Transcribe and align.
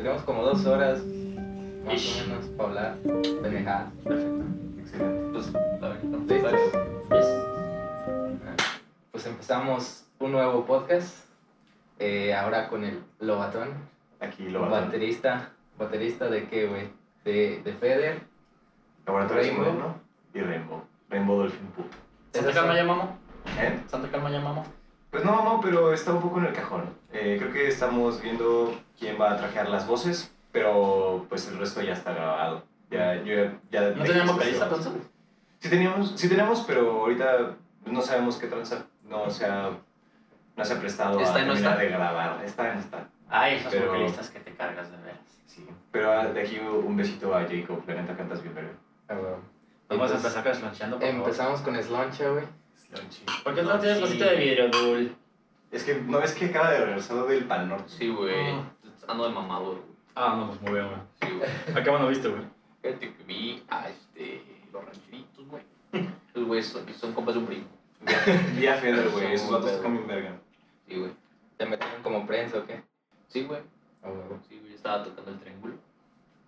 Tenemos 0.00 0.22
como 0.22 0.42
dos 0.42 0.64
horas 0.64 1.02
más 1.84 2.22
o 2.24 2.26
menos 2.26 2.46
para 2.56 2.68
hablar. 2.70 2.96
Pendejadas. 3.42 3.92
Perfecto. 4.02 4.44
Excelente. 4.78 5.28
Pues, 5.30 5.52
¿no? 5.52 5.60
Pues 9.10 9.26
empezamos 9.26 10.06
un 10.18 10.32
nuevo 10.32 10.64
podcast. 10.64 11.26
eh, 11.98 12.34
ahora 12.34 12.70
con 12.70 12.84
el 12.84 13.02
Lobatón. 13.18 13.74
Aquí 14.20 14.48
lo 14.48 14.62
va 14.62 14.68
a 14.68 14.80
Baterista. 14.80 15.50
¿Baterista 15.78 16.30
de 16.30 16.48
qué, 16.48 16.66
güey? 16.66 16.88
De, 17.26 17.60
de 17.62 17.72
Feder. 17.74 18.22
Laboratorio 19.04 19.42
Rainbow. 19.42 19.64
Moreno 19.66 20.00
y 20.32 20.40
Rainbow. 20.40 20.82
Rainbow 21.10 21.40
Dolphin 21.40 21.66
Poop. 21.76 21.92
¿Santa 22.32 22.54
Calma 22.54 22.82
mamó? 22.84 23.18
¿Eh? 23.60 23.78
¿Santa 23.86 24.10
Calma 24.10 24.30
ya 24.30 24.40
mamó? 24.40 24.64
Pues 25.10 25.24
no, 25.24 25.42
no, 25.42 25.60
pero 25.60 25.92
está 25.92 26.12
un 26.12 26.22
poco 26.22 26.38
en 26.38 26.46
el 26.46 26.52
cajón. 26.52 26.84
Eh, 27.12 27.36
creo 27.38 27.52
que 27.52 27.68
estamos 27.68 28.20
viendo 28.22 28.74
quién 28.98 29.20
va 29.20 29.32
a 29.32 29.36
trajear 29.36 29.68
las 29.68 29.86
voces, 29.86 30.32
pero 30.52 31.26
pues 31.28 31.48
el 31.48 31.58
resto 31.58 31.80
ya 31.82 31.94
está 31.94 32.12
grabado. 32.12 32.64
Ya, 32.90 33.16
yo 33.22 33.34
ya, 33.34 33.52
ya 33.70 33.90
¿No 33.90 34.04
teníamos 34.04 34.34
vocalista 34.34 34.64
entonces? 34.64 34.92
Sí 35.58 35.68
teníamos, 35.68 36.12
sí 36.16 36.28
tenemos, 36.28 36.64
pero 36.66 37.00
ahorita 37.02 37.56
no 37.86 38.00
sabemos 38.02 38.36
qué 38.36 38.46
transar. 38.46 38.84
No 39.04 39.28
se 39.30 39.46
ha, 39.46 39.70
no 40.56 40.64
se 40.64 40.72
ha 40.74 40.80
prestado 40.80 41.18
¿Está 41.20 41.40
a 41.40 41.42
no 41.44 41.52
terminar 41.54 41.72
está? 41.72 41.82
de 41.82 41.88
grabar. 41.90 42.44
Está, 42.44 42.74
no 42.74 42.80
está. 42.80 43.08
Ay, 43.28 43.56
esos 43.56 43.72
Pero- 43.72 43.88
vocalistas 43.88 44.30
que 44.30 44.40
te 44.40 44.54
cargas 44.54 44.90
de 44.90 44.96
veras. 44.98 45.20
Sí. 45.46 45.66
Pero 45.90 46.32
de 46.32 46.40
aquí 46.40 46.58
un 46.58 46.96
besito 46.96 47.34
a 47.34 47.40
Jacob. 47.42 47.82
La 47.86 47.94
neta 47.94 48.16
cantas 48.16 48.42
bien, 48.42 48.54
verga. 48.54 48.70
Ah, 49.08 49.14
güey. 49.14 49.32
Vamos 49.32 49.42
a 50.12 50.14
Entonces, 50.14 50.16
empezar 50.24 50.44
deslanchando, 50.44 50.98
por 50.98 51.06
favor. 51.08 51.20
Empezamos 51.24 51.60
con 51.62 51.82
Sloncha, 51.82 52.28
güey. 52.30 52.44
¿Por 53.44 53.54
qué 53.54 53.62
no 53.62 53.78
tienes 53.78 54.00
vasito 54.00 54.24
de 54.24 54.36
vidrio, 54.36 54.68
Dul? 54.70 55.16
Es 55.70 55.84
que 55.84 55.94
no 55.94 56.18
ves 56.20 56.32
que 56.34 56.46
acaba 56.46 56.70
de 56.72 56.84
regresar 56.84 57.24
del 57.26 57.44
Pal 57.44 57.68
Norte. 57.68 57.88
Sí, 57.88 58.08
güey. 58.08 58.34
Ando 59.06 59.28
de 59.28 59.34
mamado, 59.34 59.66
güey. 59.72 59.82
Ah, 60.14 60.34
no, 60.36 60.48
pues 60.48 60.60
muy 60.62 60.72
bien, 60.72 60.86
güey. 60.88 61.00
Sí, 61.22 61.28
güey. 61.36 61.78
¿A 61.78 61.82
qué 61.84 61.90
mano 61.90 62.08
viste, 62.08 62.28
güey? 62.28 62.42
Fíjate 62.82 63.14
que 63.14 63.22
vi 63.24 63.62
a 63.68 63.88
este, 63.88 64.42
los 64.72 64.84
rancheritos, 64.84 65.46
güey. 65.48 65.62
Los 66.34 66.44
güeyes 66.46 66.66
son, 66.66 66.88
son 66.94 67.12
compas 67.12 67.34
de 67.34 67.40
un 67.40 67.46
primo. 67.46 67.66
Vi 68.56 68.66
a 68.66 68.74
Feder, 68.76 69.10
güey. 69.10 69.32
Esos 69.34 69.50
vatos 69.50 69.76
tocan 69.76 69.92
bien 69.92 70.06
verga. 70.06 70.32
Sí, 70.88 70.96
güey. 70.98 71.12
¿Te 71.58 71.66
metieron 71.66 72.02
como 72.02 72.26
prensa 72.26 72.58
o 72.58 72.66
qué? 72.66 72.82
Sí, 73.28 73.44
güey. 73.44 73.60
Ah, 74.02 74.08
güey. 74.08 74.40
Sí, 74.48 74.58
güey. 74.60 74.74
Estaba 74.74 75.04
tocando 75.04 75.30
el 75.32 75.38
triángulo. 75.38 75.74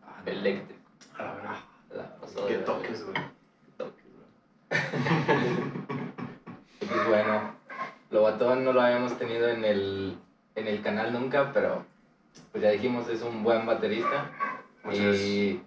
Ah, 0.03 0.23
Eléctrico. 0.25 0.81
A 1.19 1.23
la 1.23 1.35
verdad. 1.35 1.57
la- 1.95 2.47
Qué 2.49 2.55
toques, 2.59 3.05
güey. 3.05 3.15
Qué 3.15 3.73
toques, 3.77 4.05
güey. 4.71 6.02
Pues 6.93 7.09
bueno, 7.09 7.55
Lobatón 8.11 8.65
no 8.65 8.73
lo 8.73 8.81
habíamos 8.83 9.19
tenido 9.19 9.49
en 9.49 9.65
el, 9.65 10.17
en 10.55 10.69
el 10.69 10.83
canal 10.83 11.13
nunca, 11.13 11.53
pero 11.53 11.85
pues 12.51 12.63
ya 12.63 12.71
dijimos 12.71 13.09
es 13.09 13.23
un 13.23 13.43
buen 13.43 13.65
baterista. 13.67 14.31
Muchas 14.85 15.17
y 15.17 15.63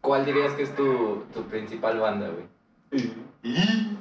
¿cuál 0.00 0.24
dirías 0.26 0.52
que 0.54 0.64
es 0.64 0.74
tu, 0.74 1.24
tu 1.32 1.42
principal 1.44 1.98
banda, 1.98 2.28
güey? 2.28 2.44
¿Y? 3.42 3.96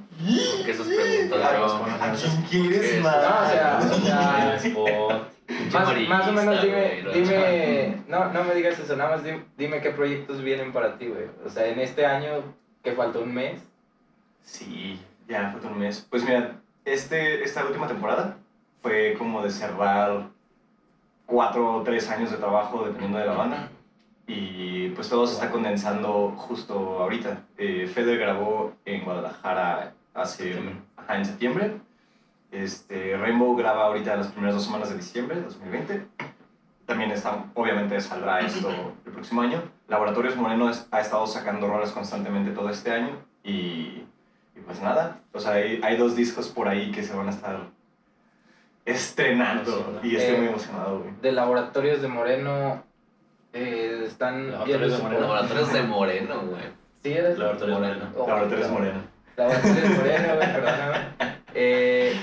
¿Por 0.58 0.66
qué 0.66 0.72
esas 0.72 0.88
preguntas? 0.88 1.74
¿A 2.02 2.14
quién 2.50 2.68
quieres 2.68 2.94
Es- 2.94 3.04
más? 3.04 3.16
No, 3.16 3.46
o 3.46 3.50
sea, 3.50 3.80
o 3.80 3.94
sea, 3.94 5.30
más, 5.72 6.08
más 6.08 6.28
o 6.28 6.32
menos 6.32 6.62
dime, 6.62 7.04
dime, 7.14 8.04
no, 8.08 8.32
no 8.32 8.44
me 8.44 8.54
digas 8.56 8.80
eso, 8.80 8.96
nada 8.96 9.16
más 9.16 9.24
dime, 9.24 9.44
dime 9.58 9.82
qué 9.82 9.90
proyectos 9.92 10.42
vienen 10.42 10.72
para 10.72 10.98
ti, 10.98 11.08
güey. 11.08 11.26
O 11.46 11.50
sea, 11.50 11.68
en 11.68 11.80
este 11.80 12.06
año 12.06 12.44
que 12.84 12.94
faltó 12.94 13.22
un 13.22 13.34
mes, 13.34 13.62
Sí, 14.46 15.00
ya 15.34 15.52
falta 15.52 15.68
un 15.68 15.80
mes. 15.80 16.06
Pues 16.10 16.24
mira, 16.24 16.60
este, 16.86 17.44
esta 17.44 17.66
última 17.66 17.88
temporada 17.88 18.38
fue 18.82 19.16
como 19.18 19.42
de 19.42 19.50
cerrar 19.50 20.30
cuatro 21.26 21.78
o 21.78 21.84
tres 21.84 22.10
años 22.10 22.32
de 22.32 22.38
trabajo 22.38 22.86
dependiendo 22.86 23.18
de 23.18 23.26
la 23.26 23.34
banda. 23.34 23.70
Y 24.28 24.90
pues 24.90 25.10
todo 25.10 25.28
se 25.28 25.34
está 25.34 25.50
condensando 25.52 26.34
justo 26.38 27.00
ahorita. 27.00 27.42
Eh, 27.58 27.88
Feder 27.94 28.20
grabó 28.20 28.74
en 28.86 29.04
Guadalajara 29.04 29.94
hace, 30.14 30.56
ajá, 30.96 31.18
en 31.18 31.26
septiembre. 31.26 31.78
Este, 32.52 33.18
Rainbow 33.18 33.56
graba 33.56 33.86
ahorita 33.86 34.16
las 34.16 34.28
primeras 34.28 34.56
dos 34.56 34.66
semanas 34.66 34.90
de 34.90 34.98
diciembre 34.98 35.38
de 35.38 35.44
2020. 35.44 36.06
También 36.86 37.12
está, 37.12 37.46
obviamente 37.56 38.00
saldrá 38.00 38.42
esto 38.42 38.70
el 39.06 39.12
próximo 39.12 39.42
año. 39.42 39.62
Laboratorios 39.88 40.36
Moreno 40.36 40.72
ha 40.92 41.02
estado 41.02 41.26
sacando 41.28 41.68
rolas 41.68 41.92
constantemente 41.92 42.52
todo 42.52 42.70
este 42.70 42.92
año. 42.92 43.18
Y, 43.44 44.04
y 44.56 44.60
pues 44.62 44.82
nada, 44.82 45.20
o 45.34 45.40
sea, 45.40 45.54
hay, 45.54 45.80
hay 45.84 45.98
dos 45.98 46.16
discos 46.16 46.50
por 46.50 46.68
ahí 46.68 46.92
que 46.92 47.04
se 47.04 47.14
van 47.16 47.28
a 47.28 47.32
estar 47.32 47.58
estrenando. 48.86 50.00
Y 50.04 50.16
estoy 50.16 50.36
Eh, 50.36 50.38
muy 50.40 50.48
emocionado, 50.50 51.00
güey. 51.00 51.14
de 51.22 51.32
Laboratorios 51.32 52.02
de 52.02 52.08
Moreno, 52.08 52.84
eh, 53.54 54.04
están 54.06 54.52
Laboratorios 54.52 54.98
de 54.98 55.04
Moreno. 55.04 55.22
Laboratorios 55.22 55.74
de 55.74 55.82
Moreno, 55.84 56.42
güey. 56.48 56.64
Sí, 57.04 57.14
eres 57.14 57.38
Laboratorios 57.38 57.80
Moreno. 57.80 57.96
Moreno. 58.06 58.28
Laboratorios 58.28 58.68
la- 58.68 58.74
Moreno. 58.74 59.02
Laboratorios 59.38 59.84
de 59.84 59.90
Moreno, 59.90 60.36
güey, 60.36 60.54
perdóname. 60.54 60.98
Eh, 61.56 62.16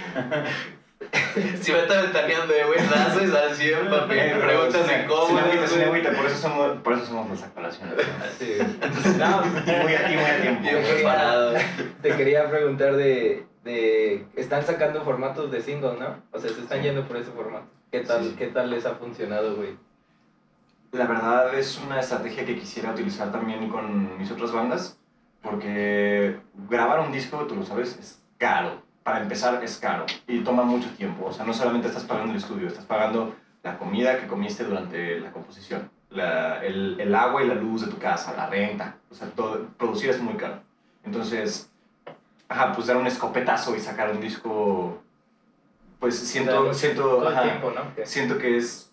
Si 1.61 1.73
me 1.73 1.79
está 1.81 2.03
ventaneando 2.03 2.53
de 2.53 2.65
buen 2.65 2.91
lazo 2.91 3.23
y 3.23 3.29
sal 3.29 3.55
siempre, 3.55 3.89
papi. 3.89 4.15
Pero 4.15 4.41
Preguntas 4.41 4.89
agüita, 4.89 6.13
por 6.13 6.27
eso 6.27 6.37
somos, 6.37 6.79
por 6.79 6.93
eso 6.95 7.07
somos 7.07 7.31
las 7.31 7.43
aclaraciones. 7.45 7.95
sí. 8.39 8.57
No, 9.19 9.43
Y 9.45 9.83
muy 9.83 9.95
a, 9.95 10.11
y 10.13 10.17
muy 10.17 10.25
a 10.25 10.41
tiempo. 10.43 10.63
Bien 10.63 10.83
preparado. 10.83 11.55
te 12.03 12.17
quería 12.17 12.49
preguntar 12.49 12.97
de, 12.97 13.45
de... 13.65 14.27
Están 14.37 14.65
sacando 14.65 15.03
formatos 15.03 15.51
de 15.51 15.61
single, 15.63 15.99
¿no? 15.99 16.17
O 16.33 16.39
sea, 16.41 16.51
se 16.51 16.61
están 16.61 16.79
Sí. 16.79 16.85
yendo 16.85 17.07
por 17.07 17.17
ese 17.17 17.31
formato. 17.31 17.67
¿Qué 17.91 18.01
tal, 18.01 18.25
Sí. 18.25 18.35
¿qué 18.39 18.47
tal 18.49 18.71
les 18.71 18.87
ha 18.87 18.95
funcionado, 18.97 19.57
güey? 19.57 19.77
La 20.93 21.07
verdad 21.07 21.55
es 21.55 21.81
una 21.85 22.01
estrategia 22.01 22.45
que 22.45 22.57
quisiera 22.59 22.91
utilizar 22.91 23.31
también 23.31 23.69
con 23.69 24.19
mis 24.19 24.31
otras 24.31 24.51
bandas, 24.53 24.99
porque 25.43 26.37
grabar 26.69 27.01
un 27.01 27.13
disco, 27.13 27.39
tú 27.47 27.55
lo 27.57 27.65
sabes, 27.65 27.97
es 27.99 28.21
caro. 28.39 28.83
Para 29.03 29.21
empezar, 29.21 29.63
es 29.65 29.79
caro 29.79 30.05
y 30.27 30.41
toma 30.41 30.63
mucho 30.63 30.91
tiempo. 30.91 31.27
O 31.27 31.33
sea, 31.33 31.45
no 31.47 31.53
solamente 31.55 31.89
estás 31.89 32.05
pagando 32.05 32.33
el 32.33 32.39
estudio, 32.39 32.69
estás 32.69 32.85
pagando 32.85 33.35
la 33.63 33.79
comida 33.79 34.19
que 34.19 34.27
comiste 34.27 34.65
durante 34.65 35.19
la 35.21 35.31
composición, 35.33 35.91
la- 36.11 36.63
el, 36.65 37.01
el 37.01 37.15
agua 37.15 37.43
y 37.43 37.47
la 37.47 37.55
luz 37.55 37.83
de 37.83 37.89
tu 37.89 37.99
casa, 37.99 38.35
la 38.37 38.47
renta. 38.47 38.97
O 39.11 39.15
sea, 39.15 39.29
todo, 39.29 39.67
producir 39.79 40.11
es 40.11 40.21
muy 40.21 40.35
caro. 40.35 40.61
Entonces, 41.05 41.71
ajá, 42.49 42.73
pues 42.75 42.87
dar 42.89 42.97
un 42.99 43.07
escopetazo 43.07 43.75
y 43.75 43.81
sacar 43.81 44.11
un 44.11 44.21
disco, 44.21 45.01
pues 45.99 46.19
siento, 46.19 46.73
siento, 46.75 47.25
siento 48.05 48.39
que 48.39 48.57
es 48.57 48.87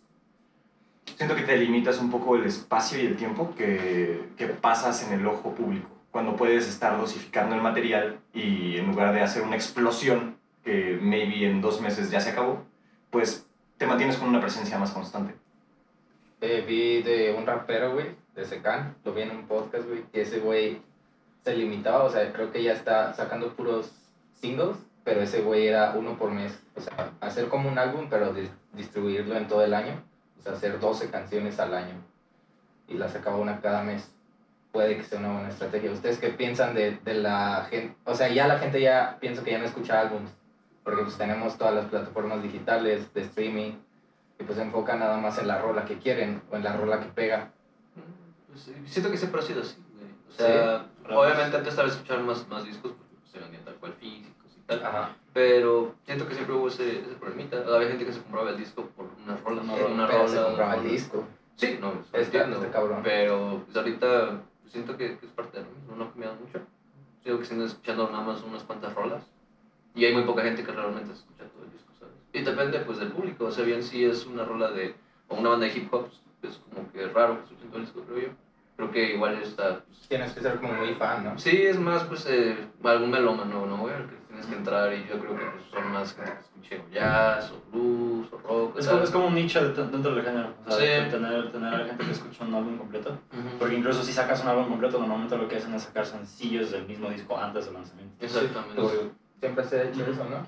siento 1.16 1.36
que 1.36 1.42
te 1.44 1.58
limitas 1.58 2.00
un 2.00 2.12
poco 2.12 2.36
el 2.36 2.46
espacio 2.46 3.00
y 3.02 3.08
el 3.08 3.16
tiempo 3.16 3.54
que, 3.58 4.30
que 4.38 4.46
pasas 4.48 5.04
en 5.04 5.14
el 5.14 5.26
ojo 5.26 5.52
público 5.56 5.90
cuando 6.18 6.36
puedes 6.36 6.68
estar 6.68 6.98
dosificando 6.98 7.54
el 7.56 7.62
material 7.62 8.18
y 8.34 8.78
en 8.78 8.88
lugar 8.88 9.14
de 9.14 9.22
hacer 9.22 9.44
una 9.44 9.56
explosión 9.56 10.36
que 10.64 10.98
maybe 11.00 11.46
en 11.46 11.62
dos 11.62 11.80
meses 11.80 12.10
ya 12.10 12.20
se 12.20 12.32
acabó 12.32 12.64
pues 13.12 13.46
te 13.78 13.86
mantienes 13.86 14.18
con 14.18 14.28
una 14.30 14.42
presencia 14.42 14.80
más 14.80 14.90
constante 14.92 15.36
Eh, 16.42 16.64
vi 16.68 17.04
de 17.04 17.36
un 17.38 17.46
rapero, 17.46 17.94
güey, 17.94 18.08
de 18.36 18.46
Secan, 18.46 18.96
lo 19.04 19.14
vi 19.14 19.22
en 19.22 19.32
un 19.32 19.48
podcast, 19.48 19.88
güey, 19.88 20.02
que 20.12 20.22
ese 20.22 20.40
güey 20.40 20.82
se 21.44 21.56
limitaba, 21.56 22.04
o 22.06 22.10
sea, 22.10 22.34
creo 22.34 22.52
que 22.52 22.64
ya 22.64 22.74
está 22.74 23.14
sacando 23.14 23.54
puros 23.56 23.92
singles, 24.42 24.78
pero 25.04 25.22
ese 25.22 25.42
güey 25.42 25.68
era 25.68 25.94
uno 25.96 26.18
por 26.18 26.32
mes, 26.32 26.60
o 26.76 26.82
sea, 26.82 27.12
hacer 27.22 27.48
como 27.48 27.70
un 27.70 27.78
álbum, 27.78 28.08
pero 28.10 28.34
dis- 28.36 28.50
distribuirlo 28.74 29.36
en 29.36 29.48
todo 29.48 29.64
el 29.64 29.74
año, 29.74 29.94
o 30.40 30.42
sea, 30.42 30.54
hacer 30.54 30.80
12 30.80 31.10
canciones 31.12 31.60
al 31.60 31.74
año 31.76 31.96
y 32.88 32.96
las 32.96 33.14
sacaba 33.14 33.38
una 33.38 33.62
cada 33.62 33.84
mes. 33.84 34.12
Puede 34.72 34.98
que 34.98 35.04
sea 35.04 35.20
una 35.20 35.34
buena 35.34 35.50
estrategia. 35.50 35.92
¿Ustedes 35.92 36.20
qué 36.20 36.30
piensan 36.30 36.74
de, 36.76 36.98
de 37.04 37.14
la 37.16 37.66
gente? 37.70 37.96
O 38.06 38.14
sea, 38.14 38.28
ya 38.30 38.48
la 38.48 38.60
gente 38.60 38.80
ya, 38.82 39.18
pienso 39.20 39.44
que 39.44 39.52
ya 39.52 39.58
no 39.60 39.66
escucha 39.66 40.00
álbums, 40.00 40.30
porque 40.84 41.02
pues 41.04 41.18
tenemos 41.18 41.58
todas 41.58 41.74
las 41.74 41.86
plataformas 41.86 42.44
digitales 42.44 43.14
de 43.14 43.22
streaming, 43.22 43.74
y 44.40 44.44
pues 44.44 44.58
se 44.58 44.64
enfoca 44.64 44.96
nada 44.96 45.18
más 45.18 45.40
en 45.40 45.48
la 45.48 45.60
rola 45.62 45.86
que 45.86 45.98
quieren 45.98 46.42
o 46.52 46.56
en 46.58 46.64
la 46.64 46.74
rola 46.78 47.00
que 47.00 47.08
pega. 47.08 47.50
Pues, 48.48 48.62
sí, 48.62 48.74
siento 48.86 49.10
que 49.10 49.18
siempre 49.18 49.40
ha 49.42 49.44
sido 49.44 49.62
así, 49.62 49.78
güey. 49.96 50.12
O 50.30 50.32
sea, 50.32 50.86
obviamente 51.18 51.58
antes 51.58 51.76
tal 51.76 51.86
vez 51.86 51.96
escuchaban 51.96 52.26
más, 52.26 52.48
más 52.48 52.64
discos 52.64 52.92
porque 52.92 53.16
pues, 53.20 53.32
se 53.32 53.40
vendían 53.40 53.64
tal 53.66 53.76
cual 53.76 53.94
físicos 53.94 54.52
y 54.58 54.62
tal. 54.68 54.86
Ajá. 54.86 55.16
Pero 55.34 55.96
siento 56.06 56.28
que 56.28 56.36
siempre 56.36 56.56
hubo 56.56 56.68
ese, 56.68 57.00
ese 57.00 57.16
problemita. 57.20 57.58
Había 57.58 57.88
gente 57.90 58.06
que 58.06 58.14
se 58.14 58.22
compraba 58.22 58.52
el 58.52 58.58
disco 58.58 58.84
por 58.96 59.08
una 59.24 59.38
rola, 59.38 59.62
Una 59.62 59.72
por 59.74 59.82
rola, 59.82 59.94
una 59.96 60.08
rola. 60.08 60.28
se 60.28 60.38
compraba 60.44 60.76
el 60.76 60.84
disco. 60.84 61.24
Sí, 61.56 61.78
no, 61.82 61.90
eso 61.90 62.00
Está- 62.14 62.20
entiendo. 62.22 62.58
está 62.58 62.72
cabrón. 62.72 63.02
Pero 63.04 63.62
pues, 63.66 63.76
ahorita 63.78 64.40
pues, 64.68 64.74
siento 64.74 64.98
que, 64.98 65.18
que 65.18 65.26
es 65.26 65.32
parte 65.32 65.58
de 65.58 65.64
lo 65.64 65.72
mismo, 65.72 65.96
no 65.96 66.04
ha 66.04 66.12
cambiado 66.12 66.36
mucho. 66.36 66.60
Siento 67.24 67.40
que 67.40 67.46
siguen 67.46 67.66
escuchando 67.66 68.10
nada 68.10 68.24
más 68.24 68.44
unas 68.44 68.64
cuantas 68.64 68.94
rolas. 68.94 69.24
Y 69.96 70.06
hay 70.06 70.14
muy 70.14 70.24
poca 70.24 70.44
gente 70.44 70.64
que 70.64 70.72
realmente 70.72 71.14
escucha 71.14 71.46
todo 71.46 71.64
el 71.64 71.72
disco, 71.72 71.92
¿sabes? 71.98 72.14
Y 72.34 72.42
depende 72.42 72.80
pues 72.80 73.00
del 73.00 73.12
público. 73.12 73.46
O 73.46 73.52
sea, 73.52 73.64
bien 73.64 73.82
si 73.82 74.04
es 74.04 74.26
una 74.26 74.44
rola 74.44 74.72
de. 74.72 74.94
o 75.30 75.36
una 75.36 75.50
banda 75.52 75.66
de 75.68 75.78
hip 75.78 75.94
hop, 75.94 76.10
pues, 76.42 76.54
es 76.54 76.60
como 76.60 76.92
que 76.92 77.08
raro 77.08 77.38
que 77.38 77.44
escuchen 77.44 77.70
todo 77.70 77.78
el 77.80 77.86
disco, 77.86 78.02
creo 78.02 78.20
yo. 78.20 78.30
Creo 78.76 78.92
que 78.92 79.14
igual 79.16 79.42
está... 79.42 79.80
pues, 79.86 80.08
Tienes 80.08 80.34
que 80.34 80.42
ser 80.42 80.58
como 80.60 80.74
muy 80.74 80.94
fan, 80.96 81.24
¿no? 81.24 81.40
Sí, 81.40 81.64
es 81.64 81.80
más, 81.80 82.04
pues, 82.04 82.28
eh, 82.30 82.56
algún 82.84 83.10
melómano, 83.10 83.66
¿no, 83.66 83.78
güey? 83.78 83.96
Tienes 84.38 84.52
que 84.52 84.56
entrar 84.56 84.94
y 84.94 85.04
yo 85.10 85.18
creo 85.18 85.36
que 85.36 85.46
pues, 85.46 85.64
son 85.72 85.92
más 85.92 86.14
gente 86.14 86.32
que 86.32 86.38
escuche 86.40 86.78
o 86.78 86.94
jazz, 86.94 87.52
o 87.52 87.72
blues, 87.72 88.28
o 88.32 88.38
rock. 88.38 88.78
Es 88.78 88.88
como, 88.88 89.02
es 89.04 89.10
como 89.10 89.28
un 89.28 89.34
nicho 89.36 89.68
de- 89.68 89.84
dentro 89.88 90.14
del 90.14 90.24
género. 90.24 90.54
O 90.64 90.70
sea, 90.70 90.78
Sí. 90.80 90.86
de 90.86 91.10
tener, 91.10 91.52
tener 91.52 91.74
a 91.74 91.86
gente 91.86 92.06
que 92.06 92.12
escucha 92.12 92.44
un 92.44 92.54
álbum 92.54 92.78
completo. 92.78 93.10
Ujú. 93.32 93.58
Porque 93.58 93.76
incluso 93.76 94.04
si 94.04 94.12
sacas 94.12 94.44
un 94.44 94.50
álbum 94.50 94.68
completo, 94.70 95.00
normalmente 95.00 95.36
lo 95.38 95.48
que 95.48 95.56
hacen 95.56 95.74
es 95.74 95.82
sacar 95.82 96.06
sencillos 96.06 96.70
del 96.70 96.86
mismo 96.86 97.10
disco 97.10 97.36
antes 97.36 97.66
del 97.66 97.74
lanzamiento. 97.74 98.14
Exactamente. 98.24 98.80
Pues, 98.80 99.00
siempre 99.40 99.64
se 99.64 99.80
ha 99.80 99.84
hecho 99.86 100.06
eso, 100.06 100.24
¿no? 100.24 100.46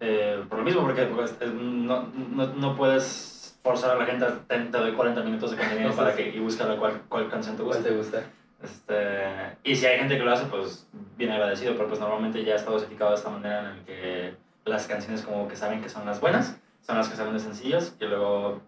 Eh, 0.00 0.42
por 0.48 0.58
lo 0.58 0.64
mismo, 0.64 0.80
porque 0.82 1.02
pues, 1.04 1.34
no, 1.52 2.08
no, 2.30 2.46
no 2.46 2.74
puedes 2.74 3.58
forzar 3.62 3.90
a 3.90 3.98
la 3.98 4.06
gente 4.06 4.24
a 4.24 4.38
te, 4.46 4.58
doy 4.78 4.92
40 4.92 5.22
minutos 5.22 5.50
de 5.50 5.58
contenido 5.58 5.92
para 5.96 6.14
que 6.16 6.30
y 6.34 6.38
busca 6.38 6.64
la 6.64 6.76
cual, 6.76 7.02
cuál 7.08 7.28
canción 7.28 7.54
te 7.56 7.62
¿Cuál 7.62 7.82
te 7.82 7.90
gusta? 7.90 8.22
Este, 8.66 9.56
y 9.64 9.76
si 9.76 9.86
hay 9.86 9.98
gente 9.98 10.18
que 10.18 10.24
lo 10.24 10.32
hace, 10.32 10.46
pues 10.46 10.88
bien 11.16 11.30
agradecido, 11.30 11.74
pero 11.76 11.86
pues 11.88 12.00
normalmente 12.00 12.44
ya 12.44 12.56
está 12.56 12.70
dosificado 12.72 13.10
de 13.10 13.16
esta 13.16 13.30
manera 13.30 13.60
en 13.60 13.66
el 13.78 13.84
que 13.84 14.34
las 14.64 14.86
canciones 14.88 15.22
como 15.22 15.46
que 15.46 15.54
saben 15.54 15.80
que 15.80 15.88
son 15.88 16.04
las 16.04 16.20
buenas, 16.20 16.58
son 16.84 16.96
las 16.96 17.08
que 17.08 17.14
salen 17.16 17.34
de 17.34 17.38
sencillos 17.40 17.94
y 18.00 18.04
luego 18.06 18.60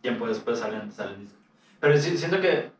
tiempo 0.00 0.26
después 0.26 0.58
salen, 0.58 0.90
sale 0.90 1.12
el 1.12 1.20
disco. 1.20 1.38
Pero 1.80 1.96
sí- 1.98 2.16
siento 2.16 2.40
que, 2.40 2.70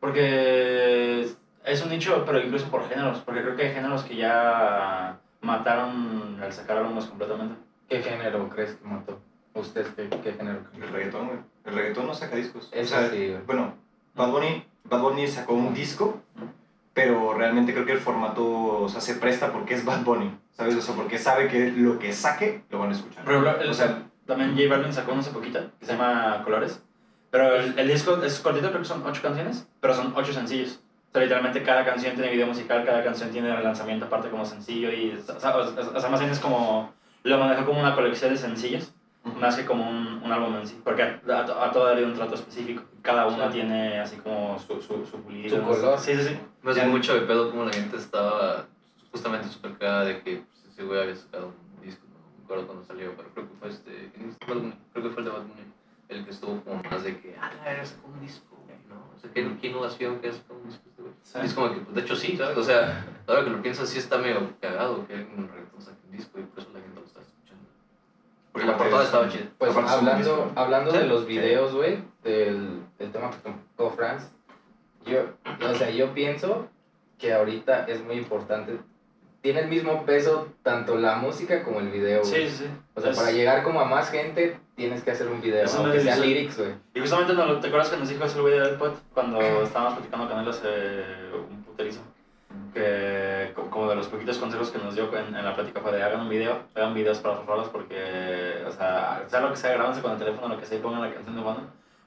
porque 0.00 1.28
es 1.64 1.82
un 1.82 1.90
nicho, 1.90 2.24
pero 2.26 2.40
incluso 2.40 2.68
por 2.68 2.88
géneros, 2.88 3.18
porque 3.20 3.42
creo 3.42 3.56
que 3.56 3.68
hay 3.68 3.74
géneros 3.74 4.02
que 4.02 4.16
ya 4.16 5.18
mataron 5.40 6.38
al 6.42 6.52
sacar 6.52 6.78
álbumes 6.78 7.04
completamente. 7.06 7.54
¿Qué 7.88 8.02
género 8.02 8.48
crees 8.48 8.74
que 8.74 8.84
mató? 8.88 9.20
¿Usted 9.54 9.86
qué, 9.94 10.08
qué 10.22 10.32
género? 10.32 10.60
El 10.74 10.88
reggaetón, 10.88 11.26
güey. 11.26 11.38
El 11.64 11.74
reggaetón 11.74 12.06
no 12.06 12.14
saca 12.14 12.36
discos. 12.36 12.68
Eso 12.72 12.96
o 12.96 12.98
sea, 12.98 13.10
sí, 13.10 13.28
güey. 13.30 13.42
bueno, 13.46 13.74
Bad 14.14 14.30
Bunny, 14.30 14.64
Bad 14.84 15.00
Bunny 15.02 15.26
sacó 15.28 15.54
un 15.54 15.72
disco, 15.74 16.20
pero 16.94 17.34
realmente 17.34 17.72
creo 17.72 17.86
que 17.86 17.92
el 17.92 17.98
formato 18.00 18.82
o 18.82 18.88
sea, 18.88 19.00
se 19.00 19.14
presta 19.14 19.52
porque 19.52 19.74
es 19.74 19.84
Bad 19.84 20.02
Bunny, 20.04 20.36
¿sabes? 20.50 20.74
O 20.76 20.80
sea, 20.80 20.94
porque 20.94 21.18
sabe 21.18 21.48
que 21.48 21.70
lo 21.70 21.98
que 21.98 22.12
saque 22.12 22.64
lo 22.70 22.78
van 22.80 22.90
a 22.90 22.92
escuchar. 22.94 23.24
Ejemplo, 23.28 23.60
el- 23.60 23.70
o 23.70 23.74
sea, 23.74 24.02
también 24.26 24.52
J 24.56 24.68
Balvin 24.68 24.92
sacó 24.92 25.12
uno 25.12 25.20
hace 25.20 25.30
poquito, 25.30 25.60
que 25.78 25.86
se 25.86 25.92
llama 25.92 26.42
Colores. 26.44 26.82
Pero 27.30 27.54
el, 27.54 27.78
el 27.78 27.88
disco 27.88 28.20
es 28.24 28.40
cortito, 28.40 28.68
creo 28.70 28.80
que 28.82 28.88
son 28.88 29.06
ocho 29.06 29.22
canciones, 29.22 29.66
pero 29.80 29.94
son 29.94 30.12
ocho 30.16 30.32
sencillos. 30.32 30.80
O 31.08 31.12
sea, 31.12 31.22
literalmente 31.22 31.62
cada 31.62 31.84
canción 31.84 32.14
tiene 32.14 32.30
video 32.32 32.46
musical, 32.46 32.84
cada 32.84 33.02
canción 33.04 33.30
tiene 33.30 33.54
relanzamiento 33.54 34.06
aparte 34.06 34.30
como 34.30 34.44
sencillo 34.44 34.92
y, 34.92 35.12
o 35.12 35.40
sea, 35.40 35.56
o 35.56 36.00
sea, 36.00 36.10
más 36.10 36.20
bien 36.20 36.32
es 36.32 36.40
como, 36.40 36.92
lo 37.22 37.38
manejó 37.38 37.64
como 37.66 37.80
una 37.80 37.94
colección 37.94 38.32
de 38.32 38.38
sencillos, 38.38 38.92
más 39.24 39.56
que 39.56 39.64
como 39.66 39.88
un, 39.88 40.22
un 40.22 40.32
álbum 40.32 40.56
en 40.56 40.66
sí, 40.66 40.80
porque 40.82 41.02
a, 41.02 41.20
a, 41.28 41.64
a 41.66 41.72
todo 41.72 41.86
ha 41.86 41.90
habido 41.92 42.08
un 42.08 42.14
trato 42.14 42.34
específico. 42.34 42.82
Cada 43.02 43.26
una 43.26 43.46
Sí. 43.48 43.54
tiene 43.58 43.98
así 44.00 44.16
como 44.16 44.58
su, 44.58 44.80
su, 44.80 45.04
su 45.06 45.22
pulido. 45.22 45.56
Su 45.58 45.62
color. 45.62 45.98
Sí, 45.98 46.14
sí, 46.16 46.22
sí. 46.28 46.38
Me 46.62 46.70
hace 46.72 46.86
mucho 46.86 47.14
de 47.14 47.22
pedo 47.22 47.50
como 47.50 47.64
la 47.64 47.72
gente 47.72 47.96
estaba 47.96 48.66
justamente 49.10 49.48
súper 49.48 49.76
cagada 49.78 50.04
de 50.04 50.22
que 50.22 50.36
pues, 50.46 50.64
ese 50.72 50.84
güey 50.84 51.00
había 51.00 51.16
sacado 51.16 51.46
un 51.78 51.84
disco, 51.86 52.04
no 52.12 52.38
me 52.38 52.44
acuerdo 52.44 52.66
cuando 52.66 52.84
salió, 52.84 53.12
pero 53.16 53.28
creo 53.34 53.48
que 53.48 53.54
fue 53.58 53.68
este, 53.68 54.10
¿quién 54.14 54.30
es? 54.30 54.36
Creo 54.38 55.04
que 55.04 55.10
fue 55.10 55.18
el 55.22 55.24
de 55.24 55.30
Bad 55.30 55.42
Bunny, 55.42 55.62
el 56.08 56.24
que 56.24 56.30
estuvo 56.30 56.60
como 56.62 56.82
más 56.82 57.02
de 57.02 57.18
que, 57.20 57.34
ah, 57.40 57.50
era 57.66 57.84
sacó 57.84 58.08
un 58.08 58.20
disco, 58.20 58.56
güey, 58.66 58.78
¿no? 58.88 58.96
O 59.16 59.18
sea, 59.20 59.30
¿qué, 59.32 59.56
qué 59.60 59.66
innovación 59.68 60.20
que 60.20 60.32
sacado 60.32 60.60
un 60.60 60.68
disco 60.68 60.82
este 60.88 61.02
güey? 61.02 61.14
Sí. 61.22 61.38
Es 61.42 61.54
como 61.54 61.72
que, 61.74 61.80
pues, 61.80 61.94
de 61.94 62.00
hecho 62.02 62.16
sí, 62.16 62.36
¿sabes? 62.36 62.56
O 62.58 62.62
sea, 62.62 63.06
ahora 63.26 63.44
que 63.44 63.50
lo 63.50 63.62
piensas, 63.62 63.88
sí 63.88 63.98
está 63.98 64.18
medio 64.18 64.52
cagado 64.60 65.06
que 65.06 65.14
alguien 65.14 65.38
en 65.38 65.48
reggaetón 65.48 65.80
saque 65.80 65.98
un 66.08 66.16
disco 66.16 66.38
y 66.38 66.42
por 66.42 66.58
eso 66.60 66.68
la 66.74 66.80
gente. 66.80 66.89
Porque 68.52 68.66
la 68.66 68.76
portada 68.76 69.04
estaba 69.04 69.28
chida. 69.28 69.44
Pues 69.58 69.76
hablando, 69.76 70.52
hablando 70.56 70.92
de 70.92 71.06
los 71.06 71.26
videos, 71.26 71.74
güey, 71.74 72.02
del, 72.24 72.80
del 72.98 73.12
tema 73.12 73.30
que 73.30 73.36
tocó 73.76 73.90
Franz, 73.90 74.30
yo, 75.06 75.20
o 75.68 75.74
sea, 75.74 75.90
yo 75.90 76.12
pienso 76.12 76.68
que 77.18 77.32
ahorita 77.32 77.84
es 77.86 78.02
muy 78.04 78.16
importante. 78.16 78.78
Tiene 79.40 79.60
el 79.60 79.68
mismo 79.68 80.04
peso 80.04 80.48
tanto 80.62 80.96
la 80.96 81.16
música 81.16 81.62
como 81.62 81.80
el 81.80 81.88
video, 81.88 82.20
güey. 82.20 82.30
Sí, 82.30 82.48
sí, 82.50 82.64
sí. 82.64 82.70
O 82.94 83.00
sea, 83.00 83.12
Es- 83.12 83.16
para 83.16 83.30
llegar 83.32 83.62
como 83.62 83.80
a 83.80 83.86
más 83.86 84.10
gente, 84.10 84.58
tienes 84.74 85.02
que 85.02 85.12
hacer 85.12 85.28
un 85.28 85.40
video, 85.40 85.64
Eso 85.64 85.78
aunque 85.82 86.00
sea 86.00 86.16
lyrics, 86.16 86.58
güey. 86.58 86.74
Y 86.94 87.00
justamente, 87.00 87.32
no, 87.32 87.58
¿te 87.60 87.68
acuerdas 87.68 87.88
que 87.88 87.96
nos 87.96 88.08
dijo 88.10 88.24
ese 88.24 88.40
güey 88.40 88.52
de 88.54 88.60
Deadpot 88.60 88.98
cuando 89.14 89.40
estábamos 89.62 89.94
platicando 89.94 90.28
con 90.28 90.40
él 90.40 90.48
hace 90.48 90.68
un 91.48 91.62
puterizo? 91.62 92.00
Que 92.74 93.52
co- 93.54 93.68
como 93.70 93.88
de 93.88 93.96
los 93.96 94.06
poquitos 94.08 94.38
consejos 94.38 94.70
que 94.70 94.78
nos 94.78 94.94
dio 94.94 95.08
en, 95.16 95.34
en 95.34 95.44
la 95.44 95.54
plática 95.54 95.80
fue 95.80 95.92
de 95.92 96.02
hagan 96.02 96.20
un 96.22 96.28
video, 96.28 96.62
hagan 96.74 96.94
videos 96.94 97.18
para 97.18 97.42
rolas 97.42 97.68
porque, 97.68 98.62
o 98.66 98.70
sea, 98.70 99.24
sea 99.28 99.40
lo 99.40 99.50
que 99.50 99.56
sea, 99.56 99.72
grábense 99.72 100.02
con 100.02 100.12
el 100.12 100.18
teléfono, 100.18 100.48
lo 100.48 100.58
que 100.58 100.66
sea 100.66 100.78
y 100.78 100.80
pongan 100.80 101.00
la 101.02 101.12
canción 101.12 101.36
de 101.36 101.42
fondo. 101.42 101.62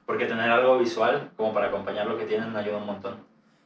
Porque 0.06 0.26
tener 0.26 0.50
algo 0.50 0.78
visual 0.78 1.30
como 1.36 1.52
para 1.54 1.68
acompañar 1.68 2.06
lo 2.06 2.16
que 2.18 2.24
tienen 2.24 2.54
ayuda 2.56 2.78
un 2.78 2.86
montón. 2.86 3.16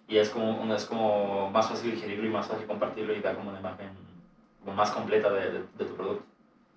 Y 0.07 0.19
es 0.19 0.31
como, 0.31 0.73
es 0.75 0.85
como 0.87 1.51
más 1.51 1.69
fácil 1.69 1.91
digerirlo 1.93 2.27
y 2.27 2.31
más 2.31 2.47
fácil 2.47 2.67
compartirlo 2.67 3.13
y 3.13 3.21
dar 3.21 3.37
como 3.37 3.51
una 3.51 3.61
imagen 3.61 3.91
más 4.75 4.91
completa 4.91 5.31
de, 5.31 5.51
de, 5.51 5.59
de 5.77 5.85
tu 5.85 5.95
producto. 5.95 6.25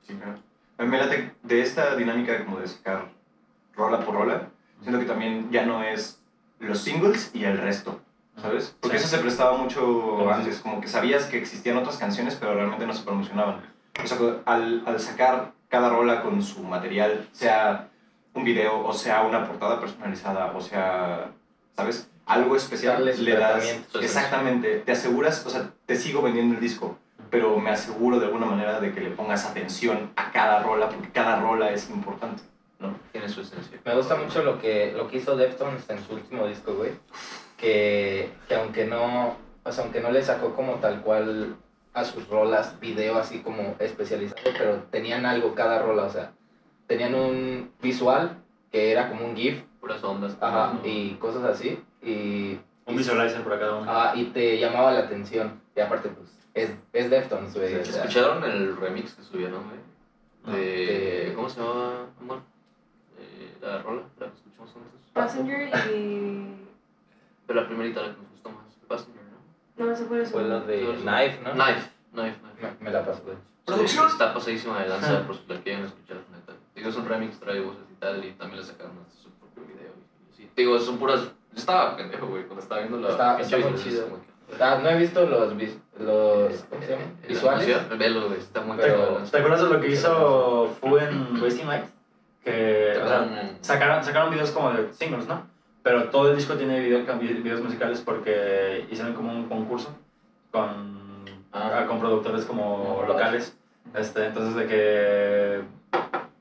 Sí, 0.01 0.15
claro. 0.15 0.38
A 0.77 0.83
mí 0.83 0.89
me 0.89 0.97
late 0.97 1.31
de 1.44 1.62
esta 1.62 1.95
dinámica 1.95 2.44
como 2.44 2.59
de 2.59 2.68
sacar 2.68 3.09
rola 3.75 4.00
por 4.00 4.15
rola, 4.15 4.50
siento 4.81 5.00
que 5.00 5.06
también 5.06 5.50
ya 5.51 5.65
no 5.65 5.83
es 5.83 6.21
los 6.59 6.80
singles 6.80 7.31
y 7.33 7.44
el 7.45 7.57
resto, 7.57 8.00
¿sabes? 8.41 8.75
Porque 8.79 8.97
Sí. 8.97 9.05
eso 9.05 9.15
se 9.15 9.21
prestaba 9.21 9.57
mucho 9.57 10.29
antes, 10.31 10.59
como 10.59 10.81
que 10.81 10.88
sabías 10.88 11.25
que 11.25 11.38
existían 11.38 11.77
otras 11.77 11.97
canciones, 11.97 12.35
pero 12.39 12.53
realmente 12.55 12.85
no 12.88 12.93
se 12.93 13.03
promocionaban. 13.03 13.61
O 14.03 14.07
sea, 14.07 14.17
al, 14.45 14.83
al 14.85 14.99
sacar 14.99 15.51
cada 15.69 15.89
rola 15.89 16.21
con 16.21 16.41
su 16.41 16.63
material, 16.63 17.27
sea 17.31 17.88
un 18.33 18.43
video, 18.43 18.85
o 18.85 18.93
sea 18.93 19.23
una 19.23 19.45
portada 19.45 19.79
personalizada, 19.79 20.53
o 20.55 20.61
sea, 20.61 21.31
¿sabes? 21.75 22.09
Algo 22.25 22.55
especial, 22.55 22.95
Darle 22.97 23.15
su 23.15 23.23
le 23.23 23.35
das... 23.35 23.79
Exactamente, 24.01 24.79
te 24.79 24.91
aseguras, 24.94 25.45
o 25.45 25.49
sea, 25.49 25.69
te 25.85 25.95
sigo 25.95 26.21
vendiendo 26.21 26.55
el 26.55 26.61
disco, 26.61 26.97
pero 27.29 27.57
me 27.59 27.71
aseguro 27.71 28.19
de 28.19 28.25
alguna 28.27 28.45
manera 28.45 28.79
de 28.79 28.94
que 28.94 29.01
le 29.01 29.09
pongas 29.11 29.45
atención 29.45 30.11
a 30.15 30.31
cada 30.31 30.63
rola, 30.63 30.89
porque 30.89 31.09
cada 31.09 31.39
rola 31.41 31.71
es 31.71 31.89
importante, 31.89 32.44
¿no? 32.79 32.94
Tiene 33.11 33.27
su 33.27 33.41
esencia. 33.41 33.79
Me 33.83 33.95
gusta 33.95 34.15
mucho 34.15 34.44
lo 34.44 34.59
que, 34.59 34.94
lo 34.95 35.07
que 35.09 35.17
hizo 35.17 35.35
Deftones 35.35 35.89
en 35.89 36.03
su 36.05 36.13
último 36.13 36.45
disco, 36.47 36.73
güey. 36.73 36.91
Que, 37.61 38.29
que 38.47 38.55
aunque 38.55 38.85
no, 38.85 39.37
o 39.63 39.71
sea, 39.71 39.83
aunque 39.83 40.01
no 40.01 40.09
le 40.11 40.23
sacó 40.23 40.55
como 40.55 40.73
tal 40.75 41.01
cual 41.01 41.55
a 41.93 42.03
sus 42.03 42.27
rolas 42.27 42.79
video 42.79 43.17
así 43.19 43.39
como 43.41 43.75
especializado, 43.79 44.41
pero 44.57 44.75
tenían 44.89 45.25
algo 45.27 45.53
cada 45.53 45.79
rola, 45.81 46.03
o 46.05 46.09
sea, 46.09 46.31
tenían 46.87 47.13
un 47.13 47.71
visual 47.81 48.37
que 48.71 48.91
era 48.91 49.09
como 49.09 49.25
un 49.25 49.35
GIF, 49.35 49.61
Puras 49.79 50.03
ondas. 50.03 50.35
ajá, 50.41 50.73
¿no? 50.73 50.87
y 50.89 51.11
cosas 51.19 51.43
así, 51.43 51.79
y, 52.01 52.57
Un 52.87 52.95
visualizer 52.97 53.43
para 53.43 53.59
cada 53.59 53.75
uno. 53.77 53.91
ajá, 53.91 54.15
y 54.15 54.25
te 54.25 54.57
llamaba 54.59 54.91
la 54.91 55.01
atención. 55.01 55.61
Y 55.75 55.79
aparte, 55.81 56.09
pues, 56.09 56.29
es, 56.55 56.71
es 56.93 57.09
Deftones, 57.11 57.53
güey. 57.55 57.75
o 57.75 57.85
sea, 57.85 58.03
¿Escucharon 58.03 58.43
el 58.43 58.75
remix 58.77 59.13
que 59.13 59.23
subieron, 59.23 59.63
güey? 59.65 59.77
No. 60.45 60.53
De, 60.53 61.25
De- 61.27 61.33
¿Cómo 61.35 61.47
se 61.49 61.59
llama, 61.59 62.07
amor? 62.19 62.39
Eh, 63.19 63.53
la 63.61 63.81
rola, 63.83 64.01
la 64.19 64.25
que 64.27 64.33
escuchamos 64.33 64.69
antes. 64.75 65.01
Passenger 65.13 65.69
y. 65.95 66.60
Pero 67.51 67.61
la 67.63 67.67
primerita, 67.67 68.01
la 68.01 68.07
que 68.07 68.21
nos 68.21 68.31
gustó 68.31 68.49
más. 68.51 68.65
Passenger, 68.87 69.21
¿no? 69.77 69.85
No, 69.85 69.91
ese 69.91 70.05
fue 70.05 70.19
el 70.21 70.25
Fue 70.27 70.43
la 70.43 70.59
de 70.61 70.79
Knife, 71.01 71.39
¿no? 71.43 71.51
Knife, 71.51 71.89
Knife, 72.13 72.37
Knife. 72.39 72.75
Me, 72.79 72.85
me 72.85 72.91
la 72.91 73.05
pasó. 73.05 73.21
¡Producción! 73.65 74.07
Sí, 74.07 74.11
está 74.13 74.33
pasadísima 74.33 74.81
de 74.81 74.87
lanza, 74.89 75.25
por 75.27 75.35
si 75.35 75.41
la 75.47 75.59
quieren 75.59 75.83
escuchar, 75.85 76.17
neta. 76.31 76.53
Digo, 76.75 76.89
es 76.89 76.95
un 76.95 77.07
remix, 77.07 77.39
trae 77.39 77.59
voces 77.59 77.81
y 77.91 77.95
tal, 77.95 78.23
y 78.23 78.31
también 78.31 78.61
le 78.61 78.65
sacaron 78.65 78.93
hasta 79.05 79.21
su 79.21 79.29
propio 79.31 79.63
video. 79.65 79.91
Y, 80.31 80.35
sí. 80.37 80.49
Digo, 80.55 80.79
son 80.79 80.97
puras. 80.97 81.21
Yo 81.23 81.57
estaba 81.57 81.97
pendejo, 81.97 82.27
güey, 82.27 82.43
cuando 82.45 82.61
estaba 82.63 82.79
viendo 82.81 82.99
la. 82.99 83.09
Está- 83.09 83.39
está 83.41 83.57
muy 83.57 83.75
chido. 83.75 84.05
que- 84.07 84.31
Ah, 84.63 84.79
no 84.81 84.89
he 84.89 84.97
visto 84.97 85.25
los, 85.25 85.55
vis- 85.57 85.77
los 85.99 86.63
¿cómo 86.69 86.81
se 86.81 86.89
llaman? 86.91 87.07
Eh, 87.07 87.21
la 87.23 87.27
visuales. 87.27 87.97
Velo, 87.99 88.27
güey, 88.27 88.39
está 88.39 88.61
muy 88.61 88.77
Pero-. 88.77 89.17
¿Te 89.29 89.37
acuerdas 89.37 89.61
de 89.63 89.69
lo 89.69 89.79
que 89.81 89.87
hizo 89.91 90.75
Fu 90.81 90.97
en 90.97 91.41
Wasting 91.41 91.67
Light? 91.67 91.85
Que 92.43 92.97
o 93.01 93.07
sea, 93.07 93.53
sacaron, 93.61 94.03
sacaron 94.03 94.31
videos 94.31 94.51
como 94.51 94.71
de 94.71 94.91
singles, 94.93 95.27
¿no? 95.27 95.45
Pero 95.83 96.09
todo 96.09 96.30
el 96.30 96.35
disco 96.35 96.54
tiene 96.56 96.80
video, 96.80 97.04
videos 97.18 97.61
musicales 97.61 98.02
porque 98.02 98.85
hicieron 98.92 99.14
como 99.14 99.31
un 99.31 99.47
concurso 99.47 99.95
con, 100.52 101.00
Ah. 101.52 101.85
con 101.88 102.00
productores 102.00 102.45
como 102.45 103.02
Ah, 103.04 103.07
locales. 103.07 103.57
Este, 103.95 104.28
entonces, 104.28 104.56
de 104.56 104.68
que 104.68 105.61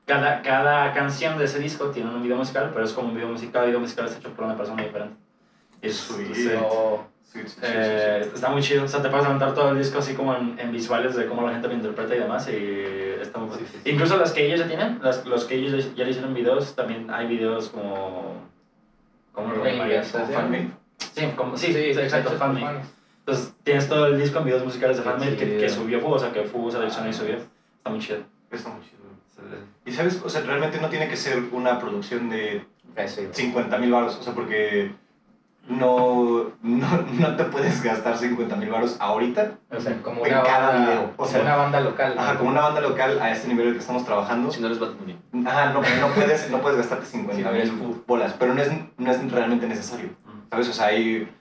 cada, 0.05 0.41
cada 0.41 0.93
canción 0.93 1.37
de 1.37 1.45
ese 1.45 1.59
disco 1.59 1.87
tiene 1.87 2.09
un 2.13 2.21
video 2.23 2.37
musical, 2.37 2.69
pero 2.73 2.85
es 2.85 2.93
como 2.93 3.09
un 3.09 3.15
video 3.15 3.29
musical, 3.29 3.65
video 3.65 3.79
musical 3.79 4.05
está 4.05 4.19
hecho 4.19 4.29
por 4.29 4.45
una 4.45 4.55
persona 4.55 4.83
diferente. 4.83 5.15
Y 5.81 5.87
es, 5.87 5.95
sí. 5.97 6.49
No, 6.53 7.09
Sí, 7.23 7.39
sí, 7.45 7.59
Eh. 7.63 8.29
Está 8.33 8.49
muy 8.49 8.61
chido, 8.61 8.83
o 8.83 8.87
sea, 8.89 9.01
te 9.01 9.07
puedes 9.07 9.23
levantar 9.23 9.53
todo 9.53 9.69
el 9.69 9.77
disco 9.77 9.99
así 9.99 10.15
como 10.15 10.35
en, 10.35 10.59
en 10.59 10.69
visuales 10.73 11.15
de 11.15 11.27
cómo 11.27 11.43
la 11.47 11.53
gente 11.53 11.69
lo 11.69 11.73
interpreta 11.75 12.13
y 12.13 12.19
demás, 12.19 12.49
y 12.49 12.75
está 13.21 13.39
muy. 13.39 13.57
Incluso 13.85 14.17
las 14.17 14.33
que 14.33 14.45
ellos 14.47 14.59
ya 14.59 14.67
tienen, 14.67 14.99
las, 15.01 15.25
los 15.25 15.45
que 15.45 15.55
ellos 15.55 15.95
ya 15.95 16.03
le 16.03 16.09
hicieron 16.09 16.33
videos, 16.33 16.75
también 16.75 17.09
hay 17.09 17.27
videos 17.27 17.69
como... 17.69 18.35
¿Cómo 19.31 19.53
lo 19.53 19.65
llamarías? 19.65 20.07
Fanmade. 20.07 20.71
Sí, 21.13 21.25
como, 21.35 21.57
sí, 21.57 21.73
sí, 21.73 21.79
exacto, 21.79 22.17
hechos 22.17 22.31
por 22.31 22.39
fanmade. 22.39 22.81
Entonces 23.19 23.53
tienes 23.63 23.87
todo 23.87 24.07
el 24.07 24.19
disco 24.19 24.39
en 24.39 24.45
videos 24.45 24.63
musicales 24.63 24.97
de 24.97 25.03
fanmade 25.03 25.37
que, 25.37 25.45
chido. 25.45 25.59
que 25.59 25.69
subió 25.69 26.07
o 26.07 26.19
sea, 26.19 26.31
que 26.31 26.43
Fu 26.43 26.71
seleccionó 26.71 27.09
y 27.09 27.13
subió. 27.13 27.35
Está 27.35 27.89
muy 27.89 27.99
chido. 27.99 28.19
Está 28.51 28.69
muy 28.69 28.81
chido. 28.81 29.01
Y 29.85 29.91
sabes, 29.91 30.21
o 30.23 30.29
sea, 30.29 30.41
realmente 30.41 30.79
no 30.79 30.89
tiene 30.89 31.07
que 31.07 31.17
ser 31.17 31.41
una 31.51 31.79
producción 31.79 32.29
de 32.29 32.63
Eso, 32.95 33.21
güey. 33.21 33.33
50 33.33 33.77
mil 33.79 33.91
baros, 33.91 34.17
o 34.17 34.23
sea, 34.23 34.33
porque 34.33 34.91
no, 35.71 36.51
no, 36.61 36.87
no 37.19 37.35
te 37.35 37.43
puedes 37.45 37.81
gastar 37.81 38.17
50 38.17 38.55
mil 38.57 38.69
baros 38.69 38.97
ahorita 38.99 39.51
O 39.71 39.79
sea, 39.79 40.01
como 40.01 40.25
En 40.25 40.33
una 40.33 40.43
cada 40.43 40.67
banda, 40.69 40.89
video, 40.91 41.03
o 41.03 41.17
como 41.17 41.29
sea, 41.29 41.41
una 41.41 41.55
banda 41.55 41.79
local. 41.81 42.13
¿no? 42.15 42.21
Ajá, 42.21 42.37
como 42.37 42.49
una 42.49 42.61
banda 42.61 42.81
local 42.81 43.19
a 43.21 43.31
este 43.31 43.47
nivel 43.47 43.63
en 43.63 43.67
el 43.69 43.73
que 43.75 43.81
estamos 43.81 44.05
trabajando. 44.05 44.51
Si 44.51 44.59
no 44.61 44.67
eres 44.67 44.79
Bad 44.79 44.91
Bunny. 44.93 45.17
Ajá, 45.47 45.73
no, 45.73 45.81
no, 45.81 46.13
puedes, 46.13 46.49
no 46.51 46.61
puedes 46.61 46.77
gastarte 46.77 47.05
50 47.05 47.35
Sí, 47.35 47.43
no 47.43 47.51
es 47.51 47.71
mil 47.73 48.01
bolas, 48.05 48.35
pero 48.37 48.53
no 48.53 48.61
es, 48.61 48.69
no 48.97 49.11
es 49.11 49.31
realmente 49.31 49.67
necesario. 49.67 50.09
¿Sabes? 50.49 50.69
O 50.69 50.73
sea, 50.73 50.87
hay, 50.87 51.31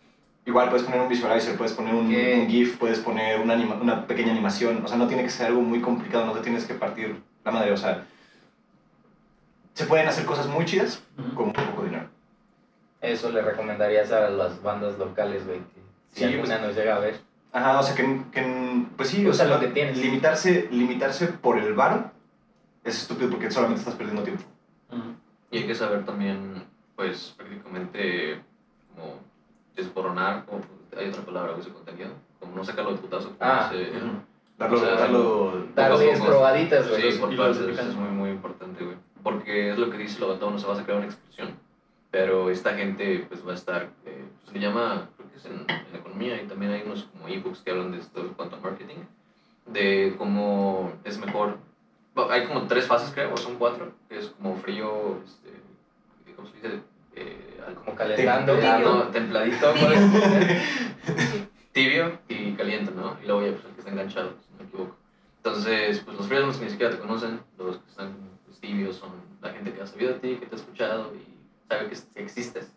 igual 0.46 0.68
puedes 0.68 0.84
poner 0.84 1.00
un 1.00 1.08
visualizer, 1.08 1.56
puedes 1.56 1.72
poner 1.72 1.94
un, 1.94 2.08
GIF, 2.08 2.76
puedes 2.78 3.00
poner 3.00 3.40
una, 3.40 3.54
anima- 3.54 3.78
una 3.80 4.06
pequeña 4.06 4.30
animación. 4.32 4.82
O 4.84 4.88
sea, 4.88 4.96
no 4.96 5.06
tiene 5.08 5.24
que 5.24 5.30
ser 5.30 5.46
algo 5.48 5.60
muy 5.62 5.80
complicado, 5.80 6.24
no 6.26 6.32
te 6.32 6.40
tienes 6.40 6.64
que 6.64 6.74
partir 6.74 7.20
la 7.44 7.50
madre. 7.50 7.72
O 7.72 7.76
sea, 7.76 8.04
se 9.74 9.86
pueden 9.86 10.06
hacer 10.08 10.24
cosas 10.24 10.46
muy 10.46 10.64
chidas 10.64 11.02
con 11.34 11.46
muy 11.46 11.54
poco 11.54 11.84
dinero. 11.84 12.04
Eso 13.00 13.30
le 13.30 13.42
recomendarías 13.42 14.12
a 14.12 14.28
las 14.30 14.62
bandas 14.62 14.98
locales, 14.98 15.46
güey. 15.46 15.58
que 15.60 15.80
Si 16.12 16.18
Sí, 16.18 16.24
alguna 16.24 16.56
pues- 16.58 16.68
nos 16.68 16.76
llega 16.76 16.96
a 16.96 16.98
ver. 16.98 17.20
Ajá, 17.52 17.80
o 17.80 17.82
sea, 17.82 17.94
que, 17.96 18.22
que 18.30 18.84
pues 18.96 19.08
sí, 19.08 19.26
o 19.26 19.32
sea, 19.32 19.46
lo 19.46 19.58
que 19.58 19.68
tienes. 19.68 19.96
Limitarse, 19.98 20.68
limitarse 20.70 21.26
por 21.28 21.58
el 21.58 21.72
varo 21.74 22.10
es 22.84 23.02
estúpido 23.02 23.30
porque 23.30 23.50
solamente 23.50 23.80
estás 23.80 23.94
perdiendo 23.96 24.22
tiempo. 24.22 24.44
Y 25.50 25.58
hay 25.58 25.66
que 25.66 25.74
saber 25.74 26.04
también, 26.04 26.62
pues, 26.94 27.34
prácticamente, 27.36 28.40
como 28.94 29.14
desboronar, 29.74 30.44
como, 30.44 30.60
hay 30.96 31.08
otra 31.08 31.22
palabra, 31.22 31.54
ese 31.58 31.70
contenido, 31.70 32.10
como 32.38 32.54
no 32.56 32.64
sacarlo 32.64 32.92
de 32.92 32.98
putazo. 32.98 33.28
como 33.30 33.36
Ah, 33.40 33.70
ese- 33.72 33.96
Ujú. 33.96 34.08
Darlo, 34.58 34.76
O 34.76 34.80
sea, 34.80 34.90
darlo 34.94 35.64
Darles 35.74 36.18
poco. 36.18 36.26
probaditas, 36.30 36.88
güey. 36.88 37.12
Sí, 37.12 37.18
por 37.18 37.34
partes, 37.36 37.78
es 37.78 37.94
muy, 37.94 38.10
muy 38.10 38.30
importante, 38.30 38.84
güey. 38.84 38.96
Porque 39.22 39.70
es 39.70 39.78
lo 39.78 39.88
que 39.90 39.96
dice 39.98 40.20
Lobatón, 40.20 40.52
no 40.52 40.58
se 40.58 40.66
va 40.66 40.78
a 40.78 40.82
crear 40.84 40.98
una 40.98 41.06
explosión. 41.06 41.54
Pero 42.10 42.50
esta 42.50 42.74
gente, 42.74 43.24
pues, 43.28 43.46
va 43.46 43.52
a 43.52 43.54
estar, 43.54 43.88
eh, 44.04 44.24
se 44.46 44.52
le 44.54 44.60
llama, 44.60 45.08
creo 45.16 45.30
que 45.30 45.36
es 45.36 45.44
en, 45.46 45.64
en 45.68 45.94
economía, 45.96 46.42
y 46.42 46.46
también 46.46 46.72
hay 46.72 46.82
unos 46.84 47.04
como 47.04 47.28
ebooks 47.28 47.60
que 47.60 47.70
hablan 47.70 47.92
de 47.92 47.98
esto 47.98 48.20
en 48.20 48.34
cuanto 48.34 48.56
a 48.56 48.60
marketing, 48.60 48.96
de 49.66 50.14
cómo 50.18 50.92
es 51.04 51.18
mejor. 51.18 51.58
bueno, 52.14 52.32
Hay 52.32 52.46
como 52.46 52.66
tres 52.66 52.86
fases, 52.86 53.12
creo, 53.14 53.32
o 53.32 53.36
son 53.36 53.56
cuatro, 53.56 53.92
que 54.08 54.18
es 54.18 54.26
como 54.30 54.56
frío, 54.56 55.20
este, 55.24 55.50
¿cómo 56.34 56.48
se 56.48 56.56
dice? 56.56 56.80
Eh, 57.14 57.60
Como 57.84 57.96
calentando. 57.96 58.54
Tibio. 58.58 59.02
Templadito, 59.12 59.72
tibio 61.72 62.18
y 62.28 62.52
caliente, 62.52 62.92
¿no? 62.94 63.16
Y 63.22 63.26
luego 63.26 63.42
ya 63.46 63.52
pues 63.52 63.64
el 63.64 63.72
que 63.72 63.78
está 63.80 63.90
enganchado, 63.90 64.30
si 64.40 64.52
no 64.52 64.58
me 64.58 64.64
equivoco. 64.68 64.96
Entonces, 65.38 66.00
pues 66.00 66.16
los 66.16 66.26
fríos 66.26 66.60
ni 66.60 66.70
siquiera 66.70 66.92
te 66.92 66.98
conocen, 66.98 67.40
los 67.58 67.78
que 67.78 67.88
están 67.90 68.14
pues, 68.46 68.58
tibios 68.60 68.96
son 68.96 69.10
la 69.40 69.50
gente 69.50 69.72
que 69.72 69.80
ha 69.80 69.86
sabido 69.86 70.14
de 70.14 70.18
ti, 70.20 70.36
que 70.36 70.46
te 70.46 70.54
ha 70.54 70.58
escuchado 70.58 71.12
y 71.14 71.39
sabe 71.70 71.88
que 71.88 72.20
existes. 72.20 72.72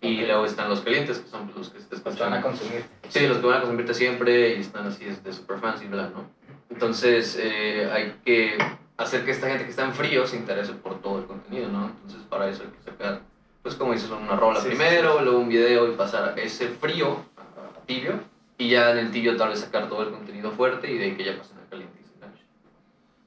Y 0.00 0.20
Ok. 0.22 0.26
luego 0.28 0.44
están 0.44 0.68
los 0.70 0.80
calientes, 0.80 1.18
que 1.18 1.28
son 1.28 1.50
los 1.56 1.70
que 1.70 1.80
te 1.80 1.86
Pues 1.96 2.02
van 2.02 2.12
escuchan. 2.14 2.32
a 2.34 2.42
consumir. 2.42 2.84
Sí, 3.08 3.26
los 3.26 3.38
que 3.38 3.46
van 3.46 3.56
a 3.56 3.60
consumirte 3.60 3.94
siempre 3.94 4.54
y 4.56 4.60
están 4.60 4.86
así 4.86 5.04
de, 5.04 5.14
de 5.16 5.32
super 5.32 5.58
fans 5.58 5.82
y 5.82 5.86
bla, 5.86 6.08
¿no? 6.08 6.24
Entonces, 6.70 7.36
eh, 7.40 7.88
hay 7.92 8.14
que 8.24 8.56
hacer 8.96 9.24
que 9.24 9.32
esta 9.32 9.48
gente 9.48 9.64
que 9.64 9.70
está 9.70 9.84
en 9.84 9.92
frío 9.92 10.26
se 10.26 10.36
interese 10.36 10.72
por 10.72 11.00
todo 11.00 11.18
el 11.18 11.24
contenido, 11.26 11.68
¿no? 11.68 11.86
Entonces, 11.88 12.22
para 12.28 12.48
eso 12.48 12.62
hay 12.62 12.68
que 12.70 12.82
sacar, 12.90 13.20
pues 13.62 13.74
como 13.74 13.92
dices, 13.92 14.08
una 14.10 14.36
rola 14.36 14.60
Sí, 14.60 14.68
sí, 14.70 14.76
primero, 14.76 15.20
luego 15.20 15.38
un 15.40 15.48
video 15.48 15.88
y 15.92 15.96
pasar 15.96 16.28
a 16.30 16.34
ese 16.40 16.68
frío 16.68 17.20
a, 17.36 17.78
a 17.80 17.84
tibio 17.86 18.20
y 18.56 18.68
ya 18.70 18.90
en 18.92 18.98
el 18.98 19.10
tibio 19.10 19.36
tal 19.36 19.48
vez 19.50 19.60
sacar 19.60 19.88
todo 19.88 20.02
el 20.02 20.10
contenido 20.10 20.52
fuerte 20.52 20.90
y 20.90 20.96
de 20.98 21.04
ahí 21.06 21.16
que 21.16 21.24
ya 21.24 21.36
pasen 21.36 21.58
al 21.58 21.68
caliente 21.68 21.98
y. 22.00 22.08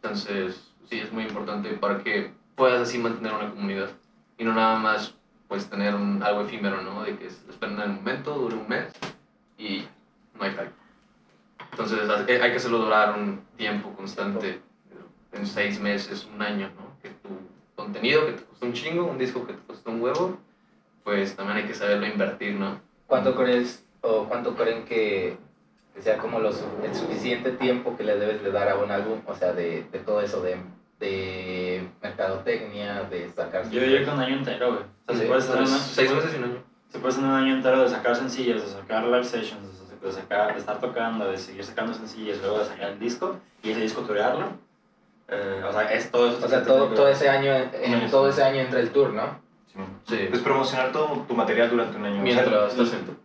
Entonces, 0.04 0.72
sí, 0.90 1.00
es 1.00 1.12
muy 1.12 1.24
importante 1.24 1.70
para 1.72 2.00
que 2.00 2.32
puedas 2.56 2.82
así 2.82 2.98
mantener 2.98 3.34
una 3.34 3.50
comunidad 3.50 3.90
y 4.42 4.44
no 4.44 4.54
nada 4.54 4.76
más 4.80 5.14
pues 5.48 5.70
tener 5.70 5.94
un, 5.94 6.24
algo 6.24 6.42
efímero, 6.42 6.82
¿no? 6.82 7.04
De 7.04 7.16
que 7.16 7.28
esperen 7.28 7.76
en 7.76 7.82
el 7.82 7.90
momento, 7.90 8.34
dure 8.34 8.56
un 8.56 8.68
mes 8.68 8.92
y 9.56 9.86
no 10.34 10.44
hay 10.44 10.52
hype. 10.52 10.72
Entonces 11.70 12.10
hay 12.10 12.52
que 12.52 12.58
hacerlo 12.58 12.80
durar 12.80 13.20
un 13.20 13.42
tiempo 13.56 13.94
constante, 13.94 14.60
en 15.34 15.46
seis 15.46 15.80
meses, 15.80 16.28
un 16.34 16.42
año, 16.42 16.72
¿no? 16.76 17.00
Que 17.04 17.10
tu 17.10 17.30
contenido 17.76 18.26
que 18.26 18.34
te 18.34 18.44
costó 18.44 18.66
un 18.66 18.74
chingo, 18.74 19.06
un 19.06 19.20
disco 19.20 19.46
que 19.46 19.54
te 19.54 19.64
costó 19.68 19.92
un 19.92 20.02
huevo, 20.02 20.38
pues 21.04 21.36
también 21.36 21.58
hay 21.58 21.66
que 21.66 21.76
saberlo 21.76 22.08
invertir, 22.08 22.56
¿no? 22.56 22.82
¿Cuánto 23.06 23.36
crees 23.36 23.86
o 24.02 24.26
cuánto 24.26 24.56
creen 24.56 24.86
que, 24.86 25.38
sea 26.00 26.18
como 26.18 26.40
lo 26.40 26.50
el 26.50 26.96
suficiente 26.96 27.52
tiempo 27.52 27.96
que 27.96 28.04
le 28.04 28.18
debes 28.18 28.42
de 28.42 28.52
dar 28.52 28.70
a 28.70 28.78
un 28.78 28.90
álbum? 28.90 29.20
O 29.28 29.36
sea, 29.36 29.54
de, 29.54 29.84
de 29.92 30.00
todo 30.00 30.22
eso 30.22 30.42
de, 30.42 30.58
de 31.02 31.90
mercadotecnia, 32.02 33.04
de 33.04 33.30
sacar... 33.32 33.70
Yo 33.70 33.82
diría 33.82 34.06
que 34.06 34.10
un 34.12 34.20
año 34.20 34.36
entero, 34.38 34.68
güey. 34.74 34.84
O 35.08 35.14
sea, 35.14 35.16
Sí, 35.16 35.22
se 35.22 35.28
puede 35.28 35.60
una- 35.64 35.68
Seis 35.68 36.14
meses 36.14 36.34
y 36.34 36.38
un 36.38 36.44
año. 36.46 36.64
Se 36.90 37.00
puede 37.00 37.16
tener 37.16 37.30
un 37.30 37.36
año 37.36 37.56
entero 37.56 37.82
de 37.84 37.90
sacar 37.90 38.16
sencillos, 38.16 38.62
de 38.62 38.68
sacar 38.70 39.04
live 39.06 39.24
sessions, 39.24 39.62
de 40.02 40.12
sacar- 40.12 40.54
de, 40.54 40.60
estar 40.60 40.80
tocando, 40.80 41.30
de 41.30 41.38
seguir 41.38 41.64
sacando 41.66 41.94
sencillos, 41.94 42.38
luego 42.42 42.60
de 42.60 42.66
sacar 42.66 42.92
el 42.92 43.00
disco 43.00 43.38
y 43.64 43.72
ese 43.72 43.82
disco 43.82 44.02
turearlo. 44.02 44.46
Eh, 45.28 45.62
o 45.68 45.72
sea, 45.72 45.92
es 45.94 46.12
todo 46.12 46.30
eso. 46.30 46.46
O 46.46 46.50
sea, 46.50 46.64
todo, 46.64 46.88
todo 46.90 47.08
ese 47.08 47.30
año, 47.30 47.52
en, 47.54 47.72
Sí. 48.02 48.08
todo 48.12 48.30
ese 48.30 48.44
año 48.44 48.60
entra 48.62 48.80
el 48.80 48.90
tour, 48.92 49.12
¿no? 49.14 49.40
Sí. 50.08 50.28
Pues 50.30 50.42
promocionar 50.42 50.92
todo 50.92 51.26
tu 51.28 51.34
material 51.34 51.70
durante 51.70 51.98
un 51.98 52.06
año. 52.06 52.22
O 52.22 52.26
sea, 52.26 52.44
Mientras 52.44 52.72
estás 52.74 52.94
en. 52.94 53.18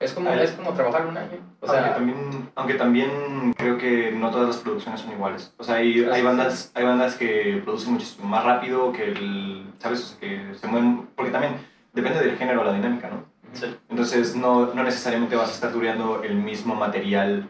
Es 0.00 0.12
como, 0.12 0.30
es 0.30 0.52
como 0.52 0.72
trabajar 0.74 1.06
un 1.06 1.16
año. 1.16 1.38
O 1.60 1.66
aunque, 1.66 1.82
sea, 1.82 1.94
también, 1.94 2.50
aunque 2.54 2.74
también 2.74 3.52
creo 3.56 3.78
que 3.78 4.12
no 4.12 4.30
todas 4.30 4.48
las 4.48 4.56
producciones 4.58 5.00
son 5.00 5.12
iguales. 5.12 5.52
O 5.58 5.64
sea, 5.64 5.76
hay, 5.76 6.04
hay, 6.04 6.22
bandas, 6.22 6.70
hay 6.74 6.84
bandas 6.84 7.16
que 7.16 7.60
producen 7.64 7.94
muchísimo 7.94 8.28
más 8.28 8.44
rápido, 8.44 8.92
que 8.92 9.10
el, 9.10 9.66
¿sabes? 9.78 10.00
O 10.00 10.06
sea, 10.06 10.20
que 10.20 10.54
se 10.54 10.68
mueven, 10.68 11.08
porque 11.16 11.32
también 11.32 11.56
depende 11.92 12.20
del 12.20 12.36
género, 12.36 12.62
la 12.62 12.72
dinámica, 12.72 13.10
¿no? 13.10 13.24
Sí. 13.52 13.76
Entonces 13.88 14.36
no, 14.36 14.72
no 14.72 14.84
necesariamente 14.84 15.34
vas 15.34 15.48
a 15.48 15.54
estar 15.54 15.72
tureando 15.72 16.22
el 16.22 16.36
mismo 16.36 16.74
material 16.74 17.48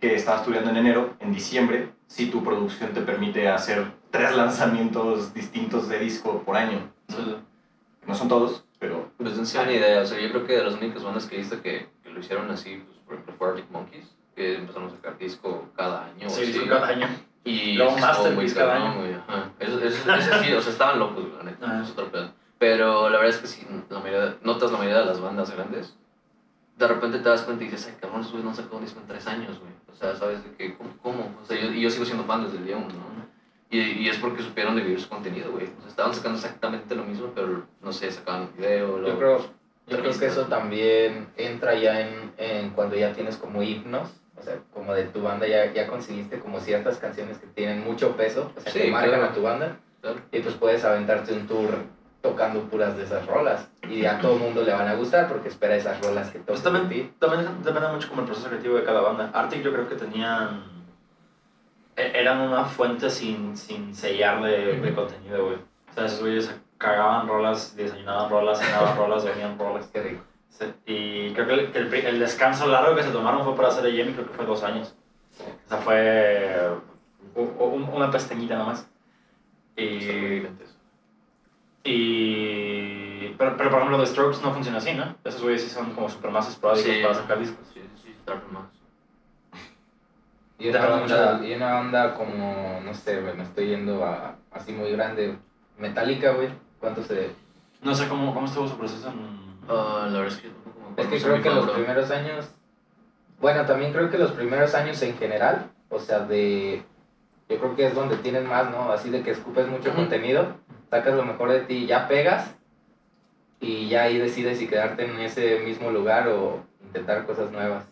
que 0.00 0.14
estabas 0.16 0.44
tureando 0.44 0.70
en 0.70 0.78
enero, 0.78 1.14
en 1.20 1.32
diciembre, 1.32 1.90
si 2.08 2.26
tu 2.26 2.42
producción 2.42 2.92
te 2.94 3.00
permite 3.02 3.48
hacer 3.48 3.92
tres 4.10 4.34
lanzamientos 4.36 5.32
distintos 5.34 5.88
de 5.88 6.00
disco 6.00 6.42
por 6.44 6.56
año. 6.56 6.90
Sí. 7.08 7.36
No 8.06 8.14
son 8.14 8.28
todos, 8.28 8.65
pero 8.78 9.10
Pues 9.18 9.36
no 9.36 9.44
sé 9.44 9.58
una 9.60 9.72
idea, 9.72 10.00
o 10.02 10.06
sea, 10.06 10.20
yo 10.20 10.28
creo 10.30 10.46
que 10.46 10.56
de 10.56 10.64
las 10.64 10.74
únicas 10.74 11.02
bandas 11.02 11.26
que 11.26 11.36
he 11.36 11.38
visto 11.38 11.60
que, 11.62 11.88
que 12.02 12.10
lo 12.10 12.20
hicieron 12.20 12.50
así, 12.50 12.82
pues 12.86 12.98
por 13.04 13.14
ejemplo 13.14 13.34
fue 13.38 13.48
Arctic 13.48 13.70
Monkeys, 13.70 14.14
que 14.34 14.56
empezaron 14.56 14.88
a 14.88 14.90
sacar 14.92 15.18
disco 15.18 15.68
cada 15.76 16.06
año. 16.06 16.26
o 16.26 16.30
Sí, 16.30 16.46
disco 16.46 16.66
cada 16.68 16.88
año. 16.88 17.08
Y 17.44 17.74
Luego 17.74 17.92
Masterpiece 17.98 18.34
muy 18.34 18.50
cada 18.50 18.72
cabrón, 18.74 18.88
año. 18.90 18.98
güey, 19.00 19.14
ajá. 19.14 19.50
Eso, 19.60 19.78
eso, 19.80 20.12
eso 20.14 20.42
sí, 20.42 20.52
o 20.52 20.60
sea, 20.60 20.72
estaban 20.72 20.98
locos, 20.98 21.24
güey, 21.24 21.36
la 21.38 21.42
neta, 21.44 21.66
Ajá. 21.66 21.82
es 21.82 21.90
otro 21.90 22.10
pedo. 22.10 22.30
Pero 22.58 23.08
la 23.10 23.18
verdad 23.18 23.34
es 23.34 23.40
que 23.40 23.46
si 23.46 23.66
la 23.90 23.98
mayoría, 24.00 24.36
notas 24.42 24.72
la 24.72 24.78
mayoría 24.78 25.00
de 25.00 25.06
las 25.06 25.20
bandas 25.20 25.50
grandes, 25.54 25.96
de 26.76 26.88
repente 26.88 27.18
te 27.20 27.28
das 27.28 27.42
cuenta 27.42 27.64
y 27.64 27.68
dices, 27.68 27.86
ay, 27.88 27.98
cabrón, 28.00 28.26
no 28.42 28.48
han 28.50 28.54
sacado 28.56 28.76
un 28.78 28.84
disco 28.84 29.00
en 29.00 29.06
tres 29.06 29.26
años, 29.26 29.58
güey. 29.58 29.72
O 29.90 29.94
sea, 29.94 30.14
sabes 30.16 30.42
de 30.44 30.50
que, 30.56 30.74
¿cómo? 30.76 30.90
cómo? 31.02 31.38
O 31.42 31.46
sea, 31.46 31.58
yo, 31.58 31.70
y 31.70 31.80
yo 31.80 31.90
sigo 31.90 32.04
siendo 32.04 32.24
fan 32.24 32.44
desde 32.44 32.58
el 32.58 32.66
día 32.66 32.76
uno, 32.76 32.88
¿no? 32.88 33.15
Y, 33.70 33.78
y 33.80 34.08
es 34.08 34.16
porque 34.18 34.42
supieron 34.42 34.76
dividir 34.76 35.00
su 35.00 35.08
contenido, 35.08 35.50
güey. 35.50 35.66
O 35.66 35.80
sea, 35.80 35.88
estaban 35.90 36.14
sacando 36.14 36.38
exactamente 36.38 36.94
lo 36.94 37.04
mismo, 37.04 37.32
pero, 37.34 37.64
no 37.82 37.92
sé, 37.92 38.10
sacaban 38.12 38.42
un 38.42 38.56
video, 38.56 38.88
yo 38.88 38.98
luego... 38.98 39.18
creo, 39.18 39.38
yo 39.88 39.98
creo 39.98 40.18
que 40.18 40.26
eso 40.26 40.46
también 40.46 41.28
entra 41.36 41.74
ya 41.74 42.00
en, 42.00 42.32
en 42.38 42.70
cuando 42.70 42.96
ya 42.96 43.12
tienes 43.12 43.36
como 43.36 43.62
himnos. 43.62 44.08
O 44.38 44.42
sea, 44.42 44.58
como 44.74 44.92
de 44.92 45.04
tu 45.04 45.22
banda 45.22 45.46
ya, 45.46 45.72
ya 45.72 45.86
conseguiste 45.86 46.38
como 46.38 46.60
ciertas 46.60 46.98
canciones 46.98 47.38
que 47.38 47.46
tienen 47.46 47.82
mucho 47.82 48.16
peso, 48.16 48.52
o 48.54 48.60
sea, 48.60 48.70
Sí, 48.70 48.80
que 48.80 48.90
marcan 48.90 49.10
claro. 49.20 49.24
a 49.24 49.32
tu 49.32 49.42
banda. 49.42 49.76
Claro. 50.02 50.18
Y 50.30 50.40
pues 50.40 50.54
puedes 50.56 50.84
aventarte 50.84 51.32
un 51.32 51.46
tour 51.46 51.70
tocando 52.20 52.60
puras 52.64 52.96
de 52.96 53.04
esas 53.04 53.24
rolas. 53.26 53.68
Y 53.88 54.04
a 54.04 54.18
todo 54.20 54.36
mundo 54.36 54.62
le 54.62 54.72
van 54.72 54.88
a 54.88 54.94
gustar 54.94 55.26
porque 55.28 55.48
espera 55.48 55.74
esas 55.76 56.00
rolas 56.04 56.30
que 56.30 56.40
Pues 56.40 56.62
tocan 56.62 56.82
también, 56.82 57.14
también 57.18 57.46
depende 57.64 57.88
mucho 57.88 58.08
como 58.08 58.20
el 58.20 58.26
proceso 58.26 58.48
creativo 58.48 58.76
de 58.76 58.84
cada 58.84 59.00
banda. 59.00 59.30
Arctic 59.32 59.62
yo 59.62 59.72
creo 59.72 59.88
que 59.88 59.94
tenían... 59.94 60.75
e- 61.96 62.12
Eran 62.20 62.40
una 62.40 62.64
fuente 62.64 63.10
sin, 63.10 63.56
sin 63.56 63.94
sellar 63.94 64.42
de, 64.42 64.80
de 64.80 64.94
contenido, 64.94 65.44
güey. 65.46 65.56
O 65.56 65.92
sea, 65.94 66.06
esos 66.06 66.20
güeyes 66.20 66.54
cagaban 66.78 67.26
rolas, 67.26 67.74
desayunaban 67.76 68.30
rolas, 68.30 68.58
cenaban 68.60 68.96
rolas, 68.98 69.24
dormían 69.24 69.58
rolas. 69.58 69.86
Qué 69.92 70.02
rico. 70.02 70.22
Sí, 70.48 70.64
Y 70.86 71.32
creo 71.34 71.46
que, 71.46 71.54
el, 71.54 71.90
que 71.90 72.08
el 72.08 72.18
descanso 72.18 72.66
largo 72.66 72.96
que 72.96 73.02
se 73.02 73.10
tomaron 73.10 73.44
fue 73.44 73.54
para 73.56 73.68
hacer 73.68 73.84
el 73.86 73.96
Jamie, 73.98 74.14
creo 74.14 74.26
que 74.26 74.34
fue 74.34 74.46
dos 74.46 74.62
años. 74.62 74.94
O 75.66 75.68
sea, 75.68 75.78
fue 75.78 76.70
u- 77.34 77.42
u- 77.62 77.90
una 77.94 78.10
pestañita 78.10 78.56
nomás. 78.56 78.88
Y, 79.76 80.42
y 81.84 83.34
pero, 83.38 83.56
pero 83.56 83.70
por 83.70 83.78
ejemplo, 83.80 83.98
The 83.98 84.06
Strokes 84.06 84.40
no 84.42 84.52
funciona 84.52 84.78
así, 84.78 84.94
¿no? 84.94 85.14
Esos 85.24 85.42
güeyes 85.42 85.62
sí 85.62 85.68
son 85.70 85.92
como 85.92 86.08
super 86.08 86.30
más 86.30 86.48
esporádicos 86.48 86.94
Sí. 86.94 87.02
para 87.02 87.14
sacar 87.14 87.38
discos. 87.38 87.66
Sí, 87.74 87.80
sí, 88.02 88.16
más. 88.50 88.64
Y 90.58 90.68
una, 90.70 90.96
mucho- 90.96 91.44
y 91.44 91.52
una 91.54 91.80
onda 91.80 92.14
como, 92.14 92.80
no 92.84 92.94
sé, 92.94 93.20
güey, 93.20 93.36
me 93.36 93.42
estoy 93.42 93.68
yendo 93.68 94.04
a, 94.04 94.36
así 94.50 94.72
muy 94.72 94.90
grande. 94.92 95.36
Metallica, 95.78 96.32
güey. 96.32 96.48
¿Cuánto 96.80 97.02
se...? 97.02 97.30
No 97.82 97.94
sé 97.94 98.08
cómo, 98.08 98.32
cómo 98.32 98.46
estuvo 98.46 98.66
su 98.66 98.76
proceso 98.78 99.08
en... 99.10 99.36
Ah, 99.68 100.08
la 100.10 100.20
verdad 100.20 100.34
es 100.38 100.42
que 100.42 100.48
Es 101.02 101.06
que 101.08 101.20
creo 101.22 101.42
que 101.42 101.50
los 101.50 101.70
primeros 101.70 102.10
años... 102.10 102.48
Bueno, 103.40 103.66
también 103.66 103.92
creo 103.92 104.08
que 104.10 104.16
los 104.16 104.32
primeros 104.32 104.74
años 104.74 105.00
en 105.02 105.16
general, 105.18 105.70
o 105.90 105.98
sea, 105.98 106.20
de... 106.20 106.82
Yo 107.48 107.58
creo 107.58 107.76
que 107.76 107.86
es 107.86 107.94
donde 107.94 108.16
tienes 108.16 108.44
más, 108.48 108.70
¿no? 108.70 108.90
Así 108.90 109.10
de 109.10 109.22
que 109.22 109.30
escupes 109.32 109.68
mucho 109.68 109.94
contenido, 109.94 110.46
sacas 110.90 111.14
lo 111.14 111.24
mejor 111.24 111.50
de 111.50 111.60
ti 111.60 111.74
y 111.84 111.86
ya 111.86 112.08
pegas. 112.08 112.54
y 113.60 113.88
ya 113.88 114.02
ahí 114.04 114.18
decides 114.18 114.58
si 114.58 114.66
quedarte 114.68 115.04
en 115.04 115.20
ese 115.20 115.60
mismo 115.60 115.90
lugar 115.90 116.28
o 116.28 116.60
intentar 116.82 117.24
cosas 117.26 117.50
nuevas. 117.52 117.84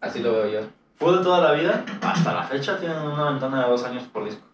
Así 0.00 0.20
lo 0.20 0.32
veo 0.32 0.48
yo. 0.48 0.60
Fue 1.02 1.18
de 1.18 1.24
toda 1.24 1.40
la 1.40 1.52
vida, 1.60 1.84
hasta 2.00 2.32
la 2.32 2.44
fecha 2.44 2.78
tienen 2.78 2.96
una 2.98 3.30
ventana 3.30 3.64
de 3.64 3.70
dos 3.70 3.82
años 3.82 4.04
por 4.04 4.24
disco. 4.24 4.46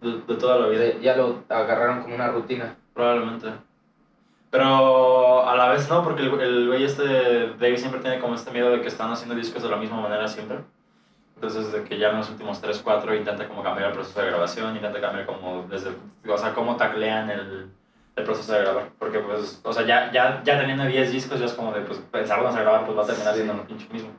De, 0.00 0.20
de 0.20 0.36
toda 0.36 0.60
la 0.60 0.68
vida. 0.68 0.94
Ya 1.02 1.16
lo 1.16 1.42
agarraron 1.48 2.02
como 2.02 2.14
una 2.14 2.28
rutina. 2.28 2.76
Probablemente. 2.94 3.48
Pero 4.50 5.48
a 5.48 5.56
la 5.56 5.70
vez 5.70 5.88
no, 5.90 6.04
porque 6.04 6.22
el, 6.22 6.40
el 6.40 6.68
güey 6.68 6.84
este, 6.84 7.48
Dave 7.58 7.76
siempre 7.78 8.00
tiene 8.00 8.20
como 8.20 8.36
este 8.36 8.52
miedo 8.52 8.70
de 8.70 8.80
que 8.80 8.86
están 8.86 9.10
haciendo 9.10 9.34
discos 9.34 9.64
de 9.64 9.68
la 9.68 9.76
misma 9.76 10.00
manera 10.00 10.28
siempre. 10.28 10.58
Entonces, 11.34 11.72
de 11.72 11.82
que 11.82 11.98
ya 11.98 12.10
en 12.10 12.18
los 12.18 12.30
últimos 12.30 12.60
3, 12.60 12.80
4 12.84 13.16
intenta 13.16 13.48
como 13.48 13.64
cambiar 13.64 13.88
el 13.88 13.94
proceso 13.94 14.20
de 14.20 14.28
grabación, 14.28 14.76
intenta 14.76 15.00
cambiar 15.00 15.26
como 15.26 15.66
desde, 15.68 15.90
o 16.28 16.38
sea, 16.38 16.54
cómo 16.54 16.76
taclean 16.76 17.28
el, 17.28 17.72
el 18.14 18.24
proceso 18.24 18.52
de 18.52 18.60
grabar. 18.60 18.90
Porque 19.00 19.18
pues, 19.18 19.60
o 19.64 19.72
sea, 19.72 19.84
ya, 19.84 20.12
ya, 20.12 20.44
ya 20.44 20.60
teniendo 20.60 20.84
10 20.84 21.10
discos 21.10 21.40
ya 21.40 21.46
es 21.46 21.54
como 21.54 21.72
de, 21.72 21.80
pues, 21.80 21.98
pensarlos 22.12 22.54
a 22.54 22.60
grabar, 22.60 22.86
pues 22.86 22.96
va 22.96 23.02
a 23.02 23.06
terminar 23.06 23.34
siendo 23.34 23.54
lo 23.54 23.66
pinche 23.66 23.88
mismo. 23.92 24.10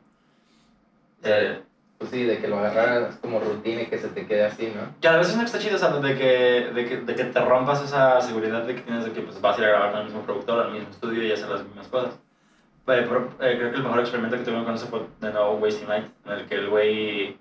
Eh, 1.23 1.61
Pues 1.97 2.09
sí, 2.09 2.23
de 2.23 2.39
que 2.39 2.47
lo 2.47 2.57
agarraras 2.57 3.17
como 3.17 3.39
rutina 3.39 3.83
y 3.83 3.85
que 3.85 3.99
se 3.99 4.07
te 4.07 4.25
quede 4.25 4.45
así, 4.45 4.73
¿no? 4.75 4.81
Que 4.99 5.07
a 5.07 5.17
veces 5.17 5.37
no 5.37 5.43
está 5.43 5.59
chido, 5.59 5.75
o 5.75 5.77
sea, 5.77 5.89
de 5.91 6.17
que, 6.17 6.71
de, 6.73 6.85
que, 6.85 6.97
de 6.97 7.13
que 7.15 7.23
te 7.25 7.39
rompas 7.39 7.83
esa 7.83 8.19
seguridad 8.21 8.63
de 8.63 8.73
que 8.73 8.81
tienes 8.81 9.05
de 9.05 9.11
que 9.11 9.21
pues, 9.21 9.39
vas 9.39 9.55
a 9.55 9.61
ir 9.61 9.65
a 9.67 9.69
grabar 9.69 9.91
con 9.91 9.99
el 9.99 10.05
mismo 10.07 10.21
productor, 10.23 10.63
al 10.65 10.71
mismo 10.71 10.89
estudio 10.89 11.21
y 11.23 11.31
hacer 11.31 11.47
las 11.49 11.63
mismas 11.63 11.87
cosas. 11.89 12.15
Eh, 12.15 13.05
pero, 13.07 13.29
eh, 13.39 13.55
creo 13.55 13.69
que 13.69 13.77
el 13.77 13.83
mejor 13.83 13.99
experimento 13.99 14.35
que 14.35 14.41
tuvieron 14.43 14.65
con 14.65 14.73
eso 14.73 14.87
fue 14.87 15.01
de 15.19 15.31
nuevo 15.31 15.57
Wasting 15.57 15.87
Night, 15.87 16.05
en 16.25 16.31
el 16.31 16.45
que 16.47 16.55
el 16.55 16.69
güey, 16.69 17.37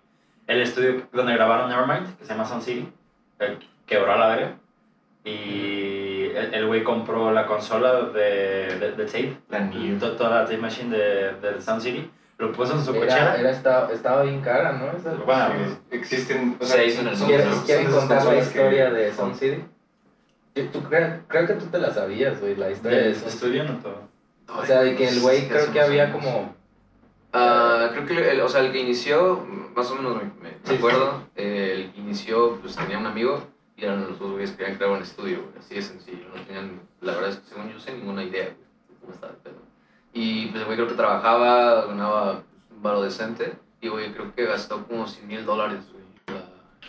el 0.46 0.60
estudio 0.60 1.06
donde 1.10 1.32
grabaron 1.32 1.70
Nevermind, 1.70 2.18
que 2.18 2.24
se 2.26 2.30
llama 2.32 2.44
Sound 2.44 2.62
City, 2.62 2.86
eh, 3.38 3.56
quebró 3.86 4.12
a 4.12 4.16
la 4.18 4.28
verga. 4.28 4.56
Y 5.24 6.30
el 6.34 6.66
güey 6.66 6.82
compró 6.84 7.32
la 7.32 7.46
consola 7.46 8.02
de, 8.10 8.76
de, 8.78 8.92
de 8.92 9.04
tape, 9.06 9.36
La 9.48 9.60
Neve. 9.60 9.98
to- 9.98 10.16
toda 10.16 10.30
la 10.30 10.44
tape 10.44 10.58
machine 10.58 10.96
de, 10.96 11.32
de 11.40 11.60
Sound 11.60 11.80
City, 11.82 12.10
lo 12.40 12.52
puso 12.52 12.74
en 12.74 12.84
su 12.84 12.90
Era, 12.94 13.00
cochera. 13.00 13.36
era 13.38 13.50
estaba, 13.50 13.92
estaba 13.92 14.22
bien 14.22 14.40
cara, 14.40 14.72
¿no? 14.72 14.90
Esa- 14.96 15.14
Bueno, 15.24 15.54
Sí, 15.68 15.96
existen. 15.96 16.56
O 16.60 16.64
Se 16.64 16.86
hizo 16.86 17.02
en 17.02 17.08
el 17.08 17.16
son- 17.16 17.28
¿Quieren, 17.28 17.52
son 17.52 17.64
quieren 17.64 17.84
de 17.84 17.90
esas 17.90 18.00
contar 18.00 18.16
la 18.18 18.24
consolas 18.24 18.48
que- 18.48 18.58
historia 18.58 18.90
de 18.90 19.12
Sound 19.12 19.34
City? 19.36 19.64
Tú 20.72 20.82
creo, 20.82 21.20
creo 21.28 21.46
que 21.46 21.54
tú 21.54 21.66
te 21.66 21.78
la 21.78 21.92
sabías, 21.94 22.40
güey, 22.40 22.56
la 22.56 22.70
historia 22.70 22.98
de 22.98 23.04
del 23.04 23.14
Sound 23.16 23.30
City. 23.32 23.58
no 23.60 23.74
todo. 23.78 24.08
O 24.58 24.64
sea, 24.66 24.80
de 24.82 24.96
que 24.96 25.06
el 25.08 25.20
güey 25.20 25.40
Sí, 25.42 25.48
creo 25.48 25.70
que 25.72 25.80
había 25.80 26.04
años. 26.04 26.16
como... 26.16 26.54
Ah, 27.32 27.90
creo 27.92 28.06
que 28.06 28.30
el, 28.32 28.40
o 28.40 28.48
sea, 28.48 28.60
el 28.62 28.72
que 28.72 28.80
inició, 28.80 29.46
más 29.76 29.88
o 29.90 29.94
menos 29.94 30.16
me, 30.16 30.24
me 30.42 30.56
Sí, 30.64 30.74
acuerdo, 30.74 31.22
eh, 31.36 31.72
el 31.76 31.92
que 31.92 32.00
inició, 32.00 32.56
pues 32.60 32.74
tenía 32.74 32.98
un 32.98 33.06
amigo 33.06 33.40
y 33.76 33.84
eran 33.84 34.08
los 34.08 34.18
dos 34.18 34.32
güeyes 34.32 34.50
que 34.50 34.56
querían 34.58 34.76
crear 34.76 34.90
un 34.92 35.02
estudio, 35.02 35.38
güey, 35.42 35.58
así 35.60 35.74
de 35.76 35.82
sencillo. 35.82 36.24
No 36.34 36.42
tenían, 36.42 36.80
la 37.00 37.12
verdad 37.12 37.30
es 37.30 37.36
que 37.36 37.48
según 37.50 37.72
yo 37.72 37.78
sé, 37.78 37.92
ninguna 37.92 38.24
idea, 38.24 38.44
güey, 38.46 38.56
de 38.56 38.94
cómo 39.00 39.12
estaba 39.12 39.32
el 39.32 39.38
pedo. 39.38 39.59
Y 40.12 40.46
pues 40.46 40.60
el 40.60 40.64
güey 40.66 40.76
creo 40.76 40.88
que 40.88 40.94
trabajaba, 40.94 41.86
ganaba 41.86 42.32
pues, 42.32 42.44
un 42.76 42.82
varo 42.82 43.02
decente 43.02 43.52
y 43.80 43.88
güey 43.88 44.12
creo 44.12 44.34
que 44.34 44.44
gastó 44.44 44.84
como 44.86 45.06
100 45.06 45.26
mil 45.28 45.44
dólares, 45.46 45.80
güey, 45.92 46.04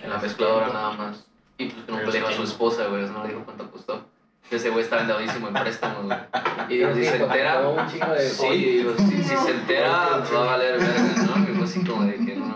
en 0.01 0.09
la- 0.09 0.17
mezcladora 0.17 0.67
nada 0.69 0.91
más. 0.93 1.25
Y 1.57 1.67
pues 1.69 1.85
que 1.85 1.91
no 1.91 1.99
le 1.99 2.11
dijo 2.11 2.27
a 2.27 2.31
su 2.33 2.43
esposa, 2.43 2.87
güey, 2.87 3.03
no 3.09 3.21
le 3.23 3.29
dijo 3.29 3.43
cuánto 3.45 3.69
costó. 3.69 4.05
Ese 4.49 4.69
güey 4.69 4.83
está 4.83 4.99
endeudísimo 5.01 5.47
en 5.47 5.53
préstamos, 5.53 6.05
güey. 6.05 6.17
Y 6.69 6.77
Creo 6.79 6.93
si 6.95 7.03
se 7.05 7.17
entera. 7.23 7.61
Sí, 8.19 8.47
digo, 8.57 8.93
si, 8.97 9.23
si 9.23 9.35
se 9.37 9.51
entera, 9.51 9.89
va 10.33 10.43
a 10.43 10.45
valer 10.45 10.77
verga, 10.79 11.23
¿no? 11.37 11.45
Que 11.45 11.53
fue 11.53 11.63
así 11.63 11.85
como 11.85 12.03
de 12.03 12.15
que 12.15 12.35
no. 12.35 12.55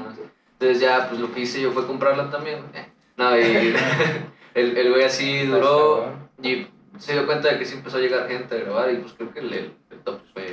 Entonces 0.53 0.79
ya, 0.81 1.07
pues 1.07 1.21
lo 1.21 1.31
que 1.33 1.41
hice 1.41 1.61
yo 1.61 1.71
fue 1.71 1.85
comprarla 1.87 2.29
también. 2.29 2.65
eh. 2.73 2.89
No, 3.15 3.37
y 3.39 3.41
el, 4.55 4.77
el 4.77 4.89
güey 4.91 5.03
así 5.05 5.45
duró 5.45 6.11
y 6.41 6.67
se 6.97 7.13
dio 7.13 7.25
cuenta 7.25 7.49
de 7.49 7.59
que 7.59 7.65
sí 7.65 7.75
empezó 7.75 7.95
a 7.97 8.01
llegar 8.01 8.27
gente 8.27 8.55
a 8.55 8.59
grabar 8.59 8.91
y 8.91 8.97
pues 8.97 9.13
creo 9.13 9.31
que 9.33 9.39
el, 9.39 9.53
el 9.53 9.99
top 10.03 10.19
fue 10.33 10.44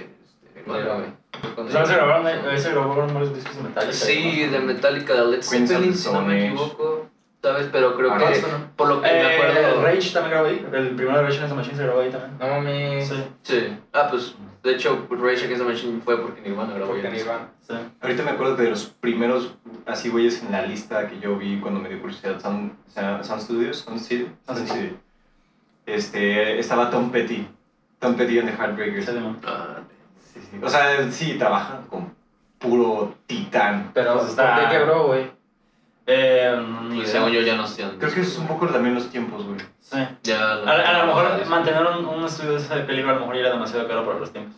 ¿Sabes? 0.66 1.88
Se 1.88 1.94
grabaron, 1.94 2.26
ahí 2.26 2.58
se 2.58 2.70
grabaron 2.70 3.12
varios 3.14 3.34
discos 3.34 3.56
de 3.56 3.62
Metallica. 3.62 3.92
Sí, 3.92 4.46
de 4.46 4.60
Metallica, 4.60 5.14
de 5.14 5.26
Led 5.26 5.42
Zeppelin, 5.42 5.94
si 5.94 6.12
no 6.12 6.22
me 6.22 6.46
equivoco. 6.46 7.08
¿Sabes? 7.42 7.68
Pero 7.72 7.96
creo 7.96 8.12
Ah, 8.12 8.18
que, 8.18 8.40
por 8.76 8.86
lo 8.88 9.02
que 9.02 9.08
me 9.10 9.20
Eh, 9.20 9.36
acuerdo... 9.36 9.82
Rage 9.82 10.10
también 10.12 10.30
grabó 10.30 10.46
ahí. 10.46 10.66
El 10.72 10.90
primero 10.94 11.16
de 11.18 11.22
Rage 11.24 11.38
Against 11.38 11.48
the 11.50 11.54
Machine 11.56 11.76
se 11.76 11.82
grabó 11.82 12.00
ahí 12.00 12.10
también. 12.10 12.38
No 12.38 12.46
mames, 12.46 13.08
Sí, 13.08 13.24
Sí. 13.42 13.76
Ah, 13.92 14.06
pues, 14.08 14.36
de 14.62 14.70
hecho, 14.72 15.08
Rage 15.10 15.44
Against 15.46 15.58
the 15.64 15.68
Machine 15.72 16.00
fue 16.04 16.18
porque 16.22 16.40
Nirvana 16.42 16.74
grabó 16.74 16.92
porque. 16.92 17.10
Nirvana. 17.10 17.48
sí. 17.66 17.74
Ahorita 18.00 18.22
me 18.22 18.30
acuerdo 18.30 18.54
de 18.54 18.70
los 18.70 18.84
primeros 18.84 19.56
así 19.86 20.08
güeyes 20.10 20.40
en 20.44 20.52
la 20.52 20.62
lista 20.62 21.08
que 21.08 21.18
yo 21.18 21.36
vi 21.36 21.58
cuando 21.58 21.80
me 21.80 21.88
dio 21.88 22.00
curiosidad 22.00 22.38
Sound, 22.40 22.74
Sound 22.94 23.40
Studios, 23.40 23.78
Sound 23.78 23.98
City, 23.98 24.28
Sound. 24.46 24.98
Este, 25.86 26.60
estaba 26.60 26.90
Tom 26.90 27.10
Petty, 27.10 27.48
Tom 27.98 28.14
Petty 28.14 28.38
and 28.38 28.48
the 28.50 28.54
Heartbreakers. 28.56 29.08
Ah. 29.44 29.80
O 30.62 30.68
sea, 30.68 31.10
sí, 31.10 31.36
trabajan 31.38 31.84
con 31.88 32.14
puro 32.58 33.14
titán. 33.26 33.90
Pero, 33.94 34.20
está- 34.26 34.56
¿por 34.56 34.64
qué 34.68 34.76
quebró, 34.78 35.06
güey? 35.06 35.30
Eh, 36.06 36.52
pues 36.94 37.10
según 37.10 37.30
yo 37.30 37.40
ya 37.42 37.56
no 37.56 37.62
hacían. 37.62 37.96
Creo 37.98 38.12
que 38.12 38.20
es 38.22 38.36
un 38.36 38.46
poco 38.48 38.66
también 38.66 38.94
los 38.94 39.08
tiempos, 39.08 39.44
güey. 39.46 39.58
Sí. 39.80 39.98
Ya, 40.24 40.40
A, 40.42 40.70
a 40.72 40.98
lo 40.98 41.06
mejor 41.06 41.46
mantener 41.46 41.86
un, 41.86 42.04
un 42.06 42.24
estudio 42.24 42.52
de 42.52 42.56
ese 42.58 42.68
calibre 42.86 43.10
a 43.10 43.14
lo 43.14 43.20
mejor 43.20 43.36
era 43.36 43.50
demasiado 43.50 43.86
caro 43.86 44.04
para 44.04 44.18
los 44.18 44.32
tiempos. 44.32 44.56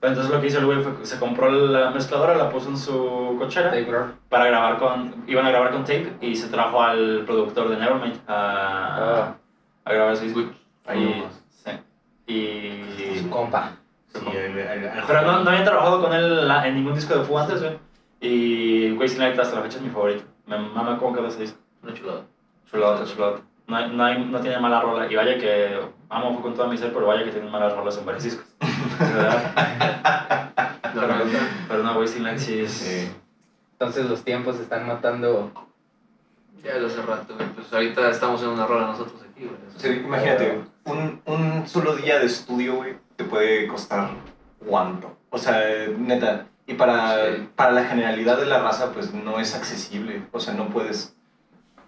Pero 0.00 0.12
entonces 0.14 0.34
lo 0.34 0.40
que 0.40 0.48
hizo 0.48 0.58
el 0.58 0.66
güey 0.66 0.82
fue 0.82 0.96
que 0.96 1.06
se 1.06 1.18
compró 1.20 1.48
la 1.48 1.90
mezcladora, 1.90 2.34
la 2.34 2.50
puso 2.50 2.68
en 2.68 2.76
su 2.76 3.36
cochera 3.38 3.70
Grohl. 3.76 4.14
para 4.28 4.46
grabar 4.46 4.78
con... 4.78 5.22
Iban 5.28 5.46
a 5.46 5.50
grabar 5.50 5.70
con 5.70 5.82
tape 5.84 6.14
y 6.20 6.34
se 6.34 6.48
trajo 6.48 6.82
al 6.82 7.22
productor 7.24 7.68
de 7.68 7.76
Nevermind 7.76 8.18
a, 8.26 8.96
Ah. 9.28 9.34
a 9.84 9.92
grabar 9.92 10.14
ese 10.14 10.24
disco. 10.24 10.40
Ahí 10.86 11.24
sí. 11.64 11.70
Y... 12.26 13.18
Su 13.20 13.30
compa. 13.30 13.76
Sí, 14.14 14.20
Pero 15.06 15.22
no, 15.22 15.42
no 15.42 15.50
había 15.50 15.64
trabajado 15.64 16.00
con 16.02 16.12
él 16.12 16.46
la- 16.48 16.66
en 16.66 16.74
ningún 16.74 16.94
disco 16.94 17.14
de 17.18 17.24
Foo 17.24 17.38
antes, 17.38 17.60
güey. 17.60 17.78
Y 18.20 18.92
Wasting 18.92 19.20
Light 19.20 19.38
hasta 19.38 19.56
la 19.56 19.62
fecha 19.62 19.78
es 19.78 19.82
mi 19.82 19.90
favorito. 19.90 20.24
Me 20.46 20.58
mama 20.58 20.98
cómo 20.98 21.14
quedó 21.14 21.26
ese 21.28 21.40
disco. 21.42 21.58
Una 21.82 21.94
chulada. 21.94 22.22
Chulada, 22.70 23.04
chulada. 23.04 23.36
No, 23.66 23.76
hay- 23.76 23.90
no, 23.90 24.04
hay- 24.04 24.24
no 24.24 24.40
tiene 24.40 24.58
mala 24.60 24.80
rola. 24.80 25.10
Y 25.10 25.16
vaya 25.16 25.38
que 25.38 25.80
amo 26.10 26.32
Foo 26.34 26.42
con 26.42 26.54
toda 26.54 26.68
mi 26.68 26.76
ser, 26.76 26.92
pero 26.92 27.06
vaya 27.06 27.24
que 27.24 27.30
tiene 27.32 27.48
malas 27.50 27.74
rolas 27.74 27.96
en 27.98 28.04
varios 28.06 28.24
discos. 28.24 28.46
Pero, 30.94 31.08
pero 31.68 31.82
no, 31.82 31.98
Wasting 31.98 32.22
Light 32.22 32.38
sí 32.38 32.60
es... 32.60 32.70
Sí. 32.72 33.10
Entonces 33.72 34.04
los 34.08 34.22
tiempos 34.22 34.58
están 34.60 34.86
matando... 34.86 35.50
Ya 36.62 36.74
de 36.78 36.86
hace 36.86 37.02
rato, 37.02 37.34
güey. 37.34 37.48
Pues 37.54 37.72
ahorita 37.72 38.10
estamos 38.10 38.42
en 38.42 38.50
una 38.50 38.66
rola 38.66 38.88
nosotros 38.88 39.20
aquí, 39.22 39.44
güey. 39.46 39.56
Sí, 39.76 39.88
imagínate, 40.04 40.60
un, 40.84 41.20
un 41.26 41.66
solo 41.66 41.96
día 41.96 42.18
de 42.18 42.26
estudio, 42.26 42.76
güey, 42.76 42.94
te 43.16 43.24
puede 43.24 43.66
costar 43.66 44.10
cuánto. 44.66 45.16
O 45.30 45.38
sea, 45.38 45.60
neta. 45.98 46.46
Y 46.66 46.74
para, 46.74 47.16
Sí. 47.36 47.48
para 47.56 47.72
la 47.72 47.84
generalidad 47.84 48.38
de 48.38 48.46
la 48.46 48.60
raza, 48.62 48.92
pues 48.92 49.12
no 49.12 49.40
es 49.40 49.54
accesible. 49.54 50.22
O 50.32 50.40
sea, 50.40 50.54
no 50.54 50.68
puedes 50.68 51.14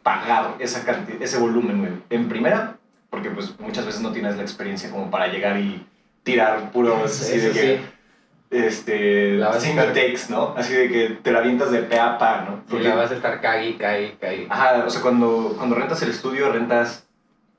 pagar 0.02 0.56
esa 0.58 0.84
canti- 0.84 1.16
ese 1.20 1.38
volumen, 1.38 1.78
güey. 1.80 1.92
En 2.10 2.28
primera, 2.28 2.76
porque 3.10 3.30
pues 3.30 3.58
muchas 3.60 3.86
veces 3.86 4.00
no 4.02 4.12
tienes 4.12 4.36
la 4.36 4.42
experiencia 4.42 4.90
como 4.90 5.10
para 5.10 5.28
llegar 5.28 5.58
y 5.58 5.86
tirar 6.24 6.70
puros 6.72 7.04
así 7.20 7.38
de 7.38 7.50
que, 7.52 7.76
sí. 7.78 7.84
este, 8.50 9.38
single 9.60 9.82
estar- 9.88 9.92
takes, 9.94 10.20
¿no? 10.28 10.54
Así 10.56 10.72
de 10.74 10.88
que 10.88 11.08
te 11.22 11.32
la 11.32 11.38
avientas 11.38 11.70
de 11.70 11.78
pe 11.82 11.98
a 11.98 12.18
pa, 12.18 12.44
¿no? 12.48 12.62
Porque- 12.68 12.88
la 12.88 12.94
vas 12.96 13.10
a 13.10 13.14
estar 13.14 13.40
cague, 13.40 13.76
cague, 13.76 14.16
cague. 14.20 14.46
Ajá, 14.50 14.84
o 14.86 14.90
sea, 14.90 15.00
cuando, 15.02 15.54
cuando 15.56 15.76
rentas 15.76 16.02
el 16.02 16.10
estudio, 16.10 16.52
rentas 16.52 17.06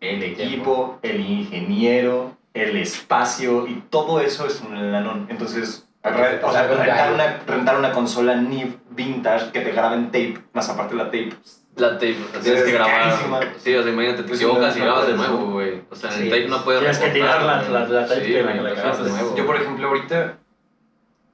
el 0.01 0.23
equipo, 0.23 0.99
el 1.01 1.19
ingeniero, 1.21 2.35
el 2.53 2.77
espacio 2.77 3.67
y 3.67 3.75
todo 3.89 4.19
eso 4.19 4.45
es 4.47 4.61
un 4.61 4.91
lanón. 4.91 5.27
Entonces, 5.29 5.87
re- 6.03 6.43
o 6.43 6.51
sea, 6.51 6.67
rentar, 6.67 7.13
una, 7.13 7.39
rentar 7.45 7.77
una 7.79 7.91
consola 7.91 8.35
NIV 8.35 8.77
vintage 8.91 9.51
que 9.51 9.61
te 9.61 9.71
grabe 9.71 9.95
en 9.95 10.05
tape, 10.07 10.37
más 10.53 10.69
aparte 10.69 10.95
la 10.95 11.05
tape. 11.05 11.31
La 11.75 11.93
tape, 11.95 12.15
tienes 12.41 12.61
Es 12.61 12.63
que 12.63 12.71
grabar. 12.71 13.13
Sí, 13.57 13.75
o 13.75 13.83
sea, 13.83 13.91
imagínate, 13.91 14.23
te 14.23 14.33
equivocas 14.35 14.77
no, 14.77 14.77
y 14.77 14.79
no 14.79 14.85
grabas 14.85 15.07
de 15.07 15.13
nuevo, 15.15 15.37
¿no? 15.39 15.51
güey. 15.51 15.81
O 15.89 15.95
sea, 15.95 16.09
en 16.11 16.15
Sí. 16.17 16.23
el 16.23 16.29
tape 16.29 16.47
no 16.47 16.63
puedes 16.63 16.79
Tienes 16.79 16.99
que 16.99 17.09
tirar 17.09 17.43
la- 17.43 17.59
güey. 17.59 17.71
la- 17.73 17.87
la 17.89 18.07
tape 18.07 18.25
Sí, 18.25 18.31
que 18.31 18.43
la- 18.43 18.53
grabas 18.53 19.03
de- 19.03 19.09
nuevo. 19.09 19.35
Yo, 19.35 19.45
por 19.45 19.55
ejemplo, 19.57 19.87
ahorita, 19.89 20.37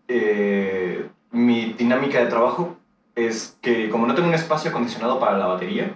eh, 0.07 1.07
mi 1.31 1.73
dinámica 1.73 2.19
de 2.19 2.25
trabajo 2.25 2.77
es 3.15 3.57
que 3.61 3.89
como 3.89 4.07
no 4.07 4.15
tengo 4.15 4.27
un 4.29 4.33
espacio 4.33 4.69
acondicionado 4.71 5.19
para 5.19 5.37
la 5.37 5.45
batería, 5.47 5.93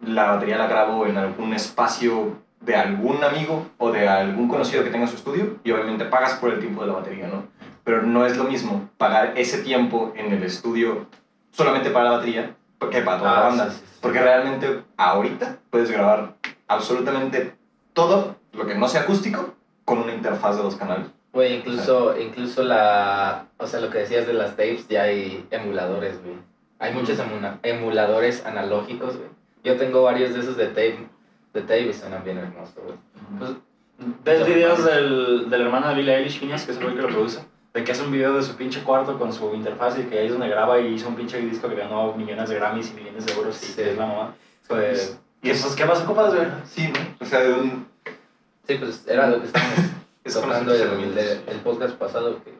la 0.00 0.32
batería 0.32 0.56
la 0.58 0.66
grabo 0.66 1.06
en 1.06 1.16
algún 1.16 1.52
espacio 1.54 2.38
de 2.60 2.76
algún 2.76 3.22
amigo 3.24 3.66
o 3.78 3.90
de 3.90 4.08
algún 4.08 4.48
conocido 4.48 4.84
que 4.84 4.90
tenga 4.90 5.06
su 5.06 5.16
estudio 5.16 5.56
y 5.64 5.70
obviamente 5.70 6.04
pagas 6.04 6.34
por 6.34 6.52
el 6.52 6.60
tiempo 6.60 6.82
de 6.82 6.88
la 6.88 6.94
batería, 6.94 7.26
¿no? 7.28 7.44
Pero 7.84 8.02
no 8.02 8.26
es 8.26 8.36
lo 8.36 8.44
mismo 8.44 8.88
pagar 8.98 9.32
ese 9.36 9.58
tiempo 9.62 10.12
en 10.16 10.32
el 10.32 10.42
estudio 10.42 11.06
solamente 11.52 11.90
para 11.90 12.04
la 12.06 12.10
batería 12.18 12.54
que 12.90 13.02
para 13.02 13.18
toda 13.18 13.30
la 13.32 13.38
Ah, 13.38 13.48
banda. 13.48 13.70
sí, 13.70 13.76
sí, 13.78 13.84
sí. 13.86 13.98
Porque 14.00 14.20
realmente 14.20 14.82
ahorita 14.96 15.56
puedes 15.70 15.90
grabar 15.90 16.34
absolutamente 16.68 17.54
todo 17.92 18.36
lo 18.52 18.66
que 18.66 18.74
no 18.74 18.88
sea 18.88 19.02
acústico 19.02 19.54
con 19.84 19.98
una 19.98 20.14
interfaz 20.14 20.56
de 20.56 20.62
dos 20.62 20.76
canales. 20.76 21.06
Güey, 21.32 21.56
incluso, 21.58 22.18
incluso 22.18 22.62
la... 22.62 23.44
O 23.58 23.66
sea, 23.66 23.80
lo 23.80 23.90
que 23.90 23.98
decías 23.98 24.26
de 24.26 24.32
las 24.32 24.50
tapes, 24.50 24.88
ya 24.88 25.02
hay 25.02 25.46
emuladores, 25.50 26.20
güey. 26.22 26.36
Hay 26.78 26.92
muchos 26.94 27.18
emula- 27.18 27.58
emuladores 27.62 28.44
analógicos, 28.46 29.16
güey. 29.16 29.28
Yo 29.64 29.76
tengo 29.76 30.02
varios 30.02 30.34
de 30.34 30.40
esos 30.40 30.56
de 30.56 30.66
tape, 30.68 31.06
de 31.54 31.60
tape 31.62 31.88
y 31.88 31.92
suenan 31.92 32.24
bien 32.24 32.38
hermosos, 32.38 32.74
güey. 32.84 32.96
Pues, 33.38 33.50
¿Ves 34.24 34.46
videos 34.46 34.84
del, 34.84 35.50
del 35.50 35.60
hermano 35.62 35.88
de 35.88 35.94
Billie 35.94 36.16
Eilish, 36.16 36.38
Phineas, 36.40 36.64
que 36.64 36.72
es 36.72 36.78
el 36.78 36.84
güey 36.84 36.96
que 36.96 37.02
lo 37.02 37.08
produce? 37.08 37.40
De 37.74 37.84
que 37.84 37.92
hace 37.92 38.02
un 38.02 38.10
video 38.10 38.34
de 38.34 38.42
su 38.42 38.56
pinche 38.56 38.82
cuarto 38.82 39.18
con 39.18 39.32
su 39.32 39.54
interfaz 39.54 39.98
y 39.98 40.04
que 40.04 40.18
ahí 40.18 40.26
es 40.26 40.32
donde 40.32 40.48
graba 40.48 40.80
y 40.80 40.94
hizo 40.94 41.08
un 41.08 41.14
pinche 41.16 41.38
disco 41.40 41.68
que 41.68 41.76
ganó 41.76 42.14
millones 42.14 42.48
de 42.48 42.56
Grammys 42.56 42.90
y 42.90 42.94
millones 42.94 43.26
de 43.26 43.32
euros 43.34 43.62
y 43.62 43.66
Sí. 43.66 43.74
que 43.76 43.90
es 43.90 43.96
la 43.98 44.06
mamá. 44.06 44.34
Pues, 44.66 45.18
Y 45.42 45.50
eso 45.50 45.64
pues, 45.66 45.76
¿qué 45.76 45.84
más 45.84 46.00
ocupas, 46.00 46.34
güey? 46.34 46.46
Sí, 46.64 46.88
¿no? 46.92 46.98
O 47.20 47.24
sea, 47.24 47.40
de 47.40 47.52
un... 47.52 47.86
Sí, 48.66 48.74
pues 48.76 49.04
era 49.06 49.28
lo 49.28 49.40
que 49.40 49.46
estábamos 49.46 49.78
Es 50.24 50.34
tocando 50.34 50.74
el, 50.74 50.82
el, 51.18 51.40
el 51.46 51.56
podcast 51.62 51.94
pasado, 51.96 52.42
que 52.44 52.52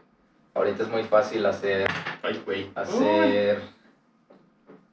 ahorita 0.55 0.83
es 0.85 0.89
muy 0.89 1.03
fácil 1.05 1.45
hacer, 1.47 1.87
Ay, 2.23 2.41
güey. 2.45 2.71
hacer 2.75 3.61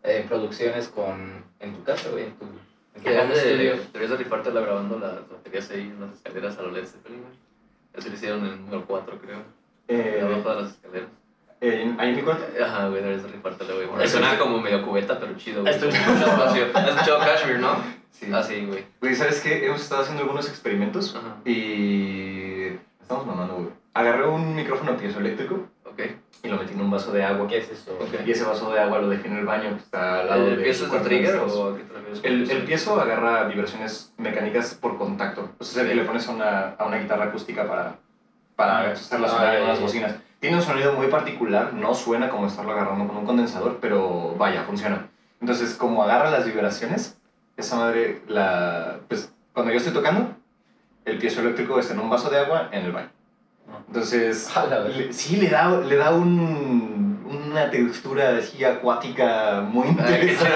eh, 0.08 0.26
producciones 0.28 0.88
con, 0.88 1.44
en 1.60 1.74
tu 1.76 1.84
casa, 1.84 2.10
güey, 2.10 2.26
en 2.26 2.34
tu, 2.34 2.46
en 2.46 3.04
tu 3.04 3.10
Deberías 3.10 3.26
home 3.26 3.36
de, 3.36 3.42
studio. 3.42 3.76
deberías 3.94 4.10
de 4.12 4.18
rifártela 4.18 4.62
grabando 4.62 4.98
las 5.00 5.30
baterías 5.30 5.70
ahí 5.72 5.82
en 5.82 6.02
las 6.02 6.14
escaleras 6.16 6.58
a 6.58 6.62
lo 6.64 6.72
Led 6.72 6.86
Zeppelin, 6.86 7.22
güey. 7.22 7.34
Eso 7.94 8.10
lo 8.10 8.14
hicieron 8.16 8.40
en 8.46 8.52
el 8.54 8.62
número 8.62 8.86
4, 8.86 9.20
creo. 9.20 9.40
Eh, 9.88 10.20
abajo 10.24 10.50
de 10.56 10.62
las 10.62 10.72
escaleras. 10.72 11.10
eh, 11.62 11.96
ahí 11.98 12.10
en 12.10 12.16
mi 12.16 12.22
cuarto. 12.22 12.46
Ajá, 12.64 12.88
güey, 12.90 13.02
deberías 13.02 13.24
de 13.24 13.30
rifártela, 13.30 13.74
güey. 13.74 13.88
Bueno, 13.88 14.08
Suena 14.08 14.38
como 14.38 14.60
medio 14.62 14.84
cubeta, 14.86 15.20
pero 15.20 15.36
chido, 15.38 15.62
güey. 15.62 15.74
Esto 15.74 15.88
es- 15.90 16.08
Mucho 16.08 16.26
espacio. 16.28 16.66
¿Has 16.74 16.88
escuchado 16.90 17.20
Kashmir, 17.20 17.60
no? 17.60 17.76
Sí. 18.12 18.28
Ah, 18.34 18.42
sí, 18.44 18.66
güey. 18.66 18.86
Güey, 19.02 19.16
¿sabes 19.16 19.42
qué? 19.42 19.66
Hemos 19.66 19.82
estado 19.82 20.02
haciendo 20.02 20.24
algunos 20.24 20.48
experimentos 20.48 21.16
Ajá. 21.16 21.38
y... 21.46 22.68
Estamos 23.02 23.26
mamando, 23.26 23.56
güey. 23.56 23.70
Agarré 23.94 24.28
un 24.28 24.56
micrófono 24.56 24.96
piezoeléctrico 24.98 25.68
un 26.88 26.92
vaso 26.92 27.12
de 27.12 27.24
agua. 27.24 27.48
¿Qué 27.48 27.60
es 27.60 27.70
eso? 27.70 27.92
Ok. 28.02 28.26
Y 28.26 28.32
ese 28.32 28.44
vaso 28.44 28.72
de 28.72 28.80
agua 28.80 29.00
lo 29.00 29.10
dejé 29.10 29.28
en 29.28 29.38
el 29.38 29.46
baño 29.46 29.70
que 29.72 29.84
está 29.84 30.22
al 30.22 30.28
lado 30.28 30.48
¿El 30.48 30.58
de 30.58 30.64
piezo 30.64 30.86
es 30.86 30.92
de 30.92 31.00
trigger 31.00 31.36
o 31.36 31.76
qué 31.76 31.84
te 31.84 32.28
El, 32.28 32.50
el 32.50 32.64
piezo 32.64 33.00
agarra 33.00 33.44
vibraciones 33.46 34.14
mecánicas 34.18 34.74
por 34.74 34.98
contacto. 34.98 35.50
O 35.60 35.64
sea, 35.64 35.84
es 35.84 35.90
el 35.90 35.94
que 35.94 36.02
le 36.02 36.08
pones 36.08 36.28
a 36.28 36.32
una, 36.32 36.70
a 36.78 36.86
una 36.86 36.98
guitarra 36.98 37.26
acústica 37.26 37.68
para, 37.68 37.98
para 38.56 38.80
Ah, 38.80 38.86
ah, 38.90 38.94
ya, 38.94 39.58
en 39.58 39.62
ya, 39.62 39.68
las 39.68 39.80
bocinas. 39.82 40.16
Tiene 40.40 40.58
un 40.58 40.62
sonido 40.62 40.94
muy 40.94 41.08
particular, 41.08 41.74
no 41.74 41.94
suena 41.94 42.30
como 42.30 42.48
estarlo 42.48 42.72
agarrando 42.72 43.08
con 43.08 43.18
un 43.18 43.26
condensador, 43.26 43.80
pero 43.82 44.36
vaya, 44.38 44.64
funciona. 44.64 45.08
Entonces, 45.42 45.74
como 45.76 46.04
agarra 46.04 46.32
las 46.32 46.46
vibraciones, 46.46 47.18
esa 47.58 47.76
madre, 47.76 48.22
la, 48.28 49.00
pues, 49.08 49.32
cuando 49.54 49.72
yo 49.72 49.78
estoy 49.78 49.94
tocando, 49.94 50.36
el 51.06 51.18
piezo 51.18 51.42
eléctrico 51.42 51.80
está 51.80 51.94
en 51.94 52.00
un 52.00 52.10
vaso 52.10 52.30
de 52.30 52.40
agua 52.40 52.70
en 52.72 52.86
el 52.86 52.92
baño. 52.92 53.10
Entonces, 53.88 54.50
le- 54.96 55.14
sí, 55.14 55.38
le 55.38 55.50
da, 55.50 55.80
le 55.82 55.96
da 55.96 56.12
un, 56.12 57.26
una 57.26 57.70
textura 57.72 58.38
así 58.38 58.64
acuática 58.64 59.62
muy 59.62 59.88
interesante. 59.88 60.52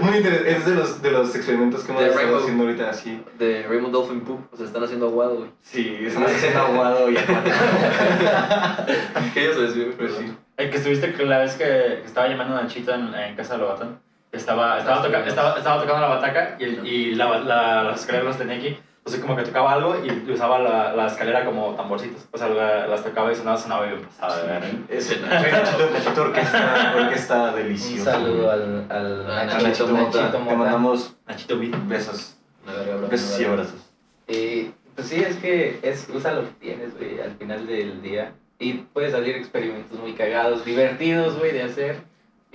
muy 0.00 0.16
interesante. 0.18 0.52
Es 0.52 0.64
de 0.66 0.74
los, 0.74 1.02
de 1.02 1.10
los 1.10 1.34
experimentos 1.34 1.82
que 1.82 1.90
hemos 1.92 2.04
estado 2.04 2.36
haciendo 2.38 2.64
ahorita, 2.64 2.90
así. 2.90 3.20
De 3.38 3.64
Rainbow 3.68 3.90
Dolphin 3.90 4.20
Poop. 4.20 4.40
O 4.52 4.56
sea, 4.56 4.66
están 4.66 4.84
haciendo 4.84 5.06
aguado, 5.08 5.36
güey. 5.38 5.50
Sí, 5.62 5.96
estamos 6.00 6.30
haciendo 6.30 6.60
aguado 6.60 7.10
y 7.10 7.16
acuático. 7.16 7.56
¿Qué 9.34 9.50
es 9.50 9.56
eso, 9.56 9.74
güey? 9.74 9.90
Pues 9.92 10.12
sí. 10.18 10.36
El 10.56 10.70
que 10.70 10.76
estuviste 10.76 11.12
que 11.12 11.24
la 11.24 11.38
vez 11.38 11.54
que, 11.56 11.64
que 11.64 12.02
estaba 12.06 12.28
llamando 12.28 12.56
a 12.56 12.62
Nachito 12.62 12.94
en, 12.94 13.12
en 13.14 13.34
casa 13.34 13.54
de 13.54 13.60
Lobatón. 13.60 13.98
Estaba, 14.30 14.78
estaba, 14.78 15.02
toca- 15.02 15.26
estaba, 15.26 15.58
estaba 15.58 15.80
tocando 15.82 16.00
la 16.02 16.14
bataca 16.14 16.56
y, 16.58 16.64
el- 16.64 16.86
y 16.86 17.14
la, 17.14 17.38
la, 17.40 17.82
las 17.84 18.00
escaleras 18.00 18.26
las 18.26 18.38
tenía 18.38 18.56
aquí. 18.56 18.76
Entonces 19.06 19.20
como 19.22 19.36
que 19.36 19.42
tocaba 19.42 19.72
algo 19.72 19.96
y 20.02 20.30
usaba 20.32 20.58
la, 20.60 20.94
la 20.96 21.06
escalera 21.08 21.44
como 21.44 21.74
tamborcitos. 21.74 22.26
O 22.32 22.38
sea, 22.38 22.48
la- 22.48 22.86
las 22.86 23.04
tocaba 23.04 23.30
y 23.30 23.34
sonaba, 23.34 23.58
sonaba 23.58 23.84
bien 23.84 24.00
pasada 24.00 24.42
de 24.42 24.48
ver. 24.60 24.76
Es, 24.88 25.04
Sí, 25.04 25.16
Nachito, 25.20 25.90
Nachito 25.92 26.22
Orquesta, 26.22 26.94
orquesta 26.96 27.44
Un 27.50 27.54
deliciosa. 27.56 28.12
saludo 28.12 28.50
al, 28.50 28.86
al 28.90 29.30
A 29.30 29.44
Nachito, 29.44 29.62
Nachito 29.68 29.86
Mota. 29.88 30.04
Nachito 30.22 30.30
Te 30.30 30.38
Mota. 30.38 30.56
mandamos 30.56 31.16
Nachito 31.26 31.58
Beat. 31.58 31.86
besos. 31.88 32.36
Verga, 32.66 33.06
Besos 33.08 33.38
y 33.40 33.44
abrazos. 33.44 33.90
Y 34.26 34.70
pues 34.94 35.08
sí, 35.08 35.20
es 35.20 35.36
que 35.36 35.78
es, 35.82 36.08
usa 36.14 36.32
lo 36.32 36.40
que 36.44 36.52
tienes, 36.60 36.96
güey, 36.96 37.20
al 37.20 37.32
final 37.36 37.66
del 37.66 38.00
día. 38.00 38.32
Y 38.58 38.72
puede 38.94 39.10
salir 39.10 39.36
experimentos 39.36 39.98
muy 39.98 40.14
cagados, 40.14 40.64
divertidos, 40.64 41.38
güey, 41.38 41.52
de 41.52 41.64
hacer. 41.64 41.96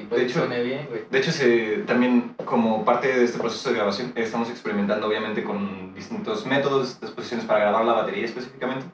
Pues 0.08 0.22
De 0.22 0.28
hecho- 0.28 0.40
suene 0.40 0.62
bien, 0.64 0.86
güey. 0.90 1.04
De 1.10 1.18
hecho, 1.20 1.32
se, 1.32 1.84
también 1.86 2.34
como 2.46 2.86
parte 2.86 3.08
de 3.08 3.24
este 3.26 3.38
proceso 3.38 3.70
de 3.70 3.76
grabación, 3.76 4.12
estamos 4.16 4.50
experimentando 4.50 5.08
obviamente 5.08 5.44
con 5.44 5.94
distintos 5.94 6.46
métodos, 6.46 7.00
disposiciones 7.02 7.46
para 7.46 7.60
grabar 7.62 7.86
la 7.86 7.94
batería 7.94 8.26
específicamente. 8.26 8.86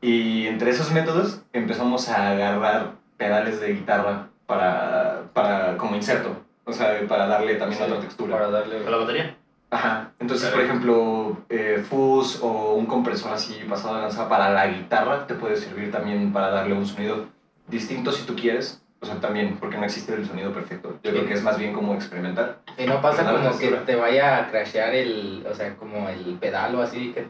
Y 0.00 0.46
entre 0.46 0.70
esos 0.70 0.90
métodos 0.92 1.40
empezamos 1.52 2.08
a 2.08 2.30
agarrar 2.32 2.92
pedales 3.16 3.60
de 3.60 3.72
guitarra 3.72 4.28
para, 4.46 5.22
para 5.32 5.76
como 5.78 5.96
inserto, 5.96 6.36
o 6.64 6.72
sea, 6.72 7.06
para 7.08 7.26
darle 7.26 7.54
también 7.54 7.78
Sí, 7.78 7.84
otra 7.88 8.00
textura. 8.00 8.34
Para 8.36 8.50
darle... 8.50 8.82
¿Con 8.82 8.90
la 8.92 8.98
batería? 8.98 9.36
Ajá. 9.70 10.12
Entonces, 10.20 10.48
Claro. 10.50 10.56
por 10.56 10.64
ejemplo, 10.64 11.36
eh, 11.48 11.82
fuzz 11.88 12.40
o 12.42 12.74
un 12.74 12.86
compresor 12.86 13.32
así 13.32 13.54
pasado 13.68 13.96
de 13.96 14.02
lanza 14.02 14.28
para 14.28 14.50
la 14.50 14.66
guitarra 14.68 15.26
te 15.26 15.34
puede 15.34 15.56
servir 15.56 15.90
también 15.90 16.32
para 16.32 16.50
darle 16.50 16.74
un 16.74 16.86
sonido 16.86 17.26
distinto 17.66 18.12
si 18.12 18.24
tú 18.24 18.36
quieres. 18.36 18.80
O 19.04 19.06
sea, 19.06 19.20
también, 19.20 19.54
porque 19.60 19.76
no 19.76 19.84
existe 19.84 20.14
el 20.14 20.26
sonido 20.26 20.50
perfecto. 20.50 20.96
Yo 21.02 21.10
creo 21.10 21.26
que 21.26 21.34
es 21.34 21.42
más 21.42 21.58
bien 21.58 21.74
como 21.74 21.92
experimentar. 21.92 22.60
Y 22.78 22.86
no 22.86 23.02
pasa 23.02 23.30
como 23.30 23.58
que 23.58 23.68
te 23.68 23.96
vaya 23.96 24.38
a 24.38 24.50
crashear 24.50 24.94
el, 24.94 25.44
o 25.46 25.54
sea, 25.54 25.74
como 25.76 26.08
el 26.08 26.38
pedal 26.40 26.74
o 26.74 26.80
así, 26.80 27.12
que 27.12 27.26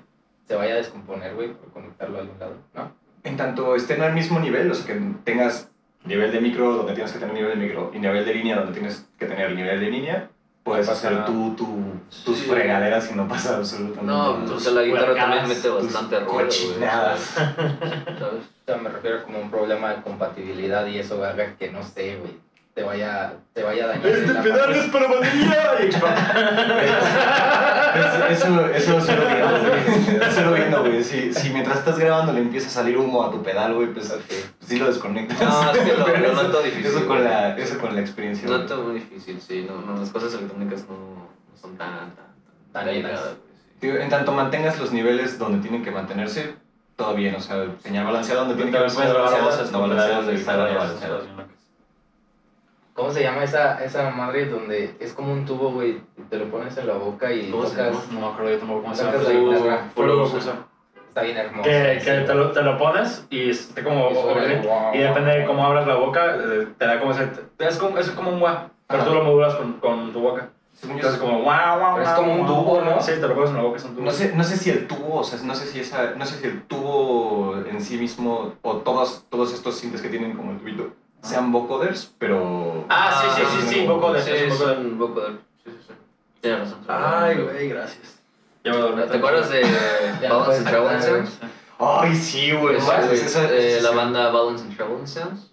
se 0.46 0.54
vaya 0.54 0.74
a 0.74 0.76
descomponer, 0.76 1.34
güey, 1.34 1.48
por 1.52 1.68
conectarlo 1.70 2.18
a 2.18 2.20
algún 2.20 2.38
lado, 2.38 2.52
¿no? 2.74 2.88
En 3.24 3.36
tanto 3.36 3.74
estén 3.74 4.02
al 4.02 4.12
mismo 4.12 4.38
nivel, 4.38 4.70
o 4.70 4.74
sea, 4.74 4.86
que 4.86 5.00
tengas 5.24 5.68
nivel 6.04 6.30
de 6.30 6.40
micro 6.40 6.76
donde 6.76 6.92
tienes 6.92 7.10
que 7.10 7.18
tener 7.18 7.34
nivel 7.34 7.58
de 7.58 7.66
micro 7.66 7.90
y 7.92 7.98
nivel 7.98 8.24
de 8.24 8.34
línea 8.34 8.54
donde 8.56 8.72
tienes 8.72 9.04
que 9.18 9.26
tener 9.26 9.52
nivel 9.52 9.80
de 9.80 9.90
línea, 9.90 10.28
puedes 10.62 10.86
No 10.86 10.92
hacer 10.92 11.24
tú, 11.24 11.54
tú, 11.56 11.66
tus 12.24 12.38
Sí. 12.38 12.46
fregaderas 12.48 13.10
y 13.10 13.14
no 13.16 13.26
pasa 13.26 13.56
absolutamente 13.56 14.04
No, 14.12 14.34
nada. 14.36 14.46
pues 14.46 14.72
la 14.72 14.82
guitarra 14.82 15.14
también 15.16 15.48
mete 15.48 15.68
bastante 15.70 16.20
ruido, 16.20 16.32
cochinadas. 16.44 17.20
¿Sabes? 17.20 18.53
O 18.66 18.72
sea, 18.72 18.76
me 18.78 18.88
refiero 18.88 19.22
como 19.24 19.40
un 19.40 19.50
problema 19.50 19.90
de 19.94 20.02
compatibilidad 20.02 20.86
y 20.86 20.98
eso 20.98 21.22
haga 21.24 21.54
que, 21.56 21.70
no 21.70 21.82
sé, 21.82 22.16
güey, 22.16 22.32
te 22.72 22.82
vaya, 22.82 23.34
te 23.52 23.62
vaya 23.62 23.84
a 23.84 23.88
dañar. 23.88 24.06
la 24.06 24.42
parte- 24.42 24.88
para 24.90 25.08
batería! 25.08 25.74
Explota. 25.84 26.32
eso, 28.30 28.66
eso 28.70 29.00
suelo 29.00 29.22
viendo, 29.26 29.60
güey. 29.60 30.32
Suelo 30.32 30.52
viendo, 30.54 30.80
güey. 30.80 31.04
Si, 31.04 31.32
si 31.34 31.50
mientras 31.50 31.78
estás 31.78 31.98
grabando 31.98 32.32
le 32.32 32.40
empieza 32.40 32.68
a 32.68 32.70
salir 32.70 32.96
humo 32.96 33.22
a 33.22 33.30
tu 33.30 33.42
pedal, 33.42 33.74
güey, 33.74 33.88
pues 33.92 34.10
Ok. 34.10 34.22
sí 34.66 34.78
lo 34.78 34.86
desconectas. 34.86 35.38
No, 35.40 35.70
es 35.70 35.78
que 35.78 35.92
lo- 35.92 36.08
lo 36.08 36.14
eso- 36.14 36.42
noto 36.42 36.62
difícil, 36.62 36.86
Eso 36.86 37.06
con 37.06 37.22
la, 37.22 37.56
eso 37.58 37.78
con 37.78 37.94
la 37.94 38.00
experiencia. 38.00 38.46
No 38.48 38.54
güey. 38.54 38.62
está 38.62 38.76
muy 38.76 38.94
difícil, 38.94 39.40
sí. 39.40 39.66
No, 39.68 39.80
no, 39.82 40.00
las 40.00 40.10
cosas 40.10 40.32
electrónicas 40.34 40.84
no, 40.88 40.96
no 40.96 41.28
son 41.60 41.76
tan, 41.76 41.90
tan, 42.14 42.24
Tan 42.72 42.84
güey, 42.86 43.02
sí. 43.80 43.88
En 43.88 44.08
tanto 44.08 44.32
mantengas 44.32 44.80
los 44.80 44.90
niveles 44.92 45.38
donde 45.38 45.58
tienen 45.60 45.84
que 45.84 45.90
mantenerse, 45.90 46.54
todo 46.96 47.14
bien. 47.14 47.34
O 47.34 47.40
sea, 47.40 47.66
señal 47.78 48.04
balanceada 48.06 48.40
donde 48.42 48.54
tiene 48.56 48.70
que 48.70 48.76
haber 48.78 48.92
Puedes 48.92 49.10
señal 49.10 49.14
grabar 49.14 49.32
balanceada, 49.32 49.56
voces 49.56 49.72
no 49.72 49.80
con 49.80 49.90
balanceada 49.90 50.20
pedales 50.20 50.26
donde 50.26 50.32
de 50.32 50.38
está 50.40 50.52
guitarra 50.52 50.70
y 50.70 50.74
no 50.74 50.78
esas 50.78 50.88
balanceada. 50.88 51.14
cosas 51.14 51.26
bien 51.26 51.36
locas. 51.38 51.54
¿Cómo 52.94 53.10
se 53.10 53.22
llama 53.24 53.42
esa, 53.44 53.84
esa 53.84 54.10
madre 54.10 54.46
donde 54.46 54.94
es 55.00 55.12
como 55.14 55.32
un 55.32 55.44
tubo, 55.44 55.72
güey, 55.72 56.00
te 56.30 56.36
lo 56.38 56.48
pones 56.50 56.76
en 56.76 56.86
la 56.86 56.94
boca 56.94 57.32
y 57.32 57.50
¿Cómo 57.50 57.66
se 57.66 57.76
tocas? 57.76 57.92
llama? 57.92 58.04
No 58.12 58.20
me 58.20 58.26
acuerdo 58.32 58.50
yo 58.52 58.58
tampoco 58.58 58.82
cómo 58.82 58.94
se 58.94 59.02
llama. 59.04 60.66
Está 61.08 61.22
bien 61.22 61.36
hermoso. 61.36 61.62
Que, 61.62 62.00
que 62.04 62.20
sí. 62.20 62.24
te, 62.26 62.34
lo, 62.34 62.50
te 62.52 62.62
lo 62.62 62.76
pones 62.78 63.24
y 63.30 63.50
está 63.50 63.84
como 63.84 64.10
Y 64.92 64.98
depende 64.98 65.38
de 65.38 65.44
cómo 65.46 65.64
abras 65.64 65.86
la 65.86 65.94
boca, 65.94 66.36
eh, 66.36 66.68
te 66.78 66.86
da 66.86 66.98
como 67.00 67.12
ese. 67.12 67.26
te- 67.26 67.66
Es 67.68 67.78
como, 67.78 67.98
es 67.98 68.10
como 68.10 68.30
un 68.30 68.40
guau, 68.40 68.68
pero 68.88 69.00
Ajá. 69.02 69.08
tú 69.10 69.14
lo 69.16 69.24
modulas 69.24 69.54
con, 69.54 69.74
con 69.74 70.12
tu 70.12 70.20
boca. 70.20 70.50
Según 70.74 70.96
yo, 70.96 71.08
Entonces, 71.08 71.20
como 71.20 71.42
guau, 71.42 71.78
guau, 71.78 71.94
Pero 71.96 72.08
es 72.08 72.14
como 72.14 72.34
un 72.34 72.46
tubo. 72.46 72.80
¿no? 72.82 73.00
Sí, 73.00 73.12
te 73.12 73.20
lo 73.28 73.34
pones 73.34 73.50
en 73.50 73.56
la 73.56 73.62
boca, 73.62 73.76
es 73.78 73.84
un 73.84 73.94
tubo. 73.94 74.04
No 74.04 74.10
sé, 74.10 74.32
no 74.34 74.44
sé 74.44 74.56
si 74.56 74.70
el 74.70 74.86
tubo, 74.86 75.20
o 75.20 75.24
sea, 75.24 75.38
no 75.42 75.54
sé 75.54 75.66
si 75.66 75.80
esa, 75.80 76.10
no 76.16 76.26
sé 76.26 76.40
si 76.40 76.46
el 76.46 76.62
tubo 76.62 77.56
en 77.70 77.80
sí 77.80 77.96
mismo 77.96 78.54
o 78.62 78.76
todos, 78.78 79.24
todos 79.30 79.54
estos 79.54 79.76
cintas 79.78 80.02
que 80.02 80.08
tienen 80.08 80.36
como 80.36 80.50
el 80.52 80.58
tubito 80.58 80.88
sean 81.22 81.52
vocoders, 81.52 82.12
pero 82.18 82.84
Ah, 82.90 83.32
sí, 83.34 83.42
sí, 83.42 83.48
sí, 83.62 83.74
sí, 83.74 83.86
vocoder, 83.86 84.22
Sí, 84.22 84.30
es 84.32 84.60
un 84.60 84.92
es 84.92 84.98
vocoder. 84.98 85.32
Sí, 85.64 85.70
sí, 85.70 85.76
sí. 85.88 85.94
Tienes 86.42 86.60
razón. 86.60 86.78
Ay, 86.88 87.36
güey, 87.40 87.68
gracias. 87.70 88.18
Ya 88.62 88.76
dormir. 88.76 89.06
¿Te 89.06 89.16
acuerdas 89.16 89.48
de 89.50 89.62
Balance 90.28 90.58
and 90.58 90.70
cantar, 90.70 91.02
Sounds? 91.02 91.38
Ay, 91.78 92.14
sí, 92.14 92.52
güey. 92.52 92.76
Esa- 92.76 93.48
la 93.80 93.90
banda 93.92 94.30
Balance 94.30 94.64
and 94.64 95.06
Sounds. 95.06 95.50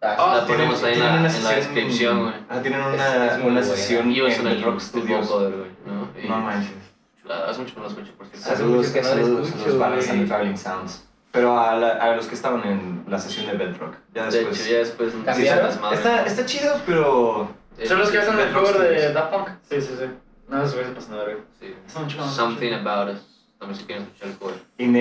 Ah, 0.00 0.16
Ah, 0.18 0.36
La 0.40 0.46
ponemos 0.46 0.82
ahí 0.84 0.94
en 0.94 1.00
la, 1.00 1.16
en 1.16 1.22
la 1.24 1.30
sesión- 1.30 1.54
descripción, 1.56 2.22
güey. 2.22 2.34
Ah, 2.48 2.60
tienen 2.62 2.80
una, 2.80 3.40
una 3.44 3.62
sesión 3.62 4.12
en 4.12 4.46
el 4.46 4.62
Rock 4.62 4.80
Studios. 4.80 5.28
güey. 5.28 5.50
¿no? 5.86 6.08
No 6.28 6.40
manches. 6.40 6.72
chulada. 7.20 7.50
Hace 7.50 7.60
mucho 7.60 7.74
que 7.74 7.80
no 7.80 7.86
lo 7.86 7.90
escucho, 7.90 8.12
por 8.16 8.26
cierto. 8.28 8.46
Hace 8.48 8.56
Saludos, 8.58 8.86
mucho 8.86 8.92
que 8.94 9.02
no 9.02 9.08
escucho, 9.42 9.78
güey. 9.78 10.26
Traveling 10.26 10.56
Sounds. 10.56 11.04
Pero 11.32 11.58
a, 11.58 11.74
la- 11.76 11.96
a 11.96 12.16
los 12.16 12.26
que 12.26 12.34
estaban 12.34 12.62
en 12.66 13.04
la 13.08 13.18
sesión 13.18 13.46
de 13.46 13.52
Bedrock. 13.52 13.96
Ya 14.14 14.26
De 14.26 14.30
después. 14.38 14.60
hecho, 14.60 14.70
ya 14.72 14.78
después... 14.78 15.12
¿Cambiaron? 15.24 15.64
las 15.66 15.80
madres, 15.80 15.98
está, 16.00 16.24
está 16.26 16.46
chido, 16.46 16.80
pero. 16.86 17.50
¿Son 17.84 17.98
los 17.98 18.10
que 18.10 18.18
hacen 18.18 18.38
el 18.38 18.52
cover 18.52 18.78
de. 18.78 19.12
Daft 19.12 19.32
Punk? 19.32 19.48
Sí, 19.68 19.80
sí, 19.80 19.94
sí. 19.98 20.04
No, 20.48 20.58
esos 20.62 20.72
güeyes 20.74 20.88
se 20.90 20.94
pasan 20.94 21.18
de 21.18 21.24
verga. 21.26 21.40
Sí. 21.60 21.74
Something 21.88 22.72
About 22.72 23.14
Us. 23.14 23.20
También 23.58 23.78
si 23.78 23.84
quieren 23.86 24.04
escuchar 24.04 24.28
el 24.28 24.38
cover. 24.38 24.54
En 24.78 24.94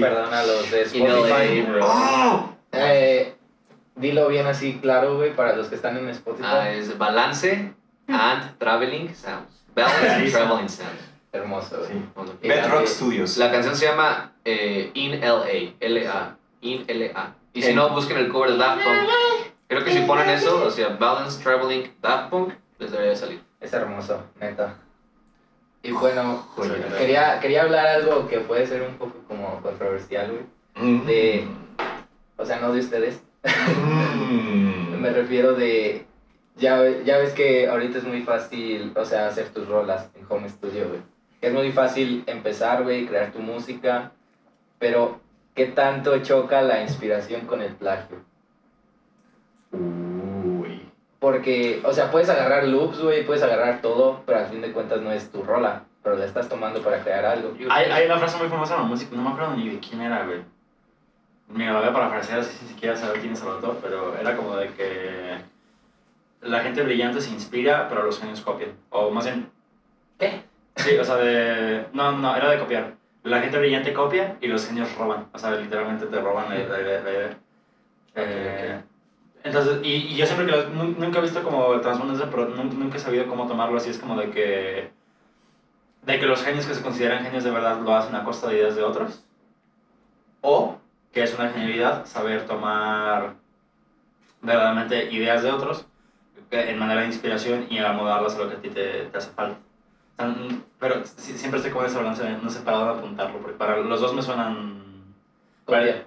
LA. 0.00 0.06
Perdona 0.08 0.38
a 0.40 0.46
los 0.46 0.70
de 0.70 0.88
In 0.94 1.04
LA, 1.04 1.18
Spotify. 1.18 1.62
bro. 1.62 1.86
¡Oh! 1.86 2.52
Eh, 2.72 3.35
dilo 3.96 4.28
bien 4.28 4.46
así, 4.46 4.78
claro, 4.80 5.16
güey, 5.16 5.34
para 5.34 5.56
los 5.56 5.68
que 5.68 5.74
están 5.74 5.96
en 5.96 6.08
Spotify. 6.10 6.46
Ah, 6.48 6.70
es 6.70 6.96
Balance 6.96 7.74
and 8.08 8.58
Traveling 8.58 9.14
Sounds. 9.14 9.64
Balance 9.74 10.08
and. 10.08 10.30
Traveling 10.30 10.68
Sounds. 10.68 11.10
Hermoso, 11.32 11.78
güey. 11.78 11.90
Sí. 12.40 12.48
Bedrock 12.48 12.86
Studios. 12.86 13.36
La 13.36 13.50
canción 13.50 13.74
se 13.76 13.86
llama 13.86 14.32
eh, 14.44 14.90
In 14.94 15.20
LA, 15.20 15.74
L-A, 15.80 16.36
In 16.62 16.84
L-A. 16.86 17.34
Y 17.52 17.62
si 17.62 17.74
no, 17.74 17.90
busquen 17.90 18.18
el 18.18 18.28
cover 18.28 18.52
de 18.52 18.58
Daft 18.58 18.82
Punk. 18.82 18.96
Creo 19.68 19.84
que 19.84 19.92
si 19.92 20.00
ponen 20.00 20.28
eso, 20.30 20.64
o 20.64 20.70
sea, 20.70 20.90
Balance, 20.90 21.42
Traveling, 21.42 21.92
Daft 22.00 22.30
Punk, 22.30 22.52
les 22.78 22.90
debería 22.90 23.10
de 23.12 23.16
salir. 23.16 23.42
Es 23.60 23.72
hermoso, 23.72 24.22
neta. 24.40 24.76
Y 25.82 25.92
bueno, 25.92 26.46
quería, 26.98 27.38
quería 27.40 27.62
hablar 27.62 27.86
algo 27.86 28.28
que 28.28 28.38
puede 28.40 28.66
ser 28.66 28.82
un 28.82 28.94
poco 28.96 29.14
como 29.28 29.60
controversial, 29.62 30.30
güey. 30.30 30.44
Mm. 30.86 31.06
de- 31.06 31.48
O 32.36 32.44
sea, 32.44 32.58
no 32.60 32.72
de 32.72 32.80
ustedes. 32.80 33.22
Mm. 33.46 35.00
Me 35.00 35.10
refiero 35.10 35.54
de... 35.54 36.04
Ya, 36.56 36.82
ya 37.04 37.18
ves 37.18 37.34
que 37.34 37.68
ahorita 37.68 37.98
es 37.98 38.04
muy 38.04 38.22
fácil, 38.22 38.92
o 38.96 39.04
sea, 39.04 39.28
hacer 39.28 39.50
tus 39.50 39.68
rolas 39.68 40.08
en 40.14 40.24
home 40.28 40.48
studio, 40.48 40.88
güey. 40.88 41.00
Es 41.42 41.52
muy 41.52 41.70
fácil 41.70 42.24
empezar, 42.26 42.82
güey, 42.82 43.06
crear 43.06 43.30
tu 43.30 43.40
música, 43.40 44.12
pero 44.78 45.20
¿qué 45.54 45.66
tanto 45.66 46.18
choca 46.22 46.62
la 46.62 46.82
inspiración 46.82 47.42
con 47.42 47.60
el 47.60 47.74
plagio? 47.74 48.24
Uy. 49.70 50.88
Porque, 51.18 51.82
o 51.84 51.92
sea, 51.92 52.10
puedes 52.10 52.30
agarrar 52.30 52.64
loops, 52.64 53.00
güey, 53.00 53.26
puedes 53.26 53.42
agarrar 53.42 53.82
todo, 53.82 54.22
pero 54.24 54.38
al 54.38 54.46
fin 54.46 54.62
de 54.62 54.72
cuentas 54.72 55.02
no 55.02 55.12
es 55.12 55.30
tu 55.30 55.42
rola, 55.42 55.84
pero 56.02 56.16
la 56.16 56.24
estás 56.24 56.48
tomando 56.48 56.82
para 56.82 57.00
crear 57.02 57.26
algo. 57.26 57.54
Hay, 57.68 57.90
hay 57.90 58.06
una 58.06 58.18
frase 58.18 58.38
muy 58.38 58.48
famosa 58.48 58.76
en 58.76 58.82
la 58.82 58.86
música, 58.86 59.14
no 59.14 59.22
me 59.22 59.30
acuerdo 59.30 59.56
ni 59.56 59.68
de 59.68 59.78
quién 59.78 60.00
era, 60.00 60.24
güey. 60.24 60.40
Me 61.48 61.66
la 61.66 61.78
voy 61.78 61.88
a 61.88 61.92
parafrasear 61.92 62.40
así 62.40 62.56
sin 62.58 62.68
siquiera 62.68 62.96
saber 62.96 63.20
quién 63.20 63.32
es 63.32 63.42
el 63.42 63.48
autor, 63.48 63.78
pero 63.80 64.16
era 64.18 64.36
como 64.36 64.56
de 64.56 64.68
que 64.74 65.38
la 66.40 66.60
gente 66.60 66.82
brillante 66.82 67.20
se 67.20 67.30
inspira, 67.30 67.88
pero 67.88 68.02
los 68.04 68.18
genios 68.18 68.40
copian. 68.40 68.70
O 68.90 69.10
más 69.10 69.24
bien, 69.24 69.48
¿Qué? 70.18 70.42
sí, 70.76 70.96
o 70.98 71.04
sea, 71.04 71.16
de... 71.16 71.86
No, 71.92 72.12
no, 72.12 72.34
era 72.36 72.50
de 72.50 72.58
copiar. 72.58 72.94
La 73.22 73.40
gente 73.40 73.58
brillante 73.58 73.92
copia 73.92 74.36
y 74.40 74.48
los 74.48 74.66
genios 74.66 74.94
roban. 74.96 75.28
O 75.32 75.38
sea, 75.38 75.52
literalmente 75.52 76.06
te 76.06 76.20
roban 76.20 76.48
la, 76.48 76.58
idea. 76.80 77.38
Eh, 78.14 78.82
entonces, 79.44 79.78
y, 79.82 79.92
y 79.92 80.16
yo 80.16 80.26
siempre 80.26 80.46
que 80.46 80.52
lo- 80.52 80.70
nun- 80.70 80.96
nunca 80.98 81.18
he 81.18 81.22
visto 81.22 81.42
como 81.42 81.74
el 81.74 81.80
eso, 82.14 82.28
pero 82.30 82.48
nun- 82.48 82.76
nunca 82.78 82.96
he 82.96 83.00
sabido 83.00 83.26
cómo 83.26 83.46
tomarlo 83.46 83.76
así. 83.76 83.90
Es 83.90 83.98
como 83.98 84.16
de 84.16 84.30
que, 84.30 84.90
de 86.02 86.18
que 86.18 86.26
los 86.26 86.42
genios 86.42 86.66
que 86.66 86.74
se 86.74 86.82
consideran 86.82 87.24
genios 87.24 87.44
de 87.44 87.50
verdad 87.50 87.80
lo 87.80 87.94
hacen 87.94 88.14
a 88.14 88.24
costa 88.24 88.48
de 88.48 88.58
ideas 88.58 88.76
de 88.76 88.82
otros. 88.82 89.24
O 90.40 90.76
que 91.16 91.22
es 91.22 91.34
una 91.34 91.48
genialidad 91.48 92.04
saber 92.04 92.46
tomar 92.46 93.36
verdaderamente 94.42 95.10
ideas 95.10 95.42
de 95.42 95.50
otros 95.50 95.86
en 96.50 96.78
manera 96.78 97.00
de 97.00 97.06
inspiración 97.06 97.68
y 97.70 97.78
acomodarlas 97.78 98.34
a 98.34 98.38
lo 98.40 98.50
que 98.50 98.56
a 98.56 98.60
ti 98.60 98.68
te, 98.68 99.06
te 99.06 99.16
hace 99.16 99.30
falta. 99.30 99.56
Pero 100.78 101.06
siempre 101.06 101.56
estoy 101.56 101.72
con 101.72 101.86
ese 101.86 101.96
balance, 101.96 102.22
de 102.22 102.36
no 102.36 102.50
sé 102.50 102.60
para 102.60 102.76
dónde 102.76 102.98
apuntarlo, 102.98 103.38
porque 103.38 103.56
para 103.56 103.78
los 103.78 103.98
dos 103.98 104.12
me 104.12 104.20
suenan... 104.20 105.14
Copia. 105.64 106.04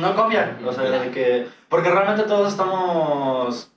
No 0.00 0.14
copian, 0.14 0.64
o 0.64 0.72
sea, 0.72 0.84
de 0.84 1.10
que... 1.10 1.48
Porque 1.68 1.90
realmente 1.90 2.22
todos 2.22 2.52
estamos 2.52 3.72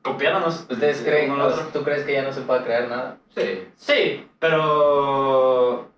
copiándonos. 0.00 0.66
¿Ustedes 0.70 1.02
creen, 1.02 1.30
otro. 1.30 1.62
tú 1.74 1.84
crees 1.84 2.04
que 2.04 2.14
ya 2.14 2.22
no 2.22 2.32
se 2.32 2.40
puede 2.40 2.64
crear 2.64 2.88
nada? 2.88 3.18
Sí. 3.34 3.68
Sí, 3.76 4.26
pero... 4.38 5.90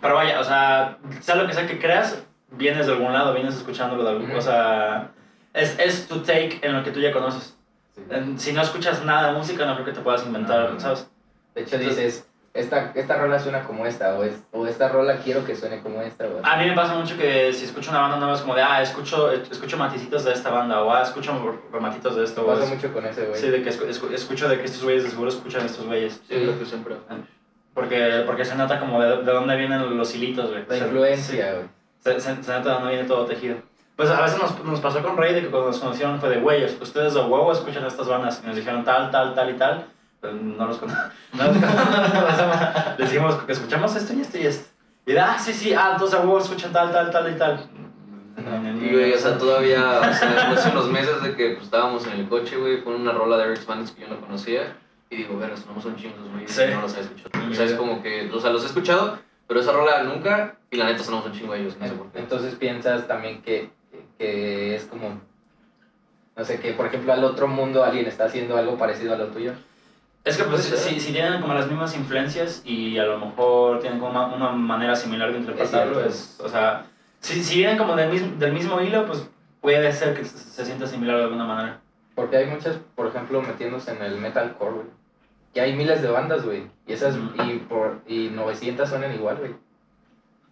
Pero 0.00 0.14
vaya, 0.14 0.38
o 0.38 0.44
sea, 0.44 0.98
sea 1.18 1.34
lo 1.34 1.48
que 1.48 1.54
sea 1.54 1.66
que 1.66 1.80
creas, 1.80 2.24
vienes 2.50 2.86
de 2.86 2.92
algún 2.92 3.12
lado, 3.12 3.34
vienes 3.34 3.54
escuchándolo 3.56 4.04
de 4.04 4.10
algún... 4.10 4.28
Ujú. 4.30 4.38
O 4.38 4.40
sea, 4.40 5.10
es, 5.54 5.78
es 5.78 6.06
tu 6.08 6.20
take 6.20 6.60
en 6.62 6.74
lo 6.74 6.82
que 6.84 6.90
tú 6.90 7.00
ya 7.00 7.12
conoces. 7.12 7.56
En- 8.10 8.38
Si 8.38 8.52
no 8.52 8.62
escuchas 8.62 9.04
nada 9.04 9.32
de 9.32 9.38
música, 9.38 9.64
no 9.66 9.74
creo 9.74 9.86
que 9.86 9.92
te 9.92 10.00
puedas 10.00 10.24
inventar, 10.26 10.66
Ajá. 10.66 10.80
¿sabes? 10.80 11.10
De 11.54 11.62
hecho 11.62 11.78
dices, 11.78 12.28
esta, 12.52 12.92
esta 12.94 13.16
rola 13.16 13.38
suena 13.38 13.64
como 13.64 13.86
esta, 13.86 14.14
o, 14.18 14.22
es, 14.24 14.42
o 14.52 14.66
esta 14.66 14.88
rola 14.88 15.16
quiero 15.18 15.44
que 15.44 15.54
suene 15.56 15.80
como 15.82 16.00
esta, 16.02 16.26
güey. 16.26 16.40
A 16.42 16.56
mí 16.58 16.66
me 16.68 16.74
pasa 16.74 16.94
mucho 16.94 17.16
que 17.16 17.52
si 17.52 17.64
escucho 17.64 17.90
una 17.90 18.00
banda 18.00 18.18
nueva 18.18 18.34
es 18.34 18.40
como 18.42 18.54
de, 18.54 18.62
ah, 18.62 18.80
escucho, 18.82 19.30
escucho 19.32 19.76
maticitos 19.78 20.24
de 20.24 20.32
esta 20.32 20.50
banda, 20.50 20.82
o 20.82 20.92
ah, 20.92 21.02
escucho 21.02 21.58
rematitos 21.72 22.16
de 22.16 22.24
esto, 22.24 22.42
o 22.44 22.46
Pasa 22.46 22.64
es- 22.64 22.70
mucho 22.70 22.92
con 22.92 23.04
ese, 23.06 23.26
güey. 23.26 23.40
Sí, 23.40 23.48
de 23.48 23.62
que 23.62 23.70
escu- 23.70 23.88
escu- 23.88 24.12
escucho 24.12 24.48
de 24.48 24.58
que 24.58 24.64
estos 24.66 24.82
güeyes 24.84 25.04
de 25.04 25.10
seguro 25.10 25.28
escuchan 25.30 25.64
estos 25.66 25.86
güeyes. 25.86 26.14
Sí, 26.28 26.34
creo 26.34 26.58
que 26.58 26.64
siempre. 26.66 26.96
Porque, 27.74 28.22
porque 28.26 28.44
se 28.44 28.54
nota 28.54 28.80
como 28.80 29.02
de, 29.02 29.18
de 29.22 29.32
dónde 29.32 29.56
vienen 29.56 29.96
los 29.96 30.14
hilitos, 30.14 30.50
güey. 30.50 30.64
La 30.68 30.76
Se- 30.76 30.84
influencia, 30.84 31.52
güey. 31.54 31.75
Se, 32.06 32.20
se, 32.20 32.42
se 32.42 32.52
nota 32.52 32.68
de 32.68 32.74
dónde 32.74 32.90
viene 32.90 33.08
todo 33.08 33.24
tejido. 33.26 33.56
Pues 33.96 34.08
a 34.10 34.20
veces 34.20 34.38
nos, 34.38 34.62
nos 34.64 34.78
pasó 34.80 35.02
con 35.02 35.16
Rey 35.16 35.34
de 35.34 35.40
que 35.40 35.48
cuando 35.48 35.68
nos 35.70 35.78
conocieron 35.80 36.20
fue 36.20 36.28
de 36.28 36.38
güeyes, 36.40 36.76
ustedes 36.80 37.14
de 37.14 37.20
huevo 37.20 37.50
escuchan 37.50 37.84
estas 37.84 38.06
bandas 38.06 38.40
y 38.44 38.46
nos 38.46 38.54
dijeron 38.54 38.84
tal, 38.84 39.10
tal, 39.10 39.34
tal 39.34 39.50
y 39.50 39.54
tal, 39.54 39.86
pero 40.20 40.34
no 40.34 40.66
los 40.66 40.78
conocemos. 40.78 41.12
No. 41.32 41.44
Les 42.98 43.10
dijimos 43.10 43.34
que 43.42 43.52
escuchamos 43.52 43.96
esto 43.96 44.12
y 44.14 44.20
esto 44.20 44.38
y 44.38 44.46
esto. 44.46 44.70
Y 45.06 45.12
de, 45.12 45.20
ah, 45.20 45.36
sí, 45.38 45.52
sí, 45.52 45.72
ah, 45.74 45.90
entonces 45.92 46.18
a 46.18 46.22
huevo 46.22 46.38
escuchan 46.38 46.72
tal, 46.72 46.92
tal, 46.92 47.10
tal 47.10 47.32
y 47.34 47.38
tal. 47.38 47.68
Y, 48.82 48.92
güey, 48.92 49.12
o 49.12 49.18
sea, 49.18 49.36
todavía, 49.38 50.00
o 50.00 50.14
sea, 50.14 50.50
hace 50.52 50.70
unos 50.70 50.88
meses 50.90 51.22
de 51.22 51.34
que 51.34 51.50
pues, 51.54 51.64
estábamos 51.64 52.06
en 52.06 52.12
el 52.20 52.28
coche, 52.28 52.56
güey, 52.56 52.84
con 52.84 52.94
una 52.94 53.12
rola 53.12 53.38
de 53.38 53.44
Eric 53.44 53.62
Spanish 53.62 53.94
que 53.94 54.02
yo 54.02 54.08
no 54.08 54.20
conocía. 54.20 54.76
Y 55.10 55.16
digo, 55.16 55.38
verga, 55.38 55.56
sonamos 55.56 55.84
un 55.84 55.96
chingo, 55.96 56.16
güey, 56.32 56.46
Sí. 56.46 56.62
no 56.72 56.82
los 56.82 56.96
he 56.96 57.00
escuchado. 57.00 57.30
O 57.50 57.54
sea, 57.54 57.64
es 57.64 57.72
como 57.74 58.02
que, 58.02 58.30
o 58.32 58.40
sea, 58.40 58.50
los 58.50 58.62
he 58.62 58.66
escuchado, 58.66 59.18
pero 59.46 59.60
esa 59.60 59.72
rola 59.72 60.02
nunca, 60.02 60.56
y 60.70 60.76
la 60.76 60.86
neta 60.86 61.04
sonamos 61.04 61.26
un 61.26 61.32
chingo 61.32 61.54
ellos, 61.54 61.76
no 61.78 61.86
sé 61.86 61.94
por 61.94 62.10
qué. 62.10 62.18
Entonces 62.18 62.54
piensas 62.54 63.06
también 63.06 63.42
que, 63.42 63.70
que 64.18 64.74
es 64.74 64.84
como, 64.84 65.20
no 66.36 66.44
sé, 66.44 66.60
que 66.60 66.72
por 66.72 66.86
ejemplo 66.86 67.12
al 67.12 67.24
otro 67.24 67.48
mundo 67.48 67.84
alguien 67.84 68.06
está 68.06 68.24
haciendo 68.24 68.56
algo 68.56 68.76
parecido 68.76 69.14
a 69.14 69.16
lo 69.16 69.28
tuyo. 69.28 69.52
Es 70.24 70.36
que 70.36 70.42
pues 70.42 70.62
si, 70.64 70.98
si 70.98 71.12
tienen 71.12 71.40
como 71.40 71.54
las 71.54 71.68
mismas 71.68 71.96
influencias 71.96 72.62
y 72.64 72.98
a 72.98 73.04
lo 73.04 73.18
mejor 73.18 73.78
tienen 73.78 74.00
como 74.00 74.10
una, 74.10 74.26
una 74.34 74.50
manera 74.50 74.96
similar 74.96 75.30
de 75.32 75.38
interpretarlo, 75.38 76.04
es, 76.04 76.40
o 76.42 76.48
sea, 76.48 76.86
si, 77.20 77.44
si 77.44 77.58
vienen 77.58 77.78
como 77.78 77.94
del 77.94 78.10
mismo, 78.10 78.36
del 78.36 78.52
mismo 78.52 78.80
hilo, 78.80 79.06
pues 79.06 79.28
puede 79.60 79.92
ser 79.92 80.16
que 80.16 80.24
se, 80.24 80.36
se 80.36 80.64
sienta 80.64 80.88
similar 80.88 81.18
de 81.18 81.24
alguna 81.24 81.44
manera. 81.44 81.80
Porque 82.16 82.38
hay 82.38 82.46
muchas, 82.46 82.76
por 82.96 83.06
ejemplo, 83.06 83.40
metiéndose 83.40 83.92
en 83.92 84.02
el 84.02 84.18
metalcore, 84.18 84.74
güey. 84.74 84.86
Y 85.56 85.58
hay 85.58 85.74
miles 85.74 86.02
de 86.02 86.08
bandas, 86.08 86.44
güey. 86.44 86.64
Y 86.86 86.92
esas, 86.92 87.16
y, 87.48 87.56
por, 87.60 88.02
y 88.06 88.28
900 88.28 88.86
suenan 88.86 89.14
igual, 89.14 89.38
güey. 89.38 89.52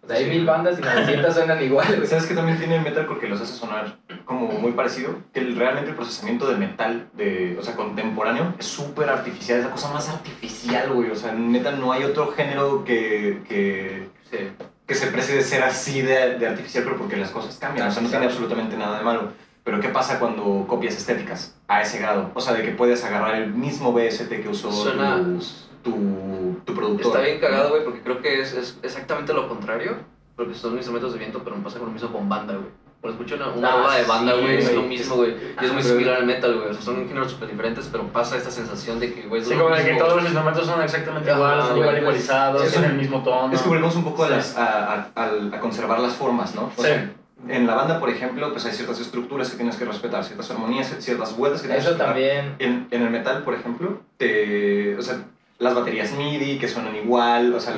O 0.01 0.07
sea, 0.07 0.17
hay 0.17 0.23
Sí. 0.25 0.29
mil 0.31 0.45
bandas 0.47 0.79
y 0.79 0.81
900 0.81 1.33
suenan 1.35 1.63
igual, 1.63 1.85
güey. 1.95 2.07
¿Sabes 2.07 2.25
que 2.25 2.33
también 2.33 2.57
tiene 2.57 2.79
metal 2.79 3.05
porque 3.05 3.27
los 3.27 3.39
hace 3.39 3.53
sonar 3.53 3.97
como 4.25 4.47
muy 4.47 4.71
parecido? 4.71 5.15
Que 5.31 5.41
el- 5.41 5.55
realmente 5.55 5.91
el 5.91 5.95
procesamiento 5.95 6.47
de 6.49 6.57
metal, 6.57 7.07
de, 7.13 7.55
o 7.59 7.61
sea, 7.61 7.75
contemporáneo, 7.75 8.55
es 8.57 8.65
súper 8.65 9.07
artificial, 9.09 9.59
es 9.59 9.65
la 9.65 9.71
cosa 9.71 9.93
más 9.93 10.09
artificial, 10.09 10.91
güey. 10.91 11.11
O 11.11 11.15
sea, 11.15 11.31
en 11.33 11.51
metal 11.51 11.79
no 11.79 11.91
hay 11.91 12.03
otro 12.03 12.31
género 12.31 12.83
que, 12.83 13.41
que, 13.47 14.09
Sí. 14.31 14.37
que 14.87 14.95
se 14.95 15.07
precie 15.07 15.35
de 15.35 15.43
ser 15.43 15.61
así 15.63 16.01
de, 16.01 16.39
de 16.39 16.47
artificial, 16.47 16.83
pero 16.83 16.97
porque 16.97 17.15
las 17.15 17.29
cosas 17.29 17.57
cambian. 17.59 17.87
O 17.89 17.91
sea, 17.91 18.01
no 18.01 18.09
tiene 18.09 18.25
absolutamente 18.25 18.75
nada 18.75 18.97
de 18.97 19.03
malo. 19.03 19.33
Pero 19.65 19.79
¿qué 19.81 19.89
pasa 19.89 20.19
cuando 20.19 20.63
copias 20.67 20.95
estéticas 20.95 21.53
a 21.67 21.81
ese 21.81 21.97
grado? 21.99 22.29
O 22.35 22.39
sea, 22.39 22.53
de 22.53 22.61
que 22.63 22.69
puedes 22.71 23.03
agarrar 23.03 23.35
el 23.35 23.51
mismo 23.51 23.91
BST 23.91 24.29
que 24.41 24.47
usó 24.49 24.71
Suena- 24.71 25.17
tus- 25.23 25.67
tu, 25.83 26.55
tu 26.63 26.73
productor. 26.75 27.07
Está 27.07 27.19
bien 27.21 27.39
cagado, 27.39 27.69
güey, 27.71 27.83
porque 27.83 28.01
creo 28.01 28.21
que 28.21 28.41
es, 28.41 28.53
es 28.53 28.77
exactamente 28.83 29.33
lo 29.33 29.49
contrario, 29.49 29.97
porque 30.35 30.53
son 30.53 30.75
instrumentos 30.77 31.13
de 31.13 31.19
viento, 31.19 31.41
pero 31.43 31.55
me 31.57 31.63
pasa 31.63 31.79
con 31.79 31.87
lo 31.87 31.93
mismo 31.93 32.11
con 32.11 32.29
banda, 32.29 32.53
güey. 32.53 32.67
Cuando 33.01 33.21
escucho 33.23 33.35
una, 33.43 33.51
una 33.55 33.69
Ah, 33.73 33.77
rola 33.77 33.95
de 33.95 34.03
banda, 34.03 34.33
sí, 34.35 34.41
güey, 34.41 34.57
es 34.57 34.63
güey. 34.65 34.75
lo 34.75 34.81
mismo, 34.83 35.15
güey. 35.15 35.31
Y 35.61 35.65
es 35.65 35.71
muy 35.73 35.81
Ah, 35.81 35.85
similar 35.85 36.15
al 36.17 36.25
metal, 36.27 36.55
güey. 36.57 36.69
O 36.69 36.73
sea, 36.73 36.81
son 36.83 37.07
géneros 37.07 37.31
súper 37.31 37.49
diferentes, 37.49 37.87
pero 37.91 38.03
pasa 38.07 38.37
esta 38.37 38.49
sensación 38.51 38.99
de 38.99 39.13
que, 39.13 39.23
güey, 39.27 39.41
es 39.41 39.47
Sí, 39.47 39.55
como 39.55 39.75
de 39.75 39.83
que 39.83 39.93
todos 39.95 40.15
los 40.15 40.23
instrumentos 40.25 40.65
son 40.67 40.81
exactamente 40.83 41.29
Ajá, 41.31 41.39
iguales, 41.39 41.65
güey, 41.69 41.79
igual 41.81 41.97
igualizados, 41.99 42.63
es 42.63 42.71
tienen 42.71 42.91
el 42.91 42.97
mismo 42.97 43.23
tono. 43.23 43.51
Es 43.53 43.61
que 43.61 43.69
volvemos 43.69 43.95
un 43.95 44.03
poco 44.03 44.23
a, 44.23 44.27
Sí. 44.27 44.33
las, 44.33 44.57
a, 44.57 44.93
a- 45.15 45.29
a 45.53 45.59
conservar 45.59 45.99
las 45.99 46.13
formas, 46.13 46.53
¿no? 46.55 46.63
O 46.65 46.71
Sí. 46.81 46.81
sea, 46.83 47.11
en 47.47 47.67
la 47.67 47.75
banda, 47.75 47.99
por 47.99 48.09
ejemplo, 48.09 48.51
pues 48.51 48.65
hay 48.65 48.71
ciertas 48.71 48.99
estructuras 48.99 49.49
que 49.49 49.57
tienes 49.57 49.75
que 49.75 49.85
respetar, 49.85 50.23
ciertas 50.23 50.49
armonías, 50.51 50.95
ciertas 50.99 51.35
vueltas 51.37 51.61
que 51.61 51.67
tienes 51.67 51.85
Eso 51.85 51.97
que 51.97 52.03
respetar. 52.03 52.15
también. 52.15 52.55
En, 52.59 52.87
en 52.91 53.01
el 53.01 53.09
metal, 53.09 53.43
por 53.43 53.53
ejemplo, 53.53 53.99
te, 54.17 54.95
o 54.97 55.01
sea, 55.01 55.23
las 55.59 55.75
baterías 55.75 56.13
MIDI 56.13 56.57
que 56.57 56.67
suenan 56.67 56.95
igual, 56.95 57.53
o 57.53 57.59
sea, 57.59 57.75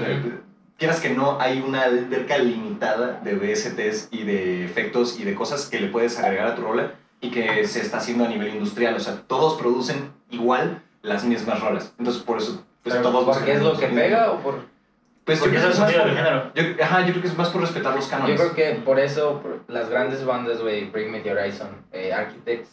quieras 0.78 1.00
que 1.00 1.10
no, 1.10 1.39
hay 1.39 1.63
una 1.65 1.84
alberca 1.84 2.38
limitada 2.38 3.20
de 3.24 3.36
VSTs 3.36 4.10
y 4.12 4.24
de 4.24 4.65
efectos 4.65 5.20
y 5.20 5.24
de 5.24 5.36
cosas 5.36 5.67
que 5.67 5.80
le 5.80 5.88
puedes 5.88 6.17
agregar 6.20 6.48
a 6.48 6.56
tu 6.56 6.62
rola 6.62 6.93
y 7.20 7.32
que 7.32 7.65
se 7.67 7.82
está 7.82 7.98
haciendo 7.98 8.26
a 8.26 8.28
nivel 8.28 8.50
industrial, 8.50 8.96
o 8.96 9.00
sea, 9.00 9.22
todos 9.28 9.60
producen 9.60 10.12
igual 10.30 10.82
las 11.02 11.24
mismas 11.24 11.60
rolas. 11.62 11.93
Entonces, 11.98 12.22
por 12.22 12.38
eso, 12.38 12.63
pues 12.84 12.96
Pero 12.96 13.10
todos 13.10 13.38
¿Por 13.38 13.46
qué 13.46 13.54
es 13.54 13.62
lo 13.62 13.78
que 13.78 13.88
pega 13.88 14.32
o 14.32 14.39
por...? 14.39 14.76
Pues 15.27 15.39
Porque 15.39 15.55
yo 15.57 15.61
creo 15.61 15.71
el 15.71 15.77
que 15.77 15.91
es 15.97 16.01
por- 16.01 16.15
género. 16.15 16.51
yo, 16.55 16.83
ajá, 16.83 17.01
yo 17.05 17.09
creo 17.11 17.21
que 17.21 17.27
es 17.27 17.37
más 17.37 17.49
por 17.49 17.61
respetar 17.61 17.93
los 17.93 18.05
Yo 18.05 18.11
cánones. 18.11 18.39
creo 18.41 18.55
que 18.55 18.79
por 18.81 18.97
eso 18.99 19.41
por- 19.41 19.59
las 19.67 19.89
grandes 19.89 20.25
bandas, 20.25 20.61
güey, 20.61 20.85
Bring 20.85 21.11
Me 21.11 21.19
The 21.19 21.33
Horizon, 21.33 21.67
eh, 21.91 22.13
Architects, 22.13 22.69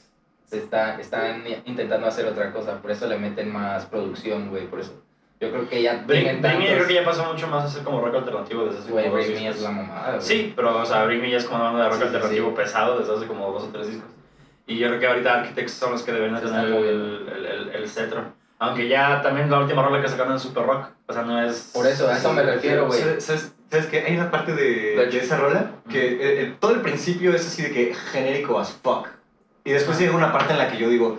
se 0.46 0.58
está, 0.58 0.98
están 1.00 1.42
intentando 1.66 2.06
hacer 2.06 2.26
otra 2.26 2.52
cosa, 2.52 2.80
por 2.80 2.92
eso 2.92 3.06
le 3.08 3.18
meten 3.18 3.52
más 3.52 3.86
producción, 3.86 4.50
güey, 4.50 4.66
por 4.68 4.78
eso. 4.80 4.92
Yo 5.40 5.50
creo 5.50 5.68
que 5.68 5.82
ya 5.82 6.04
Bring, 6.06 6.40
Bring 6.40 6.58
Me 6.58 6.68
yo 6.70 6.74
creo 6.76 6.86
que 6.86 6.94
ya 6.94 7.04
pasó 7.04 7.24
mucho 7.24 7.48
más 7.48 7.64
a 7.64 7.68
ser 7.68 7.82
como 7.82 8.00
rock 8.00 8.14
alternativo 8.14 8.64
desde 8.66 8.78
hace 8.78 8.90
Güey, 8.92 9.04
como 9.06 9.16
dos 9.16 9.26
Bring 9.26 9.36
Me 9.38 9.46
discos. 9.48 9.56
es 9.56 9.62
la 9.64 9.70
mamada, 9.72 10.08
güey. 10.10 10.20
Sí, 10.22 10.52
pero 10.54 10.78
o 10.78 10.84
sea, 10.86 11.04
Bring 11.06 11.20
Me 11.22 11.30
ya 11.32 11.38
es 11.38 11.44
como 11.46 11.56
una 11.60 11.70
banda 11.72 11.82
de 11.82 11.88
rock 11.90 11.98
Sí, 11.98 12.04
alternativo 12.06 12.50
sí. 12.50 12.56
pesado 12.56 12.98
desde 13.00 13.14
hace 13.16 13.26
como 13.26 13.50
dos 13.50 13.64
o 13.64 13.68
tres 13.68 13.88
discos. 13.88 14.10
Y 14.68 14.78
yo 14.78 14.86
creo 14.88 15.00
que 15.00 15.06
ahorita 15.08 15.40
Architects 15.40 15.72
son 15.72 15.90
los 15.90 16.02
que 16.04 16.12
deberían 16.12 16.40
Se 16.40 16.46
tener 16.46 16.66
el, 16.66 17.28
el, 17.28 17.46
el, 17.46 17.68
el 17.70 17.88
cetro. 17.88 18.32
Aunque 18.64 18.88
ya 18.88 19.22
también 19.22 19.50
la 19.50 19.60
última 19.60 19.82
rola 19.82 20.00
que 20.02 20.08
sacaron 20.08 20.36
es 20.36 20.42
super 20.42 20.64
rock. 20.64 20.88
O 21.06 21.12
sea, 21.12 21.22
no 21.22 21.42
es. 21.42 21.70
Por 21.72 21.86
eso, 21.86 22.08
a 22.08 22.16
eso 22.16 22.32
me 22.32 22.42
refiero, 22.42 22.86
güey. 22.86 23.00
¿Sabes, 23.00 23.24
sabes, 23.24 23.52
sabes 23.70 23.86
qué? 23.86 24.00
Hay 24.00 24.16
una 24.16 24.30
parte 24.30 24.54
de, 24.54 25.06
De 25.06 25.18
esa 25.18 25.36
rola 25.36 25.70
que 25.90 26.06
eh, 26.06 26.42
eh, 26.42 26.56
todo 26.60 26.72
el 26.72 26.80
principio 26.80 27.34
es 27.34 27.46
así 27.46 27.62
de 27.62 27.70
que 27.70 27.94
genérico 27.94 28.58
as 28.58 28.72
fuck. 28.82 29.08
Y 29.64 29.72
después 29.72 29.98
llega 29.98 30.14
una 30.14 30.32
parte 30.32 30.52
en 30.52 30.58
la 30.58 30.70
que 30.70 30.78
yo 30.78 30.88
digo, 30.88 31.18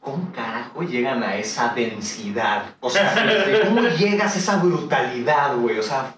¿cómo 0.00 0.32
carajo 0.32 0.82
llegan 0.82 1.22
a 1.22 1.36
esa 1.36 1.72
densidad? 1.74 2.64
O 2.80 2.88
sea, 2.90 3.14
¿cómo 3.64 3.82
llegas 3.82 4.34
a 4.34 4.38
esa 4.38 4.56
brutalidad, 4.56 5.56
güey? 5.56 5.78
O 5.78 5.82
sea, 5.82 6.14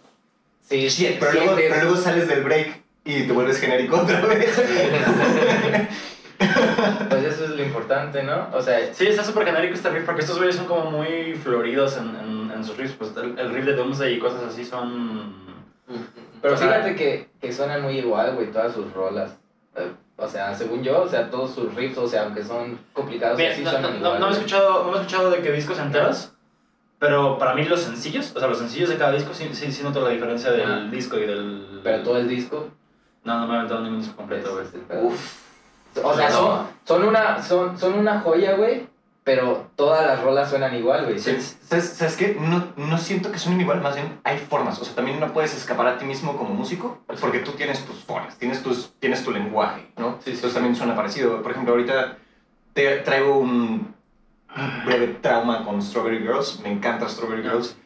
Sí, 0.68 0.88
shit, 0.88 1.18
pero, 1.20 1.32
luego, 1.32 1.56
pero 1.56 1.76
luego 1.82 1.96
sales 1.96 2.26
del 2.26 2.42
break 2.42 2.80
y 3.04 3.24
te 3.24 3.32
vuelves 3.32 3.60
genérico 3.60 3.96
otra 3.96 4.20
vez. 4.22 4.56
Pues 7.08 7.24
eso 7.24 7.44
es 7.44 7.50
lo 7.50 7.62
importante, 7.62 8.22
¿no? 8.22 8.48
O 8.52 8.60
sea, 8.62 8.92
Sí, 8.92 9.06
está 9.06 9.22
súper 9.24 9.46
genérico 9.46 9.74
este 9.74 9.90
riff 9.90 10.04
porque 10.04 10.22
estos 10.22 10.36
güeyes 10.38 10.56
son 10.56 10.66
como 10.66 10.90
muy 10.90 11.34
floridos 11.34 11.96
en, 11.96 12.14
en, 12.16 12.50
en 12.54 12.64
sus 12.64 12.76
riffs. 12.76 12.94
Pues 12.98 13.12
el, 13.16 13.38
el 13.38 13.50
riff 13.54 13.64
de 13.64 13.74
Doomsday 13.74 14.14
y 14.14 14.18
cosas 14.18 14.42
así 14.44 14.64
son. 14.64 15.34
pero 16.42 16.54
O 16.54 16.56
sea- 16.56 16.68
fíjate 16.68 16.94
que, 16.96 17.28
que 17.40 17.52
suenan 17.52 17.82
muy 17.82 17.98
igual, 17.98 18.34
güey, 18.34 18.50
todas 18.50 18.72
sus 18.74 18.92
rolas. 18.92 19.36
Eh, 19.76 19.90
O 20.16 20.28
sea, 20.28 20.54
según 20.54 20.82
yo, 20.82 21.02
o 21.02 21.08
sea, 21.08 21.28
todos 21.30 21.54
sus 21.54 21.74
riffs, 21.74 21.98
o 21.98 22.06
sea, 22.06 22.24
aunque 22.24 22.42
son 22.44 22.78
complicados, 22.92 23.36
Bien, 23.36 23.52
sí 23.54 23.62
no, 23.64 23.70
suenan 23.70 23.92
no, 23.92 23.98
igual. 23.98 24.12
no, 24.20 24.26
no 24.26 24.28
he 24.28 24.32
escuchado, 24.36 24.84
no 24.84 24.92
he 24.96 25.00
escuchado 25.00 25.30
de 25.30 25.42
que 25.42 25.50
discos 25.52 25.78
enteros, 25.80 26.30
pero 27.00 27.36
para 27.38 27.54
mí 27.54 27.64
los 27.64 27.80
sencillos, 27.80 28.32
o 28.34 28.38
sea, 28.38 28.48
los 28.48 28.58
sencillos 28.58 28.88
de 28.88 28.96
cada 28.96 29.10
disco 29.12 29.34
sí, 29.34 29.48
sí, 29.52 29.72
sí 29.72 29.82
noto 29.82 30.00
la 30.00 30.10
diferencia 30.10 30.52
del 30.52 30.70
Ah. 30.70 30.88
disco 30.90 31.18
y 31.18 31.26
del... 31.26 31.80
Pero 31.82 32.02
todo 32.04 32.16
el 32.18 32.28
disco, 32.28 32.68
No, 33.24 33.40
no 33.40 33.46
me 33.48 33.54
he 33.54 33.56
aventado 33.56 33.80
ningún 33.82 33.98
disco 34.00 34.14
completo, 34.16 34.52
güey. 34.52 34.64
es 34.66 34.74
el 34.74 34.80
pedo. 34.82 35.10
O 36.02 36.14
sea, 36.14 36.30
son, 36.30 36.66
son, 36.84 37.04
una, 37.04 37.42
son, 37.42 37.78
son 37.78 37.98
una 37.98 38.20
joya, 38.20 38.56
güey, 38.56 38.86
pero 39.22 39.70
todas 39.76 40.06
las 40.06 40.22
rolas 40.22 40.50
suenan 40.50 40.74
igual, 40.74 41.06
güey. 41.06 41.18
¿Sabes, 41.18 41.56
sabes- 41.68 42.16
qué? 42.16 42.36
No, 42.38 42.72
no 42.76 42.98
siento 42.98 43.32
que 43.32 43.38
suenen 43.38 43.60
igual, 43.60 43.80
más 43.80 43.94
bien 43.94 44.20
hay 44.24 44.38
formas. 44.38 44.78
O 44.80 44.84
sea, 44.84 44.94
también 44.94 45.18
no 45.18 45.32
puedes 45.32 45.56
escapar 45.56 45.86
a 45.86 45.98
ti 45.98 46.04
mismo 46.04 46.36
como 46.36 46.52
músico, 46.54 46.98
porque 47.20 47.38
tú 47.38 47.52
tienes 47.52 47.84
tus 47.86 47.96
formas, 48.04 48.36
tienes, 48.36 48.62
tus, 48.62 48.92
tienes 48.98 49.24
tu 49.24 49.30
lenguaje, 49.30 49.86
¿no? 49.96 50.18
Sí, 50.18 50.24
sí, 50.24 50.30
Entonces 50.32 50.54
también 50.54 50.76
suena 50.76 50.94
parecido. 50.94 51.42
Por 51.42 51.52
ejemplo, 51.52 51.72
ahorita 51.72 52.18
te 52.74 52.98
traigo 52.98 53.38
un, 53.38 53.94
breve 54.84 55.06
trauma 55.20 55.64
con 55.64 55.80
Strawberry 55.82 56.18
Girls. 56.18 56.60
Me 56.60 56.70
encanta 56.70 57.08
Strawberry. 57.08 57.42
Girls. 57.42 57.76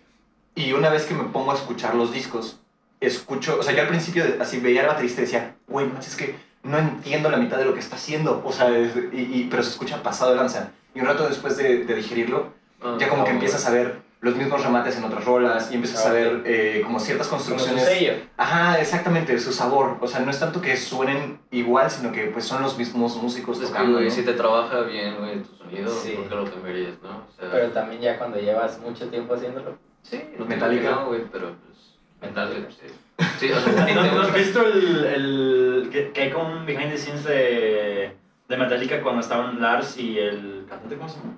Y 0.55 0.73
una 0.73 0.91
vez 0.91 1.07
que 1.07 1.15
me 1.15 1.25
pongo 1.25 1.53
a 1.53 1.55
escuchar 1.55 1.95
los 1.95 2.13
discos, 2.13 2.59
escucho, 3.01 3.59
o 3.61 3.63
sea, 3.63 3.75
yo 3.75 3.83
al 3.83 3.89
principio 3.89 4.25
así 4.41 4.59
veía 4.59 4.99
y 5.01 5.07
decía, 5.07 5.55
güey, 5.69 5.89
es 6.01 6.17
que 6.17 6.35
no 6.69 6.79
entiendo 6.79 7.31
la 7.31 7.37
mitad 7.39 7.57
de 7.59 7.65
lo 7.65 7.75
que 7.75 7.81
está 7.81 7.97
haciendo. 7.97 8.43
O 8.45 8.53
sea, 8.53 8.69
es- 8.77 8.95
y, 9.13 9.17
y- 9.41 9.49
pero 9.51 9.63
se 9.63 9.71
escucha 9.71 10.03
pasado 10.03 10.31
de 10.33 10.37
lanza. 10.37 10.71
Y 10.95 11.01
un 11.01 11.07
rato 11.07 11.29
después 11.29 11.57
de, 11.57 11.85
de 11.85 11.95
digerirlo, 11.95 12.53
Ah, 12.83 12.97
ya 12.99 13.09
como 13.09 13.25
que 13.25 13.31
empiezas 13.33 13.67
a 13.67 13.71
ver 13.73 14.07
los 14.21 14.35
mismos 14.37 14.63
remates 14.65 14.97
en 14.97 15.05
otras 15.05 15.25
rolas 15.25 15.71
y 15.71 15.75
empiezas 15.77 16.05
a 16.07 16.11
Ah, 16.11 16.13
ver 16.13 16.43
eh, 16.45 16.81
como 16.85 16.99
ciertas 17.01 17.27
Como 17.29 17.41
su 17.43 17.51
construcciones. 17.51 17.85
sello. 17.89 18.13
Ajá, 18.37 18.81
exactamente, 18.81 19.37
su 19.39 19.53
sabor. 19.53 19.97
O 20.01 20.07
sea, 20.07 20.21
no 20.21 20.31
es 20.31 20.39
tanto 20.41 20.61
que 20.61 20.77
suenen 20.77 21.41
igual, 21.51 21.91
sino 21.91 22.13
que 22.13 22.25
pues 22.27 22.45
son 22.45 22.63
los 22.63 22.77
mismos 22.79 23.17
músicos 23.17 23.59
Pues 23.59 23.69
es 23.69 23.73
que, 23.73 23.79
tocando. 23.79 23.99
güey, 23.99 24.09
¿no? 24.09 24.15
si 24.15 24.23
te 24.23 24.33
trabaja 24.35 24.81
bien, 24.83 25.17
güey, 25.19 25.43
tu 25.43 25.57
sonido, 25.57 25.89
Sí. 25.91 26.13
¿por 26.13 26.29
qué 26.29 26.35
lo 26.37 26.45
cambiarías, 26.51 26.95
no? 27.03 27.09
O 27.11 27.41
sea, 27.41 27.51
Pero 27.51 27.69
también 27.71 28.01
ya 28.03 28.19
cuando 28.19 28.39
llevas 28.39 28.79
mucho 28.81 29.09
tiempo 29.09 29.35
haciéndolo. 29.35 29.77
sí, 30.03 30.23
no 30.39 30.45
Metallica. 30.47 30.91
No, 30.91 31.07
güey, 31.07 31.23
pero 31.33 31.55
pues... 31.67 31.95
Metallica. 32.21 32.59
Metallica, 32.61 32.71
sí. 32.89 32.95
Sí, 33.41 33.51
o 33.51 33.61
sea, 33.61 33.73
¿No, 33.73 33.85
te 33.85 33.95
¿no 34.15 34.21
has 34.23 34.35
visto 34.35 34.63
el, 34.65 35.05
el 35.05 35.89
que, 35.93 36.11
que 36.13 36.23
hay 36.23 36.31
como 36.31 36.51
un 36.53 36.65
behind 36.67 36.91
the 36.93 36.99
scenes 36.99 37.25
de, 37.25 38.13
de 38.49 38.57
Metallica 38.57 39.01
cuando 39.03 39.21
estaban 39.23 39.61
Lars 39.61 39.97
y 39.99 40.19
el 40.19 40.65
cantante, 40.69 40.97
¿cómo 40.97 41.09
se 41.09 41.17
llama? 41.19 41.37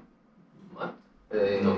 What? 0.75 0.91
Eh, 1.31 1.61
No. 1.63 1.77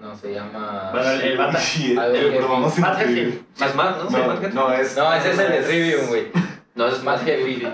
no. 0.00 0.16
se 0.16 0.32
llama... 0.34 0.90
Bueno, 0.92 1.10
el, 1.10 1.20
el 1.22 1.38
Matt. 1.38 1.56
Sí, 1.58 1.92
es 1.94 3.74
Matt, 3.76 4.02
¿no? 4.02 4.10
Sí, 4.10 4.16
No, 4.54 4.72
es. 4.72 4.96
No, 4.96 5.14
ese 5.14 5.30
es 5.30 5.38
el 5.38 5.52
de 5.52 5.60
Trivium, 5.62 6.06
güey. 6.08 6.26
No, 6.74 6.86
es 6.88 6.94
Más 7.04 7.20
Matt 7.20 7.24
heavy. 7.26 7.68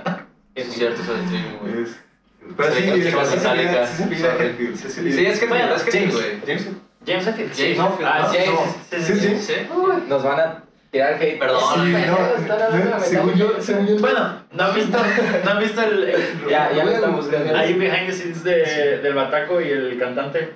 Es 0.55 0.73
cierto, 0.75 1.01
es 1.03 1.09
el 1.09 1.17
de 1.23 1.27
Trivium, 1.29 1.59
güey. 1.61 1.83
es- 1.85 2.01
Pero 2.57 2.73
sí, 2.75 2.83
Sí, 2.83 2.91
sí, 2.91 3.03
sí, 3.03 3.03
sí, 3.09 3.13
con 3.13 3.27
sí, 3.27 3.37
Metallica. 3.37 3.87
sí, 3.87 4.03
sí, 4.03 4.09
sí, 4.15 4.21
Sorry. 4.23 4.45
Hetfield, 4.47 4.77
sí, 4.77 4.89
sí, 4.91 5.13
Sí, 5.13 5.27
es 5.27 5.39
que 5.39 5.45
es 5.47 5.83
que 5.85 5.93
James, 5.93 6.15
güey. 6.15 6.41
James. 6.47 6.69
James 7.07 7.27
Hetfield. 7.27 7.77
James 7.79 7.79
ah, 8.05 8.29
sí, 8.31 8.37
James. 8.39 8.61
sí, 8.91 8.97
sí, 9.01 9.03
Sí, 9.15 9.21
sí. 9.21 9.37
sí. 9.39 9.55
¿Sí? 9.55 9.67
Nos 10.09 10.23
van 10.23 10.41
a 10.41 10.45
tirar 10.45 10.49
hate. 10.49 10.49
Perdón. 10.49 10.55
Sí, 10.55 10.59
Sí, 10.59 10.68
tirar 10.91 11.15
hate. 11.15 11.39
Perdón. 11.39 11.61
Sí, 11.75 11.95
no, 12.07 13.01
según 13.01 13.35
yo, 13.35 13.61
según 13.61 13.87
yo. 13.87 13.99
Bueno, 13.99 14.43
no 14.53 14.65
han 14.65 14.75
visto, 14.75 14.99
no 15.45 15.51
han 15.51 15.59
visto 15.59 15.83
el. 15.83 16.15
ya, 16.51 16.73
ya 16.73 16.85
lo 16.85 16.91
estamos. 16.91 17.29
Ahí 17.55 17.75
behind 17.75 18.07
the 18.07 18.13
scenes 18.13 18.45
de, 18.45 18.99
del 18.99 19.15
Bataco 19.15 19.61
y 19.61 19.71
el 19.71 19.99
cantante 19.99 20.55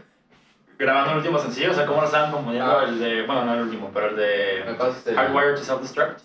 grabando 0.83 1.13
el 1.13 1.19
último 1.19 1.39
sencillo, 1.39 1.71
o 1.71 1.75
sea, 1.75 1.87
¿cómo 1.87 2.01
lo 2.01 2.07
estaban 2.07 2.33
componiendo? 2.33 2.79
Ah. 2.79 2.85
El 2.85 2.99
de, 2.99 3.23
bueno, 3.23 3.45
no 3.45 3.55
el 3.55 3.63
último, 3.63 3.91
pero 3.95 4.09
el 4.09 4.17
de 4.17 4.59
este 4.61 5.15
Hardwired 5.15 5.55
to 5.55 5.63
Self-Destruct. 5.63 6.19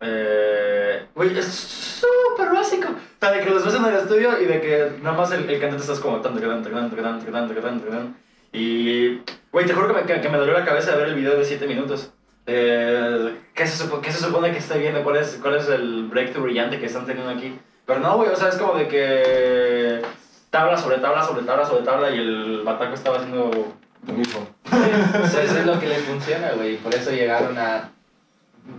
Eh, 0.00 1.06
güey, 1.14 1.36
es 1.36 1.46
súper 1.46 2.50
básico. 2.50 2.88
O 2.88 3.20
sea, 3.20 3.32
de 3.32 3.40
que 3.40 3.50
los 3.50 3.64
ves 3.64 3.74
en 3.74 3.84
el 3.84 3.94
estudio 3.94 4.40
y 4.40 4.46
de 4.46 4.60
que 4.60 4.92
nada 5.02 5.16
más 5.16 5.30
el, 5.32 5.48
el 5.48 5.60
cantante 5.60 5.82
estás 5.82 6.00
como 6.00 6.20
tanto, 6.20 6.40
tanto, 6.40 6.70
tanto, 6.70 6.96
tanto, 6.96 7.32
tanto, 7.32 7.60
tanto. 7.60 8.18
Y, 8.52 9.20
güey, 9.52 9.66
te 9.66 9.74
juro 9.74 9.88
que 9.88 9.94
me, 9.94 10.20
que, 10.20 10.28
me 10.28 10.38
dolió 10.38 10.54
la 10.54 10.64
cabeza 10.64 10.92
de 10.92 10.98
ver 10.98 11.08
el 11.08 11.14
video 11.14 11.36
de 11.36 11.44
7 11.44 11.66
minutos. 11.66 12.12
Eh, 12.48 13.36
¿qué, 13.54 13.66
se 13.66 13.84
supo- 13.84 14.00
¿Qué 14.00 14.10
se 14.10 14.24
supone 14.24 14.50
que 14.52 14.58
está 14.58 14.76
viendo? 14.76 15.02
¿Cuál 15.04 15.16
es, 15.18 15.38
¿Cuál 15.42 15.56
es 15.56 15.68
el 15.68 16.04
breakthrough 16.08 16.44
brillante 16.44 16.78
que 16.80 16.86
están 16.86 17.04
teniendo 17.06 17.30
aquí? 17.30 17.54
Pero 17.86 18.00
no, 18.00 18.16
güey, 18.16 18.30
o 18.30 18.36
sea, 18.36 18.48
es 18.48 18.56
como 18.56 18.74
de 18.74 18.88
que 18.88 20.02
tabla 20.50 20.76
sobre 20.78 20.96
tabla 20.98 21.22
sobre 21.24 21.42
tabla 21.44 21.64
sobre 21.66 21.84
tabla 21.84 22.10
y 22.10 22.18
el 22.18 22.62
bataco 22.64 22.94
estaba 22.94 23.18
haciendo... 23.18 23.50
Lo 24.06 24.12
mismo. 24.14 24.40
Eso 25.24 25.40
es 25.40 25.66
lo 25.66 25.78
que 25.78 25.88
les 25.88 26.02
funciona, 26.02 26.52
güey. 26.52 26.76
Por 26.76 26.94
eso 26.94 27.10
llegaron 27.10 27.58
a 27.58 27.90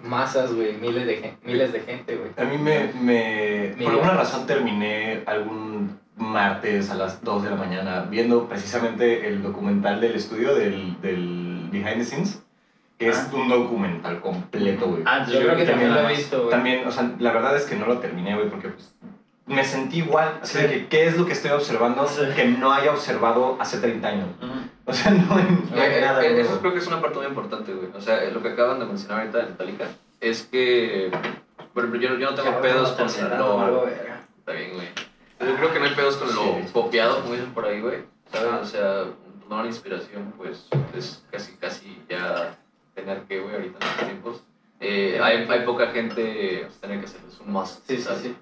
masas, 0.04 0.54
güey. 0.54 0.74
Miles 0.74 1.06
de, 1.06 1.34
miles 1.44 1.74
de 1.74 1.82
gente, 1.82 2.16
güey. 2.16 2.32
A 2.38 2.50
mí 2.50 2.58
me, 2.58 2.92
me 3.00 3.76
por 3.84 3.92
alguna 3.94 4.14
razón 4.14 4.48
terminé 4.48 5.24
algún 5.26 6.00
martes 6.16 6.90
a 6.90 6.96
las 6.96 7.22
2 7.24 7.44
de 7.44 7.50
la 7.52 7.56
mañana 7.58 8.08
viendo 8.10 8.48
precisamente 8.48 9.28
el 9.28 9.44
documental 9.44 10.00
del 10.02 10.16
estudio 10.16 10.56
del, 10.56 11.00
del 11.02 11.68
Behind 11.72 11.98
the 11.98 12.06
Scenes, 12.06 12.42
que 13.00 13.10
es 13.10 13.18
Ah. 13.18 13.30
un 13.34 13.48
documental 13.50 14.20
completo, 14.22 14.86
güey. 14.88 15.04
Ah, 15.06 15.26
Yo 15.28 15.40
creo 15.40 15.56
que 15.56 15.66
también 15.66 15.94
lo 15.94 16.02
he 16.02 16.16
visto, 16.16 16.38
güey. 16.40 16.50
También, 16.52 16.86
o 16.88 16.92
sea, 16.92 17.12
la 17.18 17.32
verdad 17.32 17.56
es 17.56 17.64
que 17.66 17.76
no 17.76 17.88
lo 17.88 17.98
terminé, 18.00 18.36
güey, 18.36 18.50
porque 18.50 18.68
pues, 18.70 18.94
me 19.48 19.64
sentí 19.64 20.00
igual. 20.00 20.38
Así 20.44 20.60
de 20.60 20.68
que, 20.68 20.88
¿qué 20.88 21.08
es 21.08 21.18
lo 21.18 21.26
que 21.26 21.32
estoy 21.34 21.52
observando 21.52 22.08
Sí. 22.08 22.22
que 22.36 22.46
no 22.46 22.72
haya 22.74 22.92
observado 22.92 23.58
hace 23.60 23.80
30 23.80 24.08
años? 24.10 24.28
O 24.86 24.94
sea, 24.94 25.12
no 25.12 25.36
hay, 25.36 25.44
no 25.74 25.82
hay 25.82 25.92
Eh, 25.96 26.02
nada 26.02 26.24
eh. 26.26 26.42
Eso 26.42 26.60
creo 26.60 26.74
que 26.74 26.80
es 26.80 26.88
una 26.88 27.02
parte 27.02 27.18
muy 27.18 27.28
importante, 27.28 27.74
güey. 27.74 27.88
O 27.96 28.02
sea, 28.02 28.22
lo 28.32 28.42
que 28.44 28.50
acaban 28.50 28.80
de 28.80 28.86
mencionar 28.86 29.20
ahorita 29.22 29.38
de 29.40 29.46
Metallica 29.46 29.86
es 30.20 30.44
que, 30.44 31.10
por 31.74 31.86
ejemplo, 31.86 32.02
yo, 32.02 32.18
yo 32.20 32.32
no 32.32 32.36
tengo 32.36 32.60
pedos 32.62 32.92
con 32.92 33.06
lo... 33.08 33.88
Está 33.88 34.52
bien, 34.54 34.72
güey. 34.74 34.88
Yo 35.40 35.56
creo 35.56 35.72
que 35.74 35.80
no 35.80 35.86
hay 35.86 35.94
pedos 35.96 36.18
con 36.18 36.28
lo 36.36 36.42
Sí. 36.44 36.72
copiado, 36.74 37.22
como 37.22 37.34
dicen 37.34 37.54
por 37.54 37.66
ahí, 37.66 37.80
güey. 37.80 38.00
¿Sabes? 38.32 38.52
O 38.62 38.66
sea, 38.66 39.04
tomar 39.42 39.60
una 39.62 39.68
inspiración, 39.68 40.34
pues, 40.38 40.68
es 40.98 41.24
casi, 41.32 41.54
casi 41.54 42.02
ya 42.10 42.58
tener 43.00 43.22
que, 43.24 43.40
güey, 43.40 43.56
ahorita 43.56 43.78
en 43.80 43.88
estos 43.92 44.06
tiempos. 44.06 44.44
Eh, 44.80 45.20
hay, 45.22 45.46
hay 45.50 45.66
poca 45.66 45.88
gente, 45.88 46.64
pues, 46.66 46.80
tener 46.80 47.00
que 47.00 47.06
hacerles 47.06 47.40
un 47.40 47.52
must, 47.52 47.86
Sí, 47.88 47.98
sí, 47.98 48.04
¿sabes? 48.04 48.22
sí. 48.22 48.36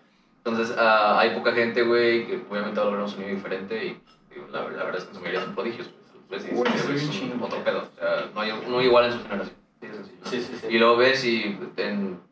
Entonces, 0.44 0.76
ah, 0.78 1.20
hay 1.20 1.32
poca 1.32 1.52
gente, 1.54 1.82
güey, 1.84 2.28
que 2.28 2.40
obviamente 2.50 2.80
va 2.80 2.84
a 2.84 2.86
lograr 2.90 3.04
un 3.04 3.10
sonido 3.10 3.30
diferente 3.32 3.76
y 3.86 3.98
digo, 4.34 4.48
la, 4.52 4.62
la 4.70 4.84
verdad 4.84 4.98
es 4.98 5.04
que 5.04 5.10
en 5.10 5.16
su 5.16 5.22
mayoría 5.22 5.42
son 5.42 5.56
prodigios, 5.56 5.90
pues. 6.30 6.46
Y 6.46 6.54
Uy, 6.54 6.64
"Este 6.68 6.80
soy 6.80 6.94
güey 6.94 7.04
un 7.06 7.10
es 7.12 7.22
un 7.22 7.30
chingo". 7.32 7.46
otro 7.46 7.64
pedo. 7.64 7.90
O 7.92 8.00
sea, 8.00 8.30
no 8.34 8.42
hay 8.42 8.52
uno 8.52 8.82
igual 8.82 9.06
en 9.06 9.14
su 9.14 9.24
generación. 9.24 9.56
Sí, 9.82 9.88
es. 9.88 10.30
Sí, 10.30 10.42
sí, 10.42 10.58
sí. 10.62 10.68
Y 10.70 10.78
luego 10.78 10.98
ves 10.98 11.24
y 11.26 11.58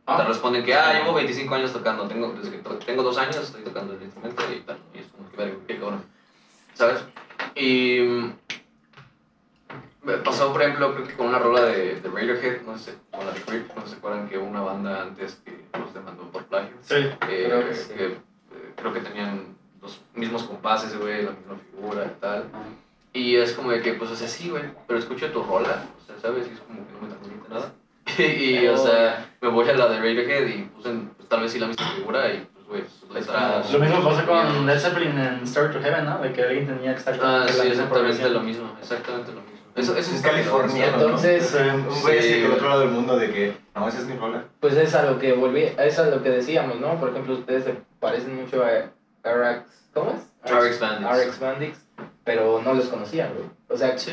Ah. 0.08 0.18
te 0.18 0.24
responden 0.26 0.64
que, 0.64 0.74
ah, 0.76 0.94
llevo 0.94 1.14
25 1.16 1.56
años 1.56 1.74
tocando, 1.74 2.08
tengo, 2.08 2.32
desde 2.34 2.52
que 2.52 2.58
to- 2.60 2.78
tengo 2.78 3.02
dos 3.04 3.18
años 3.18 3.38
estoy 3.38 3.64
tocando 3.64 3.94
el 3.94 4.04
instrumento 4.04 4.44
y 4.56 4.60
tal. 4.62 4.78
Y 4.94 5.00
es 5.00 5.06
como 5.08 5.30
que, 5.32 5.58
qué 5.68 5.80
cabrón. 5.80 6.04
¿Sabes? 6.74 7.04
Y 7.56 8.00
me 10.06 10.18
pasó, 10.18 10.54
por 10.54 10.62
ejemplo, 10.62 10.94
creo 10.94 11.08
que 11.08 11.14
con 11.16 11.28
una 11.28 11.40
rola 11.40 11.62
de, 11.66 12.00
de 12.00 12.10
Radiohead, 12.10 12.62
no 12.62 12.78
sé, 12.78 12.94
con 13.12 13.26
la 13.26 13.32
de 13.34 13.42
Creep, 13.42 13.76
no 13.76 13.86
se 13.88 13.96
acuerdan 13.96 14.30
que 14.30 14.38
hubo 14.38 14.46
una 14.46 14.62
banda 14.62 15.02
antes 15.02 15.42
que 15.44 15.60
los 15.80 15.94
demandó 15.94 16.24
por 16.32 16.46
plagio. 16.46 16.76
Sí. 16.82 16.96
Eh, 16.96 17.46
Creo 17.48 17.68
que 17.68 17.76
sí. 17.76 17.94
que, 17.94 18.06
eh, 18.06 18.18
creo 18.76 18.94
que 18.94 19.00
tenían 19.00 19.56
los 19.82 20.02
mismos 20.14 20.44
compases, 20.44 20.96
güey, 20.98 21.24
la 21.24 21.32
misma 21.32 21.56
figura 21.72 22.06
y 22.06 22.22
tal. 22.22 22.46
Y 23.14 23.36
es 23.38 23.54
como 23.54 23.72
de 23.72 23.82
que, 23.82 23.94
pues, 23.94 24.12
o 24.12 24.16
sea, 24.16 24.28
sí, 24.28 24.50
güey, 24.50 24.64
pero 24.88 25.00
escucho 25.00 25.32
tu 25.32 25.42
rola, 25.42 25.86
o 25.98 26.06
sea, 26.06 26.20
¿sabes? 26.22 26.48
Y 26.48 26.54
es 26.54 26.60
como 26.60 26.86
que 26.86 26.94
no 26.94 27.02
me 27.02 27.08
transmite 27.08 27.50
nada. 27.50 27.72
y, 28.18 28.68
o 28.68 28.78
sea, 28.78 29.32
me 29.42 29.50
voy 29.50 29.68
a 29.68 29.74
la 29.74 29.88
de 29.88 29.98
Radiohead 29.98 30.48
y 30.48 30.64
puse, 30.76 30.92
pues, 31.18 31.28
tal 31.30 31.42
vez 31.42 31.52
sí 31.52 31.60
la 31.60 31.68
misma 31.68 31.88
figura 31.92 32.32
y, 32.32 32.48
pues, 32.54 32.68
güey, 32.68 32.84
sus 32.84 33.10
letras... 33.12 33.72
Lo 33.72 33.80
mismo 33.80 34.04
pasó 34.04 34.26
con 34.28 34.66
Led 34.68 34.80
Zeppelin 34.80 35.18
en 35.18 35.44
Star 35.44 35.72
to 35.72 35.80
Heaven, 35.82 36.06
¿no? 36.06 36.20
De 36.20 36.32
que 36.32 36.44
alguien 36.44 36.68
tenía 36.68 36.92
que 36.94 37.00
estar 37.00 37.16
Ah, 37.24 37.46
la 37.46 37.48
sí, 37.48 37.68
exactamente 37.70 38.30
lo 38.30 38.42
mismo, 38.42 38.76
exactamente 38.80 39.32
lo 39.32 39.42
mismo. 39.42 39.55
Eso, 39.76 39.98
eso 39.98 40.16
es 40.16 40.24
¿no? 40.24 40.84
Entonces. 40.84 41.54
Un 41.54 42.02
güey 42.02 42.20
así 42.20 42.28
Sí, 42.30 42.34
que 42.36 42.42
del 42.44 42.52
otro 42.54 42.70
lado 42.70 42.82
del 42.82 42.92
mundo 42.92 43.18
de 43.18 43.32
que, 43.32 43.58
no, 43.76 43.88
esa 43.88 44.00
es 44.00 44.06
mi 44.06 44.16
rola. 44.16 44.46
Pues 44.62 44.76
es 44.76 44.96
a 44.96 45.04
lo 45.04 45.20
que 45.20 45.34
volví, 45.34 45.64
es 45.78 46.00
a 46.00 46.06
lo 46.10 46.24
que 46.24 46.30
decíamos, 46.30 46.80
¿no? 46.80 46.98
Por 47.00 47.10
ejemplo, 47.10 47.34
ustedes 47.34 47.66
se 47.66 47.76
parecen 48.00 48.36
mucho 48.42 48.64
a 48.64 48.90
RX, 49.30 49.90
¿cómo 49.94 50.12
es? 50.12 50.52
RX 50.52 50.80
Bandits. 50.80 51.28
RX 51.28 51.40
Bandits. 51.40 51.80
pero 52.24 52.62
no 52.64 52.74
los 52.74 52.86
conocían, 52.88 53.34
güey. 53.34 53.46
O 53.70 53.78
sea, 53.78 53.98
Sí. 53.98 54.12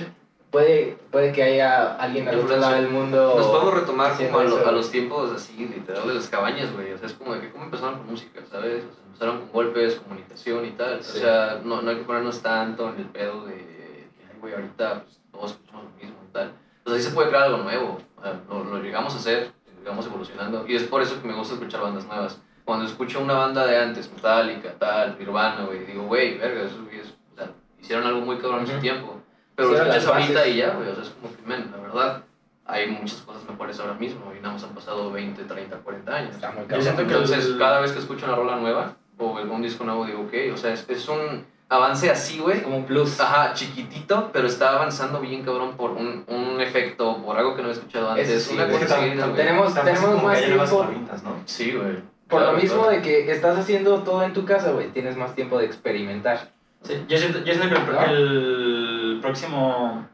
puede, 0.50 0.96
puede 1.10 1.32
que 1.32 1.42
haya 1.44 1.94
alguien 1.94 2.28
al 2.28 2.40
otro 2.40 2.56
lado 2.56 2.74
del 2.74 2.88
mundo. 2.90 3.34
Nos 3.36 3.46
podemos 3.46 3.74
retomar 3.74 4.16
como 4.16 4.38
a, 4.40 4.44
lo- 4.44 4.66
a 4.66 4.72
los 4.72 4.90
tiempos 4.90 5.30
así, 5.32 5.54
literal, 5.56 6.06
de 6.08 6.14
las 6.14 6.28
cabañas, 6.28 6.72
güey. 6.74 6.92
O 6.92 6.98
sea, 6.98 7.06
es 7.06 7.14
como 7.14 7.34
de 7.34 7.40
que 7.40 7.50
cómo 7.50 7.64
empezaron 7.64 7.98
con 7.98 8.10
música, 8.10 8.40
¿sabes? 8.50 8.84
O 8.84 8.94
sea, 8.94 9.04
empezaron 9.06 9.38
con 9.40 9.52
golpes, 9.52 9.94
comunicación 9.96 10.66
y 10.66 10.70
tal. 10.72 11.02
Sí. 11.02 11.18
O 11.18 11.20
sea, 11.22 11.60
no, 11.64 11.80
no 11.82 11.90
hay 11.90 11.96
que 11.98 12.02
ponernos 12.04 12.42
tanto 12.42 12.88
en 12.90 12.96
el 12.96 13.06
pedo 13.06 13.46
de 13.46 13.54
ay, 13.54 14.38
güey, 14.40 14.54
ahorita 14.54 15.02
pues, 15.04 15.18
todos 15.32 15.50
escuchamos 15.52 15.84
lo 15.84 15.90
mismo 15.96 16.16
y 16.21 16.21
tal. 16.32 16.52
Sea, 16.86 16.96
sí 16.96 17.02
se 17.02 17.10
puede 17.10 17.28
crear 17.28 17.44
algo 17.44 17.58
nuevo. 17.58 17.98
O 18.16 18.22
sea, 18.22 18.40
lo, 18.48 18.64
lo 18.64 18.82
llegamos 18.82 19.14
a 19.14 19.18
hacer, 19.18 19.52
llegamos 19.78 20.06
evolucionando. 20.06 20.64
Y 20.66 20.74
es 20.76 20.84
por 20.84 21.02
eso 21.02 21.20
que 21.20 21.28
me 21.28 21.34
gusta 21.34 21.54
escuchar 21.54 21.80
bandas 21.82 22.06
nuevas. 22.06 22.40
Cuando 22.64 22.86
escucho 22.86 23.20
una 23.20 23.34
banda 23.34 23.66
de 23.66 23.76
antes, 23.78 24.10
Metallica, 24.12 24.74
tal, 24.78 25.18
Nirvana, 25.18 25.64
güey, 25.64 25.84
digo, 25.84 26.04
güey, 26.04 26.38
verga, 26.38 26.62
esos 26.62 26.80
güeyes, 26.84 27.12
o 27.32 27.36
sea, 27.36 27.50
hicieron 27.80 28.06
algo 28.06 28.20
muy 28.20 28.38
cabrón 28.38 28.60
en 28.60 28.66
su 28.68 28.78
tiempo. 28.78 29.20
Pero 29.56 29.68
lo 29.68 29.74
Hicieron 29.74 29.96
escuchas 29.96 30.20
ahorita 30.22 30.46
y 30.48 30.56
ya, 30.56 30.70
güey, 30.74 30.88
o 30.88 30.94
sea, 30.94 31.02
es 31.02 31.10
como 31.10 31.34
que, 31.36 31.42
men, 31.42 31.70
la 31.72 31.76
verdad, 31.78 32.22
hay 32.64 32.88
muchas 32.88 33.20
cosas 33.22 33.42
mejores 33.48 33.78
ahora 33.80 33.94
mismo 33.94 34.32
y 34.32 34.40
nada 34.40 34.54
más 34.54 34.62
han 34.62 34.74
pasado 34.74 35.10
20, 35.10 35.42
30, 35.44 35.76
40 35.78 36.14
años. 36.14 36.34
Está 36.36 36.52
muy 36.52 36.64
Yo 36.68 36.80
siento 36.80 37.02
que 37.06 37.12
Entonces, 37.12 37.46
el- 37.46 37.58
cada 37.58 37.80
vez 37.80 37.90
que 37.92 37.98
escucho 37.98 38.24
una 38.26 38.36
rola 38.36 38.56
nueva 38.56 38.94
o 39.18 39.36
algún 39.38 39.60
disco 39.62 39.82
nuevo, 39.84 40.06
digo, 40.06 40.20
ok, 40.22 40.32
o 40.54 40.56
sea, 40.56 40.72
es, 40.72 40.88
es 40.88 41.08
un 41.08 41.44
avance 41.72 42.10
así, 42.10 42.38
güey. 42.38 42.62
como 42.62 42.76
un 42.78 42.84
plus. 42.84 43.18
Ajá, 43.20 43.52
chiquitito, 43.54 44.30
pero 44.32 44.46
está 44.46 44.74
avanzando 44.74 45.20
bien, 45.20 45.42
cabrón, 45.42 45.76
por 45.76 45.90
un, 45.92 46.24
un 46.28 46.60
efecto, 46.60 47.22
por 47.24 47.36
algo 47.38 47.56
que 47.56 47.62
no 47.62 47.68
he 47.68 47.72
escuchado 47.72 48.10
antes. 48.10 48.42
Sí, 48.44 48.54
una 48.54 48.66
cosa 48.68 48.84
Es 48.84 48.90
seguida. 48.90 49.32
Tenemos- 49.34 49.68
es 49.76 49.84
tenemos 49.84 50.22
más 50.22 50.38
tiempo. 50.40 50.80
herramientas, 50.82 51.22
¿no? 51.22 51.36
Sí, 51.46 51.72
güey. 51.72 51.96
Por 52.28 52.40
Claro, 52.40 52.52
lo 52.56 52.62
mismo 52.62 52.82
claro. 52.84 52.96
de 52.96 53.02
que 53.02 53.30
estás 53.30 53.58
haciendo 53.58 53.98
todo 54.04 54.22
en 54.22 54.32
tu 54.32 54.44
casa, 54.44 54.70
güey, 54.72 54.88
tienes 54.92 55.16
más 55.16 55.34
tiempo 55.34 55.58
de 55.58 55.66
experimentar. 55.66 56.50
Sí, 56.82 57.04
yo 57.08 57.18
siento, 57.18 57.38
yo 57.44 57.52
siento 57.54 57.68
que 57.74 58.04
el, 58.10 59.12
el 59.14 59.18
próximo... 59.20 60.08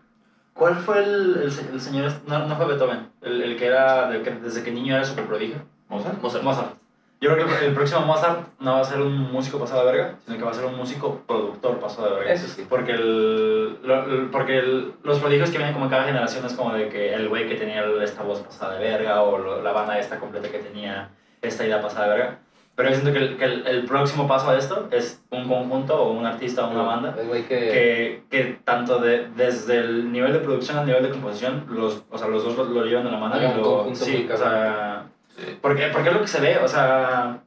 ¿Cuál 0.55 0.75
fue 0.75 0.99
el, 1.05 1.41
el, 1.45 1.53
se- 1.53 1.69
el 1.73 1.81
señor? 1.81 2.11
No, 2.27 2.47
no 2.47 2.57
fue 2.57 2.67
Beethoven, 2.67 3.09
el, 3.23 3.43
el 3.43 3.57
que 3.57 3.67
era, 3.67 4.11
del 4.11 4.23
que 4.23 4.33
desde 4.33 4.65
que 4.65 4.73
niño 4.73 4.97
era 4.97 5.05
super 5.05 5.27
prodigio. 5.27 5.59
¿Mozart? 5.89 6.21
Mozart. 6.21 6.43
Mozart. 6.45 6.75
Yo 7.21 7.35
creo 7.35 7.47
que 7.49 7.67
el, 7.67 7.75
próximo 7.75 8.03
Mozart 8.03 8.47
no 8.61 8.75
va 8.75 8.81
a 8.81 8.85
ser 8.85 9.01
un 9.01 9.33
músico 9.33 9.59
pasado 9.59 9.85
de 9.85 9.93
verga, 9.93 10.15
sino 10.25 10.39
que 10.39 10.45
va 10.45 10.51
a 10.53 10.55
ser 10.55 10.67
un 10.67 10.77
músico 10.77 11.21
productor 11.27 11.81
pasado 11.81 12.11
de 12.11 12.17
verga. 12.17 12.33
Eso 12.33 12.47
sí. 12.47 12.65
Porque, 12.69 12.93
el, 12.93 13.79
lo- 13.83 14.05
el- 14.05 14.29
porque 14.31 14.59
el- 14.59 14.93
los 15.03 15.19
prodigios 15.19 15.51
que 15.51 15.59
vienen 15.59 15.75
como 15.75 15.87
en 15.87 15.91
cada 15.91 16.05
generación 16.05 16.47
es 16.47 16.53
como 16.55 16.73
de 16.75 16.89
que 16.89 17.15
el 17.15 17.29
güey 17.29 17.49
que 17.49 17.57
tenía 17.57 17.85
esta 18.03 18.23
voz 18.23 18.41
pasada 18.43 18.79
de 18.79 18.85
verga 18.85 19.23
o 19.23 19.37
lo- 19.37 19.63
la 19.63 19.73
banda 19.73 19.99
esta 19.99 20.21
completa 20.21 20.49
que 20.49 20.59
tenía 20.61 21.11
esta 21.43 21.67
idea 21.67 21.83
pasada 21.83 22.05
de 22.09 22.19
verga. 22.19 22.39
Pero 22.77 22.91
yo 22.91 22.95
siento 22.95 23.13
que, 23.13 23.19
el, 23.19 23.37
que 23.37 23.45
el, 23.45 23.67
el 23.67 23.85
próximo 23.87 24.29
paso 24.29 24.51
a 24.51 24.57
esto 24.57 24.87
es 24.93 25.21
un 25.31 25.49
conjunto 25.49 26.01
o 26.01 26.13
un 26.13 26.25
artista 26.25 26.65
o 26.65 26.71
una 26.71 26.83
banda 26.83 27.17
El 27.21 27.27
güey 27.27 27.43
que... 27.43 27.59
que, 27.59 28.23
que 28.31 28.59
tanto 28.65 29.01
de, 29.01 29.27
desde 29.35 29.79
el 29.79 30.13
nivel 30.13 30.33
de 30.33 30.39
producción 30.39 30.79
al 30.79 30.87
nivel 30.87 31.03
de 31.03 31.11
composición, 31.11 31.67
los, 31.69 32.05
o 32.09 32.17
sea, 32.17 32.29
los 32.29 32.45
dos 32.45 32.57
lo, 32.57 32.65
lo 32.67 32.85
llevan 32.85 33.03
de 33.03 33.11
la 33.11 33.19
mano. 33.19 33.35
Y 33.37 33.61
lo, 33.61 33.93
sí, 33.97 34.29
o 34.33 34.37
sea, 34.37 35.07
Sí. 35.39 35.59
porque, 35.63 35.89
porque 35.93 36.09
es 36.09 36.15
lo 36.15 36.21
que 36.21 36.27
se 36.27 36.41
ve, 36.41 36.59
o 36.59 36.69
sea, 36.69 37.39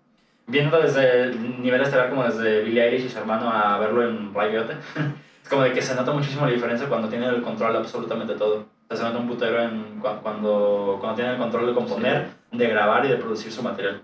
viendo 0.47 0.79
desde 0.79 1.23
el 1.23 1.61
nivel 1.61 1.81
estelar 1.81 2.09
como 2.09 2.23
desde 2.23 2.61
Billie 2.61 2.83
Eilish 2.83 3.05
y 3.05 3.09
su 3.09 3.17
hermano 3.19 3.49
a 3.51 3.77
verlo 3.79 4.07
en 4.07 4.33
Rayote, 4.33 4.73
es 5.43 5.49
como 5.49 5.63
de 5.63 5.73
que 5.73 5.81
se 5.81 5.95
nota 5.95 6.11
muchísimo 6.11 6.45
la 6.45 6.51
diferencia 6.53 6.87
cuando 6.87 7.09
tienen 7.09 7.29
el 7.29 7.41
control 7.41 7.73
de 7.73 7.79
absolutamente 7.79 8.35
todo. 8.35 8.65
O 8.89 8.95
sea, 8.95 8.97
se 8.97 9.03
nota 9.03 9.19
un 9.19 9.27
putero 9.27 9.61
en 9.61 10.01
cua- 10.01 10.19
cuando, 10.21 10.97
cuando 10.99 11.15
tienen 11.15 11.33
el 11.33 11.39
control 11.39 11.67
de 11.67 11.73
componer, 11.73 12.27
de 12.51 12.67
grabar 12.67 13.05
y 13.05 13.09
de 13.09 13.15
producir 13.17 13.51
su 13.51 13.61
material. 13.63 14.01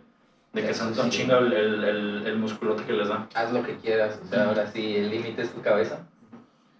De 0.53 0.65
que 0.65 0.73
se 0.73 0.83
nota 0.85 1.03
un 1.03 1.11
sí. 1.11 1.19
chingo 1.19 1.37
el, 1.37 1.51
el, 1.53 1.83
el, 1.83 2.23
el 2.27 2.37
musculote 2.37 2.83
que 2.83 2.93
les 2.93 3.07
da. 3.09 3.27
Haz 3.35 3.51
lo 3.51 3.61
que 3.63 3.75
quieras, 3.77 4.19
o 4.23 4.27
sea, 4.27 4.45
ahora 4.47 4.65
sí, 4.67 4.95
el 4.95 5.09
límite 5.09 5.41
es 5.41 5.51
tu 5.51 5.61
cabeza. 5.61 5.99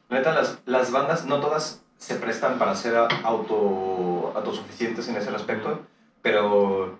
Neta, 0.10 0.34
las, 0.34 0.60
las 0.66 0.91
bandas 0.91 1.26
no 1.26 1.39
todas 1.41 1.84
se 1.97 2.16
prestan 2.16 2.58
para 2.58 2.76
ser 2.76 2.95
auto, 3.24 4.32
autosuficientes 4.36 5.08
en 5.10 5.18
ese 5.18 5.30
aspecto, 5.36 5.82
pero 6.28 6.99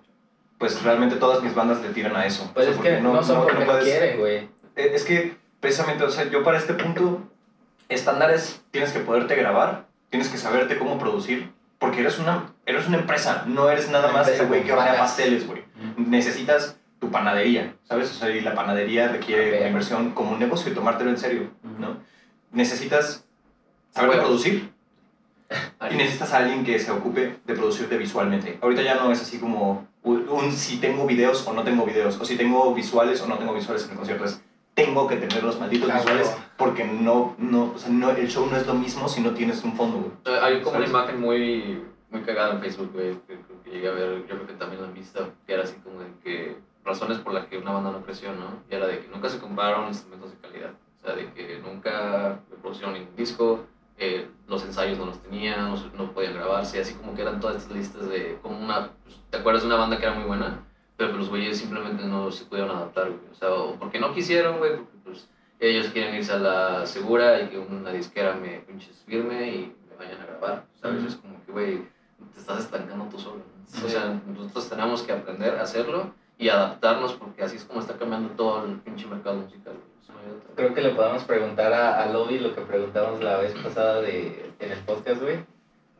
pues 0.56 0.82
realmente 0.82 1.16
todas 1.16 1.42
mis 1.42 1.54
bandas 1.54 1.82
le 1.82 1.90
tiran 1.90 2.16
a 2.16 2.24
eso. 2.24 2.50
Pues 2.54 2.66
O 2.66 2.72
sea, 2.72 2.78
es 2.78 2.96
que 2.96 3.00
no, 3.02 3.22
son 3.22 3.42
porque 3.44 3.58
no, 3.58 3.66
puedes- 3.66 3.84
quieren, 3.84 4.18
güey. 4.18 4.36
Eh, 4.74 4.90
Es 4.94 5.04
que 5.04 5.36
precisamente, 5.60 6.02
o 6.04 6.10
sea, 6.10 6.24
yo 6.30 6.42
para 6.42 6.56
este 6.56 6.72
punto, 6.72 7.20
estándares, 7.90 8.62
tienes 8.70 8.90
que 8.92 9.00
poderte 9.00 9.34
grabar, 9.34 9.84
tienes 10.08 10.30
que 10.30 10.38
saberte 10.38 10.78
cómo 10.78 10.98
producir, 10.98 11.52
porque 11.78 12.00
eres 12.00 12.18
una, 12.18 12.54
eres 12.64 12.88
una 12.88 12.96
empresa, 12.96 13.44
no 13.46 13.68
eres 13.68 13.90
nada 13.90 14.08
Una 14.08 14.18
más 14.20 14.28
el 14.28 14.46
güey 14.46 14.60
con 14.60 14.66
que 14.68 14.72
hornea 14.72 14.96
pasteles, 14.96 15.46
güey. 15.46 15.62
Necesitas 15.98 16.78
tu 16.98 17.10
panadería, 17.10 17.74
¿sabes? 17.84 18.10
O 18.10 18.14
sea, 18.14 18.30
y 18.30 18.40
la 18.40 18.54
panadería 18.54 19.08
requiere 19.08 19.58
una 19.58 19.68
inversión 19.68 20.12
como 20.12 20.30
un 20.32 20.38
negocio 20.38 20.72
y 20.72 20.74
tomártelo 20.74 21.10
en 21.10 21.18
serio, 21.18 21.50
¿no? 21.78 21.98
Necesitas 22.50 23.26
saber 23.90 24.20
producir 24.20 24.72
y 25.90 25.94
necesitas 25.96 26.32
a 26.34 26.38
alguien 26.38 26.64
que 26.64 26.78
se 26.78 26.90
ocupe 26.90 27.38
de 27.44 27.54
producirte 27.54 27.96
visualmente. 27.96 28.58
Ahorita 28.60 28.82
ya 28.82 28.96
no 28.96 29.10
es 29.10 29.22
así 29.22 29.38
como 29.38 29.86
un, 30.02 30.28
un 30.28 30.52
si 30.52 30.78
tengo 30.78 31.06
videos 31.06 31.46
o 31.46 31.52
no 31.52 31.64
tengo 31.64 31.84
videos, 31.86 32.20
o 32.20 32.24
si 32.24 32.36
tengo 32.36 32.74
visuales 32.74 33.20
o 33.22 33.26
no 33.26 33.38
tengo 33.38 33.54
visuales 33.54 33.84
en 33.84 33.92
el 33.92 33.96
concierto. 33.96 34.24
Es 34.24 34.42
tengo 34.74 35.08
que 35.08 35.16
tener 35.16 35.42
los 35.42 35.58
malditos 35.58 35.86
Claro. 35.86 36.00
visuales 36.02 36.36
porque 36.56 36.84
no, 36.84 37.34
no, 37.38 37.72
o 37.74 37.78
sea, 37.78 37.90
no, 37.90 38.10
el 38.10 38.28
show 38.28 38.46
no 38.48 38.56
es 38.56 38.66
lo 38.66 38.74
mismo 38.74 39.08
si 39.08 39.20
no 39.20 39.32
tienes 39.32 39.64
un 39.64 39.74
fondo, 39.74 39.98
güey. 39.98 40.36
Eh, 40.36 40.40
Hay 40.40 40.60
como 40.62 40.76
una 40.76 40.86
¿Sabes? 40.86 40.90
imagen 40.90 41.20
muy, 41.20 41.82
muy 42.10 42.20
cagada 42.22 42.54
en 42.54 42.60
Facebook, 42.60 42.92
güey, 42.92 43.12
que 43.26 43.40
creo 43.40 43.62
que 43.64 43.70
llegué 43.70 43.88
a 43.88 43.92
ver, 43.92 44.20
yo 44.28 44.34
creo 44.36 44.46
que 44.46 44.52
también 44.52 44.82
la 44.82 44.88
han 44.88 44.94
visto, 44.94 45.32
que 45.46 45.54
era 45.54 45.64
así 45.64 45.74
como 45.82 45.98
de 46.00 46.06
que 46.22 46.56
razones 46.84 47.18
por 47.18 47.32
las 47.34 47.46
que 47.46 47.58
una 47.58 47.72
banda 47.72 47.90
no 47.90 48.02
creció, 48.04 48.32
¿no? 48.32 48.62
Y 48.70 48.74
era 48.76 48.86
de 48.86 49.00
que 49.00 49.08
nunca 49.08 49.28
se 49.28 49.38
compraron 49.38 49.88
instrumentos 49.88 50.30
de 50.30 50.36
calidad, 50.38 50.70
o 51.02 51.04
sea, 51.06 51.16
de 51.16 51.32
que 51.32 51.58
nunca 51.58 52.38
producieron 52.62 52.94
ningún 52.94 53.16
disco, 53.16 53.66
eh, 53.98 54.28
los 54.46 54.64
ensayos 54.64 54.98
no 54.98 55.06
los 55.06 55.22
tenían, 55.22 55.70
no, 55.70 55.76
no 55.96 56.12
podían 56.12 56.34
grabarse, 56.34 56.80
así 56.80 56.94
como 56.94 57.14
que 57.14 57.22
eran 57.22 57.40
todas 57.40 57.56
estas 57.56 57.76
listas 57.76 58.08
de, 58.08 58.38
como 58.42 58.58
una, 58.58 58.90
pues, 59.04 59.16
¿te 59.30 59.38
acuerdas 59.38 59.62
de 59.62 59.68
una 59.68 59.76
banda 59.76 59.98
que 59.98 60.04
era 60.06 60.14
muy 60.14 60.24
buena? 60.24 60.64
Pero 60.96 61.10
pues 61.10 61.20
los 61.20 61.28
güeyes 61.30 61.58
simplemente 61.58 62.04
no 62.04 62.30
se 62.32 62.44
pudieron 62.44 62.76
adaptar, 62.76 63.06
güey, 63.10 63.20
o 63.30 63.34
sea, 63.34 63.52
o 63.52 63.74
porque 63.76 63.98
no 64.00 64.12
quisieron, 64.14 64.58
güey, 64.58 64.76
porque 64.76 64.96
pues 65.04 65.28
ellos 65.60 65.88
quieren 65.88 66.14
irse 66.14 66.32
a 66.32 66.38
la 66.38 66.86
segura 66.86 67.40
y 67.42 67.48
que 67.48 67.58
una 67.58 67.90
disquera 67.90 68.34
me 68.34 68.60
pinches 68.60 69.02
firme 69.06 69.48
y 69.48 69.74
me 69.90 69.96
vayan 69.96 70.20
a 70.22 70.26
grabar, 70.26 70.64
¿sabes? 70.80 71.04
Es 71.04 71.16
como 71.16 71.44
que, 71.44 71.52
güey, 71.52 71.82
te 72.34 72.40
estás 72.40 72.60
estancando 72.60 73.04
tú 73.06 73.18
solo. 73.18 73.36
¿no? 73.36 73.58
O 73.84 73.88
Sí. 73.88 73.90
sea, 73.90 74.20
nosotros 74.26 74.68
tenemos 74.70 75.02
que 75.02 75.12
aprender 75.12 75.56
a 75.58 75.62
hacerlo 75.62 76.12
y 76.38 76.48
adaptarnos 76.48 77.12
porque 77.14 77.42
así 77.42 77.56
es 77.56 77.64
como 77.64 77.80
está 77.80 77.96
cambiando 77.98 78.30
todo 78.30 78.64
el 78.64 78.78
pinche 78.80 79.06
mercado 79.06 79.36
musical. 79.36 79.74
Creo 80.56 80.74
que 80.74 80.80
le 80.80 80.90
podemos 80.90 81.24
preguntar 81.24 81.72
a, 81.72 82.02
a 82.02 82.06
Lobby 82.06 82.38
lo 82.38 82.54
que 82.54 82.62
preguntamos 82.62 83.22
la 83.22 83.36
vez 83.36 83.54
pasada 83.54 84.00
de, 84.00 84.50
en 84.58 84.72
el 84.72 84.78
podcast, 84.80 85.22
güey. 85.22 85.38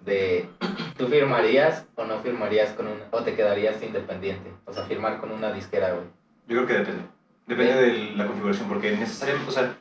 De, 0.04 0.48
¿tú 0.96 1.06
firmarías 1.06 1.86
o 1.96 2.04
no 2.04 2.18
firmarías 2.20 2.70
con 2.70 2.88
un, 2.88 2.98
o 3.10 3.22
te 3.22 3.34
quedarías 3.34 3.82
independiente? 3.82 4.52
O 4.64 4.72
sea, 4.72 4.84
firmar 4.84 5.20
con 5.20 5.30
una 5.30 5.52
disquera, 5.52 5.90
güey. 5.90 6.06
Yo 6.48 6.56
creo 6.56 6.66
que 6.66 6.74
depende. 6.74 7.02
Depende 7.46 7.74
de 7.74 8.16
la 8.16 8.26
configuración, 8.26 8.68
porque 8.68 8.96
necesariamente, 8.96 9.48
o 9.48 9.52
sea, 9.52 9.74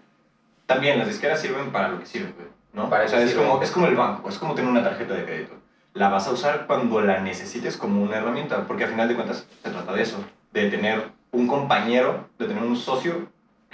también 0.65 0.99
las 0.99 1.07
disqueras 1.07 1.41
sirven 1.41 1.71
para 1.71 1.89
lo 1.89 1.99
que 1.99 2.05
sirven, 2.05 2.33
güey, 2.35 2.47
¿no? 2.73 2.89
Para 2.89 3.05
o 3.05 3.07
sea, 3.07 3.21
es 3.21 3.31
sirven. 3.31 3.47
como, 3.47 3.61
es 3.61 3.71
como 3.71 3.87
el 3.87 3.95
banco, 3.95 4.29
es 4.29 4.37
como 4.37 4.55
tener 4.55 4.69
una 4.69 4.83
tarjeta 4.83 5.13
de 5.13 5.25
crédito. 5.25 5.53
La 5.93 6.09
vas 6.09 6.27
a 6.27 6.31
usar 6.31 6.67
cuando 6.67 7.01
la 7.01 7.19
necesites 7.19 7.77
como 7.77 8.03
una 8.03 8.17
herramienta, 8.17 8.65
porque 8.67 8.83
al 8.83 8.91
final 8.91 9.07
de 9.07 9.15
cuentas 9.15 9.47
se 9.63 9.69
trata 9.69 9.93
de 9.93 10.03
eso, 10.03 10.23
de 10.53 10.69
tener 10.69 11.09
un 11.31 11.47
compañero, 11.47 12.27
de 12.37 12.47
tener 12.47 12.63
un 12.63 12.75
socio, 12.75 13.27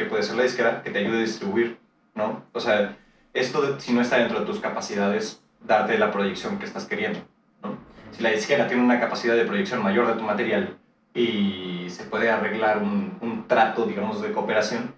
que 0.03 0.09
puede 0.09 0.23
ser 0.23 0.35
la 0.35 0.43
disquera, 0.43 0.81
que 0.83 0.91
te 0.91 0.99
ayude 0.99 1.17
a 1.17 1.21
distribuir, 1.21 1.77
¿no? 2.15 2.43
O 2.53 2.59
sea, 2.59 2.95
esto 3.33 3.61
de- 3.61 3.79
si 3.79 3.93
no 3.93 4.01
está 4.01 4.17
dentro 4.17 4.39
de 4.41 4.45
tus 4.45 4.59
capacidades, 4.59 5.41
darte 5.61 5.97
la 5.97 6.11
proyección 6.11 6.59
que 6.59 6.65
estás 6.65 6.85
queriendo, 6.85 7.19
¿no? 7.63 7.77
Si 8.11 8.21
la 8.21 8.29
disquera 8.29 8.67
tiene 8.67 8.83
una 8.83 8.99
capacidad 8.99 9.35
de 9.35 9.45
proyección 9.45 9.81
mayor 9.81 10.07
de 10.07 10.13
tu 10.13 10.23
material 10.23 10.77
y 11.13 11.87
se 11.89 12.03
puede 12.03 12.29
arreglar 12.29 12.79
un, 12.79 13.17
un 13.21 13.47
trato, 13.47 13.85
digamos, 13.85 14.21
de 14.21 14.31
cooperación, 14.31 14.93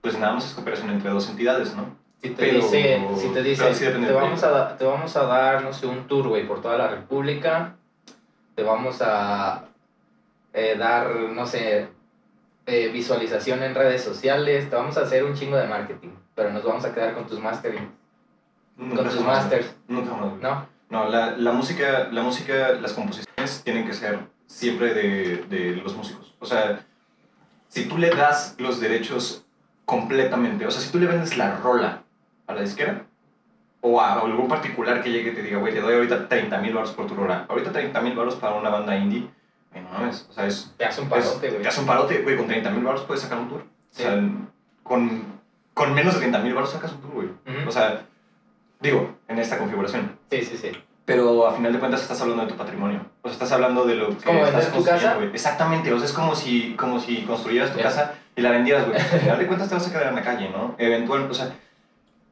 pues 0.00 0.18
nada 0.18 0.32
más 0.34 0.46
es 0.46 0.52
cooperación 0.54 0.90
entre 0.90 1.10
dos 1.10 1.28
entidades, 1.28 1.74
¿no? 1.76 1.98
Si 2.22 2.30
te 2.30 2.34
Pero- 2.46 2.56
dice, 2.58 3.00
si 3.16 3.28
te 3.28 3.42
dice, 3.42 3.74
sí 3.74 3.84
te 3.84 4.12
vamos, 4.12 4.42
a, 4.42 4.50
da- 4.50 4.76
te 4.76 4.84
vamos 4.84 5.16
a 5.16 5.24
dar, 5.24 5.62
no 5.62 5.72
sé, 5.72 5.86
un 5.86 6.06
tour, 6.06 6.28
güey, 6.28 6.46
por 6.46 6.60
toda 6.60 6.76
la 6.76 6.88
República, 6.88 7.76
te 8.54 8.62
vamos 8.62 9.00
a 9.02 9.64
eh, 10.52 10.76
dar, 10.78 11.08
no 11.14 11.46
sé, 11.46 11.88
eh, 12.66 12.88
visualización 12.88 13.62
en 13.62 13.74
redes 13.74 14.02
sociales, 14.02 14.68
te 14.68 14.76
vamos 14.76 14.96
a 14.96 15.02
hacer 15.02 15.24
un 15.24 15.34
chingo 15.34 15.56
de 15.56 15.66
marketing, 15.66 16.10
pero 16.34 16.52
nos 16.52 16.64
vamos 16.64 16.84
a 16.84 16.94
quedar 16.94 17.14
con 17.14 17.26
tus 17.26 17.40
mastering, 17.40 17.90
Nunca 18.76 18.96
con 18.96 19.08
tus 19.08 19.20
masters, 19.20 19.74
Nunca. 19.88 20.10
¿no? 20.40 20.66
No, 20.88 21.08
la, 21.08 21.36
la 21.36 21.52
música, 21.52 22.08
la 22.10 22.22
música, 22.22 22.72
las 22.72 22.92
composiciones 22.92 23.62
tienen 23.62 23.86
que 23.86 23.92
ser 23.92 24.18
siempre 24.46 24.92
de, 24.94 25.44
de 25.48 25.76
los 25.76 25.94
músicos. 25.94 26.34
O 26.40 26.46
sea, 26.46 26.84
si 27.68 27.84
tú 27.84 27.98
le 27.98 28.10
das 28.10 28.56
los 28.58 28.80
derechos 28.80 29.44
completamente, 29.84 30.66
o 30.66 30.70
sea, 30.70 30.80
si 30.80 30.90
tú 30.90 30.98
le 30.98 31.06
vendes 31.06 31.36
la 31.36 31.56
rola 31.56 32.02
a 32.46 32.54
la 32.54 32.62
disquera, 32.62 33.06
o 33.80 34.00
a 34.00 34.20
algún 34.20 34.48
particular 34.48 35.02
que 35.02 35.10
llegue 35.10 35.30
y 35.30 35.34
te 35.34 35.42
diga, 35.42 35.58
güey, 35.58 35.72
te 35.72 35.80
doy 35.80 35.94
ahorita 35.94 36.28
30 36.28 36.58
mil 36.58 36.74
baros 36.74 36.92
por 36.92 37.06
tu 37.06 37.14
rola, 37.14 37.46
ahorita 37.48 37.72
30 37.72 38.00
mil 38.02 38.14
baros 38.14 38.34
para 38.34 38.54
una 38.54 38.68
banda 38.68 38.96
indie, 38.96 39.30
no 39.74 39.88
mames, 39.90 40.26
o 40.28 40.32
sea, 40.32 40.46
es, 40.46 40.72
Te 40.76 40.84
hace 40.84 41.00
un 41.02 41.08
parote, 41.08 41.48
güey. 41.50 41.62
te 41.62 41.68
hace 41.68 41.80
un 41.80 41.86
parote, 41.86 42.22
güey, 42.22 42.36
con 42.36 42.46
30 42.46 42.70
mil 42.70 42.84
baros 42.84 43.02
puedes 43.02 43.22
sacar 43.22 43.38
un 43.38 43.48
tour. 43.48 43.64
Sí. 43.90 44.02
O 44.02 44.06
sea, 44.06 44.20
con, 44.82 45.22
con 45.74 45.94
menos 45.94 46.14
de 46.14 46.20
30 46.20 46.38
mil 46.40 46.54
baros 46.54 46.70
sacas 46.70 46.92
un 46.92 47.00
tour, 47.00 47.12
güey. 47.12 47.28
Ujú. 47.28 47.68
O 47.68 47.72
sea, 47.72 48.02
digo, 48.80 49.16
en 49.28 49.38
esta 49.38 49.58
configuración. 49.58 50.18
Sí, 50.30 50.42
sí, 50.42 50.56
sí. 50.56 50.72
Pero 51.04 51.46
a 51.46 51.54
final 51.54 51.72
de 51.72 51.78
cuentas 51.78 52.02
estás 52.02 52.20
hablando 52.20 52.44
de 52.44 52.50
tu 52.52 52.56
patrimonio. 52.56 53.04
O 53.22 53.28
sea, 53.28 53.32
estás 53.34 53.52
hablando 53.52 53.84
de 53.84 53.94
lo 53.96 54.08
que 54.10 54.24
como 54.24 54.44
estás 54.44 54.66
tu 54.66 54.72
construyendo, 54.74 55.06
casa? 55.08 55.14
güey. 55.16 55.30
Exactamente. 55.30 55.92
O 55.92 55.98
sea, 55.98 56.06
es 56.06 56.12
como 56.12 56.34
si, 56.34 56.74
como 56.76 57.00
si 57.00 57.22
construyeras 57.22 57.72
tu 57.72 57.78
Ya. 57.78 57.84
casa 57.84 58.14
y 58.36 58.40
la 58.42 58.50
vendieras, 58.50 58.86
güey. 58.86 58.96
Al 59.12 59.20
final 59.20 59.38
de 59.38 59.46
cuentas 59.46 59.68
te 59.68 59.74
vas 59.74 59.88
a 59.88 59.90
quedar 59.90 60.06
en 60.08 60.14
la 60.14 60.22
calle, 60.22 60.50
¿no? 60.50 60.74
Eventual, 60.78 61.28
o 61.30 61.34
sea, 61.34 61.52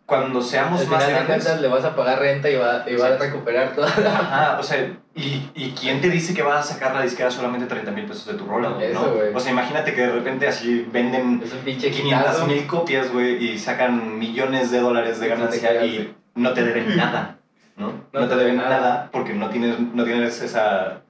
cuando 0.09 0.41
seamos 0.41 0.81
Al 0.81 0.87
más 0.87 1.05
final 1.05 1.07
de 1.07 1.13
grandes... 1.27 1.45
cuentas 1.45 1.61
le 1.61 1.69
vas 1.69 1.85
a 1.85 1.95
pagar 1.95 2.19
renta 2.19 2.49
y 2.49 2.57
va, 2.57 2.83
y 2.89 2.97
va 2.97 3.09
a 3.09 3.17
recuperar 3.19 3.75
todo. 3.75 3.85
Ajá, 3.85 4.57
o 4.59 4.63
sea, 4.63 4.97
¿y, 5.15 5.51
¿y 5.55 5.75
quién 5.79 6.01
te 6.01 6.09
dice 6.09 6.33
que 6.33 6.41
vas 6.43 6.61
a 6.71 6.73
sacar 6.73 6.95
la 6.95 7.03
disquera 7.03 7.31
solamente 7.31 7.67
30 7.67 7.91
mil 7.91 8.07
pesos 8.07 8.25
de 8.25 8.33
tu 8.33 8.47
rola, 8.47 8.71
güey, 8.71 8.95
¿no? 8.95 9.03
O 9.35 9.39
sea, 9.39 9.53
imagínate 9.53 9.93
que 9.95 10.01
de 10.01 10.13
repente 10.13 10.49
así 10.49 10.89
venden 10.91 11.43
Es 11.45 11.53
un 11.53 11.59
pinche 11.59 11.91
500 11.91 12.27
quitazo. 12.27 12.47
mil 12.47 12.67
copias, 12.67 13.13
güey, 13.13 13.37
y 13.53 13.59
sacan 13.59 14.19
millones 14.19 14.71
de 14.71 14.81
dólares 14.81 15.21
de 15.21 15.29
ganancia 15.29 15.85
y 15.85 16.17
no 16.35 16.55
te 16.55 16.65
deben 16.65 16.97
nada, 16.97 17.37
¿no? 17.77 17.89
No, 18.11 18.21
No 18.21 18.29
te 18.29 18.29
te 18.29 18.37
deben 18.37 18.57
deben 18.57 18.57
nada. 18.57 18.81
nada. 18.81 19.09
porque 19.13 19.35
no 19.35 19.51
tienes, 19.51 19.79
no 19.79 20.05
tienes 20.05 20.41
esa... 20.41 21.03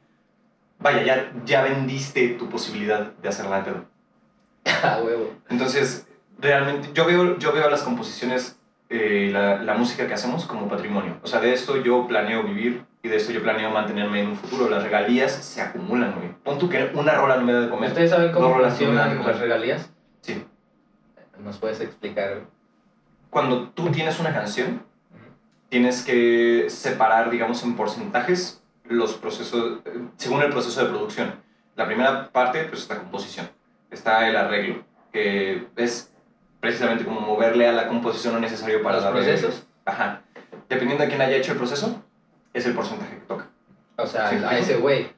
Vaya, 0.81 1.03
ya, 1.05 1.33
ya 1.45 1.63
vendiste 1.63 2.31
tu 2.31 2.49
posibilidad 2.49 3.13
de 3.23 3.29
hacerla 3.29 3.59
de 3.59 3.63
pedo. 3.63 3.85
Ah, 4.83 4.99
huevo. 5.03 5.33
Entonces, 5.49 6.07
realmente, 6.41 6.91
yo 6.95 7.05
veo, 7.05 7.39
yo 7.39 7.53
veo 7.53 7.71
las 7.71 7.83
composiciones, 7.83 8.58
eh, 8.91 9.31
la, 9.33 9.63
la 9.63 9.75
música 9.75 10.07
que 10.07 10.15
hacemos 10.15 10.47
como 10.47 10.69
patrimonio. 10.69 11.19
O 11.23 11.27
sea, 11.27 11.41
de 11.41 11.53
esto 11.53 11.77
yo 11.83 12.07
planeo 12.07 12.43
vivir 12.43 12.85
y 13.03 13.09
de 13.09 13.17
esto 13.17 13.33
yo 13.33 13.43
planeo 13.43 13.71
mantenerme 13.71 14.23
en 14.23 14.29
un 14.29 14.37
futuro. 14.37 14.69
Las 14.69 14.83
regalías 14.83 15.33
se 15.33 15.61
acumulan, 15.61 16.15
güey. 16.15 16.33
Pon 16.43 16.59
tú 16.59 16.69
que 16.69 16.91
una 16.95 17.15
rola 17.15 17.37
no 17.37 17.45
me 17.45 17.53
da 17.53 17.61
de 17.61 17.69
comer. 17.69 17.91
¿Ustedes 17.91 18.11
saben 18.11 18.33
cómo 18.33 18.57
no 18.57 18.65
funcionan 18.65 19.25
las 19.25 19.39
regalías? 19.39 19.91
Sí. 20.23 20.45
¿Nos 21.43 21.59
puedes 21.59 21.81
explicar? 21.81 22.43
Cuando 23.31 23.69
tú 23.69 23.91
tienes 23.91 24.19
una 24.19 24.33
canción, 24.33 24.83
tienes 25.69 26.03
que 26.03 26.67
separar, 26.69 27.31
digamos, 27.31 27.63
en 27.63 27.77
porcentajes 27.77 28.63
los 28.85 29.15
procesos, 29.15 29.81
eh, 29.85 30.01
según 30.17 30.43
el 30.43 30.51
proceso 30.51 30.83
de 30.83 30.89
producción. 30.89 31.35
La 31.77 31.87
primera 31.87 32.31
parte, 32.31 32.65
pues, 32.65 32.83
es 32.83 32.89
la 32.89 32.99
composición. 32.99 33.49
Está 33.91 34.29
el 34.29 34.37
arreglo, 34.37 34.83
que 35.13 35.67
es 35.77 36.13
precisamente 36.61 37.05
como 37.05 37.21
moverle 37.21 37.67
a 37.69 37.73
la 37.73 37.89
composición 37.89 38.35
lo 38.35 38.41
necesario 38.41 38.83
para 38.83 38.97
¿Los 38.97 39.05
darle- 39.05 39.23
procesos? 39.25 39.65
Ajá. 39.85 40.23
Dependiendo 40.69 41.03
de 41.05 41.09
quién 41.11 41.23
haya 41.23 41.37
hecho 41.37 41.53
el 41.53 41.59
proceso, 41.59 42.03
es 42.53 42.67
el 42.67 42.75
porcentaje 42.75 43.15
que 43.17 43.21
toca. 43.27 43.47
O 43.97 44.07
sea, 44.07 44.31
Sí, 44.31 44.37
a 44.47 44.59
ese 44.59 44.77
güey. 44.77 45.11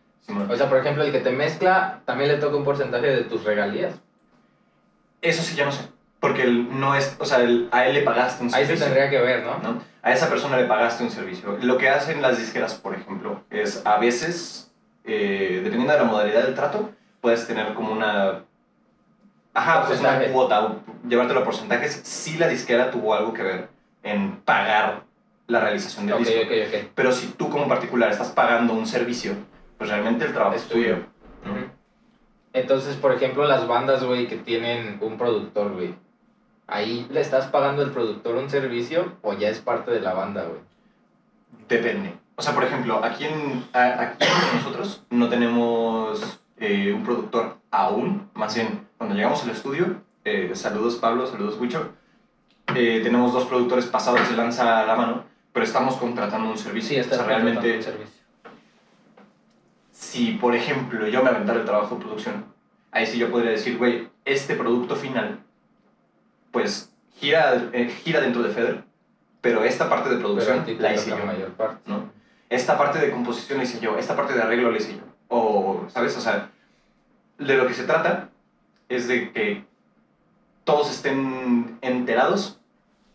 O 0.48 0.56
sea, 0.56 0.68
por 0.68 0.78
ejemplo, 0.78 1.02
el 1.02 1.10
que 1.12 1.20
te 1.20 1.30
mezcla 1.30 2.00
también 2.04 2.30
le 2.30 2.36
toca 2.36 2.56
un 2.56 2.64
porcentaje 2.64 3.06
de 3.06 3.22
tus 3.24 3.42
regalías. 3.44 3.94
Eso 5.22 5.42
sí 5.42 5.56
ya 5.56 5.64
no 5.64 5.72
sé. 5.72 5.82
Porque 6.20 6.42
él 6.42 6.68
no 6.78 6.94
es, 6.94 7.16
o 7.18 7.24
sea, 7.24 7.40
él- 7.40 7.68
a 7.72 7.86
él 7.86 7.94
le 7.94 8.02
pagaste 8.02 8.44
un 8.44 8.48
Ahí 8.54 8.62
se 8.62 8.76
servicio. 8.76 8.84
tendría 8.86 9.10
que 9.10 9.20
ver, 9.20 9.42
¿no? 9.44 9.58
¿no? 9.58 9.82
A 10.02 10.12
esa 10.12 10.28
persona 10.28 10.56
le 10.58 10.64
pagaste 10.66 11.02
un 11.02 11.10
servicio. 11.10 11.56
Lo 11.62 11.78
que 11.78 11.88
hacen 11.88 12.20
las 12.22 12.38
disqueras, 12.38 12.74
por 12.74 12.94
ejemplo, 12.94 13.42
es 13.50 13.82
a 13.86 13.98
veces, 13.98 14.70
eh, 15.04 15.60
dependiendo 15.64 15.92
de 15.94 15.98
la 15.98 16.04
modalidad 16.04 16.42
del 16.44 16.54
trato, 16.54 16.90
puedes 17.20 17.46
tener 17.46 17.74
como 17.74 17.92
una... 17.92 18.42
Ajá, 19.54 19.86
pues 19.86 19.98
una 20.00 20.10
Porcentaje. 20.10 20.32
cuota, 20.32 20.64
o 20.64 20.76
llevártelo 21.08 21.40
a 21.40 21.44
porcentajes, 21.44 22.00
si 22.04 22.38
la 22.38 22.46
disquera 22.48 22.90
tuvo 22.90 23.14
algo 23.14 23.32
que 23.32 23.42
ver 23.42 23.68
en 24.02 24.36
pagar 24.42 25.02
la 25.48 25.60
realización 25.60 26.06
del 26.06 26.14
Ok, 26.14 26.20
disco. 26.20 26.40
ok, 26.44 26.52
ok. 26.84 26.90
Pero 26.94 27.12
si 27.12 27.26
tú 27.28 27.50
como 27.50 27.66
particular 27.68 28.10
estás 28.10 28.28
pagando 28.30 28.72
un 28.74 28.86
servicio, 28.86 29.34
pues 29.78 29.90
realmente 29.90 30.24
el 30.24 30.32
trabajo 30.32 30.54
es, 30.56 30.62
Es 30.62 30.68
tuyo. 30.68 30.94
tuyo. 30.94 31.06
¿no? 31.44 31.52
Ujú. 31.52 31.60
Entonces, 32.52 32.96
por 32.96 33.12
ejemplo, 33.12 33.44
las 33.46 33.66
bandas, 33.66 34.04
güey, 34.04 34.26
que 34.28 34.36
tienen 34.36 34.98
un 35.00 35.16
productor, 35.18 35.72
güey. 35.72 35.94
Ahí 36.68 37.06
le 37.10 37.20
estás 37.20 37.46
pagando 37.46 37.82
al 37.82 37.90
productor 37.90 38.36
un 38.36 38.48
servicio 38.48 39.16
o 39.22 39.32
ya 39.34 39.48
es 39.48 39.58
parte 39.60 39.90
de 39.90 40.00
la 40.00 40.14
banda, 40.14 40.44
güey. 40.44 40.60
Depende. 41.68 42.14
O 42.36 42.42
sea, 42.42 42.54
por 42.54 42.64
ejemplo, 42.64 43.04
aquí, 43.04 43.24
en, 43.24 43.64
aquí 43.72 44.24
nosotros 44.54 45.02
no 45.10 45.28
tenemos 45.28 46.40
eh, 46.58 46.92
un 46.94 47.02
productor 47.04 47.56
aún. 47.70 48.30
Más 48.34 48.54
bien, 48.54 48.86
cuando 49.00 49.16
llegamos 49.16 49.42
al 49.44 49.50
estudio, 49.50 50.02
eh, 50.26 50.50
saludos 50.52 50.96
Pablo, 50.96 51.26
saludos 51.26 51.58
Huicho, 51.58 51.94
eh, 52.74 53.00
tenemos 53.02 53.32
dos 53.32 53.46
productores 53.46 53.86
pasados 53.86 54.28
de 54.28 54.36
lanza 54.36 54.80
a 54.80 54.84
la 54.84 54.94
mano, 54.94 55.24
pero 55.54 55.64
estamos 55.64 55.94
contratando 55.94 56.50
un 56.50 56.58
servicio. 56.58 56.90
Sí, 56.90 56.96
o 56.98 57.00
estás 57.00 57.16
sea, 57.16 57.26
realmente, 57.26 57.78
un 57.78 57.82
servicio. 57.82 58.20
si 59.90 60.32
por 60.32 60.54
ejemplo 60.54 61.08
yo 61.08 61.22
me 61.22 61.30
aventara 61.30 61.60
el 61.60 61.64
trabajo 61.64 61.94
de 61.94 62.02
producción, 62.02 62.44
ahí 62.90 63.06
sí 63.06 63.16
yo 63.16 63.30
podría 63.30 63.52
decir, 63.52 63.78
güey, 63.78 64.10
este 64.26 64.54
producto 64.54 64.94
final, 64.94 65.40
pues 66.50 66.92
gira, 67.14 67.70
eh, 67.72 67.88
gira 68.04 68.20
dentro 68.20 68.42
de 68.42 68.50
FEDER, 68.50 68.84
pero 69.40 69.64
esta 69.64 69.88
parte 69.88 70.10
de 70.10 70.16
producción 70.16 70.66
la 70.78 70.92
hice 70.92 71.08
toca 71.08 71.22
yo. 71.22 71.26
la 71.26 71.32
mayor 71.32 71.52
parte. 71.52 71.80
¿no? 71.86 72.12
Esta 72.50 72.76
parte 72.76 72.98
de 72.98 73.10
composición 73.10 73.56
la 73.56 73.64
hice 73.64 73.80
yo, 73.80 73.96
esta 73.96 74.14
parte 74.14 74.34
de 74.34 74.42
arreglo 74.42 74.70
la 74.70 74.76
hice 74.76 74.98
yo. 74.98 75.04
O, 75.28 75.86
¿sabes? 75.88 76.14
O 76.18 76.20
sea, 76.20 76.50
de 77.38 77.56
lo 77.56 77.66
que 77.66 77.72
se 77.72 77.84
trata 77.84 78.29
es 78.90 79.08
de 79.08 79.32
que 79.32 79.64
todos 80.64 80.90
estén 80.90 81.78
enterados 81.80 82.58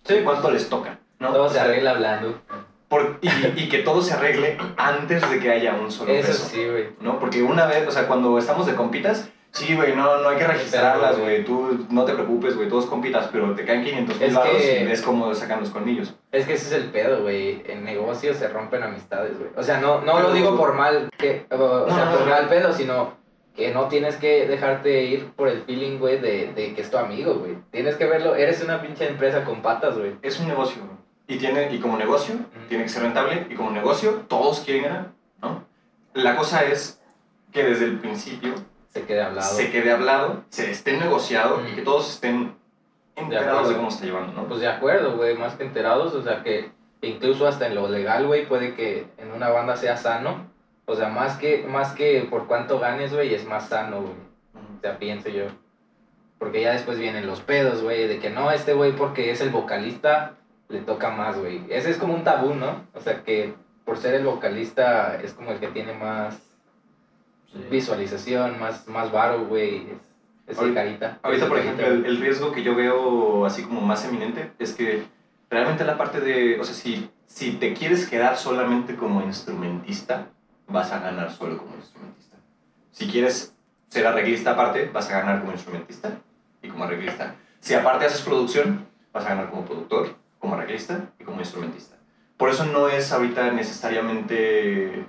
de 0.07 0.23
cuánto 0.23 0.49
les 0.51 0.69
toca, 0.69 0.99
¿no? 1.19 1.31
Todo 1.31 1.43
O 1.45 1.49
se 1.49 1.59
arregla 1.59 1.91
hablando. 1.91 2.39
por- 2.87 3.17
y, 3.21 3.29
y 3.55 3.69
que 3.69 3.79
todo 3.79 4.01
se 4.01 4.13
arregle 4.13 4.57
antes 4.77 5.27
de 5.29 5.39
que 5.39 5.51
haya 5.51 5.73
un 5.75 5.91
solo 5.91 6.11
Eso 6.11 6.27
peso, 6.27 6.45
sí, 6.45 6.65
güey. 6.69 6.89
¿no? 7.01 7.19
Porque 7.19 7.41
una 7.43 7.65
vez, 7.65 7.87
o 7.87 7.91
sea, 7.91 8.07
cuando 8.07 8.37
estamos 8.37 8.67
de 8.67 8.75
compitas, 8.75 9.29
sí, 9.51 9.75
güey, 9.75 9.95
no, 9.95 10.19
no 10.19 10.29
hay 10.29 10.37
que 10.37 10.45
registrarlas, 10.47 11.17
güey, 11.17 11.43
tú 11.43 11.85
no 11.89 12.05
te 12.05 12.13
preocupes, 12.13 12.55
güey, 12.55 12.69
todos 12.69 12.85
compitas, 12.85 13.27
pero 13.31 13.55
te 13.55 13.65
caen 13.65 13.83
500 13.83 14.19
mil 14.19 14.39
que- 14.43 14.81
y 14.81 14.85
ves 14.85 15.01
cómo 15.01 15.33
sacan 15.33 15.61
los 15.61 15.69
colmillos. 15.71 16.13
Es 16.31 16.45
que 16.45 16.53
ese 16.53 16.67
es 16.67 16.83
el 16.83 16.91
pedo, 16.91 17.23
güey. 17.23 17.63
En 17.67 17.83
negocios 17.83 18.37
se 18.37 18.47
rompen 18.49 18.83
amistades, 18.83 19.37
güey. 19.39 19.49
O 19.55 19.63
sea, 19.63 19.79
no, 19.79 20.01
no 20.01 20.15
Pero- 20.17 20.27
lo 20.29 20.33
digo 20.33 20.55
por 20.55 20.73
mal, 20.75 21.09
que, 21.17 21.47
o, 21.49 21.89
sea, 21.89 22.05
no, 22.05 22.11
por 22.11 22.21
no. 22.21 22.25
mal 22.27 22.47
pedo, 22.47 22.71
sino 22.73 23.13
que 23.55 23.73
no 23.73 23.87
tienes 23.87 24.17
que 24.17 24.47
dejarte 24.47 25.03
ir 25.05 25.31
por 25.31 25.47
el 25.47 25.61
feeling, 25.61 25.97
güey, 25.97 26.19
de, 26.19 26.53
de 26.53 26.73
que 26.73 26.81
es 26.81 26.91
tu 26.91 26.97
amigo, 26.97 27.35
güey. 27.35 27.57
Tienes 27.71 27.95
que 27.95 28.05
verlo, 28.05 28.35
eres 28.35 28.61
una 28.63 28.81
pinche 28.81 29.07
empresa 29.07 29.43
con 29.45 29.61
patas, 29.61 29.97
güey. 29.97 30.15
es 30.21 30.39
un 30.39 30.47
negocio 30.47 30.81
güey. 30.85 30.97
y 31.27 31.39
tiene 31.39 31.73
y 31.73 31.79
como 31.79 31.97
negocio 31.97 32.35
tiene 32.67 32.83
que 32.83 32.89
ser 32.89 33.03
rentable 33.03 33.47
y 33.49 33.55
como 33.55 33.71
negocio 33.71 34.25
todos 34.27 34.59
quieren 34.59 34.83
ganar 34.83 35.11
no 35.41 35.65
la 36.13 36.35
cosa 36.35 36.63
es 36.63 37.01
que 37.51 37.63
desde 37.63 37.85
el 37.85 37.99
principio 37.99 38.53
Se 38.89 39.03
quede 39.05 39.21
hablado. 39.21 39.55
se 39.55 39.71
quede 39.71 39.91
hablado 39.91 40.43
se 40.49 40.71
esté 40.71 40.97
negociado 40.97 41.61
y 41.67 41.75
que 41.75 41.81
todos 41.81 42.13
estén 42.13 42.55
enterados 43.15 43.45
de, 43.45 43.75
acuerdo. 43.75 43.77
cómo 43.77 43.87
está 43.89 44.05
llevando 44.05 44.33
no 44.33 44.47
Pues 44.47 44.59
de 44.59 44.67
acuerdo, 44.67 45.15
güey, 45.17 45.37
más 45.37 45.55
que 45.55 45.63
enterados, 45.63 46.13
o 46.13 46.21
sea 46.21 46.43
que 46.43 46.71
incluso 47.01 47.47
hasta 47.47 47.67
en 47.67 47.75
lo 47.75 47.87
legal, 47.87 48.27
güey, 48.27 48.45
puede 48.47 48.75
que 48.75 49.07
en 49.17 49.31
una 49.31 49.49
banda 49.49 49.75
sea 49.75 49.95
sano. 49.97 50.47
O 50.85 50.95
sea, 50.95 51.09
más 51.09 51.37
que, 51.37 51.65
más 51.67 51.93
que 51.93 52.27
por 52.29 52.47
cuánto 52.47 52.79
ganes, 52.79 53.13
güey, 53.13 53.33
es 53.33 53.45
más 53.47 53.69
sano, 53.69 54.01
güey. 54.01 54.13
O 54.77 54.81
sea, 54.81 54.97
pienso 54.99 55.29
yo. 55.29 55.45
Porque 56.37 56.61
ya 56.61 56.73
después 56.73 56.99
vienen 56.99 57.25
los 57.27 57.41
pedos, 57.41 57.81
güey, 57.81 58.07
de 58.07 58.19
que 58.19 58.29
no, 58.29 58.51
este 58.51 58.73
güey 58.73 58.91
porque 58.95 59.31
es 59.31 59.41
el 59.41 59.49
vocalista, 59.49 60.33
le 60.69 60.79
toca 60.81 61.09
más, 61.09 61.37
güey. 61.39 61.61
Ese 61.69 61.89
es 61.91 61.97
como 61.97 62.13
un 62.13 62.23
tabú, 62.23 62.53
¿no? 62.53 62.83
O 62.93 62.99
sea, 62.99 63.23
que 63.23 63.53
por 63.83 63.97
ser 63.97 64.15
el 64.15 64.25
vocalista 64.25 65.19
es 65.21 65.33
como 65.33 65.51
el 65.51 65.59
que 65.59 65.67
tiene 65.67 65.93
más 65.93 66.39
visualización, 67.69 68.59
más, 68.59 68.87
más 68.87 69.11
varo, 69.11 69.45
güey. 69.45 69.87
Es, 70.47 70.57
es 70.57 70.59
el 70.59 70.65
Ahorita- 70.65 70.75
carita. 70.83 71.19
ahorita 71.23 71.47
por 71.47 71.57
el 71.57 71.63
ejemplo 71.63 71.87
el, 71.87 72.05
el 72.05 72.17
riesgo 72.21 72.51
que 72.51 72.61
yo 72.63 72.75
veo 72.75 73.45
así 73.45 73.63
como 73.63 73.81
más 73.81 74.05
eminente 74.05 74.51
es 74.59 74.73
que 74.73 75.03
realmente 75.49 75.83
la 75.85 75.97
parte 75.97 76.19
de 76.19 76.59
o 76.59 76.63
sea 76.63 76.75
si 76.75 77.09
si 77.25 77.53
te 77.53 77.73
quieres 77.73 78.07
quedar 78.07 78.37
solamente 78.37 78.95
como 78.95 79.23
instrumentista 79.23 80.27
vas 80.67 80.91
a 80.91 80.99
ganar 80.99 81.31
solo 81.31 81.57
como 81.57 81.75
instrumentista. 81.75 82.37
Si 82.91 83.07
quieres 83.07 83.53
ser 83.89 84.07
arreglista 84.07 84.51
aparte 84.51 84.89
vas 84.93 85.09
a 85.09 85.19
ganar 85.19 85.39
como 85.39 85.51
instrumentista 85.51 86.11
y 86.61 86.69
como 86.69 86.83
arreglista. 86.83 87.35
Si 87.59 87.73
aparte 87.73 88.05
haces 88.05 88.21
producción 88.21 88.85
vas 89.13 89.25
a 89.25 89.29
ganar 89.29 89.49
como 89.49 89.65
productor 89.65 90.15
como 90.39 90.55
arreglista 90.55 91.09
y 91.19 91.23
como 91.23 91.39
instrumentista. 91.39 91.95
Por 92.37 92.49
eso 92.49 92.65
no 92.65 92.89
es 92.89 93.11
ahorita 93.11 93.51
necesariamente 93.51 95.05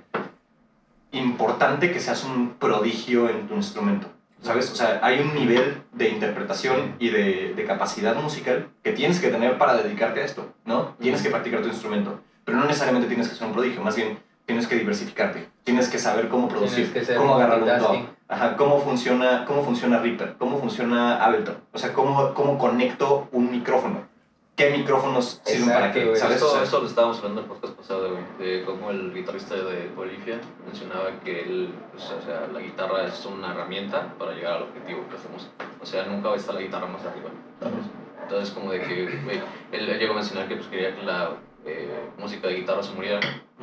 importante 1.11 1.91
que 1.91 1.99
seas 1.99 2.23
un 2.23 2.55
prodigio 2.55 3.29
en 3.29 3.47
tu 3.47 3.55
instrumento 3.55 4.07
¿sabes? 4.41 4.71
O 4.71 4.75
sea, 4.75 4.99
hay 5.01 5.19
un 5.19 5.33
nivel 5.33 5.81
de 5.93 6.09
interpretación 6.09 6.95
y 6.99 7.09
de, 7.09 7.53
de 7.55 7.65
capacidad 7.65 8.15
musical 8.15 8.69
que 8.83 8.91
tienes 8.91 9.19
que 9.19 9.29
tener 9.29 9.57
para 9.57 9.75
dedicarte 9.75 10.21
a 10.21 10.25
esto, 10.25 10.53
¿no? 10.65 10.95
Tienes 10.99 11.21
que 11.21 11.29
practicar 11.29 11.61
tu 11.61 11.67
instrumento, 11.67 12.19
pero 12.45 12.57
no 12.57 12.65
necesariamente 12.65 13.07
tienes 13.07 13.27
que 13.27 13.35
ser 13.35 13.47
un 13.47 13.53
prodigio, 13.53 13.81
más 13.81 13.95
bien 13.95 14.19
tienes 14.47 14.65
que 14.65 14.75
diversificarte, 14.75 15.49
tienes 15.65 15.89
que 15.89 15.99
saber 15.99 16.29
cómo 16.29 16.47
producir, 16.47 16.91
cómo 17.17 17.35
agarrar 17.35 17.61
un 17.61 17.79
top, 17.79 17.97
ajá, 18.29 18.55
cómo 18.55 18.79
funciona, 18.79 19.43
cómo 19.45 19.61
funciona 19.61 19.99
Reaper, 19.99 20.35
cómo 20.39 20.57
funciona 20.57 21.23
Ableton, 21.23 21.57
o 21.73 21.77
sea, 21.77 21.93
cómo, 21.93 22.33
cómo 22.33 22.57
conecto 22.57 23.27
un 23.33 23.51
micrófono, 23.51 24.07
qué 24.55 24.69
micrófonos 24.69 25.41
sirven 25.43 25.69
para 25.69 25.91
qué. 25.91 26.15
¿sabes? 26.15 26.41
O 26.41 26.45
Esto, 26.45 26.55
sea, 26.55 26.63
esto 26.63 26.79
lo 26.79 26.87
estábamos 26.87 27.17
hablando 27.17 27.41
en 27.41 27.45
el 27.45 27.51
podcast 27.51 27.73
pasado, 27.75 28.09
güey, 28.09 28.23
de 28.49 28.63
cómo 28.63 28.89
el 28.89 29.13
guitarrista 29.13 29.55
de 29.55 29.89
Bolivia 29.93 30.39
mencionaba 30.65 31.11
que 31.25 31.41
el, 31.41 31.73
pues, 31.91 32.05
o 32.05 32.21
sea, 32.21 32.47
la 32.51 32.61
guitarra 32.61 33.03
es 33.03 33.25
una 33.25 33.51
herramienta 33.51 34.13
para 34.17 34.31
llegar 34.31 34.53
al 34.53 34.63
objetivo 34.63 35.01
que 35.09 35.17
hacemos. 35.17 35.49
O 35.81 35.85
sea, 35.85 36.05
nunca 36.05 36.29
va 36.29 36.35
a 36.35 36.37
estar 36.37 36.55
la 36.55 36.61
guitarra 36.61 36.87
más 36.87 37.03
arriba, 37.05 37.29
¿sabes? 37.59 37.85
Entonces, 38.23 38.53
como 38.53 38.71
de 38.71 38.79
que, 38.79 39.19
güey, 39.25 39.41
él, 39.73 39.89
él 39.89 39.99
llegó 39.99 40.13
a 40.13 40.15
mencionar 40.15 40.47
que 40.47 40.55
pues, 40.55 40.67
quería 40.67 40.95
que 40.95 41.03
la 41.03 41.31
eh, 41.65 42.09
música 42.17 42.47
de 42.47 42.55
guitarra 42.55 42.83
se 42.83 42.93
muriera, 42.93 43.19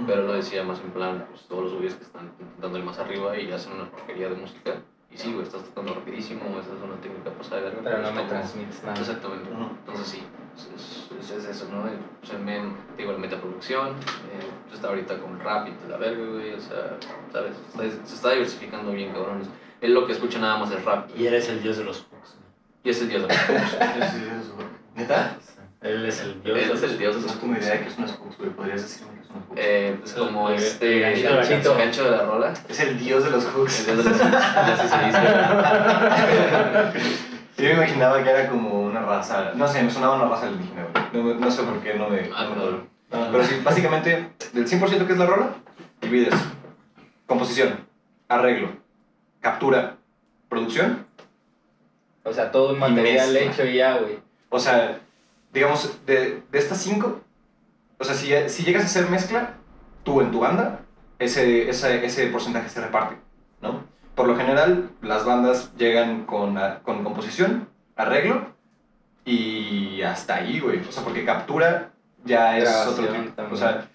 pero 0.06 0.22
lo 0.22 0.32
decía 0.34 0.62
más 0.64 0.80
en 0.80 0.90
plan, 0.90 1.26
pues 1.30 1.42
todos 1.48 1.64
los 1.64 1.72
güeyes 1.74 1.94
que 1.94 2.04
están 2.04 2.26
intentando 2.40 2.78
ir 2.78 2.84
más 2.84 2.98
arriba 2.98 3.38
y 3.38 3.50
hacen 3.52 3.72
una 3.72 3.90
porquería 3.90 4.28
de 4.28 4.36
música. 4.36 4.74
Y 5.10 5.16
sí, 5.16 5.32
güey, 5.32 5.44
estás 5.44 5.62
tocando 5.62 5.94
rapidísimo, 5.94 6.40
esta 6.58 6.74
es 6.74 6.82
una 6.82 6.96
técnica 7.00 7.30
pasada 7.30 7.56
de 7.58 7.62
verga. 7.68 7.80
Pero 7.84 8.02
no 8.02 8.12
me 8.12 8.22
transmites 8.24 8.82
nada. 8.82 8.98
Exactamente. 8.98 9.48
Ujú. 9.52 9.62
Entonces 9.86 10.06
sí, 10.08 10.22
es, 10.56 11.10
es, 11.20 11.30
es 11.30 11.44
eso, 11.44 11.68
¿no? 11.70 11.86
Eh, 11.86 11.92
Pues 12.20 12.32
el 12.32 12.40
men, 12.40 12.76
te 12.96 13.02
digo, 13.02 13.12
el 13.12 13.18
metaproducción, 13.18 13.90
eh, 13.90 14.50
pues 14.64 14.74
está 14.74 14.88
ahorita 14.88 15.18
con 15.20 15.38
rap 15.38 15.68
y 15.68 15.70
toda 15.72 15.90
la 15.90 15.96
verga, 15.98 16.24
güey, 16.32 16.54
o 16.54 16.60
sea, 16.60 16.98
¿sabes? 17.32 17.52
Está- 17.68 18.06
se 18.06 18.14
está 18.16 18.30
diversificando 18.30 18.90
bien, 18.90 19.12
cabrones. 19.12 19.46
Él 19.80 19.94
lo 19.94 20.04
que 20.06 20.12
escucha 20.14 20.40
nada 20.40 20.58
más 20.58 20.72
es 20.72 20.84
rap. 20.84 21.08
Y 21.16 21.26
eres 21.28 21.48
el 21.48 21.62
dios 21.62 21.76
de 21.76 21.84
los 21.84 21.98
hooks. 22.10 22.36
Y 22.82 22.90
es 22.90 23.00
el 23.00 23.08
dios 23.08 23.22
de 23.22 23.28
los 23.28 23.38
¿Neta? 24.96 25.36
Él 25.84 26.06
es 26.06 26.20
el 26.22 26.42
dios 26.42 26.58
Él 26.58 26.68
de 26.68 26.74
es 26.74 26.82
el 26.82 26.98
dios 26.98 27.14
de 27.14 27.20
No 27.20 27.26
los 27.28 27.40
tengo 27.40 27.56
idea 27.56 27.72
de 27.74 27.80
que 27.82 27.88
es 27.88 27.98
una 27.98 28.06
Hooks, 28.08 28.38
güey. 28.38 28.50
¿Podrías 28.50 28.82
decirme 28.82 29.12
que 29.14 29.20
es 29.22 29.30
una 29.30 29.40
Hooks? 29.40 29.56
Eh, 29.60 29.98
es 30.04 30.12
como 30.14 30.48
El- 30.48 30.54
este. 30.56 31.12
el 31.12 31.18
El 31.26 31.36
gancho, 31.36 31.76
gancho 31.76 32.04
de 32.04 32.10
la 32.10 32.22
rola. 32.24 32.54
Es 32.68 32.80
el 32.80 32.98
dios 32.98 33.22
de 33.24 33.30
los 33.30 33.44
El 33.44 33.50
Hooks. 33.52 33.86
dios 33.86 33.98
de 34.04 34.10
los 34.10 34.20
así 34.20 34.88
se 34.88 34.98
dice. 35.06 35.18
Yo 37.56 37.64
me 37.68 37.72
imaginaba 37.74 38.22
que 38.22 38.30
era 38.30 38.48
como 38.48 38.82
una 38.82 39.00
raza. 39.02 39.52
No 39.54 39.68
sé, 39.68 39.82
me 39.82 39.90
sonaba 39.90 40.16
una 40.16 40.28
raza 40.28 40.46
alienígena, 40.48 40.86
güey. 41.12 41.24
No, 41.34 41.34
no 41.40 41.50
sé 41.50 41.62
por 41.62 41.78
qué 41.80 41.94
no 41.94 42.08
me. 42.08 42.28
Ah, 42.34 42.48
no. 42.56 43.30
Pero 43.30 43.44
sí, 43.44 43.60
básicamente, 43.62 44.28
del 44.52 44.66
100% 44.66 45.06
que 45.06 45.12
es 45.12 45.18
la 45.18 45.26
rola, 45.26 45.50
divides 46.00 46.34
composición, 47.26 47.86
arreglo, 48.28 48.70
captura, 49.40 49.96
producción. 50.48 51.06
O 52.24 52.32
sea, 52.32 52.50
todo 52.50 52.72
un 52.72 52.78
material 52.80 53.32
mezcla. 53.32 53.52
hecho 53.52 53.64
y 53.66 53.76
ya, 53.76 53.98
güey. 53.98 54.18
O 54.50 54.58
sea, 54.58 54.98
digamos, 55.54 56.04
de, 56.04 56.42
de 56.50 56.58
estas 56.58 56.78
cinco, 56.78 57.20
o 57.98 58.04
sea, 58.04 58.14
si, 58.14 58.32
si 58.48 58.64
llegas 58.64 58.82
a 58.82 58.86
hacer 58.86 59.08
mezcla, 59.08 59.54
tú 60.02 60.20
en 60.20 60.30
tu 60.30 60.40
banda, 60.40 60.80
ese, 61.18 61.70
ese, 61.70 62.04
ese 62.04 62.26
porcentaje 62.26 62.68
se 62.68 62.80
reparte, 62.80 63.16
¿no? 63.62 63.82
Por 64.14 64.26
lo 64.28 64.36
general, 64.36 64.90
las 65.00 65.24
bandas 65.24 65.72
llegan 65.76 66.24
con, 66.26 66.58
con 66.82 67.02
composición, 67.02 67.68
arreglo 67.96 68.46
y 69.24 70.02
hasta 70.02 70.36
ahí, 70.36 70.60
güey. 70.60 70.80
O 70.80 70.92
sea, 70.92 71.02
porque 71.02 71.24
captura 71.24 71.90
ya 72.24 72.58
es 72.58 72.68
otro 72.86 73.08
tipo. 73.08 73.42
O 73.50 73.56
sea, 73.56 73.88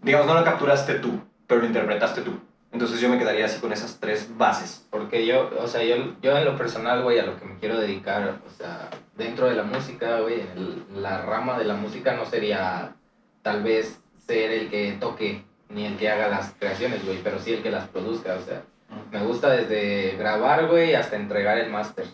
digamos, 0.00 0.26
no 0.26 0.34
lo 0.34 0.44
capturaste 0.44 0.94
tú, 0.94 1.20
pero 1.46 1.60
lo 1.60 1.66
interpretaste 1.66 2.22
tú. 2.22 2.38
Entonces 2.72 3.00
yo 3.00 3.08
me 3.08 3.18
quedaría 3.18 3.46
así 3.46 3.60
con 3.60 3.72
esas 3.72 3.98
tres 3.98 4.36
bases. 4.36 4.86
Porque 4.90 5.26
yo, 5.26 5.50
o 5.58 5.66
sea, 5.66 5.82
yo, 5.82 6.14
yo 6.22 6.36
en 6.36 6.44
lo 6.44 6.56
personal, 6.56 7.02
güey, 7.02 7.18
a 7.18 7.26
lo 7.26 7.38
que 7.38 7.44
me 7.44 7.58
quiero 7.58 7.78
dedicar, 7.78 8.40
o 8.46 8.50
sea, 8.50 8.88
dentro 9.16 9.48
de 9.48 9.56
la 9.56 9.64
música, 9.64 10.20
güey, 10.20 10.40
en 10.40 11.02
la 11.02 11.22
rama 11.22 11.58
de 11.58 11.64
la 11.64 11.74
música 11.74 12.14
no 12.14 12.24
sería 12.26 12.94
tal 13.42 13.62
vez 13.62 14.00
ser 14.26 14.52
el 14.52 14.70
que 14.70 14.92
toque 15.00 15.44
ni 15.68 15.86
el 15.86 15.96
que 15.96 16.10
haga 16.10 16.28
las 16.28 16.54
creaciones, 16.58 17.04
güey, 17.04 17.18
pero 17.22 17.38
sí 17.38 17.52
el 17.52 17.62
que 17.62 17.70
las 17.70 17.88
produzca, 17.88 18.34
o 18.34 18.40
sea, 18.40 18.62
me 19.10 19.24
gusta 19.24 19.50
desde 19.50 20.16
grabar, 20.16 20.66
güey, 20.68 20.94
hasta 20.94 21.16
entregar 21.16 21.58
el 21.58 21.70
máster. 21.70 22.06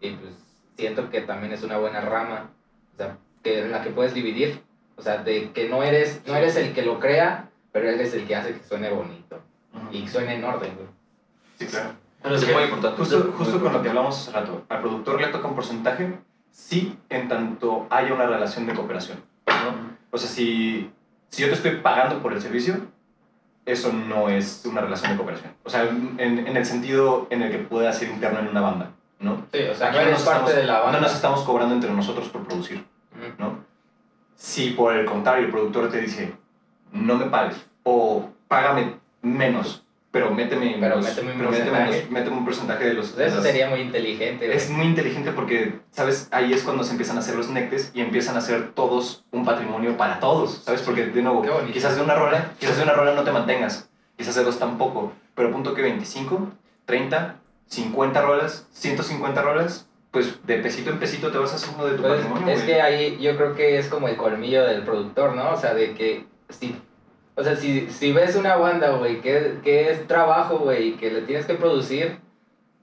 Y 0.00 0.10
pues 0.12 0.34
siento 0.76 1.10
que 1.10 1.20
también 1.22 1.52
es 1.52 1.62
una 1.62 1.76
buena 1.78 2.00
rama, 2.00 2.50
o 2.94 2.96
sea, 2.96 3.18
que 3.42 3.60
en 3.60 3.72
la 3.72 3.82
que 3.82 3.90
puedes 3.90 4.14
dividir, 4.14 4.62
o 4.96 5.02
sea, 5.02 5.18
de 5.18 5.52
que 5.52 5.68
no 5.68 5.82
eres, 5.82 6.22
no 6.26 6.34
eres 6.36 6.56
el 6.56 6.72
que 6.72 6.82
lo 6.82 6.98
crea, 7.00 7.50
pero 7.72 7.88
eres 7.88 8.14
el 8.14 8.26
que 8.26 8.36
hace 8.36 8.54
que 8.54 8.64
suene 8.64 8.90
bonito 8.90 9.42
y 9.92 10.06
suene 10.08 10.34
en 10.36 10.44
orden, 10.44 10.74
güey. 10.74 10.88
Sí, 11.58 11.66
claro. 11.66 11.90
Pero 12.22 12.34
Es 12.34 12.52
muy 12.52 12.62
importante. 12.64 12.98
Justo, 12.98 13.32
justo 13.36 13.60
con 13.60 13.72
lo 13.72 13.82
que 13.82 13.88
hablamos 13.88 14.16
hace 14.18 14.32
rato, 14.32 14.64
al 14.68 14.80
productor 14.80 15.20
le 15.20 15.28
toca 15.28 15.48
un 15.48 15.54
porcentaje, 15.54 16.18
sí, 16.50 16.98
en 17.08 17.28
tanto 17.28 17.86
haya 17.90 18.12
una 18.14 18.26
relación 18.26 18.66
de 18.66 18.74
cooperación. 18.74 19.18
¿no? 19.46 19.96
O 20.10 20.18
sea, 20.18 20.28
si, 20.28 20.90
si 21.28 21.42
yo 21.42 21.48
te 21.48 21.54
estoy 21.54 21.76
pagando 21.76 22.20
por 22.20 22.32
el 22.32 22.40
servicio, 22.42 22.74
eso 23.66 23.92
no 23.92 24.28
es 24.28 24.64
una 24.64 24.80
relación 24.80 25.12
de 25.12 25.16
cooperación. 25.18 25.52
O 25.64 25.70
sea, 25.70 25.84
en, 25.84 26.18
en 26.18 26.56
el 26.56 26.64
sentido 26.64 27.26
en 27.30 27.42
el 27.42 27.50
que 27.52 27.58
pueda 27.58 27.92
ser 27.92 28.08
interno 28.10 28.40
en 28.40 28.48
una 28.48 28.60
banda, 28.62 28.90
¿no? 29.20 29.44
Sí, 29.52 29.60
o 29.70 29.74
sea, 29.74 29.88
Aquí 29.88 29.98
no 29.98 30.10
nos 30.10 30.22
parte 30.22 30.38
estamos- 30.40 30.54
de 30.54 30.64
la 30.64 30.80
banda. 30.80 30.92
No 30.98 31.00
nos 31.06 31.14
estamos 31.14 31.42
cobrando 31.42 31.74
entre 31.74 31.92
nosotros 31.92 32.28
por 32.30 32.42
producir. 32.46 32.84
¿no? 33.38 33.58
Si 34.36 34.70
por 34.70 34.94
el 34.94 35.04
contrario 35.04 35.46
el 35.46 35.50
productor 35.50 35.90
te 35.90 36.00
dice, 36.00 36.32
no 36.92 37.16
me 37.16 37.26
pagues, 37.26 37.56
o 37.82 38.28
págame 38.46 38.94
menos, 39.22 39.84
pero 40.10 40.30
méteme, 40.30 40.76
Pero 40.80 40.96
los- 40.96 41.04
méteme 41.04 41.32
un 41.32 41.38
pero 41.38 41.50
méteme, 41.50 41.70
porcentaje. 41.70 42.00
los- 42.02 42.10
méteme 42.10 42.36
un 42.36 42.44
porcentaje 42.44 42.84
de 42.86 42.94
los... 42.94 43.18
Eso 43.18 43.42
sería 43.42 43.68
muy 43.68 43.80
inteligente, 43.80 44.46
güey. 44.46 44.56
es 44.56 44.70
muy 44.70 44.86
inteligente 44.86 45.32
porque, 45.32 45.80
¿sabes? 45.90 46.28
Ahí 46.30 46.52
es 46.52 46.62
cuando 46.62 46.82
se 46.84 46.92
empiezan 46.92 47.16
a 47.16 47.20
hacer 47.20 47.34
los 47.34 47.50
nectes 47.50 47.90
y 47.94 48.00
empiezan 48.00 48.36
a 48.36 48.38
hacer 48.38 48.72
todos 48.72 49.24
un 49.32 49.44
patrimonio 49.44 49.96
para 49.96 50.18
todos, 50.20 50.62
¿sabes? 50.64 50.80
Porque, 50.82 51.06
de 51.06 51.22
nuevo, 51.22 51.44
quizás 51.72 51.96
de 51.96 52.02
una 52.02 52.14
rola, 52.14 52.52
quizás 52.58 52.76
de 52.78 52.82
una 52.84 52.92
rola 52.94 53.12
no 53.14 53.22
te 53.24 53.32
mantengas, 53.32 53.88
quizás 54.16 54.34
de 54.34 54.44
dos 54.44 54.58
tampoco, 54.58 55.12
pero 55.34 55.52
punto 55.52 55.74
que 55.74 55.82
25, 55.82 56.50
30, 56.86 57.36
50 57.66 58.22
rolas, 58.22 58.66
150 58.72 59.42
rolas, 59.42 59.86
pues 60.10 60.38
de 60.46 60.56
pesito 60.58 60.88
en 60.90 60.98
pesito 60.98 61.30
te 61.30 61.36
vas 61.36 61.52
haciendo 61.54 61.86
de 61.86 61.96
tu 61.96 62.02
Pues, 62.02 62.14
patrimonio, 62.14 62.48
es 62.48 62.60
güey. 62.62 62.66
que 62.66 62.80
ahí 62.80 63.18
yo 63.20 63.36
creo 63.36 63.54
que 63.54 63.78
es 63.78 63.88
como 63.88 64.08
el 64.08 64.16
colmillo 64.16 64.64
del 64.64 64.82
productor, 64.82 65.36
¿no? 65.36 65.50
O 65.52 65.56
sea, 65.60 65.74
de 65.74 65.92
que 65.92 66.24
si, 66.48 66.74
o 67.38 67.44
sea, 67.44 67.54
si, 67.56 67.88
si 67.90 68.12
ves 68.12 68.34
una 68.36 68.56
banda, 68.56 68.90
güey, 68.96 69.20
que, 69.20 69.58
que 69.62 69.90
es 69.90 70.06
trabajo, 70.08 70.58
güey, 70.58 70.96
que 70.96 71.10
le 71.10 71.22
tienes 71.22 71.46
que 71.46 71.54
producir, 71.54 72.18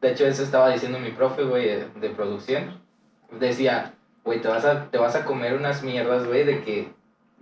de 0.01 0.11
hecho 0.11 0.25
eso 0.25 0.43
estaba 0.43 0.69
diciendo 0.71 0.97
mi 0.99 1.11
profe, 1.11 1.43
güey, 1.43 1.65
de, 1.65 1.85
de 1.99 2.09
producción, 2.09 2.79
decía, 3.39 3.93
güey, 4.23 4.41
te, 4.41 4.47
vas 4.47 4.65
a- 4.65 4.89
te 4.89 4.97
vas 4.97 5.15
a 5.15 5.25
comer 5.25 5.53
unas 5.55 5.83
mierdas, 5.83 6.25
güey, 6.25 6.43
de 6.45 6.63
que 6.63 6.87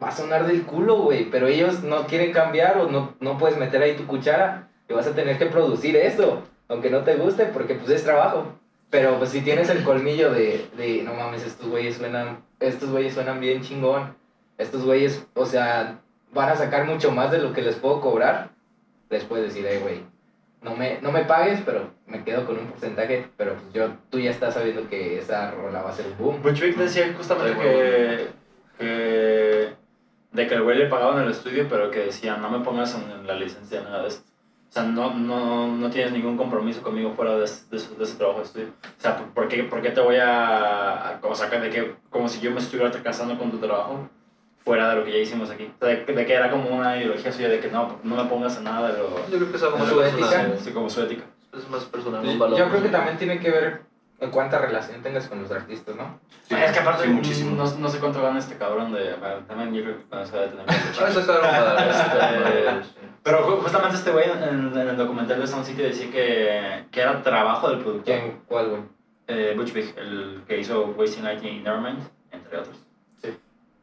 va 0.02 0.08
a 0.10 0.12
sonar 0.12 0.48
del 0.48 0.64
culo, 0.64 0.98
güey, 0.98 1.30
pero 1.30 1.48
ellos 1.48 1.84
no 1.84 2.08
quieren 2.08 2.32
cambiar 2.34 2.78
o 2.80 2.90
no, 2.90 3.14
no 3.20 3.38
puedes 3.38 3.58
meter 3.58 3.82
ahí 3.82 3.96
tu 3.96 4.06
cuchara 4.08 4.70
y 4.90 4.94
vas 4.94 5.08
a 5.08 5.14
tener 5.16 5.38
que 5.38 5.46
producir 5.46 5.96
eso, 5.96 6.42
aunque 6.68 6.90
no 6.90 7.02
te 7.04 7.16
guste, 7.16 7.46
porque 7.46 7.76
pues 7.76 7.90
es 7.92 8.04
trabajo. 8.04 8.46
Pero 8.90 9.18
pues 9.18 9.30
si 9.32 9.42
tienes 9.42 9.70
el 9.70 9.84
colmillo 9.84 10.32
de, 10.32 10.68
de 10.78 11.04
no 11.04 11.14
mames, 11.14 11.46
estos 11.46 11.68
güeyes 11.70 11.96
suenan, 11.98 12.44
estos 12.60 12.90
güeyes 12.92 13.14
suenan 13.14 13.40
bien 13.40 13.62
chingón, 13.62 14.16
estos 14.58 14.84
güeyes, 14.86 15.26
o 15.36 15.46
sea, 15.46 16.00
van 16.34 16.50
a 16.50 16.56
sacar 16.56 16.86
mucho 16.86 17.12
más 17.12 17.32
de 17.32 17.40
lo 17.40 17.54
que 17.54 17.62
les 17.62 17.76
puedo 17.76 18.02
cobrar, 18.02 18.50
les 19.10 19.24
puedes 19.24 19.48
decir, 19.54 19.66
hey, 19.70 19.80
güey, 19.82 20.02
no 20.62 20.76
me, 20.76 21.00
no 21.02 21.12
me 21.12 21.24
pagues, 21.26 21.62
pero 21.66 21.92
me 22.08 22.24
quedo 22.24 22.46
con 22.46 22.58
un 22.58 22.68
porcentaje, 22.68 23.28
pero 23.38 23.54
pues 23.56 23.74
yo, 23.74 23.90
tú 24.10 24.20
ya 24.20 24.32
estás 24.32 24.54
sabiendo 24.54 24.88
que 24.90 25.20
esa 25.20 25.52
rola 25.52 25.82
va 25.82 25.90
a 25.90 25.94
ser 25.94 26.06
un 26.08 26.18
boom. 26.18 26.42
Butch 26.42 26.62
Vig 26.62 26.78
decía 26.78 27.14
justamente 27.18 27.58
que, 27.60 28.28
que 28.78 29.70
de 30.32 30.48
que 30.48 30.56
el 30.56 30.64
güey 30.64 30.78
le 30.78 30.88
pagaban 30.88 31.24
el 31.24 31.30
estudio, 31.32 31.68
pero 31.70 31.92
que 31.92 32.00
decía, 32.06 32.38
no 32.38 32.50
me 32.50 32.60
pongas 32.64 32.96
en 32.96 33.28
la 33.28 33.36
licencia 33.36 33.82
nada 33.82 34.02
de 34.04 34.08
esto. 34.08 34.24
O 34.70 34.72
sea, 34.74 34.84
no, 34.84 35.14
no, 35.14 35.68
no 35.68 35.90
tienes 35.92 36.12
ningún 36.14 36.36
compromiso 36.36 36.82
conmigo 36.82 37.12
fuera 37.12 37.36
de, 37.38 37.44
ese- 37.46 37.70
de, 37.70 37.78
ese- 37.78 37.94
de 37.96 38.04
ese 38.04 38.18
trabajo 38.18 38.40
de 38.40 38.46
estudio. 38.46 38.68
O 38.98 39.02
sea, 39.02 39.18
¿por- 39.18 39.28
¿por 39.28 39.48
qué, 39.48 39.64
por 39.64 39.82
qué 39.84 39.92
te 39.92 40.02
voy 40.02 40.16
a, 40.16 41.10
a 41.10 41.22
como 41.22 41.36
sacar 41.36 41.62
de 41.62 41.70
que, 41.70 41.96
como 42.10 42.28
si 42.28 42.40
yo 42.42 42.50
me 42.50 42.58
estuviera 42.60 42.90
casando 43.04 43.38
con 43.38 43.52
tu 43.52 43.58
trabajo 43.60 44.10
fuera 44.64 44.90
de 44.90 44.96
lo 44.96 45.04
que 45.06 45.12
ya 45.12 45.18
hicimos 45.20 45.50
aquí? 45.50 45.70
O 45.82 45.86
sea, 45.86 45.96
de, 45.96 46.06
que- 46.06 46.14
de 46.14 46.26
que 46.26 46.34
era 46.34 46.50
como 46.50 46.70
una 46.70 46.98
ideología 46.98 47.32
suya 47.32 47.50
de 47.50 47.60
que 47.60 47.70
no, 47.70 48.00
no 48.04 48.16
me 48.16 48.26
pongas 48.30 48.58
en 48.58 48.64
nada 48.66 48.92
de 48.92 48.98
lo... 49.00 49.10
Yo 49.30 49.38
creo 49.38 49.50
que 49.52 49.58
es 49.58 49.62
más 49.64 49.90
¿Su 49.90 49.98
personal. 49.98 50.46
ética? 50.52 50.64
Sí, 50.64 50.72
como 50.72 50.90
su 50.90 51.02
ética. 51.02 51.24
Es 51.58 51.70
más 51.70 51.84
personal, 51.86 52.24
Yo 52.24 52.32
un 52.32 52.40
valor. 52.40 52.70
creo 52.70 52.82
que 52.84 52.90
también 52.90 53.18
tiene 53.18 53.40
que 53.40 53.52
ver 53.52 53.82
en 54.20 54.32
cuánta 54.32 54.58
relación 54.58 55.02
tengas 55.02 55.28
con 55.28 55.42
los 55.42 55.52
artistas, 55.52 55.96
¿no? 55.96 56.18
Sí, 56.48 56.56
es 56.56 56.72
que 56.72 56.80
aparte 56.80 57.04
sí, 57.04 57.10
muchísimo. 57.10 57.56
No, 57.56 57.70
no 57.78 57.90
sé 57.90 58.00
cuánto 58.00 58.22
gana 58.22 58.40
este 58.40 58.56
cabrón 58.58 58.94
de... 58.94 59.16
bueno, 59.16 59.40
también 59.48 59.74
yo 59.74 59.84
creo 59.84 59.98
que 59.98 60.04
con 60.06 60.20
eso 60.20 60.34
debe 60.38 60.48
tener 60.48 60.66
mucho 60.66 61.36
para 61.36 61.90
Este, 61.90 62.90
Pero 63.24 63.48
ju- 63.48 63.62
justamente 63.62 63.98
este 63.98 64.12
güey 64.12 64.26
en, 64.30 64.78
en 64.78 64.88
el 64.90 64.98
documental 64.98 65.40
de 65.40 65.48
Sound 65.48 65.66
City 65.66 65.82
decía 65.82 66.10
que, 66.12 66.86
que 66.92 67.02
era 67.02 67.22
trabajo 67.22 67.70
del 67.70 67.80
productor. 67.80 68.06
¿Quién? 68.06 68.42
¿Cuál, 68.48 68.70
güey? 68.70 68.82
Eh, 69.28 69.54
Butch 69.56 69.72
Vig, 69.74 69.94
el 69.98 70.42
que 70.48 70.60
hizo 70.60 70.86
Wasting 70.98 71.24
Light 71.24 71.44
y 71.44 71.60
Nevermind, 71.60 72.00
entre 72.32 72.58
otros. 72.60 72.76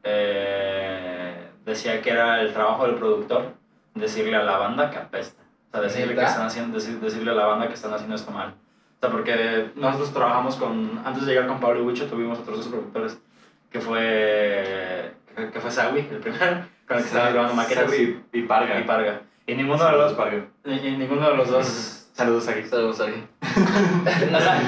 Eh, 0.02 1.34
decía 1.64 2.00
que 2.02 2.10
era 2.10 2.40
el 2.40 2.52
trabajo 2.52 2.86
del 2.86 2.96
productor 2.96 3.52
decirle 3.94 4.36
a 4.36 4.42
la 4.42 4.56
banda 4.58 4.90
que 4.90 4.98
apesta. 4.98 5.42
O 5.68 5.72
sea, 5.72 5.80
decirle, 5.82 6.14
que 6.14 6.24
están 6.24 6.46
haciendo, 6.46 6.78
decir- 6.78 6.98
decirle 7.00 7.30
a 7.30 7.34
la 7.34 7.46
banda 7.46 7.68
que 7.68 7.74
están 7.74 7.92
haciendo 7.94 8.16
esto 8.16 8.30
mal. 8.30 8.54
O 8.96 9.00
sea, 9.00 9.10
porque 9.10 9.70
nosotros 9.76 10.12
trabajamos 10.12 10.56
con... 10.56 11.00
Antes 11.04 11.24
de 11.26 11.32
llegar 11.32 11.46
con 11.48 11.60
Pablo 11.60 11.80
y 11.80 11.82
Wicho 11.84 12.06
tuvimos 12.06 12.38
otros 12.38 12.58
dos 12.58 12.68
productores 12.68 13.18
que 13.70 13.80
fue... 13.80 15.14
Que, 15.36 15.50
que 15.50 15.60
fue 15.60 15.70
Sawi, 15.70 16.00
el 16.10 16.18
primero, 16.18 16.64
con 16.88 16.96
el 16.96 17.02
que 17.04 17.08
estaba 17.08 17.30
grabando 17.30 17.54
maquetas. 17.54 17.84
Sawi 17.88 18.20
y 18.32 18.42
Parga. 18.42 18.80
y 18.80 18.84
Parga. 18.84 19.20
Y 19.46 19.54
ninguno 19.54 19.84
de 19.84 19.92
los 19.92 20.12
Parga. 20.14 20.44
y, 20.64 20.72
y 20.72 20.96
ninguno 20.96 21.30
de 21.30 21.36
los 21.36 21.48
dos. 21.50 21.96
Saludos 22.14 22.48
aquí. 22.48 22.64
Saludos 22.64 23.00
sea, 24.40 24.60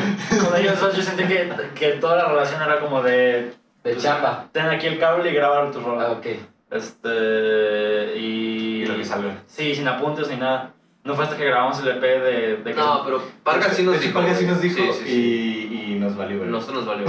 con 0.49 0.57
ellos 0.59 0.81
dos 0.81 0.97
yo 0.97 1.03
sentí 1.03 1.25
que, 1.25 1.53
que 1.75 1.93
toda 1.95 2.17
la 2.17 2.29
relación 2.29 2.63
era 2.63 2.81
como 2.81 3.03
de. 3.03 3.53
De 3.85 3.97
chamba. 3.97 4.49
Ten 4.53 4.67
aquí 4.67 4.87
el 4.87 4.99
cable 4.99 5.31
y 5.31 5.35
grabar 5.35 5.71
tu 5.71 5.81
Ah, 5.81 5.83
rola. 5.85 6.11
ok. 6.13 6.27
Este. 6.71 8.17
Y. 8.19 8.83
Y 8.83 8.87
lo 8.87 8.97
que 8.97 9.05
salga. 9.05 9.37
Sí, 9.47 9.75
sin 9.75 9.87
apuntes 9.89 10.29
ni 10.29 10.37
nada. 10.37 10.71
No 11.05 11.17
fue 11.17 11.25
hasta 11.25 11.37
que 11.37 11.45
grabamos 11.45 11.81
el 11.81 11.89
EP 11.89 12.01
de... 12.01 12.57
de 12.59 12.75
No, 12.75 13.03
pero 13.05 13.21
Vargas 13.45 13.75
sí 13.77 13.83
nos 13.83 14.01
dijo. 14.01 14.21
Vargas 14.21 14.39
sí 14.39 14.47
nos 14.47 14.61
dijo 14.61 14.77
Sí, 14.77 14.89
sí, 14.93 15.05
sí. 15.05 15.69
Y, 15.73 15.95
y 15.95 15.99
nos 15.99 16.17
valió, 16.17 16.39
¿verdad? 16.39 16.53
Nosotros 16.53 16.85
nos 16.85 16.87
valió. 16.87 17.07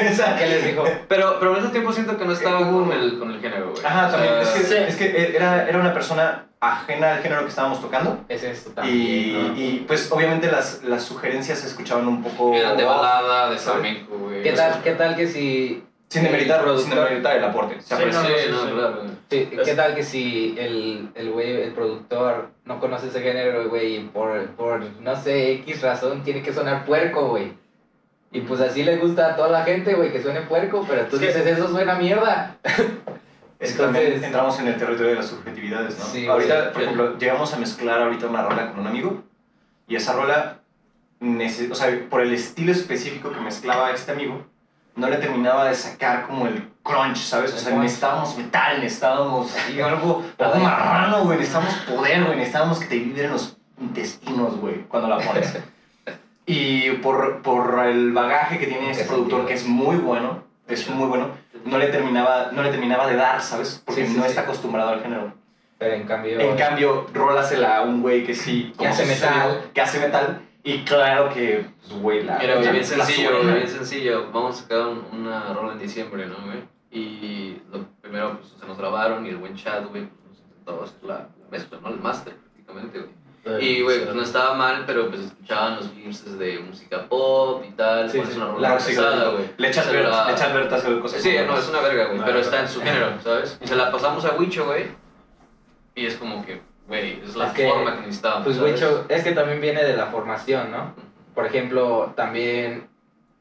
Esa- 0.00 0.36
¿Qué 0.38 0.46
les 0.46 0.64
dijo? 0.64 0.84
Pero, 1.08 1.36
pero 1.40 1.50
al 1.50 1.56
mismo 1.56 1.72
tiempo 1.72 1.92
siento 1.92 2.16
que 2.16 2.24
no 2.24 2.32
estaba 2.32 2.70
con 2.70 2.92
el, 2.92 3.18
con 3.18 3.32
el 3.32 3.40
género, 3.40 3.72
güey. 3.72 3.84
Ajá, 3.84 4.06
O 4.06 4.10
sea, 4.10 4.18
también. 4.20 4.34
Es 4.42 4.48
que, 4.50 4.60
sí. 4.60 4.74
es 4.76 4.96
que 4.96 5.36
era, 5.36 5.68
era 5.68 5.80
una 5.80 5.92
persona 5.92 6.46
ajena 6.60 7.14
al 7.16 7.22
género 7.22 7.42
que 7.42 7.48
estábamos 7.48 7.80
tocando. 7.80 8.24
Es 8.28 8.44
esto 8.44 8.70
Y, 8.70 8.74
también. 8.74 9.48
¿no? 9.54 9.60
y, 9.60 9.84
pues 9.88 10.10
obviamente 10.12 10.48
las, 10.48 10.84
las 10.84 11.02
sugerencias 11.02 11.58
se 11.58 11.66
escuchaban 11.66 12.06
un 12.06 12.22
poco... 12.22 12.54
Eran 12.54 12.76
de 12.76 12.84
balada, 12.84 13.50
de 13.50 13.58
flamenco, 13.58 14.18
güey. 14.18 14.44
¿Qué 14.44 14.52
tal, 14.52 14.82
¿Qué 14.84 14.92
tal 14.92 15.16
que 15.16 15.26
si... 15.26 15.82
Sin 16.08 16.22
demeritar, 16.22 16.66
el 16.66 16.78
sin 16.78 16.90
demeritar 16.90 17.36
el 17.36 17.44
aporte. 17.44 17.80
Se 17.80 17.88
Sí, 17.88 17.94
aprecia. 17.94 18.20
no, 18.22 18.26
Sí, 18.28 18.34
sí, 18.44 18.50
no, 18.50 18.60
sí. 18.66 18.72
claro. 18.72 19.02
Sí, 19.28 19.48
¿Qué 19.64 19.74
tal 19.74 19.94
que 19.96 20.02
si 20.04 20.54
el, 20.58 21.08
el 21.14 21.30
güey, 21.32 21.62
el 21.62 21.72
productor, 21.72 22.50
no 22.64 22.78
conoce 22.78 23.08
ese 23.08 23.20
género, 23.20 23.68
güey, 23.68 23.96
y 23.96 24.00
por, 24.04 24.46
por, 24.50 24.80
no 25.00 25.16
sé, 25.20 25.52
X 25.54 25.82
razón, 25.82 26.22
tiene 26.22 26.42
que 26.42 26.52
sonar 26.52 26.84
puerco, 26.84 27.28
güey? 27.28 27.52
Y 28.32 28.40
pues 28.42 28.60
así 28.60 28.84
le 28.84 28.96
gusta 28.98 29.32
a 29.32 29.36
toda 29.36 29.48
la 29.48 29.64
gente, 29.64 29.94
güey, 29.94 30.12
que 30.12 30.22
suene 30.22 30.42
puerco, 30.42 30.84
pero 30.88 31.06
tú 31.06 31.16
Sí. 31.18 31.26
dices, 31.26 31.44
eso 31.46 31.68
suena 31.68 31.96
mierda. 31.96 32.56
Es 33.58 33.72
que 33.72 33.78
también 33.82 34.04
Entonces- 34.04 34.26
entramos 34.26 34.60
en 34.60 34.68
el 34.68 34.76
territorio 34.76 35.12
de 35.12 35.14
las 35.16 35.28
subjetividades, 35.28 35.98
¿no? 35.98 36.04
Sí, 36.04 36.26
ahorita, 36.26 36.72
por 36.72 36.82
ejemplo, 36.82 37.18
llegamos 37.18 37.54
a 37.54 37.58
mezclar 37.58 38.02
ahorita 38.02 38.26
una 38.26 38.42
rola 38.42 38.70
con 38.70 38.80
un 38.80 38.86
amigo 38.86 39.22
y 39.88 39.96
esa 39.96 40.12
rola, 40.12 40.58
o 41.22 41.74
sea, 41.74 41.98
por 42.10 42.20
el 42.20 42.34
estilo 42.34 42.70
específico 42.70 43.32
que 43.32 43.40
mezclaba 43.40 43.92
este 43.92 44.12
amigo, 44.12 44.44
no 44.96 45.08
le 45.08 45.18
terminaba 45.18 45.68
de 45.68 45.74
sacar 45.74 46.26
como 46.26 46.46
el 46.46 46.68
crunch, 46.82 47.18
¿sabes? 47.18 47.52
O 47.52 47.58
sea, 47.58 47.76
necesitábamos 47.76 48.36
metal, 48.36 48.80
necesitábamos 48.80 49.54
así, 49.54 49.80
algo, 49.80 50.24
algo 50.38 50.58
marrano, 50.58 51.24
güey, 51.24 51.38
necesitábamos 51.38 51.74
poder, 51.80 52.24
güey, 52.24 52.36
necesitábamos 52.36 52.78
que 52.80 52.86
te 52.86 52.98
vibren 52.98 53.30
los 53.30 53.56
intestinos, 53.80 54.56
güey, 54.56 54.84
cuando 54.88 55.08
la 55.08 55.18
pones. 55.18 55.58
Y 56.48 56.92
por, 56.98 57.42
por 57.42 57.84
el 57.86 58.12
bagaje 58.12 58.60
que 58.60 58.68
tiene 58.68 58.92
este 58.92 59.04
productor, 59.04 59.46
que 59.46 59.54
es 59.54 59.66
muy 59.66 59.96
bueno, 59.96 60.44
es 60.68 60.88
muy 60.88 61.08
bueno, 61.08 61.30
no 61.64 61.76
le 61.76 61.88
terminaba, 61.88 62.50
no 62.52 62.62
le 62.62 62.70
terminaba 62.70 63.08
de 63.08 63.16
dar, 63.16 63.42
¿sabes? 63.42 63.82
Porque 63.84 64.06
Sí, 64.06 64.12
sí, 64.12 64.16
no 64.16 64.22
sí. 64.22 64.28
está 64.28 64.42
acostumbrado 64.42 64.90
al 64.90 65.02
género. 65.02 65.32
Pero 65.78 65.94
en 65.94 66.06
cambio... 66.06 66.40
En 66.40 66.56
cambio, 66.56 67.06
rólasela 67.12 67.78
a 67.78 67.82
un 67.82 68.00
güey 68.00 68.24
que 68.24 68.36
sí... 68.36 68.72
Que 68.78 68.86
hace 68.86 69.04
metal. 69.04 69.70
Que 69.74 69.80
hace 69.80 69.98
metal. 69.98 70.40
Y 70.68 70.84
claro 70.84 71.28
que, 71.32 71.64
pues, 71.80 72.00
güey, 72.00 72.24
la... 72.24 72.42
La- 72.42 72.56
bien 72.72 72.84
sencillo, 72.84 73.40
güey, 73.40 73.54
bien 73.54 73.68
sencillo. 73.68 74.30
Vamos 74.32 74.58
a 74.58 74.62
sacar 74.62 74.80
un- 74.88 75.06
una 75.12 75.52
rola 75.54 75.74
en 75.74 75.78
diciembre, 75.78 76.26
¿no, 76.26 76.34
güey? 76.44 76.64
Y 76.90 77.62
lo 77.70 77.84
primero, 78.00 78.38
pues, 78.40 78.52
se 78.58 78.66
nos 78.66 78.76
grabaron 78.76 79.24
y 79.24 79.28
el 79.28 79.36
buen 79.36 79.54
chat, 79.54 79.84
güey, 79.88 80.06
pues, 80.06 80.28
nos 80.28 80.38
intentó 80.40 80.82
hacer 80.82 80.98
la, 81.04 81.14
la 81.18 81.48
mezcla, 81.52 81.78
¿no? 81.80 81.88
El 81.90 82.00
máster, 82.00 82.34
prácticamente, 82.34 82.98
güey. 82.98 83.64
Y, 83.64 83.82
güey, 83.82 84.02
pues, 84.02 84.14
no 84.16 84.22
estaba 84.22 84.54
mal, 84.54 84.82
pero, 84.88 85.08
pues, 85.08 85.20
escuchaban 85.20 85.76
los 85.76 85.94
verses 85.94 86.36
de 86.36 86.58
música 86.58 87.08
pop 87.08 87.62
y 87.64 87.70
tal. 87.74 88.10
Sí, 88.10 88.18
pones 88.18 88.34
sí. 88.34 88.40
una 88.40 88.50
rola 88.50 88.76
pesada, 88.78 89.28
güey. 89.30 89.44
Le 89.58 89.68
echas 89.68 89.84
Se 89.84 89.92
ver- 89.92 90.08
la- 90.08 90.26
le 90.26 90.32
echas 90.32 90.52
ver 90.52 90.74
hacer 90.74 90.98
cosas. 90.98 91.22
Sí, 91.22 91.36
no, 91.46 91.56
es 91.56 91.68
una 91.68 91.80
verga, 91.80 92.06
güey, 92.06 92.20
pero 92.24 92.40
está 92.40 92.60
en 92.62 92.68
su 92.68 92.80
género, 92.82 93.12
¿sabes? 93.22 93.56
Y 93.62 93.68
se 93.68 93.76
la 93.76 93.92
pasamos 93.92 94.24
a 94.24 94.34
Wicho, 94.34 94.66
güey. 94.66 94.86
Y 95.94 96.06
es 96.06 96.16
como 96.16 96.44
que, 96.44 96.60
güey, 96.88 97.20
es 97.24 97.34
la 97.36 97.48
Es 97.48 97.52
que, 97.54 97.68
forma 97.68 97.94
que 97.96 98.00
necesitábamos. 98.02 98.44
Pues, 98.44 98.58
güey, 98.60 98.74
es 99.08 99.24
que 99.24 99.32
también 99.32 99.60
viene 99.60 99.82
de 99.84 99.96
la 99.96 100.06
formación, 100.06 100.70
¿no? 100.70 100.94
Por 101.34 101.46
ejemplo, 101.46 102.12
también 102.16 102.88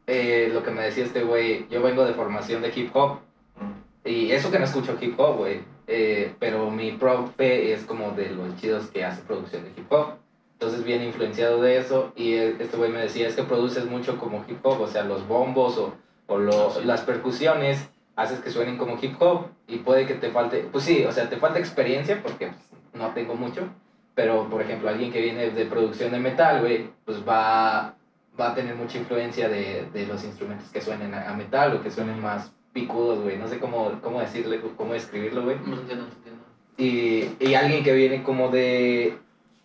eh, 0.08 0.50
lo 0.54 0.64
que 0.64 0.72
me 0.72 0.82
decía 0.84 1.06
este 1.06 1.24
güey, 1.24 1.68
yo 1.70 1.82
vengo 1.82 2.06
de 2.06 2.14
formación 2.14 2.62
de 2.62 2.72
hip 2.76 2.90
hop. 2.96 3.20
Mm. 3.60 4.08
Y 4.10 4.32
eso 4.32 4.52
que 4.52 4.60
no 4.60 4.66
escucho 4.66 4.98
hip 5.00 5.20
hop, 5.20 5.38
güey. 5.38 5.62
eh, 5.88 6.34
pero 6.40 6.70
mi 6.72 6.92
profe 6.94 7.72
es 7.74 7.84
como 7.86 8.12
de 8.12 8.30
los 8.32 8.56
chidos 8.58 8.88
que 8.88 9.04
hace 9.06 9.22
producción 9.22 9.64
de 9.64 9.70
hip 9.70 9.92
hop. 9.92 10.16
Entonces 10.54 10.84
viene 10.84 11.06
influenciado 11.06 11.62
de 11.62 11.78
eso. 11.78 12.12
Y 12.16 12.34
eh, 12.34 12.56
este 12.60 12.78
güey 12.78 12.92
me 12.92 13.00
decía, 13.02 13.28
es 13.28 13.36
que 13.36 13.44
produces 13.44 13.86
mucho 13.86 14.18
como 14.18 14.44
hip 14.48 14.60
hop. 14.66 14.82
O 14.82 14.88
sea, 14.88 15.04
los 15.04 15.28
bombos 15.28 15.78
o, 15.78 15.94
o 16.28 16.38
lo- 16.38 16.68
Ah, 16.70 16.74
sí. 16.80 16.86
las 16.86 17.02
percusiones 17.02 17.88
haces 18.16 18.40
que 18.40 18.50
suenen 18.50 18.78
como 18.78 18.98
hip 19.02 19.16
hop. 19.22 19.48
Y 19.68 19.78
puede 19.78 20.06
que 20.08 20.14
te 20.16 20.30
falte, 20.32 20.68
pues 20.72 20.84
sí, 20.86 21.04
o 21.06 21.12
sea, 21.12 21.30
te 21.30 21.38
falta 21.38 21.60
experiencia 21.60 22.22
porque 22.22 22.48
pues, 22.48 22.60
no 22.96 23.10
tengo 23.10 23.36
mucho. 23.36 23.70
Pero, 24.16 24.50
por 24.50 24.62
ejemplo, 24.62 24.90
alguien 24.90 25.12
que 25.12 25.22
viene 25.22 25.50
de 25.52 25.66
producción 25.66 26.12
de 26.12 26.20
metal, 26.20 26.62
güey, 26.62 26.90
pues 27.04 27.28
va, 27.28 27.96
va 28.40 28.52
a 28.52 28.56
tener 28.56 28.76
mucha 28.76 28.98
influencia 28.98 29.50
de, 29.50 29.88
de 29.94 30.08
los 30.08 30.24
instrumentos 30.24 30.70
que 30.70 30.82
suenen 30.82 31.14
a, 31.14 31.30
a 31.30 31.34
metal 31.36 31.76
o 31.76 31.84
que 31.84 31.92
suenen 31.92 32.22
más 32.22 32.54
picudos, 32.72 33.22
güey. 33.22 33.38
No 33.38 33.48
sé 33.48 33.60
cómo, 33.60 34.00
cómo 34.02 34.22
decirle, 34.22 34.62
cómo 34.78 34.94
describirlo, 34.94 35.44
güey. 35.44 35.58
No 35.66 35.82
entiendo, 35.82 36.06
no 36.06 36.12
entiendo. 36.12 36.44
Y, 36.78 37.30
y 37.40 37.56
alguien 37.56 37.84
que 37.84 37.94
viene 37.94 38.24
como 38.24 38.50
de, 38.50 39.18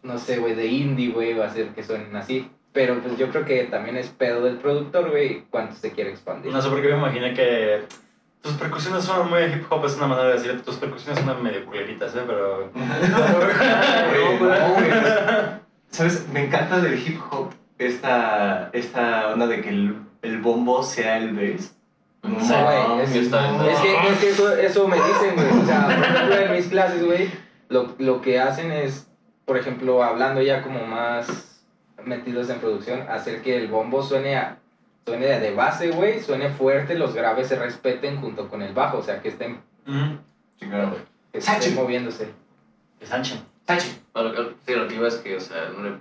no 0.03 0.19
sé, 0.19 0.39
güey, 0.39 0.55
de 0.55 0.67
indie, 0.67 1.11
güey, 1.11 1.35
va 1.35 1.45
a 1.45 1.49
hacer 1.49 1.69
que 1.69 1.83
suenen 1.83 2.15
así. 2.17 2.51
Pero 2.73 3.01
pues 3.01 3.19
yo 3.19 3.31
creo 3.31 3.45
que 3.45 3.65
también 3.65 3.97
es 3.97 4.09
pedo 4.09 4.43
del 4.43 4.59
productor, 4.59 5.11
güey, 5.11 5.45
cuánto 5.51 5.75
se 5.75 5.91
quiere 5.91 6.11
expandir. 6.11 6.53
No 6.53 6.63
sé 6.63 6.69
por 6.69 6.81
qué 6.81 6.89
me 6.89 6.99
imaginé 6.99 7.35
que 7.35 7.83
tus 8.43 8.53
percusiones 8.55 9.05
son 9.05 9.29
muy 9.31 9.43
hip 9.43 9.65
hop, 9.71 9.85
es 9.85 9.97
una 9.97 10.07
manera 10.07 10.29
de 10.29 10.35
decir, 10.35 10.63
tus 10.63 10.77
percusiones 10.77 11.23
son 11.25 11.43
medio 11.43 11.65
culeritas, 11.67 12.15
¿eh? 12.15 12.23
Pero... 12.27 12.71
No, 12.75 14.39
güey. 14.75 14.91
¿Sabes? 15.91 16.27
Me 16.33 16.45
encanta 16.47 16.81
del 16.81 16.99
hip 16.99 17.21
hop 17.31 17.51
esta, 17.79 18.71
esta 18.73 19.29
onda 19.33 19.47
de 19.47 19.61
que 19.61 19.69
el, 19.71 19.97
el 20.23 20.39
bombo 20.39 20.83
sea 20.83 21.19
el 21.19 21.35
bass. 21.35 21.75
No 22.23 22.39
Sí, 22.41 22.53
güey, 22.53 22.89
mames, 22.89 23.11
es- 23.11 23.17
está 23.25 23.51
no. 23.53 23.65
Es 23.69 23.79
que, 23.81 23.95
es 24.09 24.19
que 24.19 24.31
eso, 24.31 24.55
eso 24.57 24.89
me 24.89 24.97
dicen, 24.97 25.35
güey. 25.35 25.63
O 25.63 25.67
sea, 25.67 25.87
por 25.87 25.93
ejemplo, 26.05 26.37
en 26.37 26.53
mis 26.53 26.67
clases, 26.69 27.05
güey, 27.05 27.31
lo, 27.69 27.95
lo 27.99 28.21
que 28.21 28.39
hacen 28.39 28.71
es, 28.73 29.09
por 29.47 29.57
ejemplo, 29.57 30.03
hablando 30.03 30.43
ya 30.43 30.63
como 30.63 30.87
más 30.87 31.63
metidos 32.05 32.49
en 32.51 32.61
producción, 32.61 33.03
hacer 33.09 33.43
que 33.43 33.57
el 33.57 33.69
bombo 33.69 34.03
suene, 34.03 34.37
a, 34.37 34.59
suene 35.07 35.27
de 35.41 35.55
base, 35.55 35.91
güey, 35.91 36.21
suene 36.21 36.51
fuerte, 36.51 36.95
los 36.97 37.15
graves 37.15 37.49
se 37.49 37.57
respeten 37.57 38.21
junto 38.21 38.49
con 38.49 38.63
el 38.63 38.73
bajo, 38.75 38.99
o 38.99 39.03
sea, 39.03 39.21
que 39.21 39.29
estén, 39.29 39.61
Mm. 39.87 40.19
Sí, 40.59 40.67
claro. 40.67 40.97
que 41.33 41.39
estén 41.39 41.75
moviéndose. 41.75 42.29
Es 43.01 43.11
ancho. 43.13 43.35
Tachi. 43.65 43.89
A 44.15 44.23
lo 44.23 44.33
que, 44.33 44.55
sí, 44.67 44.75
lo 44.75 44.87
que 44.89 44.95
iba 44.97 45.09
es 45.09 45.15
que, 45.17 45.37
o 45.37 45.41
sea, 45.41 45.71
no 45.75 45.83
le, 45.83 45.93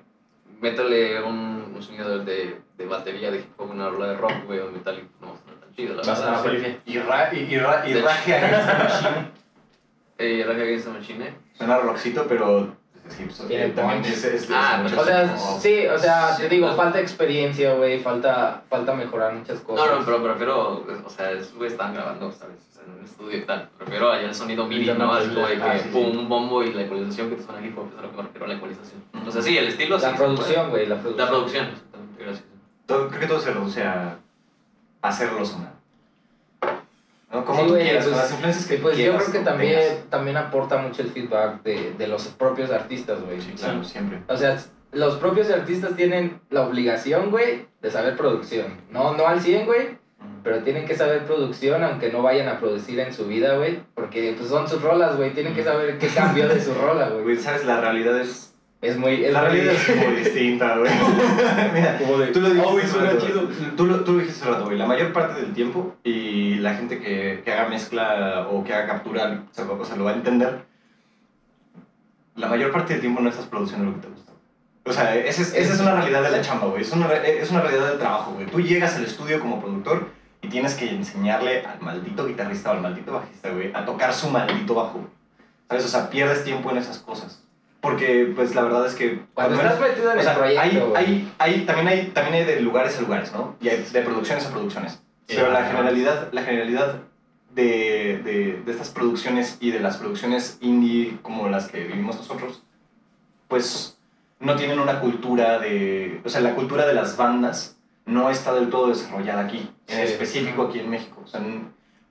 métale 0.60 1.24
un, 1.24 1.72
un 1.76 1.82
sonido 1.82 2.20
de, 2.20 2.60
de 2.78 2.86
batería 2.86 3.32
de 3.32 3.38
hip 3.40 3.52
hop, 3.58 3.70
una 3.72 3.90
rola 3.90 4.08
de 4.08 4.18
rock, 4.18 4.34
güey, 4.46 4.60
o 4.60 4.70
metal, 4.72 4.96
y 5.00 5.24
no 5.26 5.36
suena 5.44 5.60
tan 5.62 5.74
chido, 5.76 5.96
la 5.96 6.04
Vas 6.04 6.20
a 6.22 6.32
la 6.32 6.42
verdad. 6.42 6.68
Y, 6.86 6.98
ra, 7.00 7.30
y, 7.34 7.38
y, 7.40 7.58
ra, 7.58 7.84
y 7.88 7.94
De- 7.94 8.02
Raje 8.02 8.32
Machine. 8.42 9.32
Eh, 10.22 10.44
Rage 10.46 10.62
Against 10.64 10.86
the 10.86 10.92
Machine. 10.92 11.34
Suena 11.54 11.78
rockcito, 11.78 12.26
pero 12.28 12.76
sí, 13.10 13.24
pues, 13.26 13.38
también 13.38 13.74
punch. 13.74 14.08
es, 14.08 14.24
es, 14.24 14.50
Ah, 14.52 14.82
es 14.86 14.92
pero 14.92 15.02
O 15.02 15.06
sea, 15.06 15.34
como- 15.36 15.60
sí, 15.60 15.88
o 15.88 15.98
sea, 15.98 16.36
Sí, 16.36 16.44
te 16.44 16.50
digo, 16.50 16.74
falta 16.76 17.00
experiencia, 17.00 17.74
güey, 17.74 18.00
falta, 18.00 18.62
falta 18.70 18.94
mejorar 18.94 19.34
muchas 19.34 19.60
cosas. 19.62 19.86
No, 19.90 20.00
no, 20.00 20.06
pero 20.06 20.24
prefiero, 20.24 20.86
o 21.06 21.10
sea, 21.10 21.30
güeyes 21.56 21.74
están 21.74 21.94
grabando, 21.94 22.32
¿sabes? 22.32 22.58
O 22.72 22.76
sea, 22.76 22.84
en 22.86 23.00
un 23.00 23.04
estudio 23.06 23.38
y 23.38 23.42
tal. 23.46 23.70
Prefiero 23.78 24.12
allá 24.12 24.28
el 24.28 24.36
sonido 24.36 24.66
MIDI, 24.66 24.94
¿no? 24.94 25.12
Así 25.14 25.30
como 25.30 25.48
de 25.48 25.56
que 25.56 25.62
Ah, 25.64 25.78
sí, 25.78 25.84
sí. 25.86 25.90
pum, 25.92 26.18
un 26.18 26.30
bombo 26.30 26.64
y 26.64 26.74
la 26.74 26.84
ecualización 26.84 27.30
que 27.30 27.36
te 27.36 27.44
suena 27.44 27.66
hip 27.66 27.78
hop, 27.78 27.88
es 27.94 28.00
a 28.00 28.02
lo 28.04 28.12
que 28.12 28.18
me 28.18 28.24
refiero 28.24 28.46
a 28.46 28.48
la 28.50 28.54
ecualización. 28.56 29.04
O 29.28 29.32
sea, 29.32 29.42
sí, 29.42 29.58
el 29.58 29.68
estilo 29.68 30.00
sí. 30.00 30.06
La 30.06 30.16
producción, 30.16 30.70
güey, 30.70 30.86
la 30.88 30.96
producción. 30.96 31.26
La 31.26 31.30
producción, 31.32 31.66
exactamente, 31.68 32.24
gracias. 32.24 32.46
Todo- 32.86 33.08
creo 33.10 33.20
que 33.20 33.28
todo 33.28 33.40
se 33.40 33.52
reduce 33.54 33.84
a 33.84 34.18
hacerlo 35.02 35.46
sonar. 35.46 35.79
¿No? 37.32 37.46
Como 37.46 37.62
Sí, 37.62 37.68
tú 37.68 37.74
quieras, 37.76 38.06
pues- 38.06 38.08
con 38.08 38.18
las 38.18 38.32
influencias 38.32 38.68
que 38.68 38.78
pues 38.78 38.98
yo 38.98 39.16
creo 39.18 39.32
que 39.32 39.40
también, 39.40 39.80
tengas. 39.80 40.10
también 40.10 40.38
aporta 40.38 40.78
mucho 40.78 41.02
el 41.04 41.10
feedback 41.12 41.62
de, 41.64 41.94
de 41.98 42.08
los 42.08 42.28
propios 42.30 42.72
artistas, 42.72 43.22
güey. 43.24 43.40
Sí, 43.40 43.52
claro, 43.58 43.84
siempre. 43.84 44.20
O 44.28 44.36
sea, 44.36 44.58
los 44.92 45.16
propios 45.18 45.50
artistas 45.52 45.96
tienen 45.96 46.42
la 46.50 46.62
obligación, 46.62 47.30
güey, 47.30 47.68
de 47.82 47.92
saber 47.92 48.18
producción. 48.18 48.82
No, 48.90 49.16
no 49.16 49.28
al 49.28 49.40
100, 49.42 49.68
güey, 49.68 50.00
pero 50.44 50.64
tienen 50.64 50.86
que 50.88 50.96
saber 50.96 51.26
producción 51.26 51.84
aunque 51.84 52.12
no 52.12 52.24
vayan 52.24 52.48
a 52.48 52.60
producir 52.60 53.00
en 53.00 53.14
su 53.14 53.26
vida, 53.28 53.58
güey. 53.58 53.80
Porque 53.94 54.34
pues 54.36 54.50
son 54.50 54.68
sus 54.68 54.82
rolas, 54.82 55.16
güey. 55.16 55.32
Tienen 55.34 55.54
que 55.54 55.64
saber 55.64 56.00
qué 56.00 56.08
cambió 56.08 56.48
de 56.48 56.60
su 56.60 56.74
rola, 56.82 57.10
güey. 57.10 57.24
Güey, 57.24 57.38
¿sabes? 57.38 57.64
La 57.66 57.80
realidad 57.80 58.20
es... 58.20 58.49
Es 58.82 58.98
muy... 58.98 59.26
Es 59.26 59.34
La 59.34 59.42
realidad 59.42 59.74
es 59.74 59.96
muy 59.96 60.16
distinta, 60.16 60.78
güey. 60.78 60.90
Mira, 61.74 61.98
como 61.98 62.18
de, 62.18 62.28
Tú 62.28 62.40
lo 62.40 62.50
dijiste, 62.50 62.68
"Ah, 62.68 62.72
güey, 62.72 62.84
hace 62.86 62.94
suena 62.94 63.10
rato. 63.12 63.26
chido". 63.26 63.42
Tú 63.76 63.86
lo, 63.86 64.04
tú 64.06 64.14
lo 64.14 64.20
dijiste 64.20 64.42
hace 64.42 64.52
rato, 64.52 64.66
güey. 64.66 64.78
La 64.78 64.86
mayor 64.86 65.12
parte 65.12 65.42
del 65.42 65.54
tiempo 65.54 65.96
y 66.04 66.56
la 66.56 66.76
gente 66.76 67.00
que, 67.00 67.42
que 67.44 67.52
haga 67.52 67.68
mezcla 67.68 68.48
o 68.50 68.64
que 68.64 68.74
haga 68.74 68.88
captura, 68.88 69.44
o 69.52 69.54
sea, 69.54 69.66
o 69.66 69.86
sea, 69.86 69.96
lo 69.98 70.06
va 70.06 70.12
a 70.12 70.16
entender. 70.16 70.64
La 72.36 72.48
mayor 72.48 72.72
parte 72.72 72.94
del 72.94 73.02
tiempo 73.02 73.20
no 73.22 73.30
estás 73.30 73.48
produciendo 73.48 73.86
lo 73.86 73.96
que 73.96 74.02
te 74.02 74.08
gusta. 74.08 74.32
O 74.86 74.94
sea, 74.94 75.14
esa 75.14 75.42
es, 75.42 75.54
esa 75.54 75.74
es 75.74 75.80
una 75.82 75.96
realidad 75.96 76.24
de 76.24 76.32
la 76.32 76.42
chamba, 76.42 76.68
güey. 76.68 76.82
Es 76.84 76.92
una, 76.94 77.14
es 77.14 77.52
una 77.52 77.62
realidad 77.62 77.90
del 77.90 78.00
trabajo, 78.00 78.32
güey. 78.32 78.46
Tú 78.48 78.62
llegas 78.62 78.96
al 78.96 79.04
estudio 79.04 79.42
como 79.42 79.60
productor 79.60 80.08
y 80.42 80.48
tienes 80.48 80.76
que 80.76 80.90
enseñarle 80.90 81.66
al 81.66 81.82
maldito 81.82 82.26
guitarrista 82.26 82.72
o 82.72 82.76
al 82.76 82.82
maldito 82.82 83.12
bajista, 83.12 83.50
güey, 83.50 83.72
a 83.74 83.84
tocar 83.84 84.14
su 84.14 84.30
maldito 84.30 84.74
bajo. 84.74 85.02
¿Sabes? 85.68 85.84
O 85.86 85.90
sea, 85.90 86.10
pierdes 86.10 86.46
tiempo 86.46 86.72
en 86.72 86.78
esas 86.78 86.98
cosas. 87.00 87.44
Porque, 87.82 88.32
pues, 88.36 88.56
la 88.56 88.64
verdad 88.64 88.86
es 88.86 88.96
que... 88.96 89.22
Cuando 89.34 89.56
estás 89.56 89.80
metido 89.80 90.12
en 90.12 90.18
o 90.18 90.20
el 90.20 90.26
sea, 90.26 90.36
proyecto, 90.38 90.62
hay, 90.96 91.06
hay, 91.06 91.34
hay, 91.38 91.62
también, 91.66 91.88
hay, 91.88 92.08
también 92.08 92.36
hay 92.36 92.44
de 92.44 92.60
lugares 92.62 92.98
a 92.98 93.02
lugares, 93.02 93.32
¿no? 93.32 93.56
Y 93.62 93.70
hay 93.70 93.86
de 93.92 94.02
producciones 94.02 94.46
a 94.46 94.52
producciones. 94.52 95.02
Pero 95.28 95.52
la 95.52 95.64
generalidad, 95.64 96.30
la 96.34 96.42
generalidad 96.42 96.96
de, 97.56 98.20
de, 98.24 98.62
de 98.66 98.72
estas 98.72 98.90
producciones 98.90 99.58
y 99.62 99.72
de 99.72 99.80
las 99.80 99.98
producciones 99.98 100.58
indie 100.62 101.18
como 101.22 101.48
las 101.48 101.68
que 101.70 101.86
vivimos 101.86 102.18
nosotros, 102.18 102.64
pues 103.48 103.98
no 104.40 104.56
tienen 104.56 104.80
una 104.80 105.00
cultura 105.00 105.60
de... 105.60 106.22
O 106.26 106.30
sea, 106.30 106.42
la 106.42 106.56
cultura 106.56 106.86
de 106.86 106.94
las 106.94 107.16
bandas 107.18 107.78
no 108.06 108.30
está 108.30 108.54
del 108.54 108.70
todo 108.70 108.88
desarrollada 108.90 109.42
aquí, 109.42 109.70
en 109.88 109.96
Sí. 109.96 110.02
específico 110.14 110.64
aquí 110.64 110.80
en 110.80 110.90
México. 110.90 111.22
O 111.24 111.28
sea, 111.28 111.42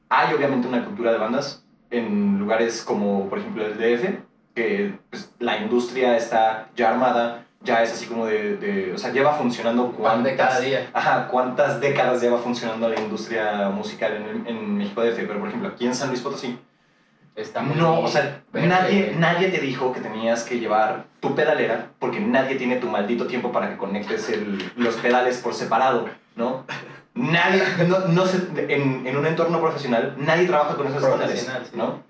hay 0.09 0.35
obviamente 0.35 0.66
una 0.69 0.85
cultura 0.85 1.12
de 1.12 1.19
bandas 1.19 1.64
en 1.91 2.39
lugares 2.39 2.83
como, 2.83 3.29
por 3.29 3.39
ejemplo, 3.39 3.66
el 3.66 3.75
DF, 3.79 4.21
que 4.59 4.98
pues, 5.11 5.32
la 5.38 5.56
industria 5.59 6.16
está 6.16 6.68
ya 6.76 6.90
armada, 6.90 7.44
ya 7.62 7.82
es 7.82 7.92
así 7.92 8.06
como 8.06 8.26
de... 8.26 8.56
de- 8.56 8.92
o 8.94 8.98
sea, 8.98 9.12
lleva 9.12 9.32
funcionando 9.34 9.84
de 9.88 9.90
cada 9.92 10.48
cuántas... 10.50 10.61
día. 10.64 10.90
Ajá, 10.92 11.28
¿cuántas 11.28 11.80
décadas 11.80 12.20
lleva 12.20 12.38
funcionando 12.38 12.88
la 12.88 12.98
industria 13.00 13.68
musical 13.68 14.12
en, 14.16 14.46
en 14.46 14.76
México 14.78 15.02
DF? 15.02 15.16
Pero, 15.16 15.38
por 15.38 15.48
ejemplo, 15.48 15.68
aquí 15.68 15.86
en 15.86 15.94
San 15.94 16.09
Luis 16.09 16.20
Potosí, 16.20 16.59
Está 17.36 17.61
muy 17.61 17.76
no, 17.76 18.00
o 18.00 18.09
sea, 18.09 18.42
verde, 18.52 18.66
nadie, 18.66 19.14
nadie 19.16 19.46
te 19.50 19.61
dijo 19.61 19.92
que 19.92 20.00
tenías 20.00 20.42
que 20.42 20.59
llevar 20.59 21.04
tu 21.20 21.36
pedalera 21.36 21.86
porque 22.00 22.18
nadie 22.18 22.56
tiene 22.56 22.76
tu 22.78 22.88
maldito 22.88 23.28
tiempo 23.28 23.52
para 23.52 23.70
que 23.70 23.76
conectes 23.76 24.28
el- 24.30 24.72
los 24.74 24.96
pedales 24.96 25.38
por 25.38 25.54
separado, 25.54 26.09
¿no? 26.34 26.64
Nadie, 27.14 27.62
no, 27.86 28.00
no 28.09 28.26
se- 28.26 28.48
en, 28.74 29.06
en 29.06 29.16
un 29.16 29.24
entorno 29.24 29.61
profesional, 29.61 30.16
nadie 30.18 30.46
trabaja 30.48 30.74
con 30.74 30.88
esos 30.88 31.00
estándares, 31.00 31.40
sí. 31.42 31.76
¿no? 31.76 32.02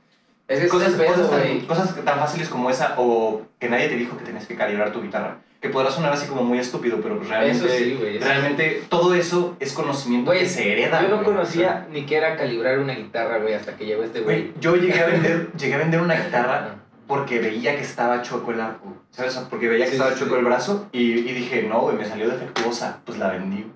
Es 0.48 0.60
que 0.60 0.68
Cosas, 0.68 0.94
pedo, 0.94 1.12
cosas, 1.14 1.30
tan, 1.30 1.60
cosas 1.66 1.94
tan 2.04 2.18
fáciles 2.18 2.48
como 2.48 2.70
esa, 2.70 2.94
o 2.96 3.42
que 3.58 3.68
nadie 3.68 3.88
te 3.88 3.96
dijo 3.96 4.16
que 4.16 4.24
tenías 4.24 4.46
que 4.46 4.56
calibrar 4.56 4.92
tu 4.92 5.02
guitarra, 5.02 5.36
que 5.60 5.68
podrá 5.68 5.90
sonar 5.90 6.12
así 6.14 6.26
como 6.26 6.42
muy 6.42 6.58
estúpido, 6.58 7.00
pero 7.02 7.18
pues 7.18 7.28
realmente, 7.28 7.66
Eso 7.66 7.68
sí, 7.76 7.98
eso 8.16 8.24
realmente 8.26 8.82
todo 8.88 9.14
eso 9.14 9.56
es 9.60 9.74
conocimiento 9.74 10.30
Güey, 10.30 10.40
que 10.40 10.48
se 10.48 10.72
hereda. 10.72 11.02
Yo 11.02 11.08
no 11.08 11.16
güey. 11.16 11.26
conocía 11.26 11.86
ni 11.90 12.06
que 12.06 12.16
era 12.16 12.34
calibrar 12.36 12.78
una 12.78 12.94
guitarra, 12.94 13.38
güey, 13.38 13.52
hasta 13.52 13.76
que 13.76 13.84
llegó 13.84 14.02
este 14.04 14.20
Güey, 14.20 14.52
yo 14.58 14.76
llegué 14.76 15.00
a 15.00 15.06
vender, 15.06 15.52
llegué 15.58 15.74
a 15.74 15.78
vender 15.78 16.00
una 16.00 16.14
guitarra 16.14 16.76
porque 17.06 17.40
veía 17.40 17.74
que 17.76 17.82
estaba 17.82 18.22
chueco 18.22 18.50
el 18.52 18.60
arco, 18.62 18.86
¿sabes? 19.10 19.34
Porque 19.50 19.68
veía 19.68 19.84
que 19.84 19.90
Sí, 19.90 19.96
estaba 19.96 20.12
sí, 20.14 20.18
chueco 20.20 20.34
sí. 20.34 20.38
el 20.40 20.44
brazo 20.46 20.88
y, 20.92 21.00
y 21.18 21.32
dije, 21.34 21.62
no, 21.64 21.80
güey, 21.80 21.96
me 21.96 22.06
salió 22.06 22.26
defectuosa, 22.28 23.00
pues 23.04 23.18
la 23.18 23.30
vendí. 23.32 23.66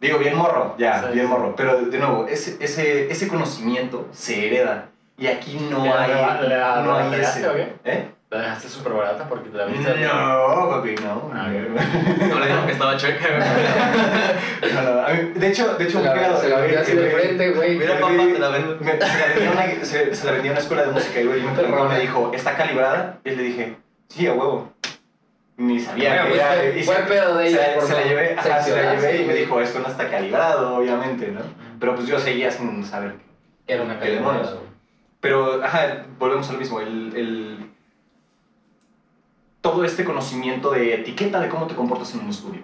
Digo, 0.00 0.18
bien 0.18 0.36
morro, 0.36 0.74
ya, 0.78 1.00
Sí, 1.08 1.14
bien 1.14 1.26
sí. 1.26 1.30
morro. 1.32 1.54
Pero 1.56 1.80
de 1.86 1.98
nuevo, 1.98 2.26
ese, 2.28 2.56
ese, 2.60 3.10
ese 3.10 3.28
conocimiento 3.28 4.06
se 4.12 4.46
hereda 4.46 4.88
y 5.18 5.26
aquí 5.26 5.56
no 5.70 5.84
¿Le- 5.84 5.90
hay, 5.92 6.48
le- 6.48 6.58
no 6.58 6.96
hay 6.96 7.20
ese. 7.20 7.46
o 7.48 7.54
qué? 7.54 7.72
¿Eh? 7.84 8.08
La 8.30 8.40
dejaste 8.40 8.68
súper 8.68 8.94
barata 8.94 9.28
porque 9.28 9.48
te 9.50 9.56
la 9.58 9.66
viste. 9.66 9.94
No, 10.00 10.68
papi, 10.70 10.96
no. 10.96 11.30
Ah, 11.32 11.46
No 11.48 12.38
le 12.40 12.46
dijeron 12.46 12.66
que 12.66 12.72
estaba 12.72 12.96
checa, 12.96 13.26
güey. 13.28 14.74
No, 14.74 14.82
no, 14.82 15.00
a 15.06 15.08
mí- 15.10 15.30
de 15.38 15.48
hecho, 15.48 15.74
de 15.74 15.84
hecho, 15.84 16.00
la, 16.00 16.14
cagado, 16.14 16.40
se 16.40 16.48
la 16.48 16.56
el 16.56 16.62
güey- 16.62 16.66
vendí 16.66 16.76
así 16.82 16.92
de 16.96 17.10
frente, 17.10 17.50
güey. 17.52 17.78
Mira, 17.78 18.00
papá, 18.00 18.12
te 18.16 18.38
la 18.40 18.48
vendo. 18.48 18.76
me- 18.80 18.92
se, 18.92 19.18
la 19.18 19.26
vendía 19.28 19.48
a 19.48 19.52
una, 19.52 19.84
se, 19.84 20.14
se 20.16 20.26
la 20.26 20.32
vendía 20.32 20.50
a 20.50 20.54
una 20.54 20.60
escuela 20.62 20.82
de 20.82 20.90
música 20.92 21.20
y 21.20 21.26
güey, 21.26 21.42
me, 21.42 21.52
preguntó, 21.52 21.84
me 21.88 22.00
dijo, 22.00 22.32
¿está 22.34 22.56
calibrada? 22.56 23.18
Y 23.24 23.30
le 23.30 23.42
dije, 23.44 23.76
sí, 24.08 24.26
a 24.26 24.32
huevo. 24.32 24.72
Ni 25.56 25.78
sabía 25.78 26.22
que 26.24 26.28
pues, 26.30 26.40
era. 26.40 26.54
se- 26.96 27.02
pedo 27.02 27.36
de 27.36 27.50
la- 27.50 27.74
por 27.76 27.84
se 27.84 27.92
la 27.92 28.00
no 28.00 28.06
llevé, 28.06 28.34
ajá, 28.36 28.60
se 28.62 28.74
la 28.82 28.94
llevé 28.96 29.22
y 29.22 29.24
me 29.26 29.34
dijo, 29.34 29.60
esto 29.60 29.78
no 29.78 29.86
está 29.86 30.10
calibrado, 30.10 30.76
obviamente, 30.76 31.28
¿no? 31.28 31.42
Pero 31.78 31.94
pues 31.94 32.08
yo 32.08 32.18
seguía 32.18 32.50
sin 32.50 32.84
saber. 32.84 33.14
Que 33.64 33.74
era 33.74 33.84
una 33.84 34.00
¿Qué 34.00 34.10
demonios? 34.10 34.48
calibrada, 34.48 34.60
güey. 34.60 34.63
Pero, 35.24 35.64
ajá, 35.64 36.04
volvemos 36.18 36.46
a 36.50 36.52
lo 36.52 36.58
mismo, 36.58 36.80
el, 36.80 37.16
el- 37.16 37.70
todo 39.62 39.82
este 39.86 40.04
conocimiento 40.04 40.70
de 40.70 40.94
etiqueta 40.96 41.40
de 41.40 41.48
cómo 41.48 41.66
te 41.66 41.74
comportas 41.74 42.12
en 42.12 42.20
un 42.20 42.28
estudio, 42.28 42.62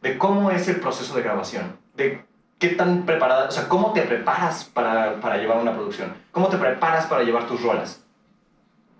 de 0.00 0.16
cómo 0.16 0.52
es 0.52 0.68
el 0.68 0.76
proceso 0.78 1.16
de 1.16 1.22
grabación, 1.22 1.76
de 1.96 2.24
qué 2.60 2.68
tan 2.68 3.04
preparada, 3.04 3.48
o 3.48 3.50
sea, 3.50 3.68
cómo 3.68 3.92
te 3.92 4.02
preparas 4.02 4.62
para, 4.64 5.20
para 5.20 5.38
llevar 5.38 5.58
una 5.58 5.72
producción, 5.74 6.14
cómo 6.30 6.46
te 6.46 6.58
preparas 6.58 7.06
para 7.06 7.24
llevar 7.24 7.48
tus 7.48 7.60
rolas. 7.60 8.04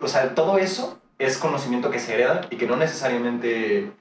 O 0.00 0.08
sea, 0.08 0.34
todo 0.34 0.58
eso 0.58 0.98
es 1.20 1.38
conocimiento 1.38 1.92
que 1.92 2.00
se 2.00 2.14
hereda 2.14 2.40
y 2.50 2.56
que 2.56 2.66
no 2.66 2.74
necesariamente 2.76 3.92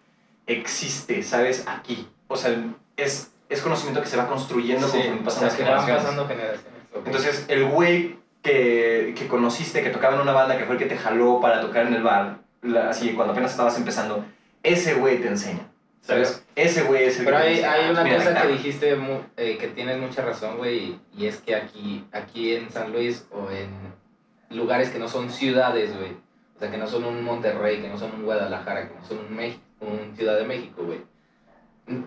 existe, 0.48 1.22
¿sabes? 1.22 1.66
Aquí. 1.68 2.08
O 2.28 2.36
sea, 2.36 2.58
es, 2.98 3.32
es 3.50 3.62
conocimiento 3.62 4.02
que 4.02 4.08
se 4.08 4.18
va 4.18 4.28
construyendo 4.28 4.88
Sí, 4.88 4.98
conforme 4.98 5.22
pasan 5.26 5.44
las 5.44 5.56
generaciones. 5.56 6.02
pasando 6.02 6.28
generaciones. 6.28 6.82
ok. 6.96 7.06
Entonces, 7.06 7.46
el 7.50 7.66
güey 7.68 8.18
que, 8.42 9.14
que 9.18 9.28
conociste, 9.28 9.82
que 9.82 9.90
tocaba 9.90 10.16
en 10.16 10.22
una 10.22 10.32
banda, 10.34 10.58
que 10.58 10.66
fue 10.66 10.76
el 10.76 10.80
que 10.80 10.86
te 10.88 10.98
jaló 10.98 11.40
para 11.42 11.62
tocar 11.62 11.88
en 11.88 11.94
el 11.94 12.04
bar, 12.04 12.38
la- 12.62 12.90
así 12.90 13.14
cuando 13.14 13.34
apenas 13.34 13.52
estabas 13.52 13.78
empezando, 13.78 14.24
ese 14.64 14.94
güey 14.96 15.20
te 15.22 15.28
enseña. 15.28 15.66
¿Sabes? 16.02 16.44
Ese 16.56 16.84
güey 16.84 17.04
es 17.04 17.20
el 17.20 17.26
Pero 17.26 17.38
que 17.38 17.44
hay, 17.44 17.60
hay 17.60 17.82
"Ah, 17.88 17.92
una 17.92 18.04
mira, 18.04 18.16
cosa 18.16 18.30
que 18.30 18.34
guitarra". 18.36 18.52
dijiste 18.52 18.98
eh, 19.38 19.58
que 19.60 19.68
tienes 19.68 20.00
mucha 20.00 20.22
razón, 20.24 20.58
güey, 20.58 20.98
y 21.16 21.26
es 21.28 21.38
que 21.38 21.56
aquí, 21.56 22.06
aquí 22.14 22.56
en 22.56 22.72
San 22.72 22.92
Luis 22.94 23.28
o 23.32 23.52
en 23.52 23.70
lugares 24.58 24.90
que 24.90 24.98
no 24.98 25.08
son 25.10 25.30
ciudades, 25.30 25.96
güey, 25.96 26.12
o 26.56 26.60
sea, 26.60 26.72
que 26.72 26.78
no 26.78 26.88
son 26.88 27.04
un 27.04 27.24
Monterrey, 27.24 27.82
que 27.82 27.90
no 27.90 27.98
son 27.98 28.12
un 28.16 28.24
Guadalajara, 28.24 28.88
que 28.88 28.96
no 28.96 29.06
son 29.06 29.20
un, 29.20 29.36
México, 29.36 29.62
un 29.82 30.16
Ciudad 30.16 30.38
de 30.38 30.46
México, 30.46 30.84
güey. 30.84 31.00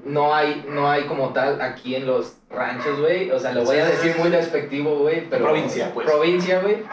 No 0.05 0.35
hay, 0.35 0.64
no 0.68 0.89
hay 0.89 1.05
como 1.05 1.30
tal 1.30 1.61
aquí 1.61 1.97
en 1.97 2.07
los 2.07 2.37
ranchos, 2.49 3.01
güey, 3.01 3.30
o 3.30 3.39
sea, 3.39 3.53
lo 3.53 3.64
voy 3.64 3.78
a 3.78 3.87
decir 3.87 4.14
muy 4.18 4.30
despectivo, 4.30 4.99
güey, 4.99 5.28
pero... 5.28 5.47
Provincia, 5.47 5.91
pues. 5.93 6.07
Provincia, 6.07 6.61
güey, 6.61 6.85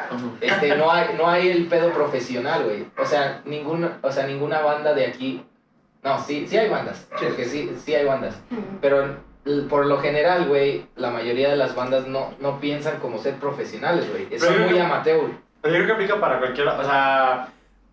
este, 0.42 0.76
no 0.76 0.92
hay, 0.92 1.16
no 1.16 1.30
hay 1.30 1.50
el 1.50 1.68
pedo 1.68 1.92
profesional, 1.92 2.64
güey. 2.64 2.88
O 2.98 3.06
sea, 3.06 3.42
ninguna, 3.46 4.00
o 4.02 4.12
sea, 4.12 4.26
ninguna 4.26 4.62
banda 4.62 4.94
de 4.94 5.06
aquí. 5.06 5.46
No, 6.02 6.20
sí, 6.24 6.48
sí 6.48 6.58
hay 6.58 6.70
bandas. 6.70 7.08
Porque 7.12 7.46
sí, 7.46 7.72
sí 7.84 7.94
hay 7.94 8.06
bandas. 8.06 8.40
Pero 8.82 9.18
por 9.70 9.86
lo 9.86 10.00
general, 10.00 10.48
güey, 10.48 10.86
la 10.96 11.12
mayoría 11.12 11.50
de 11.50 11.58
las 11.58 11.76
bandas 11.76 12.08
no, 12.08 12.34
no 12.40 12.60
piensan 12.60 13.00
como 13.00 13.18
ser 13.18 13.36
profesionales, 13.36 14.10
güey. 14.10 14.28
Yo 14.30 14.52
muy 14.68 14.80
amateur. 14.80 15.32
Pero 15.62 15.76
yo 15.76 15.84
creo 15.84 15.86
que 15.86 15.94
aplica 15.94 16.20
para 16.20 16.40
cualquier. 16.40 16.68
O 16.68 16.84
sea, 16.84 17.50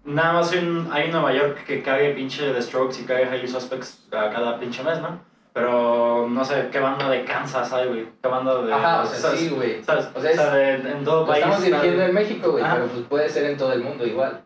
nada 0.06 0.32
más 0.34 0.52
hay, 0.52 0.58
un- 0.66 0.88
hay 0.90 1.04
en 1.04 1.10
Nueva 1.12 1.32
York 1.32 1.64
que 1.64 1.82
cae 1.82 2.14
pinche 2.14 2.50
The 2.52 2.62
Strokes 2.62 3.00
y 3.00 3.04
cae 3.04 3.24
Highly 3.24 3.46
Suspects 3.48 4.06
a 4.12 4.30
cada 4.30 4.58
pinche 4.58 4.82
mes, 4.82 5.00
¿no? 5.00 5.18
Pero 5.52 6.26
no 6.28 6.44
sé 6.44 6.68
qué 6.70 6.80
banda 6.80 7.08
de 7.08 7.24
Kansas 7.24 7.72
hay, 7.72 7.88
güey. 7.88 8.06
¿Qué 8.22 8.28
banda 8.28 8.62
de. 8.62 8.72
Ajá, 8.74 9.02
o 9.02 9.06
sea, 9.06 9.18
¿sabes? 9.18 9.40
sí, 9.40 9.48
güey. 9.48 9.82
¿Sabes? 9.82 10.08
O 10.14 10.20
sea, 10.20 10.30
es- 10.30 10.52
de- 10.84 10.90
en 10.90 11.04
todo 11.04 11.20
Lo 11.22 11.26
país. 11.26 11.38
estamos 11.44 11.64
dirigiendo 11.64 12.02
en 12.02 12.14
México, 12.14 12.50
güey, 12.52 12.64
pero 12.70 12.86
pues 12.86 13.02
puede 13.08 13.28
ser 13.30 13.44
en 13.50 13.56
todo 13.56 13.72
el 13.72 13.82
mundo 13.82 14.06
igual. 14.06 14.42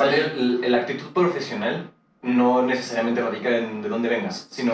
El- 0.00 0.62
el- 0.64 0.70
la 0.72 0.78
actitud 0.78 1.06
profesional 1.12 1.90
no 2.22 2.62
necesariamente 2.62 3.22
radica 3.22 3.48
en 3.56 3.82
de 3.82 3.88
dónde 3.88 4.08
vengas, 4.10 4.46
sino 4.50 4.72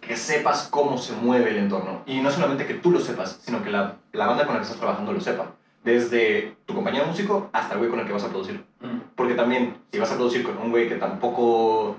que 0.00 0.16
sepas 0.16 0.68
cómo 0.70 0.96
se 0.98 1.12
mueve 1.14 1.50
el 1.50 1.56
entorno. 1.56 2.02
Y 2.06 2.20
no 2.20 2.30
solamente 2.30 2.64
que 2.66 2.74
tú 2.74 2.90
lo 2.92 3.00
sepas, 3.00 3.40
sino 3.42 3.62
que 3.64 3.70
la, 3.70 3.96
la 4.12 4.26
banda 4.26 4.44
con 4.46 4.54
la 4.54 4.60
que 4.60 4.64
estás 4.64 4.78
trabajando 4.78 5.12
lo 5.12 5.20
sepa. 5.20 5.46
Desde 5.84 6.56
tu 6.66 6.74
compañero 6.74 7.06
músico 7.06 7.50
hasta 7.52 7.74
el 7.74 7.78
güey 7.78 7.90
con 7.90 8.00
el 8.00 8.06
que 8.06 8.12
vas 8.12 8.24
a 8.24 8.30
producir. 8.30 8.64
Mm. 8.80 9.00
Porque 9.14 9.34
también, 9.34 9.76
si 9.92 9.98
vas 9.98 10.10
a 10.10 10.16
producir 10.16 10.42
con 10.42 10.56
un 10.58 10.70
güey 10.70 10.88
que 10.88 10.96
tampoco, 10.96 11.96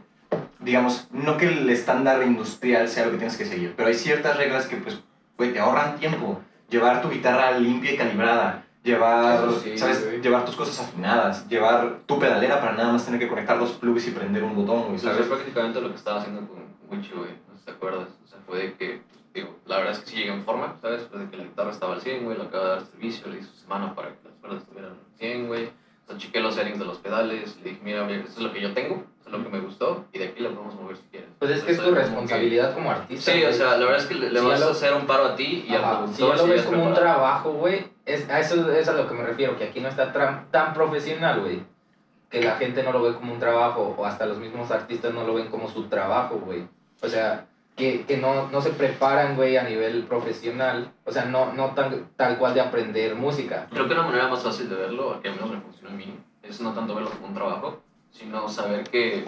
digamos, 0.59 1.07
no 1.11 1.37
que 1.37 1.47
el 1.47 1.69
estándar 1.69 2.21
industrial 2.23 2.87
sea 2.89 3.05
lo 3.05 3.11
que 3.11 3.17
tienes 3.17 3.37
que 3.37 3.45
seguir, 3.45 3.73
pero 3.77 3.87
hay 3.87 3.93
ciertas 3.93 4.37
reglas 4.37 4.65
que, 4.67 4.77
pues, 4.77 4.99
güey, 5.37 5.53
te 5.53 5.59
ahorran 5.59 5.97
tiempo. 5.99 6.39
Llevar 6.69 7.01
tu 7.03 7.09
guitarra 7.09 7.51
limpia 7.59 7.93
y 7.93 7.97
calibrada, 7.97 8.65
llevar, 8.83 9.47
sí, 9.63 9.77
¿sabes? 9.77 10.03
güey. 10.03 10.19
Llevar 10.21 10.45
tus 10.45 10.55
cosas 10.55 10.79
afinadas, 10.79 11.47
llevar 11.47 11.99
tu 12.07 12.17
pedalera 12.17 12.59
para 12.59 12.73
nada 12.73 12.91
más 12.91 13.05
tener 13.05 13.19
que 13.19 13.27
conectar 13.27 13.59
dos 13.59 13.73
plugs 13.73 14.07
y 14.07 14.11
prender 14.11 14.43
un 14.43 14.55
botón, 14.55 14.77
güey, 14.79 14.89
Pues 14.91 15.03
eso 15.03 15.11
es 15.11 15.17
¿sabes? 15.17 15.31
prácticamente 15.31 15.79
lo 15.79 15.89
que 15.89 15.95
estaba 15.95 16.21
haciendo 16.21 16.41
con 16.47 16.57
Wichi, 16.89 17.11
güey. 17.15 17.29
No 17.47 17.53
sé 17.53 17.59
si 17.59 17.65
te 17.65 17.71
acuerdas. 17.71 18.07
O 18.23 18.27
sea, 18.27 18.39
fue 18.47 18.57
de 18.57 18.73
que, 18.73 19.01
pues, 19.11 19.23
digo, 19.41 19.55
la 19.65 19.77
verdad 19.77 19.93
es 19.93 19.99
que 19.99 20.07
sí 20.07 20.15
llegué 20.17 20.33
en 20.33 20.43
forma, 20.43 20.75
¿sabes? 20.81 21.01
Después 21.01 21.21
de 21.23 21.29
que 21.29 21.37
la 21.37 21.43
guitarra 21.43 21.71
estaba 21.71 21.93
al 21.93 22.01
100, 22.01 22.23
güey, 22.23 22.37
le 22.37 22.43
acaba 22.43 22.63
de 22.63 22.69
dar 22.71 22.81
servicio, 22.85 23.27
le 23.27 23.37
hice 23.39 23.49
su 23.49 23.57
semana 23.57 23.93
para 23.95 24.09
que 24.09 24.15
las 24.23 24.33
cuerdas 24.41 24.61
estuvieran 24.61 24.91
al 24.91 25.17
100, 25.17 25.47
güey. 25.47 25.65
O 25.65 26.07
sea, 26.09 26.17
chequé 26.17 26.39
los 26.39 26.53
settings 26.55 26.77
de 26.79 26.85
los 26.85 26.99
pedales, 26.99 27.57
le 27.63 27.69
dije, 27.71 27.81
mira, 27.83 28.03
mira, 28.05 28.19
esto 28.19 28.31
es 28.39 28.45
lo 28.45 28.53
que 28.53 28.61
yo 28.61 28.73
tengo, 28.73 28.95
esto 29.17 29.25
es 29.25 29.31
lo 29.31 29.43
que 29.43 29.49
me 29.49 29.59
gustó, 29.59 30.05
y 30.13 30.19
de 30.19 30.25
aquí 30.25 30.41
lo 30.43 30.51
podemos 30.51 30.75
mover 30.75 30.97
si 30.97 31.03
quieres. 31.09 31.29
Pues 31.39 31.49
es 31.51 31.63
que 31.63 31.71
es 31.71 31.79
O 31.79 31.81
tu 31.81 31.87
sea, 31.89 31.93
como 31.93 31.95
que- 31.95 32.01
responsabilidad 32.11 32.73
como 32.75 32.91
artista. 32.91 33.31
Sí, 33.31 33.39
o 33.39 33.41
güey. 33.47 33.53
sea, 33.53 33.71
la 33.71 33.77
verdad 33.85 33.97
es 33.97 34.05
que 34.05 34.13
le, 34.15 34.29
le 34.31 34.39
Sí, 34.39 34.45
vas 34.45 34.59
ya 34.59 34.65
a 34.65 34.67
lo- 34.69 34.73
hacer 34.75 34.93
un 34.93 35.07
paro 35.07 35.25
a 35.25 35.35
ti 35.35 35.65
y 35.67 35.73
Ajá, 35.75 35.97
productor. 35.99 36.15
Si 36.15 36.21
ya 36.21 36.27
lo 36.27 36.43
si 36.43 36.49
ves 36.51 36.59
es 36.61 36.65
como 36.67 36.83
un 36.83 36.93
preparado. 36.93 37.15
trabajo, 37.17 37.51
güey, 37.53 37.87
es, 38.05 38.29
a 38.29 38.39
eso 38.39 38.71
es 38.71 38.87
a 38.87 38.93
lo 38.93 39.07
que 39.07 39.13
me 39.15 39.23
refiero, 39.23 39.57
que 39.57 39.63
aquí 39.63 39.79
no 39.79 39.87
está 39.89 40.13
tan, 40.13 40.51
tan 40.51 40.73
profesional, 40.75 41.41
güey. 41.41 41.63
Que 42.29 42.41
la 42.43 42.55
gente 42.57 42.83
no 42.83 42.91
lo 42.91 43.01
ve 43.01 43.15
como 43.15 43.33
un 43.33 43.39
trabajo, 43.39 43.95
o 43.97 44.05
hasta 44.05 44.25
los 44.27 44.37
mismos 44.37 44.69
artistas 44.69 45.11
no 45.13 45.23
lo 45.25 45.33
ven 45.33 45.47
como 45.47 45.69
su 45.69 45.83
trabajo, 45.87 46.35
güey. 46.45 46.67
O 47.01 47.07
sea, 47.07 47.47
que, 47.75 48.05
que 48.05 48.17
no, 48.17 48.49
no 48.49 48.61
se 48.61 48.71
preparan, 48.71 49.35
güey, 49.35 49.57
a 49.57 49.63
nivel 49.63 50.03
profesional. 50.05 50.91
O 51.03 51.11
sea, 51.11 51.25
no, 51.25 51.53
no 51.53 51.71
tan, 51.71 52.09
tal 52.15 52.37
cual 52.37 52.53
de 52.53 52.61
aprender 52.61 53.15
música. 53.15 53.67
Creo 53.69 53.87
que 53.87 53.93
una 53.93 54.03
manera 54.03 54.27
más 54.27 54.43
fácil 54.43 54.69
de 54.69 54.75
verlo, 54.75 55.19
que 55.21 55.29
a 55.29 55.33
menos 55.33 55.51
me 55.51 55.59
funciona 55.59 55.91
a 55.91 55.97
mí, 55.97 56.17
es 56.41 56.61
no 56.61 56.73
tanto 56.73 56.95
verlo 56.95 57.09
como 57.09 57.27
un 57.27 57.33
trabajo, 57.33 57.81
sino 58.11 58.47
saber 58.47 58.89
que 58.89 59.25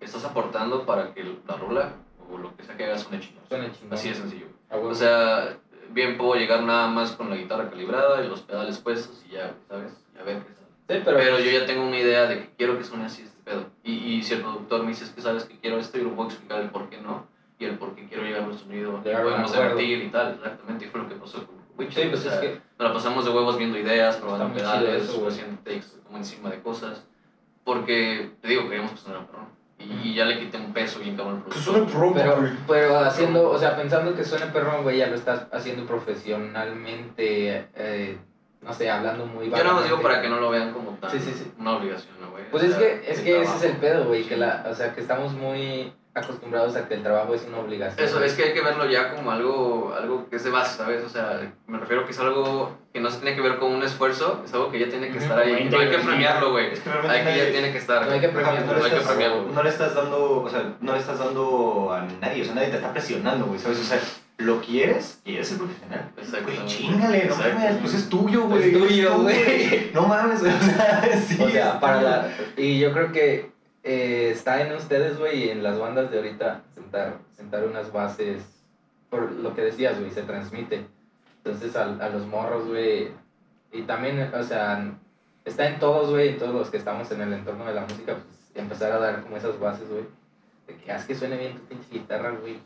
estás 0.00 0.24
aportando 0.24 0.84
para 0.84 1.14
que 1.14 1.24
la 1.24 1.56
rola 1.56 1.92
o 2.30 2.36
lo 2.36 2.54
que 2.56 2.64
sea 2.64 2.76
que 2.76 2.84
hagas 2.84 3.02
suene 3.02 3.20
chingón. 3.20 3.44
Suena 3.48 3.72
chingón. 3.72 3.94
Así 3.94 4.10
de 4.10 4.14
sencillo. 4.14 4.46
A 4.68 4.76
huevo. 4.76 4.90
O 4.90 4.94
sea, 4.94 5.56
bien 5.90 6.18
puedo 6.18 6.34
llegar 6.34 6.62
nada 6.64 6.88
más 6.88 7.12
con 7.12 7.30
la 7.30 7.36
guitarra 7.36 7.70
calibrada 7.70 8.22
y 8.22 8.28
los 8.28 8.42
pedales 8.42 8.78
puestos 8.78 9.24
y 9.26 9.32
ya, 9.32 9.54
¿sabes? 9.68 9.92
Ya 10.14 10.22
ver 10.22 10.42
qué 10.42 10.52
sale. 10.52 10.66
Sí, 10.88 11.02
pero, 11.04 11.16
Pero, 11.16 11.38
yo 11.38 11.50
ya 11.50 11.66
tengo 11.66 11.86
una 11.86 11.98
idea 11.98 12.26
de 12.26 12.40
que 12.40 12.50
quiero 12.58 12.76
que 12.76 12.84
suene 12.84 13.06
así 13.06 13.22
este 13.22 13.42
pedo. 13.42 13.70
Y, 13.82 13.92
y 13.92 14.22
si 14.22 14.34
el 14.34 14.42
productor 14.42 14.82
me 14.82 14.88
dice 14.88 15.04
es 15.04 15.10
que 15.10 15.22
sabes 15.22 15.44
que 15.44 15.58
quiero 15.58 15.78
esto, 15.78 15.96
yo 15.96 16.04
le 16.04 16.10
puedo 16.10 16.28
explicar 16.28 16.60
el 16.60 16.70
por 16.70 16.90
qué 16.90 16.98
no 16.98 17.24
y 17.58 17.64
el 17.64 17.78
por 17.78 17.94
qué 17.94 18.06
quiero 18.06 18.22
llegar 18.24 18.42
a 18.42 18.46
un 18.46 18.56
podemos 18.56 19.50
acuerdo. 19.52 19.76
debatir 19.76 20.02
y 20.04 20.08
tal. 20.08 20.34
Exactamente, 20.34 20.84
y 20.84 20.88
fue 20.88 21.00
lo 21.02 21.08
que 21.08 21.14
pasó 21.16 21.46
con 21.46 21.56
Witch. 21.78 21.94
Sí, 21.94 22.02
pues 22.10 22.20
o 22.20 22.22
sea, 22.28 22.34
es 22.34 22.38
que 22.40 22.60
nos 22.78 22.88
la 22.88 22.92
pasamos 22.94 23.24
de 23.24 23.30
huevos 23.30 23.56
viendo 23.58 23.78
ideas, 23.78 24.16
probando 24.16 24.54
pedales, 24.54 25.04
eso, 25.04 25.26
haciendo 25.26 25.58
takes 25.62 25.86
como 26.04 26.18
encima 26.18 26.50
de 26.50 26.60
cosas. 26.62 27.04
Porque, 27.64 28.30
te 28.40 28.48
digo, 28.48 28.64
queríamos 28.68 28.92
que 28.92 28.98
sonara 28.98 29.26
perrón. 29.26 29.46
Y, 29.78 30.08
y 30.08 30.14
ya 30.14 30.24
le 30.24 30.38
quité 30.38 30.56
un 30.56 30.72
peso 30.72 31.00
bien 31.00 31.16
cabrón 31.16 31.36
al 31.36 31.42
Que 31.44 31.50
productor. 31.50 31.74
suene 31.74 31.92
promo, 31.92 32.14
Pero, 32.14 32.36
güey. 32.40 32.52
pero 32.66 32.98
haciendo, 33.00 33.50
o 33.50 33.58
sea, 33.58 33.76
pensando 33.76 34.14
que 34.14 34.24
suene 34.24 34.46
perrón, 34.46 34.82
güey, 34.84 34.98
ya 34.98 35.06
lo 35.08 35.14
estás 35.16 35.46
haciendo 35.52 35.84
profesionalmente, 36.56 37.68
eh, 37.74 38.18
no 38.62 38.72
sé, 38.72 38.90
hablando 38.90 39.26
muy 39.26 39.50
Yo 39.50 39.56
nada 39.58 39.74
más 39.74 39.84
digo 39.84 40.00
para 40.00 40.22
que 40.22 40.28
no 40.28 40.40
lo 40.40 40.50
vean 40.50 40.72
como 40.72 40.92
tan 40.92 41.10
Sí, 41.10 41.18
sí, 41.20 41.32
sí. 41.32 41.52
una 41.58 41.76
obligación, 41.76 42.14
¿no, 42.20 42.30
güey? 42.30 42.44
Pues 42.50 42.62
O 42.62 42.66
es 42.66 42.72
sea, 42.72 42.80
que, 42.80 43.10
es 43.12 43.20
que 43.20 43.42
ese 43.42 43.56
es 43.56 43.62
el 43.64 43.76
trabajo. 43.76 43.80
pedo, 43.80 44.08
güey, 44.08 44.24
que 44.24 44.36
la, 44.36 44.66
o 44.70 44.74
sea, 44.74 44.94
que 44.94 45.00
estamos 45.00 45.32
muy 45.34 45.92
acostumbrados 46.16 46.74
a 46.76 46.88
que 46.88 46.94
el 46.94 47.02
trabajo 47.02 47.34
es 47.34 47.44
una 47.46 47.58
obligación. 47.58 48.04
Eso, 48.04 48.24
es 48.24 48.32
que 48.32 48.44
hay 48.44 48.54
que 48.54 48.62
verlo 48.62 48.88
ya 48.88 49.14
como 49.14 49.30
algo, 49.30 49.94
algo 49.94 50.28
que 50.28 50.36
es 50.36 50.44
de 50.44 50.50
base, 50.50 50.78
¿sabes? 50.78 51.04
O 51.04 51.08
sea, 51.08 51.52
me 51.66 51.78
refiero 51.78 52.06
que 52.06 52.12
es 52.12 52.18
algo 52.18 52.74
que 52.92 53.00
no 53.00 53.10
se 53.10 53.18
tiene 53.18 53.36
que 53.36 53.42
ver 53.42 53.58
con 53.58 53.72
un 53.72 53.82
esfuerzo, 53.82 54.42
es 54.44 54.52
algo 54.54 54.70
que 54.70 54.78
ya 54.78 54.88
tiene 54.88 55.10
que 55.10 55.18
estar 55.18 55.38
ahí. 55.38 55.68
No 55.70 55.78
hay 55.78 55.90
que 55.90 55.98
premiarlo, 55.98 56.52
güey. 56.52 56.72
Es 56.72 56.80
que 56.80 56.90
Hay 56.90 57.22
que 57.22 57.36
ya 57.36 57.50
tiene 57.50 57.70
que 57.70 57.78
estar. 57.78 58.06
No 58.06 58.12
hay 58.12 58.20
que 58.20 58.30
premiarlo, 58.30 58.60
no, 58.60 58.72
no 58.72 58.78
le 58.78 58.84
hay 58.84 58.90
que 58.90 58.96
estás, 58.96 59.12
premiarlo. 59.12 59.52
no 59.52 59.62
le 59.62 59.68
estás 59.68 59.94
dando, 59.94 60.40
o 60.40 60.48
sea, 60.48 60.76
no 60.80 60.92
le 60.92 60.98
estás 60.98 61.18
dando 61.18 61.92
a 61.92 62.02
nadie, 62.20 62.42
o 62.42 62.44
sea, 62.46 62.54
nadie 62.54 62.68
te 62.68 62.76
está 62.76 62.92
presionando, 62.92 63.44
güey, 63.44 63.60
¿sabes? 63.60 63.78
O 63.80 63.84
sea, 63.84 64.00
¿lo 64.38 64.62
quieres? 64.62 65.20
¿Quieres 65.22 65.48
ser 65.48 65.58
profesional? 65.58 66.10
Exacto. 66.16 66.46
Güey, 66.46 66.66
chingale, 66.66 67.26
no 67.26 67.36
mames, 67.36 67.76
pues 67.82 67.92
es 67.92 68.08
tuyo, 68.08 68.44
güey. 68.44 68.74
Es 68.74 68.78
tuyo, 68.78 69.18
güey. 69.18 69.90
No 69.92 70.06
mames, 70.06 70.40
o 70.40 70.44
sea, 70.44 71.20
sí. 71.28 71.42
O 71.42 71.50
sea, 71.50 71.78
para 71.78 72.00
la, 72.00 72.28
y 72.56 72.78
yo 72.78 72.90
creo 72.94 73.12
que 73.12 73.55
eh, 73.86 74.30
está 74.32 74.60
en 74.66 74.72
ustedes, 74.74 75.16
güey, 75.16 75.44
y 75.44 75.48
en 75.50 75.62
las 75.62 75.78
bandas 75.78 76.10
de 76.10 76.16
ahorita, 76.16 76.64
sentar, 76.74 77.18
sentar 77.36 77.64
unas 77.64 77.92
bases, 77.92 78.42
por 79.08 79.30
lo 79.30 79.54
que 79.54 79.62
decías, 79.62 79.98
güey, 80.00 80.10
se 80.10 80.24
transmite. 80.24 80.84
Entonces, 81.38 81.76
a, 81.76 81.84
a 81.84 82.08
los 82.08 82.26
morros, 82.26 82.66
güey, 82.66 83.10
y 83.70 83.82
también, 83.82 84.32
o 84.34 84.42
sea, 84.42 84.92
está 85.44 85.68
en 85.68 85.78
todos, 85.78 86.10
güey, 86.10 86.30
en 86.30 86.38
todos 86.38 86.52
los 86.52 86.68
que 86.68 86.78
estamos 86.78 87.08
en 87.12 87.20
el 87.20 87.32
entorno 87.32 87.64
de 87.64 87.74
la 87.74 87.82
música, 87.82 88.14
pues, 88.14 88.50
empezar 88.56 88.90
a 88.90 88.98
dar 88.98 89.22
como 89.22 89.36
esas 89.36 89.58
bases, 89.60 89.88
güey, 89.88 90.04
de 90.66 90.74
que 90.74 90.90
haz 90.90 91.04
que 91.04 91.14
suene 91.14 91.36
bien 91.36 91.54
tu 91.54 91.62
pinche 91.66 91.88
guitarra, 91.92 92.30
güey. 92.30 92.58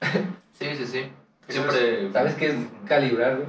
Sí, 0.54 0.66
sí, 0.76 0.86
sí. 0.86 1.08
Siempre. 1.48 2.12
¿Sabes 2.12 2.34
qué 2.36 2.46
es 2.46 2.54
calibrar, 2.86 3.36
güey? 3.36 3.48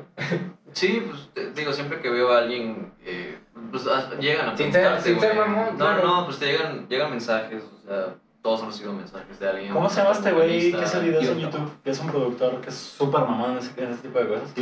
Sí, 0.74 1.06
pues 1.06 1.56
digo, 1.56 1.72
siempre 1.72 2.02
que 2.02 2.10
veo 2.10 2.32
a 2.32 2.40
alguien, 2.40 2.92
eh, 3.06 3.38
pues 3.84 3.88
a- 3.96 4.16
llegan 4.20 4.50
a 4.50 4.58
Sin 4.58 4.72
ser- 4.72 4.82
preguntarte, 4.82 5.10
sin 5.10 5.20
ser 5.20 5.36
mamón, 5.36 5.66
No, 5.72 5.78
claro. 5.78 6.08
no, 6.08 6.26
pues 6.26 6.40
te 6.40 6.46
llegan, 6.46 6.88
llegan 6.88 7.10
mensajes, 7.12 7.64
o 7.64 7.88
sea, 7.88 8.16
todos 8.42 8.62
han 8.62 8.68
recibido 8.68 8.94
mensajes 8.94 9.40
de 9.40 9.50
alguien. 9.50 9.74
¿Cómo 9.74 9.90
se 9.90 9.98
llama 10.02 10.12
este 10.12 10.32
güey 10.32 10.72
que 10.72 10.78
hace 10.78 11.00
videos 11.00 11.26
en. 11.26 11.40
YouTube? 11.40 11.72
Que 11.84 11.90
es 11.90 12.00
un 12.00 12.08
productor 12.12 12.62
que 12.62 12.70
es 12.70 12.76
súper 12.76 13.22
mamón 13.22 13.54
en 13.54 13.58
ese, 13.58 13.72
en 13.84 13.92
ese 13.92 14.02
tipo 14.04 14.20
de 14.20 14.28
cosas. 14.28 14.54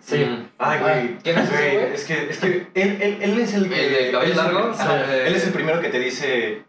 Sí. 0.00 0.16
Mm. 0.18 0.48
Ay, 0.58 0.80
güey. 0.80 1.18
¿Quién 1.22 1.38
es 1.38 1.50
güey? 1.50 1.76
Es 1.94 2.04
que, 2.04 2.28
es 2.30 2.38
que 2.38 2.66
él, 2.74 2.98
él, 3.00 3.18
él 3.22 3.38
es 3.38 3.54
el 3.54 3.68
que. 3.70 3.86
¿El 3.86 3.92
de 4.06 4.10
cabello 4.12 4.32
él 4.32 4.38
es 4.38 4.38
el- 4.38 4.54
largo? 4.54 5.12
Él 5.26 5.34
es 5.34 5.46
el 5.46 5.52
primero 5.54 5.80
que 5.80 5.88
te 5.88 5.98
dice, 5.98 6.64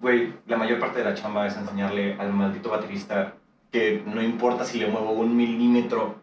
güey, 0.00 0.32
la 0.48 0.56
mayor 0.56 0.80
parte 0.80 0.98
de 0.98 1.04
la 1.04 1.14
chamba 1.14 1.46
es 1.46 1.56
enseñarle 1.56 2.16
al 2.18 2.32
maldito 2.32 2.68
baterista 2.70 3.34
que 3.70 4.02
no 4.06 4.20
importa 4.22 4.64
si 4.64 4.78
le 4.80 4.88
muevo 4.88 5.12
un 5.12 5.36
milímetro 5.36 6.16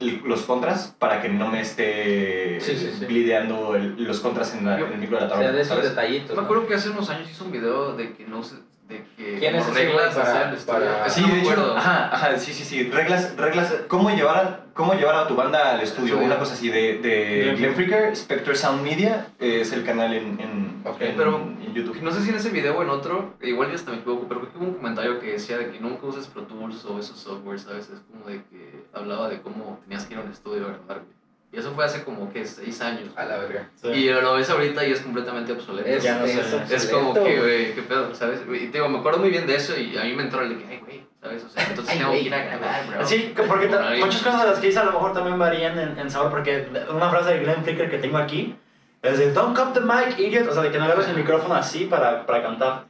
los 0.00 0.42
contras 0.42 0.94
para 0.98 1.20
que 1.20 1.28
no 1.28 1.48
me 1.48 1.60
esté 1.60 2.58
Sí, 2.60 2.76
sí, 2.76 2.90
sí. 2.98 3.06
lidiando 3.06 3.76
el- 3.76 4.02
los 4.02 4.20
contras 4.20 4.54
en, 4.54 4.64
la- 4.64 4.78
Yo- 4.78 4.86
en 4.86 4.94
el 4.94 4.98
micro 4.98 5.16
de 5.16 5.22
la 5.22 5.26
O 5.26 5.30
tabla. 5.30 5.44
sea, 5.46 5.52
de 5.54 5.60
esos 5.62 5.76
¿sabes? 5.76 5.90
detallitos. 5.90 6.30
Me 6.30 6.36
¿no? 6.36 6.42
acuerdo 6.42 6.66
que 6.66 6.74
hace 6.74 6.90
unos 6.90 7.08
años 7.10 7.30
hizo 7.30 7.44
un 7.44 7.52
video 7.52 7.94
de 7.96 8.12
que 8.14 8.24
no 8.26 8.42
se. 8.42 8.56
de 8.88 9.04
que. 9.16 9.36
¿Quién 9.38 9.54
es 9.54 9.64
como 9.64 9.76
ese 9.76 9.86
güey 9.86 9.96
reglas 9.98 10.64
para- 10.64 11.06
Ese 11.06 11.20
Sí, 11.20 11.26
no 11.26 11.32
de 11.34 11.40
hecho, 11.42 11.76
ajá, 11.76 12.12
ajá, 12.12 12.36
sí, 12.38 12.52
sí, 12.52 12.64
sí, 12.64 12.90
reglas, 12.90 13.36
reglas, 13.36 13.72
cómo 13.86 14.10
llevar 14.10 14.36
a, 14.36 14.60
cómo 14.74 14.94
llevar 14.94 15.14
a 15.14 15.28
tu 15.28 15.36
banda 15.36 15.74
al 15.74 15.80
estudio, 15.80 16.18
Sí. 16.18 16.24
una 16.24 16.38
cosa 16.40 16.54
así 16.54 16.70
de, 16.70 16.98
de 16.98 17.54
Glenn 17.56 17.76
Fricker, 17.76 18.16
Spectre 18.16 18.56
Sound 18.56 18.82
Media, 18.82 19.28
es 19.38 19.72
el 19.72 19.84
canal 19.84 20.12
en, 20.12 20.40
en- 20.40 20.82
pero- 20.98 21.36
en 21.36 21.72
YouTube. 21.72 22.02
No 22.02 22.10
sé 22.10 22.20
si 22.22 22.30
en 22.30 22.34
ese 22.36 22.50
video 22.50 22.76
o 22.78 22.82
en 22.82 22.90
otro, 22.90 23.34
igual 23.42 23.68
ya 23.68 23.76
hasta 23.76 23.92
me 23.92 23.98
equivoco, 23.98 24.26
pero 24.26 24.40
creo 24.40 24.52
que 24.54 24.58
hubo 24.58 24.66
un 24.66 24.74
comentario 24.74 25.20
que 25.20 25.32
decía 25.34 25.56
de 25.58 25.70
que 25.70 25.78
nunca 25.78 26.06
uses 26.08 26.26
Pro 26.26 26.42
Tools 26.42 26.84
o 26.86 26.98
esos 26.98 27.16
softwares, 27.16 27.62
¿sabes? 27.62 27.90
Es 27.90 28.00
como 28.10 28.26
de 28.26 28.42
que 28.50 28.79
hablaba 28.94 29.28
de 29.28 29.40
cómo 29.40 29.78
tenías 29.82 30.04
que 30.04 30.14
ir 30.14 30.20
a 30.20 30.22
un 30.22 30.30
estudio 30.30 30.64
a 30.64 30.68
grabar, 30.68 30.98
güey. 31.04 31.20
Y 31.52 31.58
eso 31.58 31.72
fue 31.72 31.84
hace 31.84 32.04
como 32.04 32.32
que 32.32 32.46
seis 32.46 32.80
años. 32.80 33.10
A 33.16 33.24
la 33.24 33.38
verga. 33.38 33.68
Y 33.92 34.08
lo 34.08 34.34
ves 34.34 34.48
ahorita 34.50 34.86
y 34.86 34.92
es 34.92 35.00
completamente 35.00 35.50
obsoleto. 35.50 35.88
Es, 35.88 36.04
Ya 36.04 36.18
no 36.20 36.24
es 36.24 36.36
Es 36.70 36.86
como 36.86 37.10
obsoleto, 37.10 37.24
que, 37.34 37.40
güey. 37.40 37.74
qué 37.74 37.82
pedo, 37.82 38.14
¿sabes? 38.14 38.40
Y 38.48 38.66
te 38.68 38.78
digo, 38.78 38.88
me 38.88 38.98
acuerdo 39.00 39.18
muy 39.18 39.30
bien 39.30 39.48
de 39.48 39.56
eso 39.56 39.76
y 39.76 39.96
a 39.98 40.04
mí 40.04 40.14
me 40.14 40.22
entró 40.22 40.42
el 40.42 40.50
de 40.50 40.58
que, 40.58 40.66
ay, 40.70 40.78
güey, 40.78 41.04
¿sabes? 41.20 41.42
O 41.42 41.48
sea, 41.48 41.66
entonces 41.66 41.92
Ay, 41.92 41.98
tengo 41.98 42.12
que 42.12 42.20
ir 42.20 42.34
a 42.34 42.44
grabar, 42.44 42.86
bro. 42.86 43.04
Sí, 43.06 43.34
porque 43.48 43.66
muchas 43.98 44.22
cosas 44.22 44.42
de 44.44 44.48
las 44.50 44.58
que 44.60 44.68
dice 44.68 44.78
a 44.78 44.84
lo 44.84 44.92
mejor 44.92 45.12
también 45.12 45.40
varían 45.40 45.76
en, 45.76 45.98
en 45.98 46.08
sabor, 46.10 46.30
porque 46.30 46.68
una 46.88 47.10
frase 47.10 47.34
de 47.34 47.40
Glenn 47.40 47.64
Fricker 47.64 47.90
que 47.90 47.98
tengo 47.98 48.18
aquí 48.18 48.54
es 49.02 49.18
de 49.18 49.32
Don't 49.32 49.58
cup 49.58 49.72
the 49.74 49.80
mic, 49.80 50.20
idiot, 50.20 50.46
o 50.48 50.52
sea, 50.54 50.62
de 50.62 50.70
que 50.70 50.78
no 50.78 50.84
agarres 50.84 51.08
el 51.08 51.16
micrófono 51.16 51.54
así 51.56 51.86
para, 51.86 52.26
para 52.26 52.42
cantar. 52.44 52.84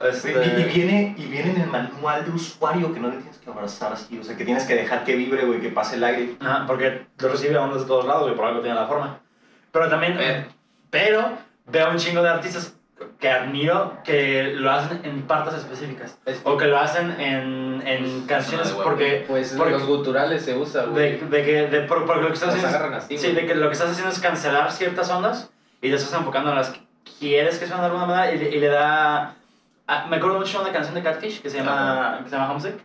Este, 0.00 0.32
Güey, 0.32 0.48
Y, 0.48 0.60
y 0.62 0.64
viene, 0.72 1.14
y 1.18 1.24
viene 1.26 1.50
en 1.50 1.60
el 1.60 1.66
manual 1.68 2.24
de 2.24 2.30
usuario 2.30 2.92
que 2.94 3.00
no 3.00 3.08
le 3.08 3.16
tienes 3.18 3.36
que 3.38 3.50
abrazar 3.50 3.92
así, 3.92 4.18
o 4.18 4.24
sea, 4.24 4.36
que 4.36 4.44
tienes 4.44 4.64
que 4.64 4.74
dejar 4.74 5.04
que 5.04 5.14
vibre, 5.14 5.44
güey, 5.44 5.60
que 5.60 5.68
pase 5.68 5.96
el 5.96 6.04
aire. 6.04 6.36
Ajá, 6.40 6.64
porque 6.66 7.06
lo 7.18 7.28
recibe 7.28 7.56
a 7.56 7.62
ondas 7.62 7.82
de 7.82 7.86
todos 7.86 8.06
lados 8.06 8.30
y 8.32 8.34
por 8.34 8.46
algo 8.46 8.60
tiene 8.60 8.76
la 8.76 8.86
forma. 8.86 9.18
Pero 9.72 9.88
también, 9.88 10.14
Pero- 10.16 10.44
pero 10.90 11.28
veo 11.66 11.90
un 11.90 11.98
chingo 11.98 12.22
de 12.22 12.30
artistas 12.30 12.74
que 13.18 13.30
admiro 13.30 13.98
que 14.04 14.52
lo 14.54 14.70
hacen 14.70 15.00
en 15.04 15.22
partes 15.22 15.54
específicas. 15.54 16.18
Es- 16.24 16.40
O 16.44 16.56
que 16.56 16.66
lo 16.66 16.78
hacen 16.78 17.10
en, 17.20 17.82
en 17.86 18.26
canciones 18.26 18.68
de 18.68 18.72
huevo. 18.74 18.84
porque... 18.84 19.24
Pues 19.28 19.54
Porque- 19.56 19.72
los 19.72 19.86
guturales 19.86 20.42
se 20.44 20.56
usan, 20.56 20.90
güey. 20.92 21.18
De, 21.18 21.26
de 21.26 21.44
que, 21.44 21.66
de, 21.66 21.80
por- 21.82 22.06
porque 22.06 22.22
lo 22.22 22.28
que 22.28 22.34
estás 22.34 22.54
haciendo... 22.54 22.96
así, 22.96 23.16
Sí, 23.18 23.32
güey. 23.32 23.34
de 23.42 23.46
que 23.46 23.54
lo 23.54 23.66
que 23.68 23.72
estás 23.74 23.90
haciendo 23.90 24.10
es 24.12 24.18
cancelar 24.18 24.72
ciertas 24.72 25.10
ondas 25.10 25.50
y 25.82 25.88
te 25.90 25.94
estás 25.96 26.18
enfocando 26.18 26.50
en 26.50 26.56
las 26.56 26.70
que 26.70 26.80
quieres 27.18 27.58
que 27.58 27.66
suenen 27.66 27.80
de 27.82 27.86
alguna 27.86 28.06
manera 28.06 28.34
y, 28.34 28.38
y 28.54 28.58
le 28.60 28.68
da... 28.68 29.34
ah, 29.90 30.06
me 30.08 30.16
acuerdo 30.16 30.38
mucho 30.38 30.58
de 30.58 30.64
una 30.64 30.72
canción 30.72 30.94
de 30.94 31.02
Catfish 31.02 31.42
que 31.42 31.50
se 31.50 31.58
llama, 31.58 32.20
que 32.22 32.30
se 32.30 32.36
llama 32.36 32.50
Homesick. 32.50 32.76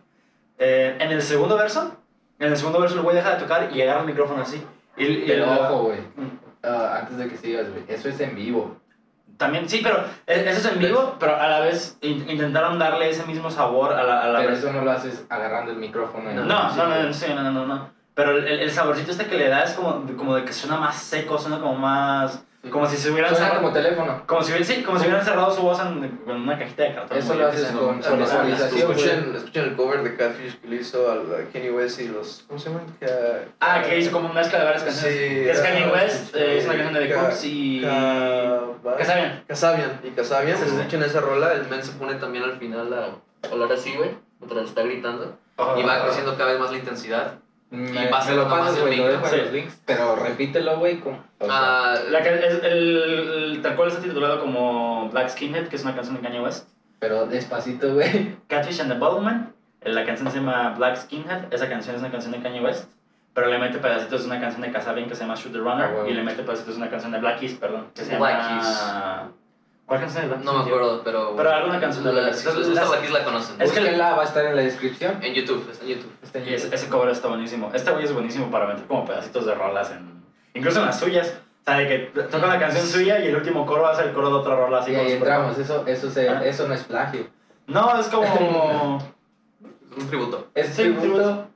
Eh, 0.58 0.96
en 1.00 1.10
el 1.12 1.22
segundo 1.22 1.56
verso, 1.56 1.96
en 2.38 2.48
el 2.50 2.56
segundo 2.56 2.80
verso 2.80 2.96
el 2.96 3.02
güey 3.02 3.16
deja 3.16 3.30
de 3.34 3.40
tocar 3.42 3.70
y 3.72 3.80
agarra 3.82 4.00
el 4.00 4.06
micrófono 4.06 4.42
así. 4.42 4.62
Y, 4.96 5.04
y 5.04 5.24
Pero 5.26 5.46
da- 5.46 5.70
ojo, 5.70 5.84
güey. 5.84 6.00
Ah, 6.62 6.98
antes 7.00 7.16
de 7.18 7.28
que 7.28 7.36
sigas, 7.36 7.68
güey. 7.70 7.84
Eso 7.88 8.08
es 8.08 8.18
en 8.20 8.34
vivo. 8.34 8.76
También, 9.36 9.68
sí, 9.68 9.80
pero 9.82 9.98
e- 10.26 10.48
eso 10.48 10.58
es 10.68 10.74
en 10.74 10.78
vivo, 10.78 11.16
pero 11.20 11.36
a 11.36 11.46
la 11.46 11.60
vez 11.60 11.98
in- 12.00 12.28
intentaron 12.28 12.78
darle 12.78 13.10
ese 13.10 13.24
mismo 13.26 13.50
sabor 13.50 13.92
a 13.92 14.02
la, 14.02 14.22
a 14.22 14.28
la 14.28 14.38
Pero 14.38 14.50
versión. 14.52 14.70
eso 14.70 14.78
no 14.78 14.84
lo 14.86 14.90
haces 14.92 15.26
agarrando 15.28 15.72
el 15.72 15.76
micrófono. 15.78 16.32
No, 16.32 16.40
el 16.42 16.48
no, 16.48 16.74
no, 16.74 17.02
no, 17.02 17.12
sí, 17.12 17.26
no, 17.34 17.42
no, 17.52 17.66
no. 17.66 17.90
Pero 18.14 18.30
el, 18.30 18.46
el 18.48 18.70
saborcito 18.70 19.10
este 19.10 19.26
que 19.26 19.36
le 19.36 19.48
da 19.50 19.62
es 19.64 19.72
como, 19.74 20.06
como 20.16 20.34
de 20.36 20.44
que 20.46 20.54
suena 20.54 20.78
más 20.78 20.96
seco, 20.96 21.36
suena 21.38 21.60
como 21.60 21.74
más... 21.74 22.42
Como 22.70 22.86
si 22.86 22.96
se 22.96 23.10
hubieran 23.10 23.30
Suena 23.30 23.46
cerrado... 23.46 23.62
como 23.62 23.72
teléfono. 23.74 24.22
Como 24.26 24.42
si, 24.42 24.64
sí, 24.64 24.82
como 24.82 24.98
si 24.98 25.04
hubieran 25.06 25.24
cerrado 25.24 25.54
su 25.54 25.62
voz 25.62 25.80
en, 25.80 26.08
con 26.24 26.42
una 26.42 26.58
cajita 26.58 26.82
de 26.84 26.94
cartón. 26.94 27.18
Eso 27.18 27.34
lo 27.34 27.46
haces 27.48 27.66
con- 27.72 27.98
visualización. 27.98 28.78
Escuchen, 28.90 29.32
escuchen 29.36 29.64
el 29.64 29.76
cover 29.76 30.02
de 30.02 30.16
Catfish 30.16 30.60
que 30.60 30.68
le 30.68 30.76
hizo 30.76 31.10
al 31.10 31.20
a 31.34 31.48
Kenny 31.52 31.70
West 31.70 32.00
y 32.00 32.08
los. 32.08 32.44
¿Cómo 32.46 32.58
se 32.58 32.68
llaman? 32.70 32.84
Ah, 33.60 33.82
que 33.82 33.98
hizo 33.98 34.10
como 34.12 34.26
una 34.30 34.40
mezcla 34.40 34.58
de 34.60 34.64
varias 34.64 34.82
canciones. 34.82 35.18
Sí, 35.18 35.24
Que 35.24 35.50
es 35.50 35.60
ah, 35.60 35.92
West, 35.92 36.36
eh, 36.36 36.58
es 36.58 36.64
una 36.64 36.74
canción 36.74 36.94
de 36.94 37.06
The 37.06 37.14
Cooks 37.14 37.44
y... 37.44 37.82
Ca- 37.82 38.96
Casabian. 38.98 39.44
Casabian. 39.46 40.00
Y 40.04 40.10
Casabian, 40.10 40.56
Sí, 40.56 40.62
pues 40.62 40.70
sí. 40.72 40.76
de 40.78 40.84
hecho 40.84 40.96
en 40.96 41.02
esa 41.02 41.20
rola 41.20 41.52
el 41.52 41.68
men 41.68 41.82
se 41.82 41.92
pone 41.92 42.14
también 42.14 42.44
al 42.44 42.58
final 42.58 42.92
a 42.92 43.48
hablar 43.50 43.72
así, 43.72 43.94
güey, 43.96 44.10
mientras 44.40 44.68
está 44.68 44.82
gritando. 44.82 45.36
Oh. 45.56 45.76
Y 45.78 45.82
va 45.82 46.02
creciendo 46.04 46.36
cada 46.36 46.50
vez 46.52 46.60
más 46.60 46.70
la 46.70 46.78
intensidad. 46.78 47.34
Me, 47.70 48.04
Y 48.04 48.08
pasa 48.08 48.30
me 48.30 48.36
lo 48.36 48.42
nomás 48.44 48.58
pasas, 48.60 48.76
el 48.76 48.82
güey. 48.82 48.96
Lo 48.96 49.02
micro. 49.04 49.12
dejo 49.20 49.24
en 49.26 49.30
Sí. 49.32 49.36
los 49.44 49.52
links. 49.52 49.80
Pero 49.86 50.16
repítelo, 50.16 50.78
güey. 50.78 51.02
Ah, 51.48 51.94
La 52.10 52.22
que 52.22 52.34
es 52.34 52.62
el, 52.62 52.64
el- 52.64 53.60
tal 53.62 53.74
cual 53.76 53.88
está 53.88 54.00
titulado 54.00 54.40
como 54.40 55.08
Black 55.10 55.28
Skinhead, 55.30 55.66
que 55.68 55.76
es 55.76 55.82
una 55.82 55.94
canción 55.94 56.16
de 56.16 56.22
Kanye 56.22 56.40
West. 56.40 56.68
pero 56.98 57.26
despacito, 57.26 57.92
güey. 57.94 58.36
Catfish 58.48 58.80
and 58.80 58.90
the 58.92 58.98
Bottleman, 58.98 59.52
eh, 59.82 59.92
la 59.92 60.04
canción 60.06 60.30
se 60.30 60.38
llama 60.38 60.74
Black 60.78 60.96
Skinhead, 60.96 61.52
esa 61.52 61.68
canción 61.68 61.94
es 61.96 62.00
una 62.02 62.10
canción 62.10 62.32
de 62.32 62.40
Kanye 62.40 62.60
West, 62.62 62.90
pero 63.34 63.48
le 63.48 63.58
mete 63.58 63.78
pedacitos 63.78 64.22
de 64.22 64.26
una 64.28 64.40
canción 64.40 64.62
de 64.62 64.72
Casabian 64.72 65.08
que 65.08 65.14
se 65.14 65.20
llama 65.22 65.34
Shoot 65.34 65.52
the 65.52 65.58
Runner, 65.58 65.84
Ah, 65.86 65.92
huevo. 65.94 66.08
y 66.08 66.14
le 66.14 66.22
mete 66.22 66.42
pedacitos 66.42 66.74
de 66.76 66.80
una 66.82 66.90
canción 66.90 67.12
de 67.12 67.18
Black 67.18 67.40
Keys, 67.40 67.54
perdón, 67.54 67.88
que 67.94 68.02
se 68.04 68.16
Black 68.16 68.38
llama... 68.48 69.32
¿Cuál 69.86 70.00
canción 70.00 70.24
es 70.24 70.30
Black 70.30 70.42
no 70.42 70.52
me 70.54 70.64
acuerdo, 70.64 71.02
pero. 71.04 71.34
Pero 71.36 71.50
alguna 71.50 71.78
canción 71.80 72.04
de 72.04 72.12
la, 72.12 72.20
Black 72.22 72.34
Si 72.34 72.44
les 72.46 72.56
gusta 72.56 72.72
Las- 72.74 72.88
Black 72.88 73.00
Keys 73.02 73.12
la 73.12 73.24
conocen. 73.24 73.60
Es 73.62 73.70
que- 73.72 73.78
Búsquenla, 73.80 74.14
va 74.16 74.22
a 74.22 74.24
estar 74.24 74.44
en 74.44 74.56
la 74.56 74.62
descripción. 74.62 75.18
En 75.22 75.32
YouTube, 75.34 75.68
está 75.70 75.84
en 75.84 75.90
YouTube. 75.90 76.12
Está 76.22 76.38
en 76.40 76.44
Y 76.44 76.48
ese, 76.54 76.64
YouTube. 76.64 76.74
ese 76.74 76.88
cover 76.88 77.08
está 77.10 77.28
buenísimo. 77.28 77.70
Este 77.72 77.90
güey 77.92 78.04
es 78.04 78.12
buenísimo 78.12 78.50
para 78.50 78.66
meter 78.66 78.84
como 78.86 79.04
pedacitos 79.04 79.46
de 79.46 79.54
rolas 79.54 79.92
en... 79.92 80.24
Incluso 80.54 80.80
en 80.80 80.86
las 80.86 80.98
suyas. 80.98 81.38
O 81.60 81.64
sea, 81.70 81.78
de 81.78 81.86
que 81.88 81.98
toca 82.22 82.46
la 82.46 82.58
canción 82.58 82.84
suya 82.86 83.20
y 83.20 83.28
el 83.28 83.36
último 83.36 83.64
coro 83.66 83.86
hace 83.86 84.02
el 84.04 84.12
coro 84.12 84.28
de 84.30 84.34
otra 84.36 84.56
rola 84.56 84.78
así 84.78 84.90
Y 84.90 84.94
como 84.94 85.06
ahí 85.06 85.12
entramos. 85.14 85.58
Eso, 85.58 85.84
eso, 85.86 86.10
se, 86.10 86.28
Ah. 86.28 86.44
eso 86.44 86.66
no 86.66 86.74
es 86.74 86.82
plagio. 86.84 87.26
No, 87.68 87.98
es 88.00 88.06
como... 88.08 88.98
Un 89.96 90.08
tributo. 90.08 90.48
Es 90.54 90.68
Sí, 90.68 90.82
tributo. 90.82 91.46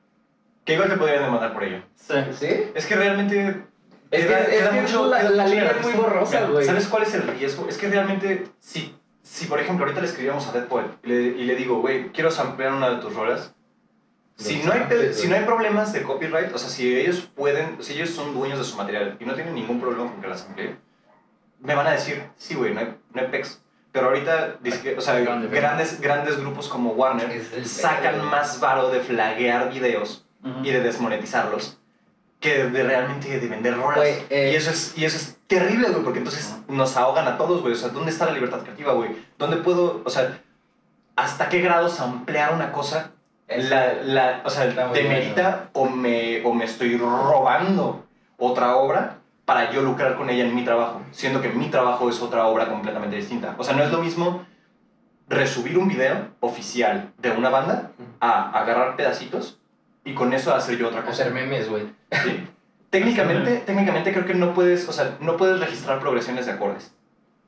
Que 0.64 0.74
igual 0.74 0.89
te 0.89 0.97
podrían 0.97 1.24
demandar 1.24 1.53
por 1.53 1.64
ello. 1.64 1.83
sí. 1.97 2.14
¿Sí? 2.33 2.70
Es 2.74 2.87
que 2.87 2.95
realmente... 2.95 3.64
Es 4.11 4.26
que, 4.26 4.32
es 4.58 4.68
que 4.68 4.80
mucho- 4.80 5.06
la, 5.06 5.22
la 5.30 5.46
línea 5.46 5.70
es 5.70 5.82
muy 5.82 5.92
borrosa, 5.92 6.40
güey. 6.46 6.64
¿Sabes 6.66 6.86
cuál 6.88 7.02
es 7.04 7.14
el 7.14 7.22
riesgo? 7.28 7.66
Es 7.68 7.78
que 7.78 7.88
realmente, 7.88 8.44
si, 8.58 8.94
si 9.22 9.46
por 9.46 9.61
ejemplo 9.61 9.84
ahorita 9.84 10.00
le 10.00 10.08
escribíamos 10.08 10.46
a 10.48 10.52
Dead 10.52 10.66
Poet 10.66 10.86
y 11.04 11.08
le, 11.08 11.14
y 11.22 11.44
le 11.44 11.54
digo, 11.56 11.80
güey, 11.80 12.11
quiero 12.12 12.30
samplear 12.30 12.72
una 12.72 12.90
de 12.90 12.96
tus 12.96 13.14
rolas, 13.14 13.54
si 14.36 14.56
no, 14.64 14.72
hay, 14.72 15.12
si 15.12 15.28
no 15.28 15.36
hay 15.36 15.44
problemas 15.44 15.92
de 15.92 16.02
copyright, 16.02 16.52
o 16.54 16.58
sea, 16.58 16.70
si 16.70 16.96
ellos 16.96 17.30
pueden, 17.36 17.76
si 17.82 17.92
ellos 17.92 18.11
son 18.11 18.32
dueños 18.34 18.58
de 18.58 18.64
su 18.64 18.74
material 18.76 19.16
y 19.20 19.24
no 19.26 19.34
tienen 19.34 19.54
ningún 19.54 19.80
problema 19.80 20.11
con 20.11 20.20
que 20.20 20.28
la 20.28 20.36
samplee, 20.38 20.76
me 21.61 21.74
van 21.74 21.86
a 21.86 21.90
decir, 21.92 22.22
sí, 22.36 22.54
güey, 22.54 22.72
no 22.72 22.80
hay, 22.80 22.96
no 23.12 23.20
hay 23.20 23.28
pex. 23.28 23.61
Pero 23.92 24.06
ahorita, 24.06 24.58
o 24.96 25.00
sea, 25.00 25.18
Grande, 25.20 25.48
grandes, 25.48 26.00
grandes 26.00 26.38
grupos 26.38 26.68
como 26.68 26.92
Warner 26.92 27.42
sacan 27.66 28.24
más 28.30 28.61
varo 28.61 28.88
de 28.90 29.00
flaguear 29.00 29.70
videos 29.72 30.24
y 30.62 30.70
de 30.70 30.80
desmonetizarlos 30.80 31.80
que 32.41 32.64
de 32.64 32.82
realmente 32.82 33.38
de 33.38 33.49
vender 33.49 33.76
rolas. 33.76 33.99
Güey, 33.99 34.14
eh, 34.30 34.51
y, 34.53 34.57
eso 34.57 34.70
es, 34.70 34.97
y 34.97 35.05
eso 35.05 35.18
es 35.18 35.38
terrible, 35.47 35.91
güey, 35.91 36.03
porque 36.03 36.18
entonces 36.18 36.57
nos 36.68 36.97
ahogan 36.97 37.28
a 37.28 37.36
todos, 37.36 37.61
güey. 37.61 37.74
O 37.74 37.76
sea, 37.76 37.91
¿dónde 37.91 38.11
está 38.11 38.24
la 38.24 38.32
libertad 38.32 38.61
creativa, 38.62 38.95
güey? 38.95 39.11
¿Dónde 39.38 39.59
puedo, 39.59 40.03
o 40.05 40.11
sea, 40.11 40.41
hasta 41.16 41.49
qué 41.51 41.61
grado 41.61 41.88
samplear 41.88 42.55
una 42.55 42.72
cosa? 42.72 43.12
La, 43.47 43.95
la, 43.95 44.43
o 44.45 44.51
sea, 44.51 44.66
demerita 44.66 45.70
o 45.72 45.86
me, 45.86 46.43
o 46.45 46.55
me 46.55 46.64
estoy 46.64 46.97
robando 46.97 48.05
otra 48.38 48.76
obra 48.76 49.18
para 49.45 49.72
yo 49.72 49.82
lucrar 49.82 50.16
con 50.16 50.30
ella 50.30 50.45
en 50.45 50.55
mi 50.55 50.64
trabajo, 50.64 51.03
siendo 51.11 51.43
que 51.43 51.49
mi 51.49 51.68
trabajo 51.68 52.09
es 52.09 52.22
otra 52.22 52.47
obra 52.47 52.68
completamente 52.68 53.16
distinta. 53.16 53.57
O 53.59 53.64
sea, 53.64 53.74
no 53.74 53.82
es 53.82 53.91
lo 53.91 53.99
mismo 53.99 54.47
resubir 55.28 55.76
un 55.76 55.88
video 55.88 56.28
oficial 56.41 57.12
de 57.18 57.32
una 57.32 57.51
banda 57.51 57.91
a 58.20 58.51
agarrar 58.51 58.97
pedacitos 58.97 59.59
y 60.05 60.14
con 60.14 60.32
eso 60.32 60.55
hacer 60.55 60.78
yo 60.78 60.88
otra 60.88 61.01
cosa. 61.03 61.22
Hacer 61.22 61.32
memes, 61.32 61.68
güey. 61.68 61.84
Sí. 62.24 62.46
Técnicamente, 62.90 63.59
técnicamente 63.66 64.12
creo 64.12 64.26
que 64.26 64.34
no 64.34 64.53
puedes, 64.55 64.88
o 64.88 64.92
sea, 64.92 65.16
no 65.20 65.36
puedes 65.36 65.61
registrar 65.61 66.01
progresiones 66.01 66.46
de 66.46 66.53
acordes. 66.53 66.92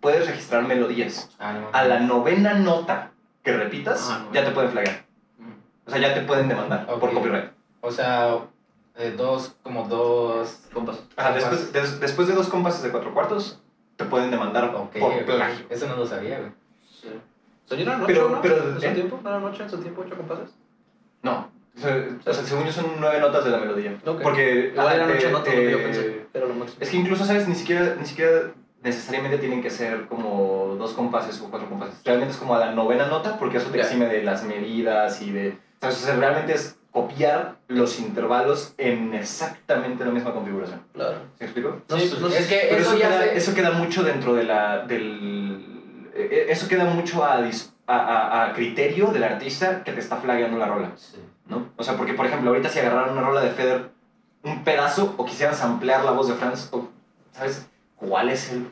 Puedes 0.00 0.26
registrar 0.26 0.64
melodías. 0.66 1.30
Ah, 1.38 1.52
no. 1.54 1.68
A 1.72 1.84
la 1.84 2.00
novena 2.00 2.54
nota 2.54 3.10
que 3.42 3.52
repitas, 3.56 4.08
Ah, 4.10 4.22
no. 4.26 4.32
ya 4.32 4.44
te 4.44 4.50
pueden 4.52 4.70
flaggar. 4.70 5.04
O 5.86 5.90
sea, 5.90 5.98
ya 6.00 6.14
te 6.14 6.20
pueden 6.22 6.48
demandar 6.48 6.86
por 6.86 7.08
Ok. 7.08 7.14
copyright. 7.14 7.50
O 7.80 7.90
sea, 7.90 8.36
eh, 8.96 9.12
dos, 9.16 9.56
como 9.64 9.88
dos... 9.88 10.60
Compas. 10.72 11.02
Ajá, 11.16 11.32
después, 11.32 11.72
des- 11.72 11.98
después 11.98 12.28
de 12.28 12.34
dos 12.34 12.48
compases 12.48 12.82
de 12.84 12.90
cuatro 12.90 13.12
cuartos, 13.12 13.60
te 13.96 14.04
pueden 14.04 14.30
demandar 14.30 14.66
Ok, 14.76 14.96
por 15.00 15.12
ok. 15.12 15.24
plagio. 15.24 15.66
Eso 15.70 15.88
no 15.88 15.96
lo 15.96 16.06
sabía, 16.06 16.38
güey. 16.38 16.52
Sí. 17.00 17.08
¿Soñaron 17.64 17.96
ocho, 18.02 18.06
Pero- 18.06 18.28
no? 18.28 18.42
pero- 18.42 18.68
¿En 18.74 18.80
su 18.80 18.86
¿eh? 18.86 18.90
tiempo? 18.92 19.18
¿No 19.24 19.28
era 19.30 19.40
noche 19.40 19.62
en 19.64 19.70
su 19.70 19.78
tiempo 19.78 20.02
ocho 20.06 20.16
compases? 20.16 20.50
No. 21.22 21.48
O 21.76 21.80
sea, 21.80 22.06
o 22.26 22.32
sea, 22.34 22.44
según 22.44 22.64
yo 22.66 22.72
son 22.72 22.86
nueve 23.00 23.18
notas 23.20 23.44
de 23.44 23.50
la 23.50 23.58
melodía. 23.58 23.96
Ok. 24.04 24.20
Porque... 24.22 24.70
Igual 24.72 24.94
eran 24.96 25.10
ocho 25.10 25.28
eh, 25.28 25.32
notas 25.32 25.54
lo 25.54 25.60
que 25.60 25.70
yo 25.70 25.82
pensé. 25.82 26.26
Era 26.34 26.46
lo 26.46 26.54
máximo. 26.54 26.78
Es 26.80 26.88
que 26.90 26.96
incluso, 26.96 27.24
¿sabes? 27.24 27.48
Ni 27.48 27.54
siquiera, 27.54 27.96
ni 27.98 28.04
siquiera 28.06 28.52
necesariamente 28.82 29.38
tienen 29.38 29.62
que 29.62 29.70
ser 29.70 30.06
como 30.06 30.74
dos 30.78 30.92
compases 30.92 31.40
o 31.40 31.48
cuatro 31.50 31.68
compases. 31.68 31.96
Realmente 32.04 32.32
es 32.34 32.38
como 32.38 32.54
a 32.54 32.58
la 32.58 32.72
novena 32.72 33.06
nota, 33.06 33.38
porque 33.38 33.58
eso 33.58 33.70
te 33.70 33.78
exime 33.80 34.06
de 34.06 34.22
las 34.22 34.44
medidas 34.44 35.22
y 35.22 35.30
de... 35.30 35.56
¿sabes? 35.80 36.02
O 36.02 36.06
sea, 36.06 36.16
realmente 36.16 36.52
es 36.54 36.76
copiar 36.90 37.56
los 37.68 37.98
intervalos 38.00 38.74
en 38.76 39.14
exactamente 39.14 40.04
la 40.04 40.10
misma 40.10 40.34
configuración. 40.34 40.82
Claro. 40.92 41.16
¿Se 41.38 41.44
explico? 41.44 41.80
No, 41.88 41.96
Sí, 41.98 42.08
pues, 42.10 42.20
no 42.20 42.28
es 42.28 42.46
que 42.48 42.66
Pero 42.68 42.82
eso, 42.82 42.90
eso, 42.90 42.98
ya 42.98 43.08
queda, 43.08 43.24
eso 43.32 43.54
queda 43.54 43.70
mucho 43.70 44.02
dentro 44.02 44.34
de 44.34 44.44
la, 44.44 44.84
del... 44.86 46.10
eh, 46.14 46.46
Eso 46.50 46.68
queda 46.68 46.84
mucho 46.84 47.24
a, 47.24 47.40
dis- 47.40 47.70
a, 47.86 47.96
a- 47.96 48.44
a 48.46 48.52
criterio 48.52 49.06
del 49.06 49.24
artista 49.24 49.82
que 49.84 49.92
te 49.92 50.00
está 50.00 50.16
flagueando 50.16 50.58
la 50.58 50.66
rola. 50.66 50.92
Sí. 50.96 51.16
¿No? 51.46 51.66
O 51.76 51.82
sea, 51.82 51.96
porque 51.96 52.14
por 52.14 52.26
ejemplo, 52.26 52.50
ahorita 52.50 52.68
si 52.68 52.78
agarraran 52.78 53.12
una 53.16 53.22
rola 53.26 53.40
de 53.42 53.50
Feder, 53.50 53.90
un 54.44 54.64
pedazo, 54.64 55.14
o 55.16 55.24
quisieran 55.24 55.54
samplear 55.54 56.04
la 56.04 56.10
voz 56.12 56.28
de 56.28 56.34
Franz, 56.34 56.68
o, 56.72 56.88
¿sabes? 57.32 57.66
¿Cuál 57.96 58.28
es 58.30 58.50
el 58.50 58.68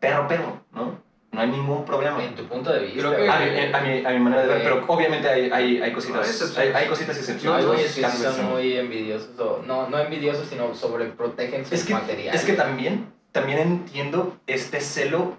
perro 0.00 0.28
perro, 0.28 0.60
no? 0.72 1.00
No 1.32 1.40
hay 1.40 1.48
ningún 1.48 1.84
problema. 1.86 2.22
En 2.22 2.34
tu 2.34 2.44
punto 2.44 2.70
de 2.70 2.80
vista, 2.80 2.98
Creo 3.00 3.16
que- 3.16 3.28
A 3.30 3.36
a 3.78 3.80
mi- 3.80 4.04
a 4.04 4.10
mi 4.10 4.18
manera 4.20 4.42
de 4.42 4.48
ver, 4.48 4.56
Ok. 4.58 4.62
pero 4.64 4.84
obviamente 4.94 5.28
hay, 5.28 5.50
hay, 5.50 5.80
hay 5.80 5.92
cositas, 5.92 6.58
hay, 6.58 6.68
hay 6.68 6.86
cositas 6.88 7.16
excepciones. 7.16 7.64
güeyes 7.64 7.86
que 7.86 7.92
sí 7.94 8.00
casos 8.02 8.34
son 8.36 8.50
muy 8.50 8.76
envidiosos, 8.76 9.30
o 9.40 9.62
no, 9.66 9.88
no 9.88 9.98
envidiosos, 9.98 10.46
sino 10.48 10.74
sobreprotegen 10.74 11.64
sus 11.64 11.72
es 11.72 11.84
que, 11.86 11.94
materiales. 11.94 12.38
es 12.40 12.46
que 12.46 12.52
también, 12.52 13.06
también 13.32 13.58
entiendo 13.60 14.36
este 14.46 14.80
celo 14.82 15.36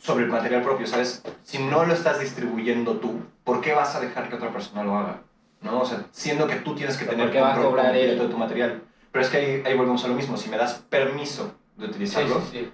sobre 0.00 0.24
el 0.24 0.30
material 0.30 0.62
propio, 0.62 0.88
¿sabes? 0.88 1.22
Si 1.44 1.58
no 1.62 1.84
lo 1.84 1.94
estás 1.94 2.18
distribuyendo 2.18 2.94
tú, 2.96 3.20
¿por 3.44 3.60
qué 3.60 3.72
vas 3.74 3.94
a 3.94 4.00
dejar 4.00 4.28
que 4.28 4.34
otra 4.34 4.50
persona 4.50 4.82
lo 4.82 4.96
haga? 4.96 5.20
¿No? 5.62 5.80
O 5.80 5.84
sea, 5.84 6.04
siendo 6.10 6.46
que 6.46 6.56
tú 6.56 6.74
tienes 6.74 6.96
que 6.96 7.04
¿Por 7.04 7.14
tener 7.14 7.30
qué 7.30 7.40
va 7.40 7.54
a 7.54 7.56
cobrar 7.56 7.86
completo 7.86 8.24
de 8.24 8.28
tu 8.28 8.36
material. 8.38 8.82
Pero 9.12 9.24
es 9.24 9.30
que 9.30 9.36
ahí, 9.36 9.62
ahí 9.64 9.76
volvemos 9.76 10.04
a 10.04 10.08
lo 10.08 10.14
mismo. 10.14 10.36
Si 10.36 10.48
me 10.48 10.56
das 10.56 10.74
permiso 10.90 11.54
de 11.76 11.86
Sí, 11.86 11.90
utilizarlo, 11.90 12.40
sí, 12.40 12.46
sí. 12.52 12.72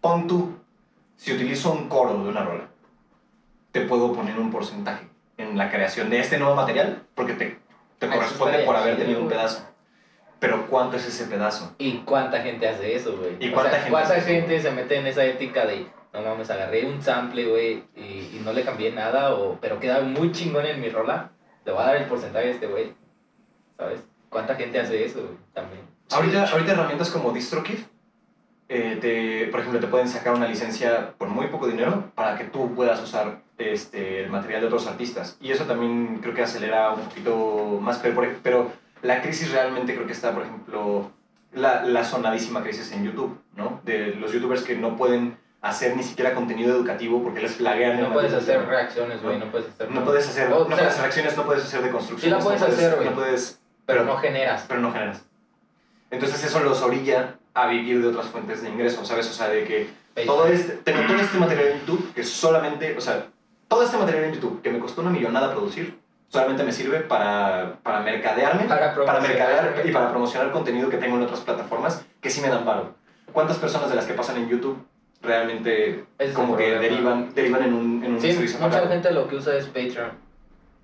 pon 0.00 0.26
tú, 0.26 0.56
si 1.16 1.32
utilizo 1.32 1.72
un 1.72 1.88
coro 1.88 2.22
de 2.22 2.28
una 2.30 2.44
rola, 2.44 2.64
te 3.72 3.82
puedo 3.82 4.12
poner 4.12 4.38
un 4.38 4.50
porcentaje 4.50 5.06
en 5.38 5.56
la 5.58 5.70
creación 5.70 6.10
de 6.10 6.20
este 6.20 6.38
nuevo 6.38 6.54
material, 6.54 7.02
porque 7.14 7.34
te, 7.34 7.58
te 7.98 8.06
Ah, 8.06 8.10
corresponde 8.14 8.58
por 8.60 8.76
haber 8.76 8.96
tenido 8.96 9.20
un 9.20 9.28
pedazo. 9.28 9.66
Pero 10.38 10.66
¿cuánto 10.68 10.96
es 10.96 11.06
ese 11.06 11.26
pedazo? 11.26 11.74
¿Y 11.78 11.98
cuánta 11.98 12.40
gente 12.42 12.68
hace 12.68 12.96
eso, 12.96 13.16
güey? 13.16 13.36
¿Y 13.38 13.50
O 13.50 13.52
cuánta 13.54 13.70
sea, 13.70 13.78
gente 13.80 13.90
¿Cuánta 13.92 14.20
gente 14.20 14.60
se 14.60 14.70
mete 14.72 14.96
en 14.98 15.06
esa 15.06 15.24
ética 15.24 15.66
de, 15.66 15.86
no 16.12 16.20
mames, 16.22 16.50
agarré 16.50 16.84
un 16.84 17.00
sample, 17.00 17.46
güey, 17.46 17.84
y, 17.96 18.02
y 18.36 18.42
no 18.44 18.52
le 18.52 18.64
cambié 18.64 18.90
nada, 18.92 19.34
o, 19.34 19.58
pero 19.60 19.78
queda 19.78 20.00
muy 20.00 20.32
chingón 20.32 20.66
en 20.66 20.80
mi 20.80 20.88
rola, 20.88 21.30
le 21.64 21.72
voy 21.72 21.82
a 21.82 21.86
dar 21.86 21.96
el 21.96 22.06
porcentaje 22.06 22.48
a 22.48 22.50
este 22.50 22.66
güey, 22.66 22.92
¿sabes? 23.76 24.00
¿Cuánta 24.28 24.54
gente 24.54 24.80
hace 24.80 25.04
eso, 25.04 25.20
güey? 25.20 25.36
También. 25.52 25.82
Ahorita, 26.10 26.46
ahorita 26.50 26.72
herramientas 26.72 27.10
como 27.10 27.32
DistroKid, 27.32 27.78
eh, 28.68 28.98
te, 29.00 29.50
por 29.50 29.60
ejemplo, 29.60 29.80
te 29.80 29.86
pueden 29.86 30.08
sacar 30.08 30.34
una 30.34 30.48
licencia 30.48 31.14
por 31.18 31.28
muy 31.28 31.48
poco 31.48 31.66
dinero 31.66 32.10
para 32.14 32.36
que 32.36 32.44
tú 32.44 32.74
puedas 32.74 33.02
usar 33.02 33.42
este, 33.58 34.24
el 34.24 34.30
material 34.30 34.62
de 34.62 34.66
otros 34.68 34.86
artistas. 34.86 35.36
Y 35.40 35.52
eso 35.52 35.64
también 35.64 36.18
creo 36.22 36.34
que 36.34 36.42
acelera 36.42 36.90
un 36.90 37.02
poquito 37.02 37.78
más, 37.80 37.98
pero, 37.98 38.22
pero 38.42 38.72
la 39.02 39.20
crisis 39.20 39.52
realmente 39.52 39.94
creo 39.94 40.06
que 40.06 40.12
está, 40.12 40.32
por 40.32 40.44
ejemplo, 40.44 41.10
la, 41.52 41.84
la 41.84 42.04
sonadísima 42.04 42.62
crisis 42.62 42.92
en 42.92 43.04
YouTube, 43.04 43.38
¿no? 43.56 43.80
De 43.84 44.14
los 44.14 44.32
youtubers 44.32 44.62
que 44.62 44.76
no 44.76 44.96
pueden 44.96 45.36
hacer 45.62 45.96
ni 45.96 46.02
siquiera 46.02 46.34
contenido 46.34 46.74
educativo 46.74 47.22
porque 47.22 47.40
les 47.40 47.52
flaguean 47.52 48.00
No 48.00 48.12
puedes 48.12 48.34
hacer 48.34 48.66
reacciones, 48.66 49.22
güey, 49.22 49.38
no 49.38 49.46
puedes 49.46 49.68
hacer... 49.68 49.90
No 49.90 50.04
puedes 50.04 50.28
hacer, 50.28 50.52
O 50.52 50.58
no 50.58 50.66
sea, 50.66 50.76
puedes 50.76 50.92
hacer 50.92 51.04
acciones, 51.04 51.36
no 51.36 51.44
puedes 51.44 51.64
hacer 51.64 51.82
de 51.82 51.90
construcción. 51.90 52.30
Sí 52.32 52.36
la 52.36 52.44
puedes 52.44 52.62
hacer, 52.62 52.96
güey. 52.96 53.08
No 53.08 53.14
puedes, 53.14 53.60
pero 53.86 54.04
no 54.04 54.16
generas. 54.16 54.64
pero 54.68 54.80
no 54.80 54.92
generas. 54.92 55.22
Entonces 56.10 56.44
eso 56.44 56.60
los 56.60 56.82
orilla 56.82 57.36
a 57.54 57.68
vivir 57.68 58.02
de 58.02 58.08
otras 58.08 58.26
fuentes 58.26 58.62
de 58.62 58.68
ingreso, 58.68 59.04
¿sabes? 59.04 59.30
O 59.30 59.32
sea, 59.32 59.48
de 59.48 59.64
que 59.64 59.90
todo 60.26 60.46
este, 60.46 60.74
tengo 60.74 61.06
todo 61.06 61.16
este 61.16 61.38
material 61.38 61.68
en 61.68 61.78
YouTube 61.80 62.12
que 62.12 62.24
solamente, 62.24 62.96
o 62.96 63.00
sea, 63.00 63.26
todo 63.68 63.84
este 63.84 63.96
material 63.96 64.24
en 64.24 64.34
YouTube 64.34 64.60
que 64.62 64.70
me 64.70 64.80
costó 64.80 65.00
una 65.00 65.10
millonada 65.10 65.52
producir, 65.52 65.98
solamente 66.28 66.64
me 66.64 66.72
sirve 66.72 67.00
para, 67.00 67.78
para 67.82 68.00
mercadearme, 68.00 68.64
Para 68.64 68.94
para 68.94 69.20
mercadear 69.20 69.80
y 69.84 69.92
para 69.92 70.10
promocionar 70.10 70.50
contenido 70.50 70.90
que 70.90 70.96
tengo 70.96 71.16
en 71.16 71.22
otras 71.22 71.40
plataformas 71.40 72.04
que 72.20 72.30
sí 72.30 72.40
me 72.40 72.48
dan 72.48 72.64
paro. 72.64 72.94
¿Cuántas 73.32 73.58
personas 73.58 73.88
de 73.88 73.96
las 73.96 74.06
que 74.06 74.14
pasan 74.14 74.36
en 74.38 74.48
YouTube 74.48 74.84
realmente 75.22 76.04
Ese 76.18 76.30
es 76.30 76.34
como 76.34 76.56
que 76.56 76.64
problema. 76.72 76.82
derivan, 76.82 77.34
derivan 77.34 77.62
en 77.64 77.74
un, 77.74 78.04
en 78.04 78.14
un 78.14 78.20
Sí, 78.20 78.32
servicio 78.32 78.58
mucha 78.58 78.70
pagado? 78.70 78.88
gente 78.90 79.10
lo 79.12 79.28
que 79.28 79.36
usa 79.36 79.54
es 79.56 79.66
Patreon. 79.66 80.10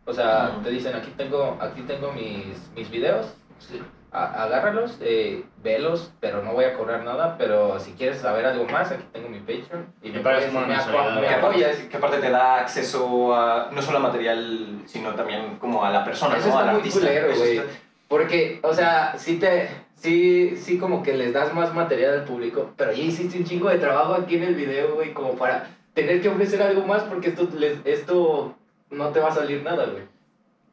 O 0.07 0.13
sea, 0.13 0.51
Ujú. 0.55 0.63
te 0.63 0.71
dicen, 0.71 0.95
aquí 0.97 1.13
tengo, 1.17 1.59
aquí 1.61 1.83
tengo 1.83 2.13
mis, 2.13 2.71
mis 2.75 2.91
videos, 2.91 3.35
Sí. 3.59 3.83
a- 4.13 4.45
agárralos, 4.45 4.97
eh, 5.03 5.45
velos, 5.63 6.13
pero 6.21 6.43
no 6.43 6.53
voy 6.53 6.65
a 6.65 6.75
cobrar 6.75 7.05
nada, 7.05 7.37
pero 7.37 7.79
si 7.79 7.93
quieres 7.93 8.19
saber 8.21 8.47
algo 8.47 8.65
más, 8.67 8.91
aquí 8.91 9.05
tengo 9.13 9.29
mi 9.29 9.41
Patreon. 9.41 9.87
Y 10.03 10.11
me, 10.11 10.21
una 10.21 10.29
me, 10.31 10.75
apoyas. 10.77 11.35
aparte, 11.37 11.89
que 11.91 11.97
aparte 11.97 12.19
te 12.19 12.31
da 12.31 12.61
acceso 12.61 13.35
a 13.35 13.69
no 13.71 13.83
solo 13.83 13.99
a 13.99 14.01
material, 14.01 14.83
sino 14.87 15.15
también 15.15 15.57
como 15.59 15.85
a 15.85 15.91
la 15.91 16.05
persona, 16.05 16.37
Eso 16.39 16.47
¿no? 16.49 16.53
está 16.53 16.61
Al 16.61 16.67
muy 16.71 16.77
artista. 16.77 17.01
culero, 17.01 17.31
Eso 17.31 17.45
está- 17.45 17.65
Porque, 18.09 18.61
o 18.63 18.73
sea, 18.73 19.15
sí 19.19 19.39
te, 19.39 19.69
sí, 20.01 20.57
sí 20.57 20.79
como 20.79 21.03
que 21.03 21.15
les 21.15 21.33
das 21.33 21.53
más 21.55 21.75
material 21.75 22.21
al 22.21 22.25
público, 22.25 22.71
pero 22.77 22.93
ya 22.93 23.03
hiciste 23.03 23.39
un 23.39 23.45
chingo 23.45 23.69
de 23.69 23.79
trabajo 23.79 24.15
aquí 24.15 24.37
en 24.37 24.45
el 24.45 24.55
video, 24.55 24.95
güey, 24.95 25.13
como 25.13 25.33
para 25.37 25.69
tener 25.95 26.21
que 26.23 26.29
ofrecer 26.29 26.63
algo 26.63 26.87
más 26.87 27.03
porque 27.05 27.29
esto, 27.31 27.49
les, 27.57 27.79
esto 27.85 28.55
no 28.91 29.09
te 29.09 29.21
va 29.21 29.29
a 29.29 29.35
salir 29.35 29.63
nada, 29.63 29.87
güey. 29.87 30.05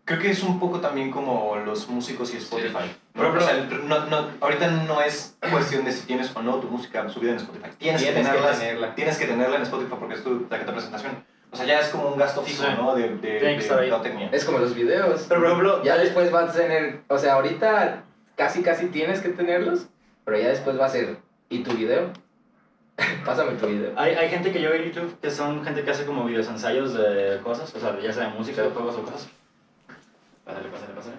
Creo 0.05 0.19
que 0.19 0.29
es 0.29 0.43
un 0.43 0.59
poco 0.59 0.79
también 0.79 1.09
como 1.09 1.55
los 1.65 1.87
músicos 1.89 2.31
y 2.33 2.37
Spotify. 2.37 2.91
¿no? 3.15 3.23
Por 3.33 3.41
ejemplo- 3.41 3.43
O 3.43 3.47
sea, 3.47 3.79
no- 3.87 4.05
no- 4.05 4.27
ahorita 4.39 4.69
no 4.69 5.01
es 5.01 5.35
cuestión 5.51 5.83
de 5.83 5.91
si 5.91 6.05
tienes 6.05 6.31
o 6.35 6.43
no 6.43 6.57
tu 6.57 6.67
música 6.67 7.09
subida 7.09 7.31
en 7.31 7.37
Spotify. 7.37 7.69
Tienes, 7.79 8.03
que, 8.03 8.11
Tienes 8.11 8.27
que 8.29 8.37
tenerlas- 8.37 8.59
tenerla. 8.59 8.93
Tienes 8.95 9.17
que 9.17 9.25
tenerla 9.25 9.55
en 9.55 9.61
Spotify 9.63 9.95
porque 9.99 10.13
es 10.13 10.23
tu 10.23 10.41
tarjeta 10.41 10.71
de 10.71 10.75
presentación. 10.77 11.23
O 11.51 11.55
sea, 11.55 11.65
ya 11.65 11.79
es 11.79 11.87
como 11.87 12.09
un 12.09 12.19
gasto 12.19 12.43
fijo, 12.43 12.63
Sí. 12.63 12.69
¿no? 12.77 12.93
De, 12.95 13.09
de, 13.15 13.17
que 13.39 13.45
de 13.45 13.55
mercadotecnia. 13.75 14.29
Es 14.31 14.45
como 14.45 14.59
los 14.59 14.75
videos. 14.75 15.25
Pero 15.27 15.39
por 15.41 15.49
ejemplo, 15.49 15.83
Ya 15.83 15.97
después 15.97 16.29
vas 16.31 16.51
a 16.55 16.59
tener, 16.61 16.99
o 17.07 17.17
sea, 17.17 17.33
ahorita 17.35 18.03
casi 18.35 18.61
casi 18.61 18.87
tienes 18.87 19.21
que 19.21 19.29
tenerlos, 19.29 19.87
pero 20.23 20.37
ya 20.37 20.49
después 20.49 20.79
va 20.79 20.85
a 20.85 20.89
ser, 20.89 21.17
¿y 21.49 21.63
tu 21.63 21.71
video? 21.71 22.11
Pásame 23.25 23.53
tu 23.53 23.67
video. 23.67 23.93
Hay, 23.97 24.13
hay 24.13 24.29
gente 24.29 24.51
que 24.51 24.61
yo 24.61 24.69
veo 24.69 24.81
en 24.81 24.91
YouTube 24.91 25.19
que 25.19 25.31
son 25.31 25.63
gente 25.63 25.83
que 25.83 25.91
hace 25.91 26.05
como 26.05 26.25
videos 26.25 26.47
ensayos 26.47 26.93
de 26.93 27.39
cosas, 27.43 27.73
o 27.75 27.79
sea, 27.79 27.99
ya 27.99 28.11
sea 28.11 28.29
de 28.29 28.37
música, 28.37 28.61
de 28.61 28.69
juegos 28.69 28.95
o 28.95 29.03
cosas. 29.03 29.27
Pásale, 30.45 30.69
pásale, 30.69 30.93
pásale. 30.93 31.15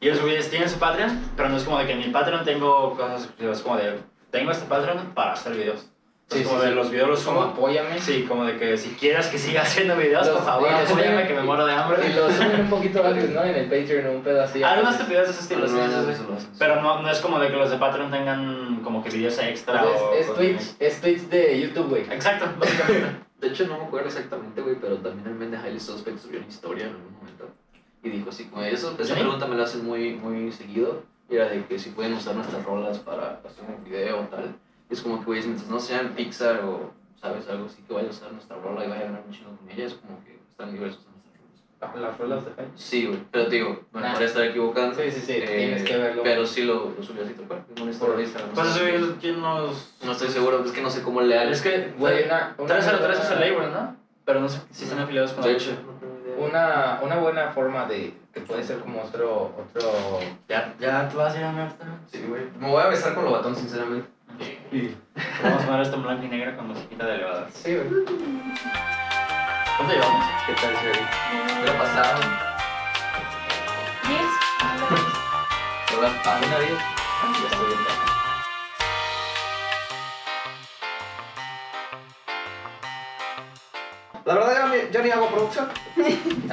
Y 0.00 0.08
esos 0.08 0.22
güeyes 0.22 0.48
tienen 0.48 0.70
su 0.70 0.78
Patreon, 0.78 1.32
pero 1.36 1.50
no 1.50 1.56
es 1.56 1.64
como 1.64 1.78
de 1.78 1.86
que 1.86 1.92
en 1.92 1.98
mi 1.98 2.08
Patreon 2.08 2.44
tengo 2.44 2.96
cosas 2.96 3.24
exclusivas, 3.24 3.60
como 3.60 3.76
de, 3.76 3.98
tengo 4.30 4.50
este 4.50 4.66
Patreon 4.66 5.12
para 5.14 5.32
hacer 5.32 5.54
videos. 5.54 5.89
Entonces, 6.30 6.46
como 6.48 6.62
de 6.62 6.70
los 6.70 6.90
videos 6.92 7.08
los 7.08 7.24
como 7.24 7.42
apóyame. 7.42 8.00
Sí, 8.00 8.24
como 8.28 8.44
de 8.44 8.56
que 8.56 8.76
si 8.76 8.90
quieres 8.90 9.26
que 9.26 9.36
siga 9.38 9.62
haciendo 9.62 9.96
videos, 9.96 10.26
Los- 10.28 10.36
por 10.36 10.44
favor, 10.46 10.68
apóyame 10.68 11.26
que 11.26 11.34
me 11.34 11.42
muero 11.42 11.66
de 11.66 11.72
hambre. 11.72 12.08
Y 12.08 12.12
lo 12.12 12.30
suben 12.30 12.60
un 12.60 12.70
poquito 12.70 13.04
antes, 13.04 13.30
¿no? 13.30 13.42
En 13.42 13.56
el 13.56 13.64
Patreon, 13.64 14.14
un 14.16 14.22
pedo 14.22 14.42
así. 14.44 14.62
Algunas 14.62 14.94
estupideces 14.94 15.26
de 15.26 15.32
ese 15.32 15.40
estilo, 15.42 15.66
sí, 15.66 15.74
sí, 15.74 16.00
sí. 16.00 16.06
veces 16.06 16.26
lo 16.28 16.34
hacen. 16.36 16.50
Pero 16.56 16.80
no, 16.82 17.02
no 17.02 17.10
es 17.10 17.18
como 17.18 17.40
de 17.40 17.48
que 17.48 17.56
los 17.56 17.70
de 17.70 17.78
Patreon 17.78 18.12
tengan 18.12 18.80
como 18.84 19.02
que 19.02 19.10
videos 19.10 19.38
extra 19.40 19.84
o... 19.84 20.10
Pues 20.10 20.20
es, 20.20 20.28
es 20.28 20.34
Twitch, 20.36 20.74
es 20.78 21.00
Twitch 21.00 21.20
de 21.30 21.60
YouTube, 21.62 21.88
güey. 21.88 22.02
Exacto, 22.02 22.46
básicamente. 22.60 23.08
De 23.40 23.48
hecho, 23.48 23.66
no 23.66 23.78
me 23.78 23.84
acuerdo 23.86 24.06
exactamente, 24.06 24.60
güey, 24.60 24.76
pero 24.80 24.98
también 24.98 25.26
el 25.26 25.34
men 25.34 25.50
de 25.50 25.56
Highly 25.56 25.80
Suspect 25.80 26.18
subió 26.20 26.38
una 26.38 26.48
historia 26.48 26.84
en 26.84 26.90
algún 26.92 27.12
momento. 27.18 27.48
Y 28.04 28.08
dijo 28.10 28.30
así, 28.30 28.44
como 28.44 28.62
eso, 28.62 28.94
esa 29.00 29.14
¿Sí? 29.14 29.20
pregunta 29.20 29.46
me 29.46 29.56
la 29.56 29.64
hacen 29.64 29.84
muy, 29.84 30.12
muy 30.14 30.52
seguido. 30.52 31.02
Y 31.28 31.34
era 31.36 31.48
de 31.48 31.64
que 31.64 31.78
si 31.78 31.90
pueden 31.90 32.12
usar 32.14 32.34
nuestras 32.36 32.64
rolas 32.64 32.98
para 32.98 33.40
hacer 33.44 33.64
un 33.66 33.82
video 33.84 34.20
o 34.20 34.22
tal. 34.24 34.54
Es 34.90 35.00
como 35.02 35.18
que, 35.20 35.24
güey, 35.26 35.42
mientras 35.42 35.68
no 35.68 35.78
sean 35.80 36.08
Pixar 36.14 36.60
o, 36.64 36.90
¿sabes? 37.20 37.48
Algo 37.48 37.66
así 37.66 37.82
que 37.82 37.94
vaya 37.94 38.08
a 38.08 38.10
usar 38.10 38.32
nuestra 38.32 38.56
rola 38.56 38.84
y 38.84 38.88
vaya 38.88 39.02
a 39.02 39.04
ganar 39.04 39.22
un 39.26 39.32
chingo 39.32 39.56
con 39.56 39.70
ella, 39.70 39.84
es 39.86 39.94
como 39.94 40.22
que 40.24 40.38
están 40.50 40.72
libres 40.72 40.96
usando 40.96 41.18
nuestras 41.20 41.92
rolas. 41.94 42.10
Las 42.10 42.18
rolas 42.18 42.44
de 42.44 42.50
Jaime. 42.52 42.72
Sí, 42.74 43.06
güey, 43.06 43.18
pero 43.30 43.44
te 43.46 43.54
digo, 43.56 43.80
me 43.92 44.00
Nah. 44.00 44.10
podría 44.10 44.26
estar 44.28 44.44
equivocando. 44.44 44.94
Sí, 44.96 45.10
sí, 45.12 45.20
sí, 45.20 45.32
Eh, 45.34 45.46
tienes 45.46 45.82
que 45.84 45.96
verlo. 45.96 46.22
Pero 46.24 46.46
sí 46.46 46.62
lo, 46.64 46.90
lo 46.96 47.02
subió 47.02 47.22
así 47.24 47.34
tal 47.34 47.46
cual, 47.46 47.64
en 47.74 47.82
una 47.82 47.90
historia 47.92 48.16
de 48.16 48.22
Instagram. 48.22 48.50
Pues 48.52 48.66
no, 48.66 48.74
sé. 48.74 48.96
eso, 48.96 49.16
¿quién 49.20 49.40
nos...? 49.40 49.94
no 50.04 50.12
estoy 50.12 50.28
seguro, 50.28 50.64
es 50.64 50.72
que 50.72 50.82
no 50.82 50.90
sé 50.90 51.02
cómo 51.02 51.20
leer. 51.20 51.50
Es 51.52 51.62
que, 51.62 51.94
Güey, 51.96 52.24
una, 52.24 52.54
una, 52.58 52.66
303 52.68 53.18
es 53.20 53.30
el 53.30 53.40
label, 53.40 53.72
¿no? 53.72 53.96
Pero 54.24 54.40
no 54.40 54.48
sé 54.48 54.60
si 54.70 54.84
están 54.84 54.98
afiliados 55.00 55.32
con 55.32 55.42
De 55.44 55.50
la 55.50 55.56
hecho, 55.56 55.70
una, 56.38 57.00
una 57.02 57.16
buena 57.18 57.50
forma 57.52 57.86
de 57.86 58.14
que 58.32 58.40
puede 58.42 58.62
ser 58.62 58.78
como 58.78 59.02
otro 59.02 59.52
otro 59.58 60.20
Ya, 60.48 60.74
ya 60.78 61.08
tú 61.08 61.18
vas 61.18 61.34
a 61.34 61.38
ir 61.38 61.44
a 61.44 61.52
ver 61.52 61.68
Sí, 62.10 62.24
güey. 62.28 62.42
Me 62.58 62.68
voy 62.68 62.82
a 62.82 62.86
besar 62.88 63.14
con 63.14 63.24
Lobatón, 63.24 63.56
sinceramente. 63.56 64.08
Vamos 65.42 65.62
a 65.62 65.66
poner 65.66 65.80
esto 65.82 65.96
en 65.96 66.02
blanco 66.02 66.24
y 66.24 66.28
negro 66.28 66.56
con 66.56 66.68
musiquita 66.68 67.06
de 67.06 67.14
elevadas. 67.16 67.52
sí 67.54 67.74
güey 67.74 67.88
¿Cuánto 69.76 69.94
llevamos? 69.94 70.26
qué 70.46 70.52
tal 70.54 70.74
Sherry? 70.74 71.06
¿Qué 71.64 71.66
lo 71.72 71.78
pasaron? 71.78 72.20
Yes. 74.08 74.32
¿Lo 75.92 76.00
vas 76.02 76.26
a 76.26 76.38
una 76.38 76.58
vez? 76.58 76.70
ya 76.70 77.46
estoy 77.50 77.66
bien 77.66 77.80
La 84.24 84.34
verdad, 84.34 84.52
ya, 84.54 84.66
ni- 84.68 84.90
ya 84.92 85.02
ni 85.02 85.10
hago 85.10 85.28
producción. 85.28 85.68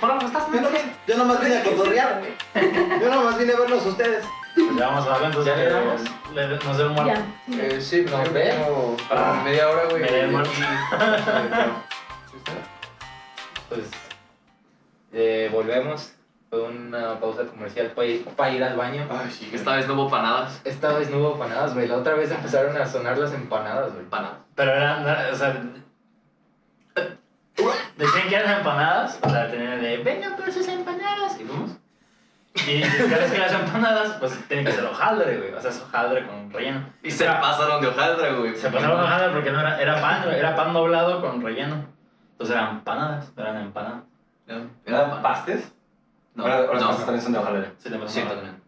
Bueno, 0.00 0.18
pues 0.18 0.32
estás 0.32 0.48
Yo 0.52 0.60
nomás, 0.60 0.80
yo 1.06 1.16
nomás 1.16 1.40
vine 1.40 1.58
a 1.58 1.62
cotorrear. 1.62 2.22
Yo 3.00 3.08
nomás 3.08 3.38
vine 3.38 3.52
a 3.52 3.56
verlos 3.60 3.86
a 3.86 3.88
ustedes. 3.88 4.24
Pues 4.54 4.76
ya 4.76 4.86
vamos 4.88 5.06
a 5.06 5.10
darle 5.10 5.26
entonces 5.28 5.54
¿Ya 5.56 5.62
le 5.62 5.70
damos? 5.70 6.00
le- 6.34 6.48
nos 6.64 6.76
dé 6.78 6.84
un 6.86 6.92
muerto. 6.94 7.20
Eh, 7.52 7.80
sí, 7.80 8.02
Nos 8.02 8.12
nos 8.12 8.32
vemos. 8.32 9.02
Para 9.08 9.34
media 9.44 9.68
hora, 9.68 9.84
güey. 9.90 10.02
Me 10.02 10.10
den 10.10 10.32
muerto. 10.32 10.50
pues 13.68 13.82
eh, 15.12 15.48
volvemos 15.52 16.12
fue 16.50 16.62
una 16.62 17.18
pausa 17.18 17.44
comercial 17.46 17.88
para 17.92 18.06
ir, 18.08 18.24
para 18.24 18.50
ir 18.50 18.62
al 18.62 18.76
baño 18.76 19.06
Ay, 19.10 19.30
sí. 19.30 19.50
Esta 19.54 19.76
vez 19.76 19.88
no 19.88 19.94
hubo 19.94 20.10
panadas. 20.10 20.60
esta 20.64 20.92
vez 20.92 21.10
no 21.10 21.18
hubo 21.18 21.32
empanadas 21.32 21.72
güey 21.74 21.88
la 21.88 21.96
otra 21.96 22.14
vez 22.14 22.30
empezaron 22.30 22.76
a 22.76 22.86
sonar 22.86 23.16
las 23.18 23.32
empanadas 23.32 23.92
güey 23.94 24.04
Panadas. 24.06 24.36
Pero 24.54 24.72
eran, 24.72 25.06
o 25.32 25.34
sea... 25.36 25.62
Decían 27.96 28.28
que 28.28 28.34
eran 28.34 28.58
empanadas, 28.58 29.18
o 29.22 29.30
sea, 29.30 29.50
tenían 29.50 29.80
de, 29.80 29.98
venga 29.98 30.34
por 30.36 30.50
sus 30.50 30.66
empanadas, 30.66 31.38
y 31.40 31.44
fuimos. 31.44 31.70
Y 32.54 32.82
cada 32.82 33.18
vez 33.18 33.32
que 33.32 33.38
las 33.38 33.52
empanadas, 33.52 34.16
pues 34.20 34.38
tienen 34.46 34.66
que 34.66 34.72
ser 34.72 34.84
hojaldre, 34.84 35.38
güey, 35.38 35.52
o 35.54 35.60
sea, 35.60 35.70
es 35.70 35.80
hojaldre 35.80 36.26
con 36.26 36.50
relleno. 36.52 36.84
Y 37.02 37.10
se 37.10 37.24
pasaron 37.24 37.80
de 37.80 37.88
hojaldra, 37.88 38.32
güey. 38.34 38.54
Se 38.56 38.68
pasaron 38.70 39.00
hojaldre 39.00 39.30
porque 39.32 39.50
no 39.50 39.60
era, 39.60 39.80
era 39.80 40.00
pan, 40.00 40.22
güey, 40.24 40.38
era 40.38 40.54
pan 40.54 40.72
doblado 40.74 41.20
con 41.22 41.40
relleno. 41.42 41.76
Entonces 42.32 42.54
eran 42.56 42.70
empanadas, 42.76 43.32
eran 43.36 43.56
empanadas. 43.58 44.02
¿Eran 44.84 45.22
pastes? 45.22 45.72
No, 46.34 46.42
ahora, 46.44 46.56
ahora 46.56 46.72
los 46.74 46.82
no. 46.82 46.88
pastes 46.88 47.06
también 47.06 47.22
son 47.22 47.32
de 47.32 47.38
hojalera. 47.38 47.72
Sí, 47.78 47.88
también. 47.88 48.62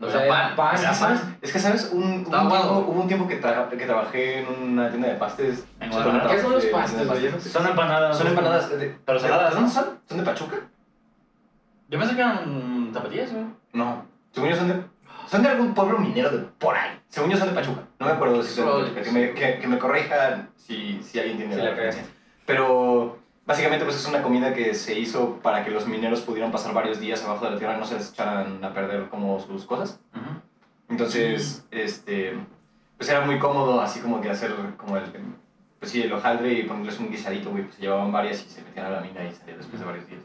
o 0.00 0.10
sea 0.10 0.24
era 0.24 0.28
pan. 0.28 0.56
pan, 0.56 0.74
Es 0.74 0.80
que, 0.80 0.86
Era 0.86 0.94
¿sabes? 0.94 1.20
pan. 1.20 1.38
Es 1.42 1.52
que, 1.52 1.58
¿sabes? 1.58 1.90
Un, 1.92 2.02
un, 2.02 2.24
tiempo, 2.24 2.54
hubo 2.88 3.00
un 3.02 3.08
tiempo 3.08 3.26
que, 3.28 3.40
tra- 3.42 3.68
que 3.68 3.86
trabajé 3.86 4.40
en 4.40 4.48
una 4.72 4.88
tienda 4.90 5.08
de 5.08 5.14
pastes. 5.14 5.64
En. 5.80 5.90
¿qué 5.90 6.40
son 6.40 6.52
los 6.52 6.62
de- 6.62 6.68
de 6.68 6.72
pastes 6.74 7.06
güey? 7.08 7.40
Son 7.40 7.66
empanadas. 7.66 8.16
Son 8.16 8.26
empanadas. 8.28 8.70
De, 8.70 8.96
Pero 9.04 9.18
de- 9.20 9.28
saladas, 9.28 9.54
¿De 9.54 9.60
¿no? 9.60 9.68
son? 9.68 9.98
¿Son 10.08 10.18
de 10.18 10.24
Pachuca? 10.24 10.56
Yo 11.88 11.98
pensé 11.98 12.14
que 12.14 12.20
eran 12.22 12.81
tapatías, 12.92 13.32
güey. 13.32 13.44
No. 13.72 14.04
Según 14.32 14.50
yo 14.50 14.56
son 14.56 14.68
de. 14.68 14.82
Son 15.28 15.42
de 15.42 15.48
algún 15.48 15.72
pueblo 15.74 15.98
minero 15.98 16.30
de 16.30 16.38
por 16.38 16.74
ahí. 16.74 16.98
Según 17.08 17.30
yo 17.30 17.36
son 17.36 17.48
de 17.48 17.54
Pachuca. 17.54 17.82
No 17.98 18.06
me 18.06 18.12
acuerdo 18.12 18.42
si 18.42 18.54
son 18.54 18.84
de 18.84 18.90
Pachuca. 18.90 19.02
Que 19.02 19.10
me, 19.12 19.32
que, 19.34 19.58
que 19.60 19.66
me 19.68 19.78
corrijan 19.78 20.50
si, 20.56 21.00
si 21.02 21.18
alguien 21.18 21.36
tiene 21.38 21.54
Sí, 21.54 21.60
la 21.60 21.70
referencia. 21.70 22.04
Pero 22.46 23.18
básicamente 23.46 23.84
pues 23.84 23.96
es 23.96 24.06
una 24.06 24.22
comida 24.22 24.52
que 24.52 24.74
se 24.74 24.98
hizo 24.98 25.36
para 25.42 25.64
que 25.64 25.70
los 25.70 25.86
mineros 25.86 26.22
pudieran 26.22 26.50
pasar 26.52 26.74
varios 26.74 27.00
días 27.00 27.24
abajo 27.24 27.44
de 27.44 27.52
la 27.52 27.58
tierra 27.58 27.76
y 27.76 27.78
no 27.80 27.86
se 27.86 27.94
les 27.94 28.10
echaran 28.10 28.62
a 28.64 28.72
perder 28.74 29.08
como 29.08 29.38
sus 29.40 29.64
cosas. 29.64 30.00
Ujú. 30.14 30.40
Entonces, 30.88 31.64
este, 31.70 32.36
pues 32.98 33.08
era 33.08 33.22
muy 33.22 33.38
cómodo 33.38 33.80
así 33.80 34.00
como 34.00 34.20
que 34.20 34.28
hacer 34.30 34.54
como 34.76 34.96
el, 34.96 35.04
pues 35.78 35.90
sí, 35.92 36.02
el 36.02 36.12
hojaldre 36.12 36.52
y 36.52 36.62
ponerles 36.64 36.98
un 37.00 37.10
guisadito, 37.10 37.50
güey, 37.50 37.62
pues 37.64 37.76
se 37.76 37.82
llevaban 37.82 38.12
varias 38.12 38.44
y 38.44 38.48
se 38.50 38.62
metían 38.62 38.86
a 38.86 38.90
la 38.90 39.00
mina 39.00 39.24
y 39.24 39.32
salían 39.32 39.58
después 39.58 39.80
de 39.80 39.86
varios 39.86 40.06
días. 40.08 40.20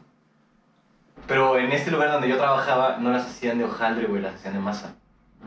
Pero 1.26 1.58
en 1.58 1.72
este 1.72 1.90
lugar 1.90 2.12
donde 2.12 2.28
yo 2.28 2.36
trabajaba 2.36 2.96
no 2.98 3.10
las 3.10 3.26
hacían 3.26 3.58
de 3.58 3.64
hojaldre, 3.64 4.06
güey, 4.06 4.22
las 4.22 4.34
hacían 4.34 4.54
de 4.54 4.60
masa. 4.60 4.94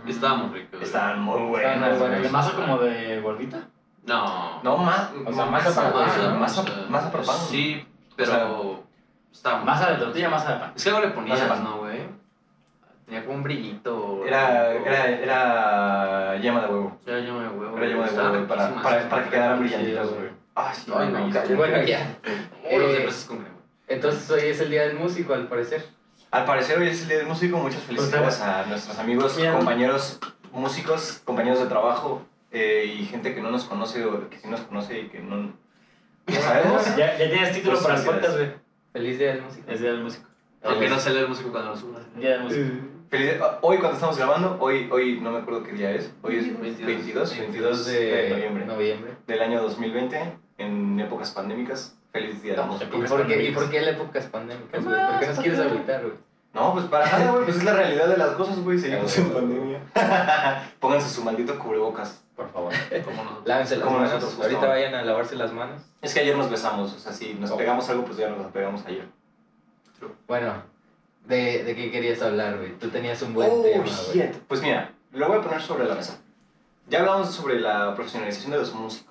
Estaba 0.07 0.35
muy 0.35 0.60
rico. 0.60 0.69
güey. 0.73 0.84
Estaban 0.84 1.22
muy 1.22 1.56
Estaban 1.56 1.80
muy 1.80 1.98
buenas. 1.99 2.22
¿De 2.23 2.30
masa 2.30 2.52
como 2.56 2.77
de 2.77 3.19
gordita? 3.22 3.60
No. 4.06 4.61
No, 4.64 4.77
más, 4.77 5.10
O 5.26 5.34
sea, 5.34 5.45
masa 5.45 5.76
para 5.76 5.93
pan, 5.93 6.07
masa, 6.07 6.27
¿no? 6.30 6.39
masa, 6.39 6.61
o 6.61 6.65
sea, 6.65 6.76
masa 6.89 7.11
para 7.11 7.23
pan. 7.23 7.35
Sí, 7.49 7.85
pero. 8.15 8.84
Estaba 9.31 9.57
muy 9.57 9.65
Masa 9.65 9.91
de 9.91 9.98
tortilla, 9.98 10.30
masa 10.30 10.53
de 10.53 10.60
pan. 10.60 10.73
Es 10.76 10.84
que 10.84 10.89
algo 10.89 11.02
le 11.02 11.07
ponías, 11.10 11.39
Masa 11.39 11.53
de 11.53 11.61
pan. 11.61 11.64
¿no, 11.64 11.77
güey? 11.80 11.99
Tenía 13.06 13.23
como 13.26 13.38
un 13.38 13.43
brillito. 13.43 14.26
Era, 14.26 14.69
o- 14.69 14.85
era, 14.85 15.07
era 15.10 16.38
yema 16.38 16.61
de 16.61 16.68
huevo. 16.68 16.98
Era 17.06 17.19
yema 17.19 17.41
de 17.43 17.48
huevo. 17.49 17.77
Era 17.77 17.88
yema 17.88 18.07
de 18.07 18.18
huevo 18.18 18.48
para, 18.48 18.69
para, 18.81 19.10
para 19.10 19.23
que 19.23 19.30
quedaran 19.30 19.60
brillantitas, 19.60 20.10
güey. 20.10 20.30
Ah, 20.56 20.73
sí, 20.73 20.91
Ay, 20.95 21.10
no, 21.10 21.19
güey. 21.19 21.31
cállate. 21.31 21.56
bueno 21.56 21.81
ya 21.84 22.15
Entonces 23.94 24.30
hoy 24.32 24.42
es 24.50 24.60
el 24.62 24.70
día 24.70 24.84
del 24.88 24.98
músico 24.98 25.34
al 25.34 25.48
parecer 25.48 25.86
Al 26.32 26.46
parecer 26.46 26.80
hoy 26.80 26.88
es 26.88 27.02
el 27.04 27.08
día 27.10 27.18
del 27.18 27.28
músico. 27.28 27.58
Muchas 27.58 27.82
felicidades 27.84 28.40
a 28.42 28.66
nuestros 28.66 28.98
amigos, 29.00 29.36
Bien. 29.38 29.54
compañeros 29.54 30.20
músicos, 30.54 31.22
compañeros 31.26 31.60
de 31.60 31.66
trabajo 31.68 32.22
eh, 32.52 32.96
y 33.00 33.06
gente 33.06 33.34
que 33.36 33.42
no 33.42 33.52
nos 33.52 33.66
conoce 33.66 34.04
o 34.06 34.30
que 34.30 34.38
sí 34.40 34.48
nos 34.48 34.62
conoce 34.62 35.00
y 35.02 35.08
que 35.10 35.20
no, 35.20 35.38
no 35.38 35.54
sabemos. 36.42 36.86
Ya, 36.98 37.18
ya 37.18 37.30
tienes 37.30 37.54
título 37.54 37.74
Pues 37.74 37.84
para 37.86 38.00
el 38.00 38.06
podcast, 38.06 38.38
güey. 38.38 38.52
feliz 38.94 39.20
día 39.20 39.28
del 39.34 39.42
músico 39.42 39.72
Es 39.72 39.80
día 39.82 39.92
del 39.92 40.04
músico. 40.04 40.26
Aunque 40.64 40.90
no 40.90 41.00
sale 41.00 41.20
el 41.22 41.28
músico 41.28 41.52
cuando 41.52 41.72
lo 41.72 41.78
subas. 41.78 42.04
Día 42.16 42.32
del 42.32 42.44
músico. 42.44 42.70
Felici- 43.10 43.58
Hoy 43.62 43.78
cuando 43.80 43.96
estamos 43.96 44.18
grabando, 44.18 44.58
hoy, 44.62 44.88
hoy 44.92 45.20
no 45.20 45.32
me 45.32 45.40
acuerdo 45.40 45.64
qué 45.64 45.74
día 45.74 45.92
es, 45.92 46.14
hoy 46.22 46.38
es 46.38 46.46
22. 46.62 46.86
22, 46.86 47.38
22 47.40 47.86
de 47.88 48.00
de 48.00 48.30
noviembre 48.30 48.66
noviembre 48.66 49.12
del 49.28 49.42
año 49.42 49.62
2020, 49.62 50.38
en 50.60 51.00
épocas 51.00 51.32
pandémicas. 51.32 51.98
Feliz 52.12 52.42
día. 52.44 52.54
¿Y 52.54 53.08
por, 53.08 53.26
qué, 53.28 53.44
¿Y 53.44 53.52
por 53.54 53.70
qué 53.70 53.82
la 53.82 53.92
época 53.92 54.20
es 54.20 54.26
pandémica, 54.26 54.80
güey? 54.80 54.96
¿Por 55.12 55.20
qué 55.20 55.28
nos 55.28 55.40
quieres 55.40 55.60
agüitar, 55.60 56.02
güey? 56.02 56.14
No, 56.54 56.74
pues 56.74 56.86
para 56.88 57.06
nada, 57.10 57.32
güey, 57.32 57.46
pues 57.46 57.56
es 57.58 57.64
la 57.64 57.74
realidad 57.74 58.08
de 58.10 58.18
las 58.18 58.32
cosas, 58.32 58.60
güey, 58.60 58.78
seguimos 58.78 59.18
en 59.18 59.30
pandemia. 59.34 59.80
Pónganse 60.82 61.10
su 61.10 61.24
maldito 61.24 61.58
cubrebocas. 61.58 62.22
Por 62.36 62.50
favor. 62.52 62.74
Como. 63.06 63.42
Lávense 63.46 63.78
las 63.78 63.90
manos. 63.90 64.14
nosotros. 64.14 64.40
Ahorita 64.42 64.68
vayan 64.68 64.96
a 64.96 65.04
lavarse 65.04 65.36
las 65.36 65.54
manos. 65.54 65.82
Es 66.02 66.14
que 66.14 66.20
ayer 66.22 66.36
nos 66.36 66.50
besamos, 66.50 66.92
o 66.94 67.00
sea, 67.00 67.14
si 67.14 67.36
nos 67.36 67.52
Oh. 67.52 67.58
pegamos 67.58 67.90
algo, 67.90 68.04
pues 68.04 68.18
ya 68.18 68.30
nos 68.30 68.52
pegamos 68.52 68.86
ayer. 68.86 69.06
Bueno, 70.28 70.54
¿de, 71.28 71.64
de 71.64 71.76
qué 71.76 71.92
querías 71.92 72.22
hablar, 72.22 72.58
güey? 72.58 72.72
Tú 72.80 72.90
tenías 72.90 73.22
un 73.22 73.34
buen 73.34 73.50
Oh, 73.52 73.62
tema. 73.62 73.86
Pues 74.48 74.62
mira, 74.62 74.92
lo 75.14 75.28
voy 75.28 75.38
a 75.38 75.42
poner 75.42 75.62
sobre 75.62 75.86
la 75.88 75.96
mesa. 75.96 76.18
Ya 76.90 77.00
hablamos 77.00 77.30
sobre 77.32 77.60
la 77.60 77.94
profesionalización 77.96 78.52
de 78.52 78.58
los 78.58 78.74
músicos, 78.74 79.11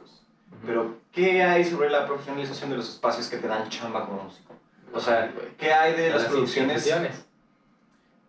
pero 0.66 0.97
¿qué 1.12 1.43
hay 1.43 1.64
sobre 1.64 1.90
la 1.90 2.06
profesionalización 2.06 2.70
de 2.70 2.77
los 2.77 2.89
espacios 2.89 3.28
que 3.28 3.36
te 3.39 3.47
dan 3.48 3.68
chamba 3.68 4.06
como 4.06 4.24
músico? 4.24 4.55
O 4.93 5.01
sea, 5.01 5.32
¿qué 5.56 5.72
hay 5.72 5.94
de 5.94 6.10
las, 6.10 6.24
producciones? 6.24 6.77
instituciones. 6.77 7.24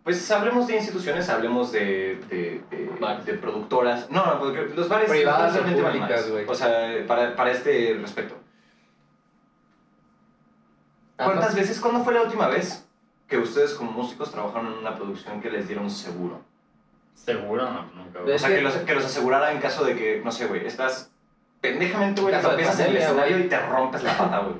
Pues 0.04 0.30
hablemos 0.32 0.66
de 0.66 0.76
instituciones, 0.76 1.28
hablemos 1.28 1.70
de, 1.70 2.16
de, 2.28 2.62
de, 2.70 3.22
de 3.24 3.34
productoras. 3.34 4.10
No, 4.10 4.24
no, 4.26 4.38
porque 4.40 4.62
los 4.74 4.88
bares 4.88 5.08
Privadas 5.08 5.52
o 5.52 5.54
realmente 5.54 5.82
valen 5.82 6.00
públicas, 6.02 6.22
más. 6.22 6.30
güey. 6.30 6.44
O 6.48 6.54
sea, 6.54 7.06
para, 7.06 7.36
para 7.36 7.52
este 7.52 7.96
respecto. 8.00 8.36
¿Cuántas 11.16 11.54
veces, 11.54 11.78
cuándo 11.78 12.02
fue 12.02 12.14
la 12.14 12.22
última 12.22 12.48
vez 12.48 12.84
que 13.28 13.38
ustedes 13.38 13.74
como 13.74 13.92
músicos 13.92 14.30
trabajaron 14.32 14.72
en 14.72 14.78
una 14.78 14.94
producción 14.96 15.40
que 15.40 15.50
les 15.50 15.68
diera 15.68 15.80
un 15.82 15.90
seguro? 15.90 16.40
Seguro, 17.14 17.70
no, 17.70 17.84
nunca, 17.94 18.20
O 18.20 18.24
güey. 18.24 18.38
sea, 18.38 18.48
que- 18.48 18.60
los, 18.60 18.74
que 18.74 18.94
los 18.94 19.04
asegurara 19.04 19.52
en 19.52 19.60
caso 19.60 19.84
de 19.84 19.94
que, 19.94 20.20
no 20.24 20.32
sé, 20.32 20.46
güey, 20.46 20.66
estás 20.66 21.10
pendejamente, 21.62 22.20
güey, 22.20 22.34
te 22.34 22.40
de 22.42 22.46
tropiezas 22.48 22.80
en 22.80 22.86
el 22.88 22.96
escenario 22.98 23.38
y 23.38 23.48
te 23.48 23.58
rompes 23.58 24.02
la 24.02 24.18
pata, 24.18 24.38
güey. 24.40 24.56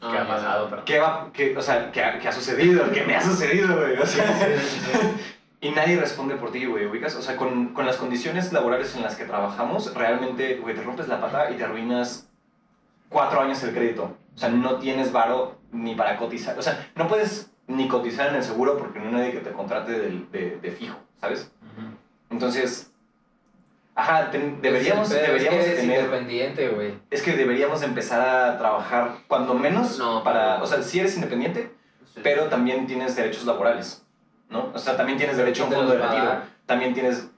¿Qué 0.00 0.18
ha 0.18 0.26
pasado? 0.26 0.68
Pero... 0.70 0.84
¿Qué 0.84 0.98
va, 0.98 1.28
qué, 1.32 1.56
o 1.56 1.62
sea, 1.62 1.92
qué, 1.92 2.02
ha- 2.02 2.18
qué 2.18 2.28
ha 2.28 2.32
sucedido? 2.32 2.90
¿Qué 2.90 3.04
me 3.04 3.14
ha 3.16 3.20
sucedido, 3.22 3.76
güey? 3.76 3.96
O 3.98 4.06
sea, 4.06 4.24
y 5.60 5.70
nadie 5.70 6.00
responde 6.00 6.34
por 6.36 6.50
ti, 6.50 6.64
güey, 6.66 6.86
ubicas. 6.86 7.14
O 7.14 7.22
sea, 7.22 7.36
con, 7.36 7.68
con 7.74 7.86
las 7.86 7.96
condiciones 7.98 8.52
laborales 8.52 8.96
en 8.96 9.02
las 9.02 9.14
que 9.14 9.24
trabajamos, 9.26 9.94
realmente, 9.94 10.56
güey, 10.56 10.74
te 10.74 10.82
rompes 10.82 11.06
la 11.08 11.20
pata 11.20 11.50
y 11.50 11.56
te 11.56 11.64
arruinas 11.64 12.26
cuatro 13.10 13.42
años 13.42 13.62
el 13.62 13.72
crédito. 13.74 14.16
O 14.34 14.38
sea, 14.38 14.48
no 14.48 14.76
tienes 14.76 15.12
varo 15.12 15.58
ni 15.70 15.94
para 15.94 16.16
cotizar. 16.16 16.58
O 16.58 16.62
sea, 16.62 16.88
no 16.96 17.06
puedes 17.06 17.50
ni 17.68 17.86
cotizar 17.86 18.28
en 18.30 18.36
el 18.36 18.42
seguro 18.42 18.76
porque 18.78 18.98
no 18.98 19.06
hay 19.06 19.12
nadie 19.12 19.32
que 19.32 19.38
te 19.40 19.52
contrate 19.52 19.92
del- 19.92 20.28
de, 20.32 20.58
de 20.60 20.70
fijo, 20.72 20.96
¿sabes? 21.20 21.50
Entonces, 22.30 22.91
Ajá, 23.94 24.30
ten- 24.30 24.60
deberíamos, 24.62 25.08
Pero 25.10 25.26
deberíamos 25.26 25.60
es 25.60 25.66
que 25.74 25.76
tener... 25.82 25.98
independiente, 26.04 26.68
güey. 26.68 26.94
Es 27.10 27.20
que 27.22 27.32
deberíamos 27.32 27.80
de 27.80 27.86
empezar 27.86 28.20
a 28.26 28.56
trabajar 28.58 29.16
cuando 29.28 29.52
menos 29.54 29.98
No, 29.98 30.24
para... 30.24 30.54
pero- 30.54 30.64
O 30.64 30.66
sea, 30.66 30.82
si 30.82 30.98
eres 31.00 31.14
independiente, 31.16 31.70
Sí. 32.14 32.20
pero 32.22 32.44
también 32.46 32.86
tienes 32.86 33.16
derechos 33.16 33.44
laborales, 33.44 34.04
¿no? 34.50 34.70
O 34.74 34.78
sea, 34.78 34.96
también 34.96 35.16
tienes 35.18 35.36
derecho 35.36 35.62
a 35.62 35.66
un 35.66 35.70
te 35.70 35.76
fondo 35.76 35.92
de 35.92 35.98
retiro. 35.98 36.42
También 36.66 36.94
tienes... 36.94 37.28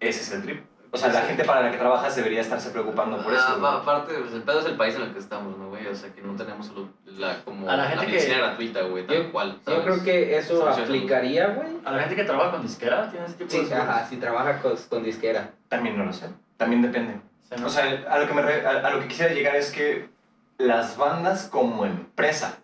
Ese 0.00 0.20
es 0.22 0.32
el 0.32 0.42
trip. 0.42 0.64
O 0.92 0.96
sea, 0.96 1.08
la 1.12 1.20
gente 1.22 1.44
para 1.44 1.62
la 1.62 1.70
que 1.70 1.76
trabajas 1.78 2.16
debería 2.16 2.40
estarse 2.40 2.70
preocupando 2.70 3.22
por 3.22 3.32
eso. 3.32 3.44
Ah, 3.46 3.56
va- 3.62 3.76
aparte, 3.76 4.12
pues, 4.14 4.32
el 4.34 4.42
pedo 4.42 4.58
es 4.60 4.66
el 4.66 4.76
país 4.76 4.96
en 4.96 5.02
el 5.02 5.12
que 5.12 5.20
estamos, 5.20 5.56
¿no, 5.56 5.68
güey? 5.68 5.86
O 5.86 5.94
sea, 5.94 6.12
que 6.12 6.20
no 6.20 6.34
tenemos 6.34 6.66
solo 6.66 6.88
la, 7.06 7.44
como 7.44 7.70
A 7.70 7.76
la 7.76 7.84
gente 7.86 8.06
que- 8.06 8.12
medicina 8.12 8.38
gratuita, 8.38 8.82
güey, 8.82 9.06
tal 9.06 9.16
Yo- 9.16 9.32
cual. 9.32 9.52
Yo 9.52 9.58
¿sabes? 9.72 9.80
creo 9.84 10.02
que 10.02 10.36
eso 10.36 10.68
aplicaría, 10.68 11.46
güey. 11.48 11.68
A 11.84 11.92
la 11.92 12.00
gente 12.00 12.16
que 12.16 12.24
trabaja 12.24 12.50
con 12.50 12.62
disquera, 12.62 13.08
tiene 13.10 13.26
ese 13.26 13.34
tipo 13.34 13.52
de 13.52 13.66
Sí, 13.66 13.72
ajá, 13.72 14.04
si 14.06 14.16
trabaja 14.16 14.60
con, 14.60 14.74
con 14.88 15.02
disquera. 15.04 15.50
También 15.68 15.96
no 15.96 16.04
lo 16.04 16.12
sé. 16.12 16.26
También 16.56 16.82
depende. 16.82 17.20
Sí, 17.48 17.54
¿no? 17.60 17.66
O 17.68 17.70
sea, 17.70 17.84
a 18.10 18.18
lo 18.18 18.26
que, 18.26 18.34
me 18.34 18.42
re- 18.42 18.66
a, 18.66 18.86
a 18.86 18.90
lo 18.90 19.00
que 19.00 19.06
quisiera 19.08 19.32
llegar 19.32 19.54
es 19.54 19.70
que 19.70 20.08
las 20.58 20.96
bandas 20.96 21.46
como 21.46 21.86
empresa 21.86 22.58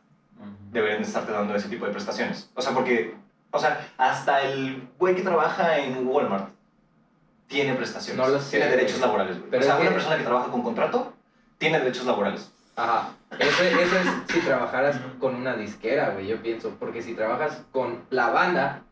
deberían 0.72 1.00
de 1.00 1.06
estarte 1.06 1.30
dando 1.32 1.54
ese 1.54 1.68
tipo 1.68 1.86
de 1.86 1.92
prestaciones. 1.92 2.50
O 2.56 2.60
sea, 2.60 2.72
porque, 2.72 3.14
o 3.52 3.58
sea, 3.58 3.86
hasta 3.96 4.42
el 4.42 4.82
güey 4.98 5.14
que 5.14 5.22
trabaja 5.22 5.78
en 5.78 6.06
Walmart 6.06 6.50
tiene 7.48 7.74
prestaciones. 7.74 8.24
No 8.26 8.32
lo 8.32 8.40
sé, 8.40 8.56
Tiene 8.56 8.70
derechos 8.70 8.98
güey. 8.98 9.02
laborales, 9.02 9.38
güey. 9.38 9.50
Pero 9.50 9.62
o 9.62 9.64
sea, 9.66 9.74
es 9.74 9.80
una 9.80 9.88
que- 9.90 9.94
persona 9.94 10.16
que 10.18 10.24
trabaja 10.24 10.50
con 10.50 10.62
contrato 10.62 11.12
tiene 11.58 11.78
derechos 11.78 12.04
laborales. 12.06 12.50
Ajá. 12.76 13.08
Eso, 13.38 13.62
eso 13.62 13.96
es 13.96 14.06
si 14.32 14.40
trabajaras 14.40 14.96
con 15.18 15.34
una 15.34 15.54
disquera, 15.54 16.10
güey, 16.10 16.26
yo 16.26 16.42
pienso. 16.42 16.74
Porque 16.78 17.02
si 17.02 17.14
trabajas 17.14 17.62
con 17.72 18.02
la 18.10 18.28
banda, 18.30 18.82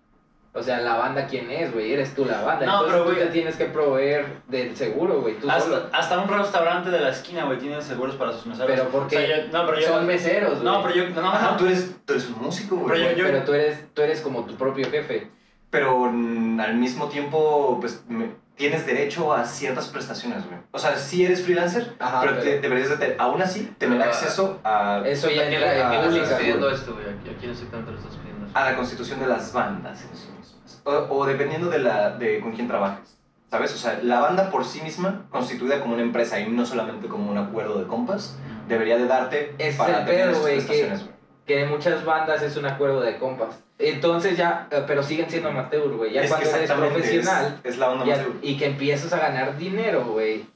o 0.54 0.62
sea, 0.62 0.80
la 0.80 0.96
banda, 0.96 1.26
¿quién 1.26 1.50
es, 1.50 1.72
güey? 1.72 1.92
Eres 1.92 2.14
tú 2.14 2.24
la 2.24 2.40
banda. 2.40 2.64
No, 2.64 2.84
Entonces 2.86 2.92
pero, 2.92 3.04
tú 3.04 3.10
güey- 3.10 3.18
te 3.26 3.32
tienes 3.32 3.56
que 3.56 3.64
proveer 3.66 4.26
del 4.48 4.74
seguro, 4.76 5.20
güey, 5.20 5.34
tú 5.38 5.50
solo. 5.50 5.88
Hasta, 5.92 6.18
un 6.18 6.28
restaurante 6.28 6.90
de 6.90 7.00
la 7.00 7.10
esquina, 7.10 7.44
güey, 7.44 7.58
tiene 7.58 7.82
seguros 7.82 8.14
para 8.16 8.32
sus 8.32 8.46
meseros. 8.46 8.70
Pero 8.70 8.88
porque 8.88 9.16
O 9.16 9.20
sea, 9.20 9.28
yo- 9.46 9.52
no, 9.52 9.66
pero 9.66 9.80
yo, 9.80 9.88
Son 9.88 10.06
meseros, 10.06 10.52
güey. 10.60 10.64
No, 10.64 10.82
pero 10.82 10.94
yo, 10.94 11.10
no, 11.10 11.20
no, 11.22 11.28
Ajá, 11.32 11.50
no. 11.52 11.56
tú 11.58 11.66
eres, 11.66 11.90
tú 12.06 12.12
eres 12.14 12.26
un 12.30 12.40
músico, 12.42 12.76
güey. 12.76 12.94
Pero 13.00 13.10
yo- 13.10 13.16
yo- 13.18 13.24
Pero 13.24 13.44
tú 13.44 13.52
eres, 13.52 13.84
tú 13.92 14.02
eres 14.02 14.20
como 14.22 14.44
tu 14.46 14.54
propio 14.54 14.88
jefe. 14.90 15.28
Pero 15.70 16.08
mm, 16.10 16.60
al 16.60 16.74
mismo 16.76 17.08
tiempo, 17.08 17.78
pues, 17.80 18.02
me- 18.08 18.30
tienes 18.56 18.86
derecho 18.86 19.32
a 19.32 19.44
ciertas 19.44 19.88
prestaciones, 19.88 20.44
güey. 20.46 20.58
O 20.70 20.78
sea, 20.78 20.96
sí 20.96 21.24
eres 21.24 21.42
freelancer, 21.42 21.94
Ajá, 21.98 22.20
pero, 22.20 22.32
pero- 22.34 22.44
te- 22.44 22.60
deberías 22.60 22.88
de 22.90 22.96
tener, 22.96 23.16
aún 23.20 23.42
así, 23.42 23.74
tener 23.78 24.00
Ah. 24.00 24.04
acceso 24.06 24.60
a, 24.64 25.02
Eso 25.04 25.28
ya 25.30 25.42
¿A 25.42 25.48
quién, 25.48 25.62
entra 25.62 25.88
a 25.88 25.90
quién 26.08 26.22
estás 26.22 26.38
pidiendo 26.40 26.70
esto, 26.70 26.92
güey? 26.94 27.06
¿A 27.06 27.38
quién 27.38 27.50
exactamente 27.50 27.92
le 27.92 27.98
estás 27.98 28.16
pidiendo 28.16 28.46
esto? 28.46 28.58
a 28.58 28.70
la 28.70 28.76
constitución 28.76 29.18
de 29.20 29.26
las 29.26 29.52
bandas 29.52 30.02
en 30.02 30.16
sí 30.16 30.28
mismas. 30.38 30.80
O, 30.84 30.92
o 30.92 31.26
dependiendo 31.26 31.68
de, 31.70 31.78
la, 31.80 32.10
de 32.16 32.40
con 32.40 32.52
quién 32.52 32.68
trabajes. 32.68 33.16
¿Sabes? 33.50 33.72
O 33.74 33.76
sea, 33.78 33.98
la 34.02 34.20
banda 34.20 34.50
por 34.50 34.64
sí 34.64 34.80
misma, 34.82 35.26
constituida 35.30 35.80
como 35.80 35.94
una 35.94 36.02
empresa 36.02 36.40
y 36.40 36.48
no 36.48 36.64
solamente 36.66 37.06
como 37.08 37.30
un 37.30 37.38
acuerdo 37.38 37.78
de 37.78 37.86
compas, 37.86 38.36
debería 38.68 38.96
de 38.96 39.06
darte 39.06 39.54
es 39.58 39.76
para 39.76 40.04
tener 40.04 40.26
pedo, 40.26 40.30
esas 40.30 40.44
prestaciones, 40.44 41.00
güey. 41.04 41.14
Que 41.46 41.62
en 41.62 41.68
muchas 41.70 42.04
bandas 42.04 42.42
es 42.42 42.56
un 42.56 42.64
acuerdo 42.66 43.00
de 43.02 43.18
compas. 43.18 43.60
Entonces 43.78 44.36
ya, 44.36 44.68
eh, 44.70 44.82
pero 44.86 45.02
siguen 45.02 45.28
siendo 45.28 45.48
amateur, 45.50 45.88
güey. 45.88 46.12
Ya 46.12 46.22
Es 46.22 46.30
cuando 46.30 46.48
eres 46.50 46.70
profesional 46.72 47.60
Es, 47.64 47.72
es 47.72 47.78
la 47.78 47.90
onda 47.90 48.04
ya- 48.06 48.26
y 48.40 48.56
que 48.56 48.66
empiezas 48.66 49.12
a 49.12 49.18
ganar 49.18 49.58
dinero, 49.58 50.04
güey. 50.06 50.46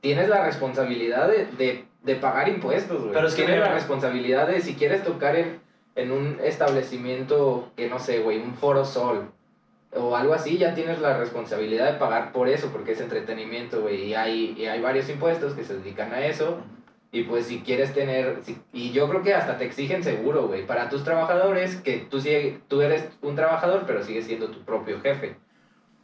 Tienes 0.00 0.28
la 0.28 0.44
responsabilidad 0.44 1.28
de, 1.28 1.46
de, 1.58 1.84
de 2.02 2.14
pagar 2.16 2.48
impuestos, 2.48 3.00
güey. 3.00 3.12
Pero 3.12 3.26
es 3.28 3.34
que 3.34 3.42
Tienes 3.42 3.56
mira- 3.56 3.68
la 3.68 3.74
responsabilidad 3.74 4.46
de 4.46 4.60
si 4.60 4.74
quieres 4.74 5.02
tocar 5.02 5.34
en, 5.36 5.58
en 5.96 6.12
un 6.12 6.38
establecimiento 6.44 7.70
que 7.76 7.88
no 7.88 7.98
sé, 7.98 8.20
güey, 8.20 8.38
un 8.40 8.54
foro 8.54 8.84
sol 8.84 9.30
o 9.96 10.16
algo 10.16 10.34
así, 10.34 10.58
ya 10.58 10.74
tienes 10.74 11.00
la 11.00 11.16
responsabilidad 11.16 11.92
de 11.92 11.98
pagar 11.98 12.32
por 12.32 12.48
eso, 12.48 12.68
porque 12.72 12.92
es 12.92 13.00
entretenimiento, 13.00 13.80
güey. 13.80 14.06
Y 14.06 14.14
hay, 14.14 14.54
y 14.58 14.66
hay 14.66 14.80
varios 14.80 15.08
impuestos 15.08 15.54
que 15.54 15.64
se 15.64 15.74
dedican 15.78 16.12
a 16.12 16.26
eso. 16.26 16.58
Y 17.14 17.22
pues 17.22 17.46
si 17.46 17.60
quieres 17.60 17.94
tener, 17.94 18.40
si- 18.42 18.60
y 18.72 18.90
yo 18.90 19.08
creo 19.08 19.22
que 19.22 19.32
hasta 19.34 19.56
te 19.56 19.64
exigen 19.64 20.02
seguro, 20.02 20.48
güey, 20.48 20.66
para 20.66 20.88
tus 20.88 21.04
trabajadores, 21.04 21.76
que 21.76 21.98
tú, 22.10 22.18
tú 22.66 22.82
eres 22.82 23.08
un 23.22 23.36
trabajador, 23.36 23.84
pero 23.86 24.02
sigues 24.02 24.26
siendo 24.26 24.48
tu 24.48 24.58
propio 24.64 25.00
jefe. 25.00 25.36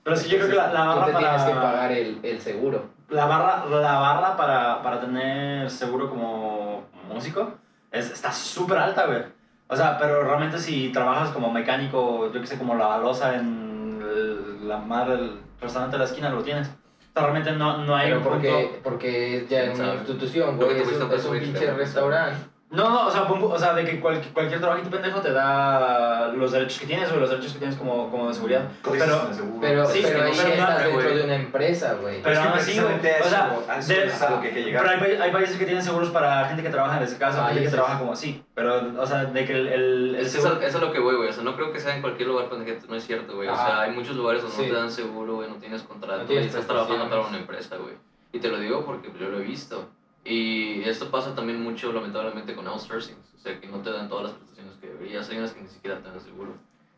Pero 0.05 0.16
sí, 0.16 0.28
yo 0.28 0.37
creo 0.39 0.51
que 0.51 0.55
la, 0.55 0.73
la 0.73 0.85
barra 0.85 1.01
tú 1.01 1.07
te 1.07 1.12
para... 1.15 1.27
tienes 1.37 1.43
que 1.43 1.61
pagar 1.61 1.91
el, 1.91 2.20
el 2.23 2.41
seguro. 2.41 2.91
La 3.09 3.27
barra, 3.27 3.65
la 3.66 3.99
barra 3.99 4.37
para, 4.37 4.82
para 4.85 5.01
tener 5.01 5.69
seguro 5.69 6.09
como 6.09 6.85
músico 7.09 7.55
es, 7.91 8.09
está 8.12 8.31
súper 8.31 8.78
alta, 8.78 9.07
güey. 9.07 9.24
O 9.66 9.74
sea, 9.74 9.99
pero 9.99 10.23
realmente 10.23 10.61
si 10.61 10.93
trabajas 10.93 11.31
como 11.31 11.51
mecánico, 11.53 12.32
yo 12.32 12.41
que 12.41 12.47
sé, 12.47 12.57
como 12.57 12.77
la 12.77 12.87
balosa 12.87 13.35
en 13.35 14.01
el- 14.01 14.69
la 14.69 14.77
madre 14.78 15.16
del 15.16 15.41
restaurante 15.61 15.97
de 15.97 15.99
la 15.99 16.05
esquina, 16.05 16.31
lo 16.31 16.45
tienes. 16.45 16.70
O 17.11 17.12
sea, 17.12 17.23
realmente 17.23 17.53
no, 17.53 17.78
no 17.85 17.97
hay 17.97 18.07
Pero 18.07 18.19
un 18.19 18.23
punto... 18.23 18.39
porque, 18.39 18.81
porque 18.85 19.37
es 19.39 19.49
ya 19.49 19.73
¿Quién 19.73 19.81
una 19.81 19.95
institución, 19.95 20.57
güey, 20.57 20.77
que 20.77 20.82
es 20.82 20.89
un, 21.01 21.12
es 21.12 21.24
un 21.24 21.39
pinche 21.41 21.73
restaurante. 21.73 22.39
No, 22.70 22.88
no, 22.88 23.09
o 23.09 23.10
sea, 23.10 23.22
o 23.24 23.59
sea 23.59 23.74
de 23.74 23.84
que 23.84 23.98
cual- 24.01 24.22
cualquier 24.32 24.60
trabajito 24.60 24.90
pendejo 24.90 25.20
te 25.20 25.32
da 25.32 26.28
los 26.28 26.52
derechos 26.52 26.78
que 26.78 26.86
tienes, 26.86 27.10
o 27.10 27.16
los 27.16 27.28
derechos 27.28 27.52
que 27.55 27.59
tienes 27.59 27.76
como, 27.76 28.09
como 28.12 28.28
de 28.28 28.34
seguridad. 28.34 28.62
Pero. 28.84 29.28
Pero, 29.60 29.86
Sí, 29.88 30.01
pero 30.05 30.32
sí, 30.32 30.40
ahí 30.40 30.47
pero 30.47 30.48
no, 30.48 30.55
estás 30.55 30.78
dentro 30.84 30.92
güey. 31.02 31.16
de 31.16 31.24
una 31.24 31.34
empresa, 31.34 31.94
güey. 32.01 32.22
Pero 32.22 32.40
así, 32.40 32.48
güey, 32.48 32.52
precisamente 32.55 33.14
a 33.16 33.20
o 33.20 33.28
sea, 33.28 33.78
eso 33.78 33.92
de- 33.92 34.06
es 34.06 34.22
a 34.22 34.30
lo 34.30 34.40
que 34.40 34.48
hay 34.48 34.55
que 34.55 34.62
llegar. 34.62 34.84
Pero 35.01 35.05
hay, 35.05 35.20
hay 35.20 35.32
países 35.32 35.56
que 35.56 35.64
tienen 35.64 35.82
seguros 35.82 36.10
para 36.10 36.44
gente 36.47 36.62
que 36.62 36.68
trabaja 36.70 37.01
desde 37.01 37.18
casa, 37.18 37.42
Ah, 37.42 37.47
gente 37.48 37.62
que 37.62 37.66
eso 37.66 37.74
trabaja 37.76 37.94
sí. 37.97 38.01
como 38.01 38.14
sí, 38.16 38.44
pero, 38.55 38.92
o 39.01 39.06
sea, 39.06 39.24
de 39.24 39.44
que 39.44 39.52
el, 39.52 39.66
el, 39.66 40.14
el 40.14 40.28
seguro... 40.30 40.52
eso, 40.52 40.62
eso 40.62 40.78
es 40.78 40.84
lo 40.84 40.92
que 40.92 41.01
voy, 41.01 41.16
güey. 41.16 41.28
O 41.28 41.32
sea, 41.32 41.42
no 41.42 41.56
creo 41.56 41.72
que 41.72 41.80
sea 41.80 41.97
en 41.97 42.02
cualquier 42.02 42.28
lugar 42.28 42.48
pendejo, 42.48 42.78
no 42.88 42.94
es 42.94 43.05
cierto, 43.05 43.34
güey. 43.34 43.48
O 43.48 43.55
sea, 43.56 43.80
hay 43.80 43.90
muchos 43.90 44.14
lugares 44.14 44.42
donde 44.42 44.56
Sí. 44.56 44.62
no 44.62 44.68
te 44.74 44.80
dan 44.80 44.90
seguro, 44.92 45.34
güey, 45.34 45.48
no 45.48 45.56
tienes 45.56 45.82
contrato, 45.82 46.18
No 46.22 46.24
tienes 46.28 46.44
y 46.47 46.48
estás 46.51 46.66
trabajando 46.68 47.09
para 47.10 47.22
una 47.22 47.38
empresa, 47.38 47.76
güey. 47.78 47.94
Y 48.32 48.38
te 48.38 48.47
lo 48.48 48.59
digo 48.59 48.84
porque 48.84 49.10
yo 49.18 49.28
lo 49.28 49.38
he 49.38 49.42
visto. 49.42 49.88
Y 50.24 50.82
esto 50.82 51.10
pasa 51.10 51.34
también 51.34 51.62
mucho, 51.62 51.92
lamentablemente, 51.92 52.55
con 52.55 52.66
outsourcing. 52.68 53.16
O 53.34 53.38
sea, 53.38 53.59
que 53.59 53.66
no 53.66 53.78
te 53.78 53.90
dan 53.90 54.09
todas 54.09 54.24
las 54.24 54.32
prestaciones 54.34 54.74
que 54.76 54.88
deberías. 54.88 55.28
Hay 55.30 55.38
unas 55.38 55.52
que 55.52 55.62
ni 55.62 55.68
siquiera 55.68 55.98
te 56.02 56.09
dan 56.10 56.20
seguro. 56.20 56.52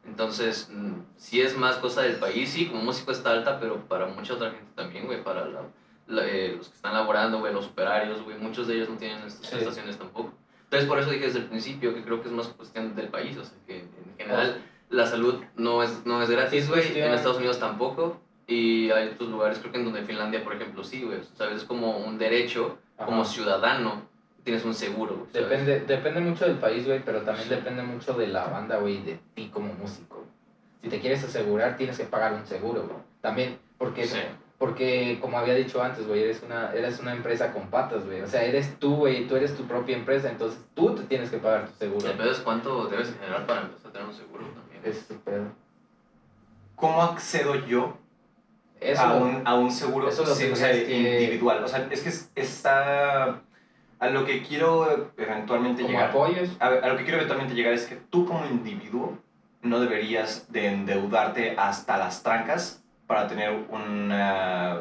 Entonces, 0.04 0.68
mm, 0.72 0.94
sí 1.16 1.40
es 1.40 1.56
más 1.56 1.76
cosa 1.76 2.02
del 2.02 2.16
país, 2.16 2.50
sí, 2.50 2.66
como 2.66 2.82
músico 2.82 3.12
está 3.12 3.30
alta, 3.30 3.60
pero 3.60 3.76
para 3.86 4.06
mucha 4.08 4.34
otra 4.34 4.50
gente 4.50 4.66
también, 4.74 5.06
güey. 5.06 5.22
Para 5.22 5.46
la, 5.46 5.60
la- 6.08 6.26
eh, 6.28 6.54
los 6.56 6.68
que 6.68 6.74
están 6.74 6.94
laborando, 6.94 7.38
güey, 7.38 7.52
los 7.54 7.66
operarios, 7.66 8.20
güey. 8.22 8.36
Muchos 8.38 8.66
de 8.66 8.74
ellos 8.74 8.88
no 8.88 8.96
tienen 8.96 9.18
estas 9.24 9.46
Sí. 9.46 9.52
prestaciones 9.54 9.96
tampoco. 9.98 10.32
Entonces, 10.64 10.88
por 10.88 10.98
eso 10.98 11.10
dije 11.10 11.26
desde 11.26 11.38
el 11.40 11.44
principio 11.46 11.94
que 11.94 12.02
creo 12.02 12.20
que 12.20 12.28
es 12.28 12.34
más 12.34 12.48
cuestión 12.48 12.96
del 12.96 13.08
país. 13.08 13.36
O 13.36 13.44
sea, 13.44 13.54
que 13.66 13.78
en 13.80 14.16
general 14.18 14.60
la 14.90 15.06
salud 15.06 15.36
no 15.54 15.82
es, 15.84 16.04
no 16.04 16.20
es 16.20 16.28
gratis, 16.30 16.68
güey. 16.68 16.80
cuestión- 16.80 17.06
En 17.08 17.14
Estados 17.14 17.36
Unidos 17.38 17.60
tampoco. 17.60 18.20
Y 18.48 18.90
hay 18.90 19.08
otros 19.10 19.30
lugares, 19.30 19.60
creo 19.60 19.70
que 19.70 19.78
en 19.78 19.84
donde 19.84 20.02
Finlandia, 20.02 20.42
por 20.42 20.54
ejemplo, 20.54 20.82
sí, 20.82 21.02
güey. 21.04 21.20
¿Sabes? 21.36 21.58
Es 21.58 21.64
como 21.64 21.98
un 21.98 22.18
derecho, 22.18 22.76
como 22.96 23.24
ciudadano, 23.24 24.02
tienes 24.44 24.64
un 24.64 24.74
seguro, 24.74 25.16
güey. 25.16 25.26
¿sabes? 25.32 25.48
Depende, 25.48 25.80
depende 25.80 26.20
mucho 26.20 26.44
del 26.46 26.56
país, 26.58 26.86
güey, 26.86 27.00
pero 27.04 27.22
también 27.22 27.48
depende 27.48 27.82
mucho 27.82 28.14
de 28.14 28.28
la 28.28 28.44
banda, 28.46 28.76
güey, 28.78 29.02
de 29.02 29.18
ti 29.34 29.48
como 29.52 29.72
músico. 29.74 30.16
güey. 30.16 30.28
Si 30.82 30.88
te 30.88 31.00
quieres 31.00 31.22
asegurar, 31.24 31.76
tienes 31.76 31.96
que 31.98 32.04
pagar 32.04 32.32
un 32.34 32.44
seguro, 32.46 32.82
güey. 32.84 32.96
También, 33.20 33.58
porque, 33.78 34.04
Sí. 34.06 34.18
porque 34.58 35.18
como 35.20 35.38
había 35.38 35.54
dicho 35.54 35.80
antes, 35.82 36.06
güey, 36.08 36.22
eres 36.24 36.42
una, 36.42 36.72
eres 36.72 36.98
una 37.00 37.12
empresa 37.12 37.52
con 37.52 37.68
patas, 37.68 38.04
güey. 38.04 38.20
O 38.20 38.26
sea, 38.26 38.42
eres 38.44 38.78
tú, 38.80 38.96
güey, 38.96 39.26
tú 39.28 39.36
eres 39.36 39.56
tu 39.56 39.64
propia 39.64 39.96
empresa, 39.96 40.28
entonces 40.30 40.60
tú 40.74 40.94
te 40.94 41.02
tienes 41.04 41.30
que 41.30 41.38
pagar 41.38 41.66
tu 41.68 41.74
seguro. 41.76 42.08
El 42.08 42.16
pedo 42.16 42.30
es 42.32 42.38
cuánto 42.40 42.86
debes 42.86 43.12
generar 43.14 43.46
para 43.46 43.62
empezar 43.62 43.90
a 43.90 43.92
tener 43.92 44.08
un 44.08 44.14
seguro 44.14 44.44
también. 44.46 44.80
Es 44.84 45.06
tu 45.06 45.14
pedo. 45.18 45.44
¿Cómo 46.74 47.00
accedo 47.02 47.54
yo 47.66 47.96
Eso, 48.84 49.02
a, 49.02 49.14
un, 49.14 49.42
a 49.46 49.54
un 49.54 49.70
seguro 49.70 50.08
eso 50.08 50.26
sí, 50.34 50.50
o 50.50 50.56
sea, 50.56 50.70
que- 50.72 50.90
individual? 50.90 51.62
O 51.64 51.68
sea, 51.68 51.86
es 51.90 52.00
que 52.02 52.08
es- 52.08 52.30
está... 52.34 53.40
A 53.98 54.08
lo 54.08 54.24
que 54.24 54.42
quiero 54.42 55.10
eventualmente 55.16 55.82
como 55.82 55.92
llegar... 55.94 56.08
apoyos. 56.10 56.56
A, 56.58 56.66
a 56.66 56.88
lo 56.88 56.96
que 56.96 57.02
quiero 57.04 57.18
eventualmente 57.18 57.54
llegar 57.54 57.72
es 57.72 57.84
que 57.86 57.96
tú 58.10 58.24
como 58.24 58.44
individuo 58.46 59.16
no 59.60 59.78
deberías 59.78 60.44
de 60.48 60.66
endeudarte 60.66 61.54
hasta 61.56 61.96
las 61.96 62.22
trancas 62.24 62.80
para 63.06 63.28
tener 63.28 63.50
una, 63.68 64.78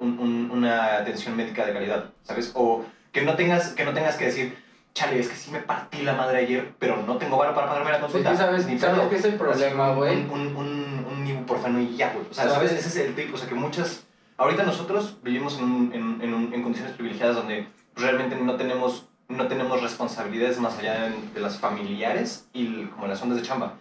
un- 0.00 0.18
un- 0.18 0.48
una 0.50 0.96
atención 0.96 1.36
médica 1.36 1.64
de 1.64 1.72
calidad, 1.72 2.10
¿sabes? 2.22 2.50
O 2.54 2.82
que 3.12 3.22
no 3.22 3.36
tengas 3.36 3.68
que, 3.74 3.84
no 3.84 3.92
tengas 3.92 4.16
que 4.16 4.24
decir, 4.24 4.56
chale, 4.92 5.20
es 5.20 5.28
que 5.28 5.36
sí 5.36 5.52
me 5.52 5.60
partí 5.60 6.02
la 6.02 6.14
madre 6.14 6.38
ayer, 6.38 6.72
pero 6.80 6.96
no 6.96 7.16
tengo 7.16 7.36
varo 7.36 7.54
para 7.54 7.68
pagarme 7.68 7.90
la 7.90 7.96
Sí, 7.98 8.02
consulta. 8.02 8.34
¿sabes, 8.34 8.66
Ni 8.66 8.76
¿sabes 8.76 8.98
pedo. 8.98 9.08
qué 9.08 9.14
es 9.16 9.24
el 9.24 9.34
problema, 9.34 9.90
güey? 9.90 10.16
Un, 10.16 10.52
un, 10.56 10.97
un 11.32 11.38
ibuprofeno 11.38 11.80
y 11.80 11.96
ya, 11.96 12.12
güey. 12.12 12.26
O 12.30 12.34
sea, 12.34 12.48
¿sabes? 12.50 12.72
Ese 12.72 12.88
es 12.88 12.96
el 12.96 13.14
tipo, 13.14 13.34
o 13.34 13.38
sea, 13.38 13.48
que 13.48 13.54
muchas... 13.54 14.04
Ahorita 14.36 14.62
nosotros 14.62 15.16
vivimos 15.22 15.58
en, 15.58 15.64
un- 15.64 15.92
en, 15.92 16.22
en, 16.22 16.34
un- 16.34 16.54
en 16.54 16.62
condiciones 16.62 16.94
privilegiadas 16.94 17.36
donde 17.36 17.66
realmente 17.96 18.36
no 18.36 18.54
tenemos, 18.56 19.06
no 19.28 19.48
tenemos 19.48 19.82
responsabilidades 19.82 20.58
más 20.60 20.78
allá 20.78 21.04
de, 21.08 21.10
de 21.34 21.40
las 21.40 21.58
familiares 21.58 22.46
y 22.52 22.66
el- 22.66 22.90
como 22.90 23.06
las 23.08 23.20
ondas 23.22 23.40
de 23.40 23.46
chamba. 23.46 23.74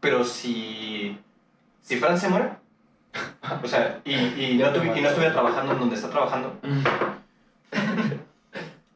Pero 0.00 0.24
si, 0.24 1.18
si 1.82 1.96
Fran 1.96 2.18
se 2.18 2.28
muere, 2.28 2.50
o 3.62 3.68
sea, 3.68 4.00
y, 4.04 4.14
y, 4.14 4.58
no, 4.58 4.72
tuvi- 4.72 4.96
y 4.96 5.00
no 5.02 5.08
estuviera 5.08 5.32
trabajando 5.34 5.72
en 5.72 5.78
donde 5.80 5.96
está 5.96 6.08
trabajando, 6.08 6.54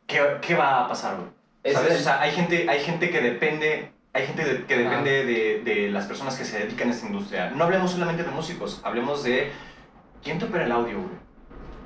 ¿qué, 0.06 0.20
qué 0.40 0.54
va 0.54 0.84
a 0.84 0.88
pasar, 0.88 1.16
güey? 1.16 1.74
¿Sabes? 1.74 1.92
es- 1.94 2.00
O 2.00 2.04
sea, 2.04 2.20
hay 2.20 2.32
gente, 2.32 2.68
hay 2.68 2.80
gente 2.80 3.10
que 3.10 3.20
depende, 3.20 3.90
hay 4.14 4.26
gente 4.26 4.44
de- 4.44 4.64
que 4.66 4.76
depende 4.78 5.24
de, 5.24 5.62
de 5.64 5.90
las 5.90 6.06
personas 6.06 6.36
que 6.36 6.44
se 6.44 6.58
dedican 6.58 6.88
a 6.88 6.92
esta 6.92 7.06
industria. 7.06 7.50
No 7.50 7.64
hablemos 7.64 7.92
solamente 7.92 8.22
de 8.24 8.30
músicos, 8.30 8.80
hablemos 8.84 9.22
de 9.24 9.50
¿quién 10.22 10.38
te 10.38 10.44
opera 10.44 10.64
el 10.64 10.72
audio, 10.72 10.98
güey? 10.98 11.22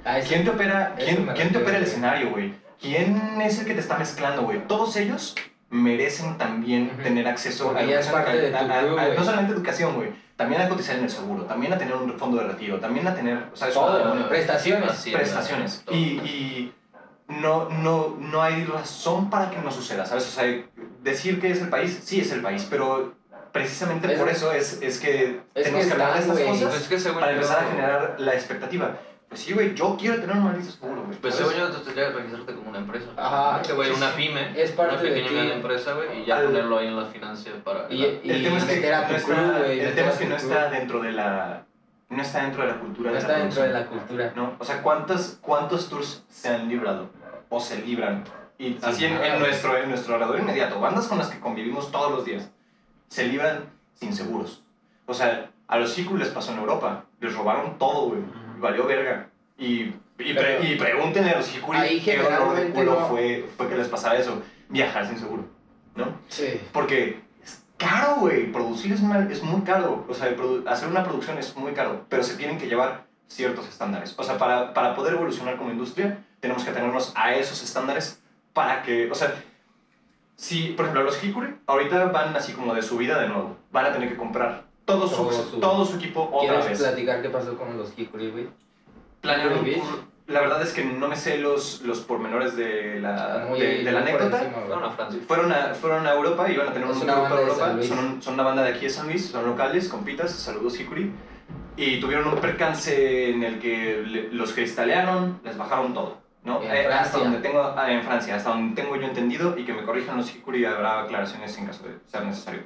Ah, 0.05 0.19
¿Quién 0.27 0.45
te 0.45 0.51
opera, 0.51 0.95
quién, 0.97 1.27
quién 1.35 1.51
te 1.53 1.59
opera 1.59 1.79
el 1.79 1.85
escenario, 1.85 2.31
güey? 2.31 2.55
¿Quién 2.81 3.41
es 3.41 3.59
el 3.59 3.67
que 3.67 3.75
te 3.75 3.81
está 3.81 3.97
mezclando, 3.99 4.43
güey? 4.43 4.67
Todos 4.69 4.97
ellos 4.97 5.35
merecen 5.71 6.39
también 6.39 6.91
Ujú. 6.95 7.03
tener 7.03 7.27
acceso 7.27 7.65
Porque 7.67 7.81
a 7.81 7.85
educación, 7.85 8.15
parte 8.15 8.37
de 8.37 8.51
tu 8.51 8.57
a- 8.57 8.61
a- 8.61 8.81
crew, 8.81 8.99
a- 8.99 9.05
güey. 9.07 9.19
no 9.19 9.25
solamente 9.25 9.53
educación, 9.55 9.95
güey, 9.95 10.11
también 10.37 10.63
a 10.63 10.69
cotizar 10.69 10.97
en 10.97 11.05
el 11.05 11.11
seguro, 11.11 11.45
también 11.45 11.73
a 11.73 11.79
tener 11.79 11.95
un 11.95 12.13
fondo 12.19 12.37
de 12.39 12.45
retiro, 12.45 12.79
también 12.79 13.07
a 13.09 13.15
tener, 13.15 13.39
o 13.53 13.57
sea, 13.57 13.71
Todo, 13.71 14.13
una-. 14.13 14.29
Prestaciones. 14.29 14.91
Hacienda, 14.91 15.19
prestaciones. 15.21 15.83
todo. 15.85 15.97
Y, 15.97 15.99
y 15.99 16.75
no, 17.29 17.69
no, 17.71 18.17
no 18.21 18.43
hay 18.43 18.65
razón 18.65 19.29
para 19.31 19.51
que 19.51 19.59
no 19.59 19.73
suceda, 19.73 20.07
¿sabes? 20.07 20.25
O 20.29 20.31
sea, 20.31 20.63
decir 21.07 21.41
que 21.41 21.51
es 21.51 21.63
el 21.63 21.69
país, 21.71 21.99
sí 22.05 22.21
es 22.21 22.31
el 22.33 22.43
país, 22.43 22.67
pero 22.69 23.15
precisamente 23.53 24.13
Es- 24.13 24.19
por 24.19 24.29
eso 24.29 24.53
es, 24.53 24.83
es 24.83 24.99
que 25.01 25.41
es 25.55 25.65
tenemos 25.65 25.81
que 25.83 25.87
que 25.87 25.93
hablar 25.93 26.13
de 26.15 26.21
estas 26.21 26.37
güey. 26.37 26.49
cosas 26.49 26.69
Pues 26.69 26.83
es 26.83 26.89
que 26.89 27.01
según 27.01 27.21
para 27.21 27.33
yo- 27.33 27.39
empezar 27.39 27.65
a 27.65 27.71
generar 27.71 28.15
la 28.19 28.35
expectativa. 28.35 28.97
Pues 29.29 29.41
sí, 29.41 29.53
güey, 29.55 29.75
yo 29.75 29.97
quiero 29.99 30.21
tener 30.21 30.37
un 30.37 30.45
maldito 30.45 30.71
seguro, 30.71 31.03
güey. 31.05 31.19
Pues 31.19 31.35
según 31.35 31.55
yo, 31.55 31.69
tú 31.71 31.81
tendrías 31.81 32.11
que 32.13 32.17
registrarte 32.19 32.55
como 32.55 32.69
una 32.71 32.79
empresa. 32.79 33.07
Ajá. 33.17 33.61
Que, 33.63 33.73
güey, 33.73 33.91
una 33.91 34.11
pyme. 34.15 34.53
Es 34.63 34.71
parte 34.71 34.95
una 34.95 35.03
de 35.03 35.09
pequeña 35.09 35.29
ti. 35.29 35.35
mediana 35.35 35.55
empresa, 35.57 35.95
güey, 35.95 36.23
y 36.23 36.27
ya 36.27 36.37
Al- 36.37 36.45
ponerlo 36.47 36.79
ahí 36.79 36.87
en 36.87 36.97
las 36.97 37.09
finanzas 37.09 37.53
para... 37.65 37.87
Y, 37.93 38.21
y 38.23 38.31
el 38.31 38.43
tema 38.45 38.59
es 38.59 38.65
que 38.65 38.75
meter 38.77 38.95
a 38.95 39.01
no 39.03 39.09
tu 39.09 39.15
está, 39.15 39.35
crew, 39.35 39.59
güey. 39.65 39.81
el 39.81 39.95
tema 39.97 40.11
es 40.11 40.17
que 40.19 40.27
no 40.27 40.37
está 40.37 40.71
dentro 40.71 41.01
de 41.01 41.13
la 41.13 41.63
no 42.09 42.23
está 42.23 42.43
dentro 42.43 42.63
de 42.63 42.69
la 42.69 42.79
cultura 42.79 43.09
No 43.11 43.15
de 43.17 43.21
está 43.21 43.37
dentro 43.39 43.63
de 43.65 43.69
la 43.71 43.87
cultura. 43.87 44.33
¿no? 44.37 44.55
O 44.61 44.65
sea, 44.65 44.81
¿cuántos, 44.81 45.39
cuántos 45.41 45.89
tours 45.89 46.23
se 46.31 46.49
han 46.49 46.69
librado 46.69 47.11
o 47.49 47.59
se 47.59 47.79
libran? 47.83 48.23
Y 48.59 48.79
así 48.83 49.05
en, 49.05 49.13
en 49.23 49.39
nuestro, 49.39 49.77
en 49.77 49.89
nuestro 49.91 50.15
alrededor 50.15 50.41
inmediato, 50.41 50.81
bandas 50.81 51.07
con 51.07 51.19
las 51.19 51.29
que 51.29 51.41
convivimos 51.41 51.91
todos 51.93 52.11
los 52.11 52.25
días, 52.25 52.51
se 53.09 53.27
libran 53.27 53.65
sin 53.95 54.15
seguros. 54.15 54.63
O 55.07 55.15
sea, 55.15 55.51
a 55.69 55.79
los 55.79 55.97
Hikul 55.99 56.19
les 56.19 56.29
pasó 56.29 56.53
en 56.53 56.59
Europa, 56.59 57.05
les 57.21 57.35
robaron 57.35 57.79
todo, 57.79 58.09
güey, 58.09 58.21
y 58.57 58.61
valió 58.61 58.87
verga. 58.87 59.29
Y, 59.59 59.95
y, 60.19 60.35
pre- 60.35 60.63
y 60.63 60.77
pregúntenle 60.77 61.31
a 61.31 61.37
los 61.39 61.51
Ahí 61.73 62.01
qué 62.01 62.17
dolor 62.19 62.55
de 62.57 62.71
culo 62.71 63.01
no. 63.01 63.07
fue, 63.09 63.49
fue 63.57 63.69
que 63.69 63.77
les 63.77 63.89
pasara 63.89 64.19
eso, 64.19 64.43
viajar 64.69 65.07
sin 65.07 65.19
seguro, 65.19 65.45
¿no? 65.95 66.07
Sí. 66.29 66.61
Porque 66.73 67.21
es 67.43 67.63
caro, 67.77 68.17
güey. 68.17 68.51
Producir 68.53 68.93
es, 68.93 69.03
mal- 69.03 69.31
es 69.31 69.43
muy 69.43 69.63
caro. 69.63 70.05
O 70.09 70.15
sea, 70.15 70.35
hacer 70.67 70.89
una 70.89 71.05
producción 71.05 71.39
es 71.39 71.55
muy 71.57 71.73
caro. 71.73 72.05
Pero 72.09 72.23
se 72.23 72.37
tienen 72.37 72.59
que 72.59 72.67
llevar 72.67 73.05
ciertos 73.29 73.67
estándares. 73.69 74.15
O 74.19 74.25
sea, 74.25 74.37
para, 74.39 74.73
para 74.75 74.95
poder 74.95 75.15
evolucionar 75.15 75.57
como 75.57 75.71
industria, 75.71 76.19
tenemos 76.41 76.65
que 76.65 76.71
atenernos 76.71 77.13
a 77.17 77.35
esos 77.35 77.63
estándares 77.63 78.23
para 78.57 78.83
que, 78.83 79.11
o 79.11 79.15
sea, 79.15 79.35
si, 80.35 80.69
por 80.69 80.87
ejemplo, 80.87 81.05
los 81.05 81.23
Hikuri 81.23 81.57
ahorita 81.67 82.07
van 82.07 82.35
así 82.35 82.53
como 82.55 82.75
de 82.75 82.81
subida 82.81 83.21
de 83.21 83.29
nuevo. 83.29 83.55
Van 83.71 83.85
a 83.85 83.93
tener 83.93 84.09
que 84.09 84.17
comprar 84.17 84.63
todo 84.87 85.07
su, 85.07 85.17
Todo 85.17 85.33
su- 85.33 85.61
todo 85.61 85.85
su 85.85 85.97
equipo 85.97 86.31
otra 86.33 86.61
¿Quieres 86.61 86.69
vez. 86.71 86.79
platicar 86.79 87.21
qué 87.21 87.29
pasó 87.29 87.55
con 87.59 87.77
los 87.77 87.93
Hikuri, 87.99 88.31
güey? 88.31 88.47
Planearon. 89.21 89.67
La 90.27 90.41
verdad 90.41 90.63
es 90.63 90.73
que 90.73 90.85
no 90.85 91.07
me 91.07 91.17
sé 91.17 91.37
los, 91.39 91.83
los 91.83 92.01
pormenores 92.01 92.57
de 92.57 92.99
la, 93.01 93.45
Muy- 93.49 93.61
de, 93.61 93.85
de 93.85 93.93
la 93.93 94.01
anécdota. 94.01 94.43
encima. 94.43 94.63
Fueron 94.67 94.85
a 94.85 94.91
Francia. 94.91 95.21
Fueron 95.29 95.53
a, 95.53 95.75
fueron 95.75 96.07
a 96.07 96.15
Europa 96.15 96.47
y 96.51 96.55
iban 96.55 96.69
a 96.69 96.73
tener 96.73 96.89
Es 96.91 96.97
un 96.97 97.07
banda 97.07 97.37
de 97.37 97.43
Europa. 97.43 97.77
Son 98.21 98.35
una 98.35 98.43
banda 98.43 98.63
de 98.63 98.71
aquí 98.71 98.85
de 98.87 98.91
San 98.91 99.07
Luis, 99.07 99.27
son 99.27 99.45
locales, 99.47 99.89
compitas, 99.89 100.33
saludos 100.33 100.81
Hikuri. 100.81 101.13
Y 101.77 102.01
tuvieron 102.01 102.27
un 102.27 102.41
percance 102.41 103.31
en 103.31 103.43
el 103.45 103.59
que 103.61 104.03
le- 104.07 104.33
los 104.33 104.53
cristalearon, 104.55 105.41
les 105.45 105.57
bajaron 105.59 105.93
todo. 105.93 106.17
¿No? 106.47 106.63
En 106.63 106.71
Eh, 106.71 106.87
hasta 106.87 107.19
donde 107.19 107.39
tengo, 107.39 107.61
ah, 107.61 107.91
en 107.91 108.05
Francia, 108.05 108.37
hasta 108.37 108.51
donde 108.51 108.81
tengo 108.81 108.95
yo 108.97 109.07
entendido 109.07 109.59
y 109.59 109.65
que 109.65 109.75
me 109.75 109.85
corrijan 109.85 110.17
los 110.17 110.33
Hikuri 110.33 110.65
habrá 110.65 111.03
aclaraciones 111.03 111.59
en 111.59 111.67
caso 111.67 111.83
de 111.83 111.99
ser 112.07 112.25
necesario. 112.25 112.63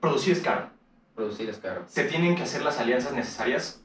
Producir 0.00 0.32
es 0.32 0.40
caro 0.40 0.68
Producir 1.14 1.48
es 1.48 1.58
caro. 1.58 1.84
se 1.86 2.04
tienen 2.04 2.34
que 2.34 2.42
hacer 2.42 2.62
las 2.62 2.78
alianzas 2.80 3.12
necesarias 3.12 3.80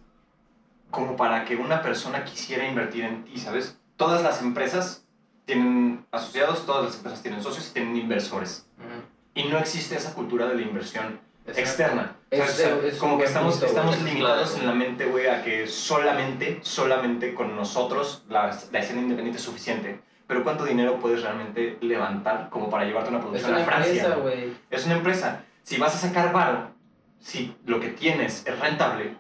como 0.90 1.16
para 1.16 1.46
que 1.46 1.56
una 1.58 1.84
persona 1.84 2.26
quisiera 2.26 2.68
invertir 2.68 3.04
en 3.04 3.24
ti, 3.26 3.38
¿sabes? 3.38 3.78
Todas 3.98 4.24
las 4.24 4.42
empresas 4.42 5.06
tienen 5.46 6.06
asociados, 6.12 6.66
todas 6.66 6.86
las 6.86 6.96
empresas 6.96 7.22
tienen 7.22 7.44
socios 7.44 7.70
y 7.70 7.74
tienen 7.74 7.96
inversores. 7.98 8.66
Ujú. 8.80 8.88
Y 9.36 9.44
no 9.52 9.60
existe 9.60 9.96
esa 9.96 10.16
cultura 10.16 10.48
de 10.48 10.56
la 10.56 10.62
inversión 10.62 11.20
Exacto. 11.48 11.60
externa. 11.62 12.16
Es-. 12.30 12.42
O 12.42 12.54
sea, 12.54 12.78
es 12.86 12.94
un 12.94 13.00
como 13.00 13.18
que 13.18 13.24
estamos, 13.26 13.54
punto, 13.54 13.66
estamos 13.68 14.02
limitados 14.02 14.50
Claro. 14.52 14.62
en 14.62 14.68
la 14.68 14.74
mente, 14.86 15.06
güey, 15.06 15.28
a 15.28 15.44
que 15.44 15.66
solamente, 15.68 16.60
solamente 16.62 17.34
con 17.34 17.56
nosotros 17.56 18.24
la, 18.30 18.56
la 18.72 18.80
escena 18.80 19.02
independiente 19.02 19.38
es 19.40 19.44
suficiente. 19.46 20.00
Pero 20.28 20.44
¿cuánto 20.44 20.66
dinero 20.66 21.00
puedes 21.00 21.22
realmente 21.24 21.78
levantar 21.80 22.50
como 22.50 22.70
para 22.70 22.84
llevarte 22.84 23.10
una 23.10 23.20
Es 23.20 23.24
producción 23.24 23.54
una 23.54 23.62
a 23.62 23.66
Francia? 23.66 23.94
empresa, 23.94 24.16
güey. 24.18 24.54
es 24.70 24.86
una 24.86 24.96
empresa. 24.96 25.44
Si 25.64 25.78
vas 25.78 25.96
a 25.96 25.98
sacar 26.08 26.34
varo, 26.34 26.72
si 27.20 27.56
lo 27.66 27.80
que 27.80 27.90
tienes 27.90 28.46
es 28.46 28.60
rentable, 28.60 29.16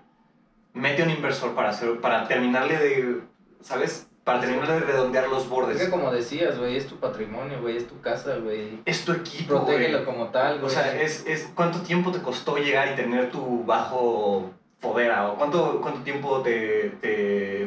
mete 0.73 1.01
a 1.01 1.05
un 1.05 1.11
inversor 1.11 1.55
para, 1.55 1.69
hacer, 1.69 1.99
para 2.01 2.27
terminarle 2.27 2.77
de, 2.77 3.21
¿sabes? 3.61 4.06
Para 4.27 4.41
terminarle 4.41 4.73
de 4.73 4.79
redondear 4.81 5.29
los 5.29 5.43
Es 5.43 5.49
bordes. 5.49 5.81
que 5.81 5.89
como 5.89 6.11
decías, 6.11 6.59
güey, 6.59 6.75
es 6.75 6.85
tu 6.85 6.97
patrimonio, 6.97 7.61
güey, 7.61 7.77
es 7.77 7.87
tu 7.87 8.01
casa, 8.01 8.35
güey. 8.35 8.77
Es 8.83 9.05
tu 9.05 9.13
equipo, 9.13 9.65
Protégelo 9.65 10.03
como 10.03 10.27
tal, 10.31 10.55
güey. 10.59 10.65
O 10.65 10.69
sea, 10.69 11.01
es, 11.01 11.25
es 11.25 11.49
cuánto 11.55 11.79
tiempo 11.79 12.11
te 12.11 12.21
costó 12.21 12.57
llegar 12.57 12.91
y 12.91 12.95
tener 12.97 13.31
tu 13.31 13.63
bajo 13.63 14.51
fodera 14.79 15.29
o 15.31 15.37
cuánto, 15.37 15.79
cuánto 15.81 16.01
tiempo 16.01 16.41
te, 16.41 16.91
te, 17.01 17.07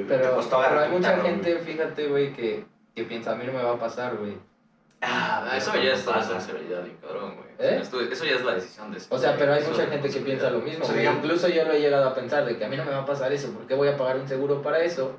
te 0.01 0.05
pero, 0.07 0.35
costó 0.35 0.59
pero 0.59 0.59
agarrar 0.59 0.83
hay 0.85 0.91
tu 0.91 0.97
mucha 0.99 1.13
guitarra, 1.15 1.31
gente, 1.31 1.53
güey. 1.55 1.65
fíjate, 1.65 2.07
güey, 2.09 2.33
que, 2.35 2.65
que 2.95 3.05
piensa, 3.05 3.33
a 3.33 3.37
mí 3.37 3.45
no 3.47 3.53
me 3.55 3.63
va 3.63 3.73
a 3.73 3.79
pasar, 3.79 4.17
güey. 4.17 4.35
Ah, 5.01 5.55
eso 5.57 5.71
pero 5.73 5.83
ya 5.85 5.95
es 5.95 6.03
pasa. 6.03 6.39
sensibilidad, 6.41 6.83
bien 6.85 6.99
cabrón, 7.01 7.37
güey. 7.37 7.49
¿Eh? 7.59 7.81
Eso 7.81 8.25
ya 8.27 8.35
es 8.37 8.45
la 8.45 8.53
decisión 8.57 8.93
de 8.93 8.99
O 9.09 9.19
sea, 9.19 9.35
pero 9.39 9.55
hay 9.55 9.61
eso 9.63 9.71
mucha 9.71 9.85
es 9.85 9.91
gente 9.91 10.11
que 10.11 10.21
piensa 10.21 10.51
lo 10.51 10.59
mismo, 10.61 10.85
O 10.85 10.87
sea, 10.87 10.95
digamos- 10.97 11.25
Incluso 11.25 11.49
yo 11.49 11.65
lo 11.65 11.73
he 11.73 11.81
llegado 11.81 12.07
a 12.07 12.15
pensar, 12.15 12.45
de 12.45 12.59
que 12.59 12.65
a 12.67 12.69
mí 12.69 12.77
no 12.77 12.85
me 12.85 12.91
va 12.91 12.99
a 12.99 13.07
pasar 13.07 13.33
eso. 13.33 13.51
¿Por 13.51 13.67
qué 13.67 13.75
voy 13.75 13.89
a 13.89 13.97
pagar 13.97 14.19
un 14.19 14.29
seguro 14.29 14.61
para 14.61 14.81
eso 14.85 15.19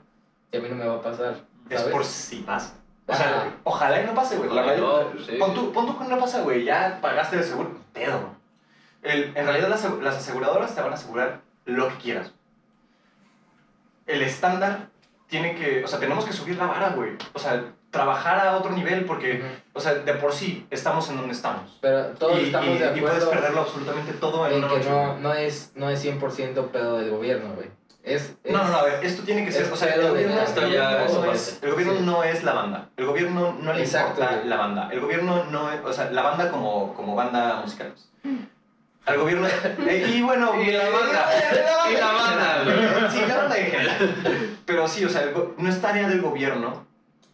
si 0.51 0.57
a 0.57 0.61
mí 0.61 0.69
no 0.69 0.75
me 0.75 0.85
va 0.85 0.95
a 0.95 1.01
pasar? 1.01 1.35
Es 1.69 1.79
¿sabes? 1.79 1.93
por 1.93 2.03
si 2.05 2.37
pasa. 2.37 2.73
O 3.07 3.13
Ajá. 3.13 3.23
sea, 3.23 3.55
ojalá 3.63 4.01
y 4.01 4.05
no 4.05 4.13
pase, 4.13 4.37
güey. 4.37 4.49
La 4.53 4.61
mayor- 4.63 5.17
sí. 5.25 5.33
pon, 5.39 5.53
tú, 5.53 5.71
pon 5.73 5.85
tú 5.87 5.97
que 5.97 6.05
no 6.05 6.19
pasa, 6.19 6.41
güey. 6.41 6.63
Ya 6.63 6.99
pagaste 7.01 7.37
el 7.37 7.43
seguro. 7.43 7.71
Pedo. 7.93 8.19
El- 9.01 9.35
en 9.35 9.45
realidad 9.45 9.69
las, 9.69 9.83
las 10.01 10.15
aseguradoras 10.17 10.75
te 10.75 10.81
van 10.81 10.91
a 10.91 10.95
asegurar 10.95 11.39
lo 11.65 11.87
que 11.89 11.95
quieras. 11.95 12.33
El 14.07 14.21
estándar 14.21 14.87
tiene 15.27 15.55
que... 15.55 15.83
O 15.83 15.87
sea, 15.87 15.99
tenemos 15.99 16.25
que 16.25 16.33
subir 16.33 16.57
la 16.57 16.65
vara, 16.67 16.89
güey. 16.89 17.11
O 17.33 17.39
sea, 17.39 17.63
trabajar 17.89 18.45
a 18.45 18.57
otro 18.57 18.71
nivel 18.71 19.05
porque... 19.05 19.41
O 19.73 19.79
sea, 19.79 19.93
de 19.95 20.13
por 20.15 20.33
sí 20.33 20.65
estamos 20.69 21.09
en 21.09 21.17
donde 21.17 21.33
estamos. 21.33 21.77
Pero 21.81 22.07
todos 22.09 22.39
y, 22.39 22.45
estamos 22.45 22.69
y- 22.75 22.79
de 22.79 22.97
y 22.97 23.01
puedes 23.01 23.17
acuerdo 23.23 23.29
perderlo 23.31 23.61
absolutamente 23.61 24.13
todo 24.13 24.45
en 24.47 24.53
en 24.53 24.57
una 24.59 24.67
que 24.69 24.75
noche. 24.79 24.89
no, 24.89 25.17
no, 25.19 25.33
es, 25.33 25.71
no 25.75 25.89
es 25.89 26.03
100% 26.05 26.67
pedo 26.71 26.97
del 26.97 27.09
gobierno, 27.11 27.53
güey. 27.55 27.69
Es, 28.03 28.33
es- 28.43 28.51
No, 28.51 28.63
no, 28.63 28.69
no, 28.69 28.77
a 28.77 28.83
ver, 28.83 29.05
esto 29.05 29.23
tiene 29.23 29.45
que 29.45 29.51
ser, 29.51 29.63
es 29.63 29.71
o 29.71 29.75
sea, 29.75 29.93
el 29.93 30.07
gobierno, 30.09 30.41
Esto 30.41 30.67
ya 30.67 31.05
no 31.07 31.31
es, 31.31 31.59
el 31.61 31.71
gobierno 31.71 31.93
Sí. 31.97 32.03
no 32.05 32.23
es 32.23 32.43
la 32.43 32.53
banda, 32.53 32.89
el 32.97 33.05
gobierno 33.05 33.55
no 33.59 33.73
le 33.73 33.81
Exacto, 33.83 34.21
importa 34.21 34.43
la 34.45 34.57
banda, 34.57 34.89
el 34.91 34.99
gobierno 35.01 35.43
no 35.45 35.71
es, 35.71 35.79
o 35.85 35.93
sea, 35.93 36.09
la 36.11 36.21
banda 36.23 36.49
como, 36.49 36.93
como 36.95 37.15
banda 37.15 37.61
musical. 37.63 37.93
Al 39.05 39.17
gobierno, 39.17 39.47
eh, 39.87 40.11
y 40.15 40.21
bueno, 40.21 40.61
Y 40.61 40.71
la 40.71 40.89
banda. 40.89 41.25
Y 41.91 41.93
la 41.95 42.11
banda. 42.11 43.09
Sí, 43.11 43.19
la 43.27 43.37
banda 43.37 43.57
en 43.57 43.65
general. 43.71 44.57
Pero 44.65 44.87
sí, 44.87 45.05
o 45.05 45.09
sea, 45.09 45.23
el 45.23 45.33
no 45.57 45.69
es 45.69 45.81
tarea 45.81 46.07
del 46.07 46.21
gobierno 46.21 46.85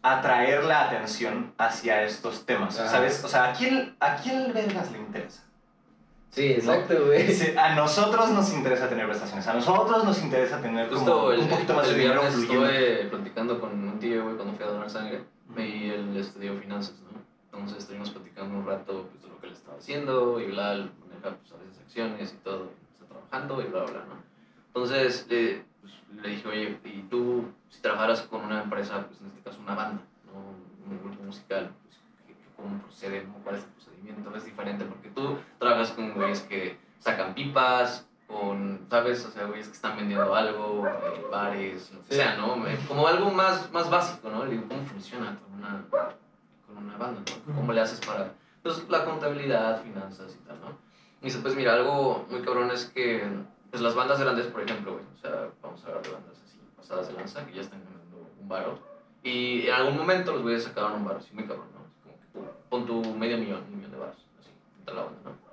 atraer 0.02 0.64
la 0.64 0.86
atención 0.86 1.54
hacia 1.58 2.04
estos 2.04 2.46
temas, 2.46 2.80
Ajá. 2.80 2.90
¿sabes? 2.90 3.22
O 3.24 3.28
sea, 3.28 3.46
¿a 3.50 3.54
quién, 3.54 3.96
¿a 4.00 4.16
quién 4.16 4.54
vergas 4.54 4.92
le 4.92 5.00
interesa? 5.00 5.44
Sí, 6.38 6.52
exacto, 6.52 7.06
güey. 7.08 7.34
Sí, 7.34 7.58
A 7.58 7.74
nosotros 7.74 8.30
nos 8.30 8.54
interesa 8.54 8.88
tener 8.88 9.08
prestaciones, 9.08 9.48
a 9.48 9.54
nosotros 9.56 10.04
nos 10.04 10.22
interesa 10.22 10.62
tener 10.62 10.88
como 10.90 11.32
el, 11.32 11.40
un 11.40 11.48
poquito 11.50 11.74
más 11.74 11.88
el 11.88 11.96
de 11.96 12.00
dinero 12.02 12.22
fluyendo. 12.22 12.66
estuve 12.68 13.06
platicando 13.10 13.60
con 13.60 13.72
un 13.72 14.00
tío, 14.00 14.24
güey, 14.24 14.36
cuando 14.36 14.54
fui 14.54 14.64
a 14.64 14.68
donar 14.68 14.88
sangre, 14.90 15.24
y 15.58 15.90
él 15.90 16.16
estudió 16.16 16.56
finanzas, 16.60 16.94
¿no? 17.02 17.20
Entonces 17.46 17.80
estuvimos 17.80 18.12
platicando 18.12 18.56
un 18.60 18.66
rato 18.68 19.08
pues, 19.12 19.24
de 19.24 19.30
lo 19.30 19.40
que 19.40 19.48
él 19.48 19.54
estaba 19.54 19.78
haciendo, 19.80 20.40
y 20.40 20.46
bla, 20.46 20.74
él 20.74 20.92
maneja 21.10 21.38
pues, 21.40 21.52
a 21.54 21.58
veces 21.58 21.80
acciones 21.84 22.34
y 22.34 22.44
todo, 22.44 22.66
y 22.66 22.94
está 22.94 23.06
trabajando, 23.08 23.62
y 23.62 23.66
bla, 23.66 23.84
bla, 23.86 24.06
¿no? 24.08 24.16
Entonces 24.68 25.26
le, 25.30 25.64
pues, 25.82 25.94
le 26.22 26.30
dije, 26.30 26.48
oye, 26.48 26.78
y 26.86 27.02
tú, 27.10 27.46
si 27.70 27.82
trabajaras 27.82 28.22
con 28.22 28.42
una 28.46 28.62
empresa, 28.62 29.08
pues 29.08 29.20
en 29.22 29.28
este 29.28 29.42
caso 29.42 29.58
una 29.64 29.74
banda, 29.74 30.02
¿no? 30.28 30.92
Un 30.92 31.00
grupo 31.04 31.24
musical, 31.24 31.72
pues, 31.82 31.87
¿qué- 31.87 31.87
qué- 31.87 31.87
¿cómo 32.58 32.82
procede, 32.82 33.24
no? 33.24 33.36
¿Cuál 33.44 33.56
es 33.56 33.64
el 33.64 33.70
procedimiento? 33.70 34.36
Es 34.36 34.44
diferente, 34.46 34.84
porque 34.86 35.10
tú 35.10 35.38
trabajas 35.60 35.92
con 35.92 36.14
güeyes 36.14 36.42
que 36.42 36.78
sacan 37.00 37.34
pipas, 37.34 38.06
con, 38.28 38.86
¿sabes? 38.90 39.26
O 39.26 39.32
sea, 39.32 39.46
güeyes 39.46 39.68
que 39.68 39.74
están 39.74 39.96
vendiendo 39.96 40.36
algo, 40.36 40.86
eh, 40.88 41.26
bares, 41.32 41.92
lo 41.94 42.04
que 42.04 42.16
sea, 42.16 42.36
¿no? 42.36 42.58
Me- 42.58 42.76
Como 42.88 43.08
algo 43.08 43.32
más, 43.32 43.72
más 43.72 43.90
básico, 43.90 44.30
¿no? 44.30 44.46
Digo, 44.46 44.64
¿cómo 44.68 44.84
funciona 44.86 45.38
con 45.40 45.54
una, 45.60 45.86
con 46.68 46.78
una 46.86 46.98
banda, 46.98 47.22
¿no? 47.48 47.56
¿Cómo 47.56 47.72
le 47.72 47.80
haces 47.82 48.02
para, 48.06 48.34
pues, 48.64 48.90
la 48.90 49.06
contabilidad, 49.06 49.82
finanzas 49.82 50.36
y 50.36 50.46
tal, 50.48 50.60
¿no? 50.60 50.78
Y 51.22 51.26
dice, 51.26 51.40
pues 51.40 51.56
mira, 51.56 51.74
algo 51.74 52.26
muy 52.30 52.42
cabrón 52.42 52.70
es 52.72 52.86
que, 52.86 53.24
pues 53.72 53.82
las 53.82 53.96
bandas 53.96 54.20
grandes, 54.20 54.48
por 54.48 54.62
ejemplo, 54.62 54.94
güey, 54.94 55.06
o 55.14 55.18
sea, 55.18 55.50
vamos 55.62 55.84
a 55.84 55.88
hablar 55.88 56.04
de 56.04 56.12
bandas 56.12 56.38
así, 56.46 56.60
pasadas 56.76 57.08
de 57.08 57.14
lanza, 57.14 57.46
que 57.46 57.54
ya 57.54 57.62
están 57.62 57.82
ganando 57.84 58.30
un 58.40 58.48
baro, 58.50 58.80
y 59.24 59.68
en 59.68 59.74
algún 59.74 59.98
momento 59.98 60.34
los 60.34 60.42
güeyes 60.44 60.64
sacaron 60.66 60.94
un 60.94 61.06
baro, 61.06 61.20
así 61.20 61.34
muy 61.34 61.46
cabrón, 61.46 61.68
¿no? 61.74 61.77
Pon 62.70 62.86
tu 62.86 63.02
medio 63.16 63.38
millón, 63.38 63.64
un 63.64 63.78
millón 63.78 63.92
de 63.92 63.98
baros, 63.98 64.18
así, 64.40 64.50
toda 64.86 64.98
la 64.98 65.04
banda, 65.06 65.20
¿no? 65.26 65.48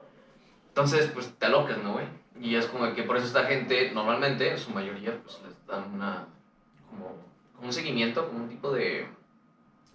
Entonces, 0.69 1.11
pues 1.15 1.32
te 1.39 1.47
alocas, 1.47 1.78
¿no, 1.82 1.93
güey? 1.93 2.07
Y 2.41 2.57
es 2.57 2.66
como 2.66 2.93
que 2.95 3.05
por 3.05 3.16
eso 3.16 3.27
esta 3.27 3.45
gente, 3.45 3.93
normalmente, 3.93 4.51
en 4.51 4.59
su 4.59 4.70
mayoría, 4.73 5.16
pues 5.23 5.41
les 5.47 5.66
dan 5.66 5.95
una, 5.95 6.27
como, 6.91 7.16
como 7.55 7.66
un 7.66 7.73
seguimiento, 7.73 8.27
como 8.27 8.43
un 8.43 8.49
tipo 8.49 8.73
de, 8.73 9.07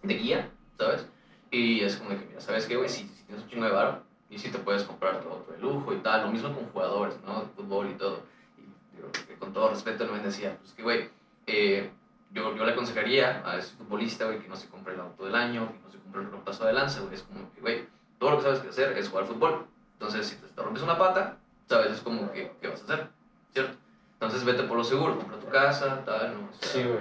de 0.03 0.13
guía, 0.13 0.49
¿sabes? 0.77 1.05
Y 1.51 1.81
es 1.81 1.97
como 1.97 2.11
de 2.11 2.19
que, 2.19 2.25
mira, 2.27 2.39
¿sabes 2.39 2.65
qué, 2.65 2.77
güey? 2.77 2.87
Si, 2.87 3.07
si 3.09 3.23
tienes 3.23 3.43
un 3.43 3.49
chingo 3.49 3.65
de 3.65 3.71
varo 3.71 4.03
y 4.29 4.37
si 4.37 4.49
te 4.49 4.59
puedes 4.59 4.83
comprar 4.83 5.21
todo, 5.21 5.45
el 5.53 5.61
lujo 5.61 5.93
y 5.93 5.97
tal, 5.97 6.21
lo 6.21 6.31
mismo 6.31 6.53
con 6.53 6.65
jugadores, 6.67 7.19
¿no? 7.25 7.41
De 7.41 7.47
fútbol 7.47 7.89
y 7.89 7.95
todo. 7.95 8.23
Y 8.57 8.95
digo, 8.95 9.09
con 9.39 9.51
todo 9.51 9.69
respeto, 9.69 10.05
él 10.05 10.11
me 10.11 10.19
decía, 10.19 10.55
pues 10.59 10.73
que, 10.73 10.83
güey, 10.83 11.09
eh, 11.47 11.91
yo, 12.31 12.55
yo 12.55 12.65
le 12.65 12.71
aconsejaría 12.71 13.41
a 13.45 13.57
ese 13.57 13.75
futbolista, 13.75 14.25
güey, 14.25 14.39
que 14.39 14.47
no 14.47 14.55
se 14.55 14.69
compre 14.69 14.93
el 14.93 14.99
auto 15.01 15.25
del 15.25 15.35
año, 15.35 15.71
que 15.73 15.79
no 15.79 15.88
compre 16.11 16.37
el 16.37 16.43
paso 16.43 16.65
de 16.65 16.73
lanza, 16.73 17.01
güey. 17.01 17.13
Es 17.13 17.23
como 17.23 17.51
que, 17.53 17.61
güey, 17.61 17.87
todo 18.17 18.31
lo 18.31 18.37
que 18.37 18.43
sabes 18.43 18.59
que 18.59 18.69
hacer 18.69 18.97
es 18.97 19.09
jugar 19.09 19.25
fútbol. 19.25 19.65
Entonces, 19.93 20.27
si 20.27 20.35
te, 20.35 20.61
rompes 20.61 20.83
una 20.83 20.97
pata, 20.97 21.37
sabes, 21.67 21.91
es 21.91 22.01
como 22.01 22.31
que, 22.31 22.51
¿qué 22.61 22.67
vas 22.67 22.81
a 22.81 22.83
hacer? 22.85 23.07
¿Cierto? 23.53 23.77
Entonces, 24.13 24.43
vete 24.43 24.63
por 24.63 24.77
lo 24.77 24.83
seguro, 24.83 25.17
compra 25.17 25.39
tu 25.39 25.47
casa, 25.47 26.03
tal, 26.05 26.33
¿no? 26.33 26.49
O 26.49 26.53
sea, 26.53 26.69
Sí, 26.69 26.83
güey. 26.83 26.99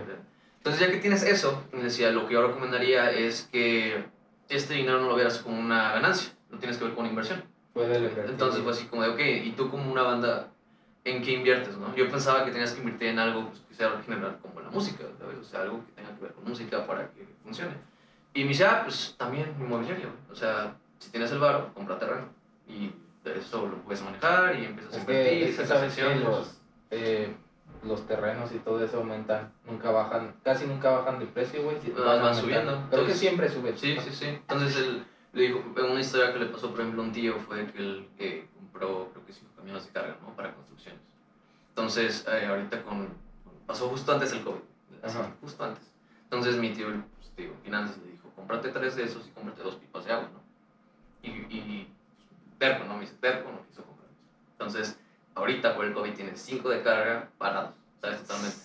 Entonces, 0.58 0.80
ya 0.80 0.92
que 0.92 0.98
tienes 0.98 1.22
eso, 1.22 1.62
me 1.72 1.82
decía, 1.82 2.10
lo 2.10 2.26
que 2.26 2.34
yo 2.34 2.46
recomendaría 2.46 3.10
es 3.10 3.48
que 3.50 4.04
este 4.48 4.74
dinero 4.74 5.00
no 5.00 5.08
lo 5.08 5.16
veas 5.16 5.38
como 5.38 5.58
una 5.58 5.92
ganancia, 5.92 6.32
lo 6.50 6.58
tienes 6.58 6.76
que 6.76 6.84
ver 6.84 6.94
como 6.94 7.02
una 7.02 7.10
inversión. 7.10 7.42
Puede 7.72 7.96
invertir. 7.96 8.24
Entonces 8.28 8.62
fue 8.62 8.72
así 8.72 8.86
como 8.86 9.02
de, 9.02 9.08
ok, 9.10 9.20
¿y 9.44 9.52
tú 9.52 9.70
como 9.70 9.90
una 9.90 10.02
banda, 10.02 10.48
en 11.04 11.22
qué 11.22 11.32
inviertes, 11.32 11.76
no? 11.76 11.94
Yo 11.94 12.10
pensaba 12.10 12.44
que 12.44 12.50
tenías 12.50 12.72
que 12.72 12.80
invertir 12.80 13.08
en 13.08 13.18
algo 13.18 13.48
pues, 13.48 13.60
que 13.60 13.74
sea 13.74 14.02
general 14.04 14.38
como 14.42 14.60
la 14.60 14.70
música, 14.70 15.04
¿sabes? 15.18 15.38
O 15.38 15.44
sea, 15.44 15.62
algo 15.62 15.84
que 15.86 15.92
tenga 15.92 16.14
que 16.14 16.22
ver 16.22 16.32
con 16.32 16.44
música 16.44 16.86
para 16.86 17.10
que 17.12 17.26
funcione. 17.42 17.74
Y 18.34 18.42
me 18.42 18.48
dice, 18.48 18.64
ah, 18.64 18.82
pues 18.84 19.14
también 19.18 19.54
inmobiliario. 19.58 20.10
O 20.30 20.34
sea, 20.34 20.76
si 20.98 21.10
tienes 21.10 21.30
el 21.32 21.38
varo, 21.38 21.72
compra 21.74 21.98
terreno. 21.98 22.26
Y 22.68 22.92
eso 23.24 23.66
lo 23.66 23.76
puedes 23.78 24.02
manejar 24.02 24.58
y 24.58 24.64
empiezas 24.66 24.94
a 24.94 24.98
invertir, 25.00 25.38
que, 25.38 25.50
es 25.50 25.56
que 25.58 25.66
sabes 25.66 25.94
que 25.94 26.14
los, 26.16 26.58
eh, 26.90 27.34
los 27.82 28.06
terrenos 28.06 28.52
y 28.52 28.58
todo 28.58 28.82
eso 28.82 28.98
aumentan, 28.98 29.52
nunca 29.66 29.90
bajan, 29.90 30.34
casi 30.42 30.66
nunca 30.66 30.90
bajan 30.90 31.18
de 31.18 31.26
precio, 31.26 31.62
güey. 31.62 31.76
sí, 31.82 31.90
Van- 31.90 32.22
van 32.22 32.34
subiendo. 32.34 32.72
Creo 32.72 32.88
que 32.88 32.94
Entonces- 32.96 33.18
siempre 33.18 33.48
suben. 33.50 33.76
Sí, 33.76 33.96
sí, 34.02 34.10
sí. 34.12 34.26
Entonces 34.26 34.76
él 34.76 35.04
le 35.34 35.42
dijo, 35.42 35.62
una 35.76 36.00
historia 36.00 36.32
que 36.32 36.38
le 36.38 36.46
pasó, 36.46 36.70
por 36.70 36.80
ejemplo, 36.80 37.02
a 37.02 37.04
un 37.06 37.12
tío 37.12 37.34
fue 37.40 37.66
que 37.66 37.78
él 37.78 38.08
eh, 38.18 38.46
compró, 38.54 39.10
creo 39.12 39.26
que 39.26 39.32
cinco 39.32 39.50
camiones 39.56 39.84
de 39.86 39.92
carga, 39.92 40.16
¿no? 40.22 40.34
Para 40.34 40.54
construcciones. 40.54 41.00
Entonces, 41.70 42.26
eh, 42.28 42.46
ahorita 42.46 42.82
con, 42.82 43.08
pasó 43.66 43.88
justo 43.88 44.12
antes 44.12 44.32
el 44.32 44.42
COVID, 44.42 44.60
así, 45.02 45.18
justo 45.42 45.64
antes. 45.64 45.84
Entonces 46.24 46.56
mi 46.56 46.70
tío, 46.72 46.86
pues, 46.88 47.36
digo, 47.36 47.54
finanzas, 47.62 47.98
le 47.98 48.12
dijo, 48.12 48.17
cómprate 48.38 48.70
tres 48.70 48.96
de 48.96 49.04
esos 49.04 49.26
y 49.26 49.30
cómprate 49.30 49.62
dos 49.62 49.74
pipas 49.76 50.04
de 50.04 50.12
agua, 50.12 50.28
¿no? 50.32 50.40
Y, 51.22 51.28
y 51.30 51.94
terco, 52.58 52.84
¿no? 52.84 52.94
Me 52.94 53.00
dice, 53.02 53.14
terco, 53.20 53.50
no 53.50 53.66
quiso 53.68 53.82
comprar. 53.84 54.08
Entonces, 54.52 54.98
ahorita 55.34 55.74
por 55.76 55.84
el 55.84 55.92
COVID 55.94 56.14
tiene 56.14 56.36
cinco 56.36 56.68
de 56.70 56.82
carga 56.82 57.28
parados, 57.38 57.74
¿sabes? 58.00 58.22
Totalmente. 58.22 58.56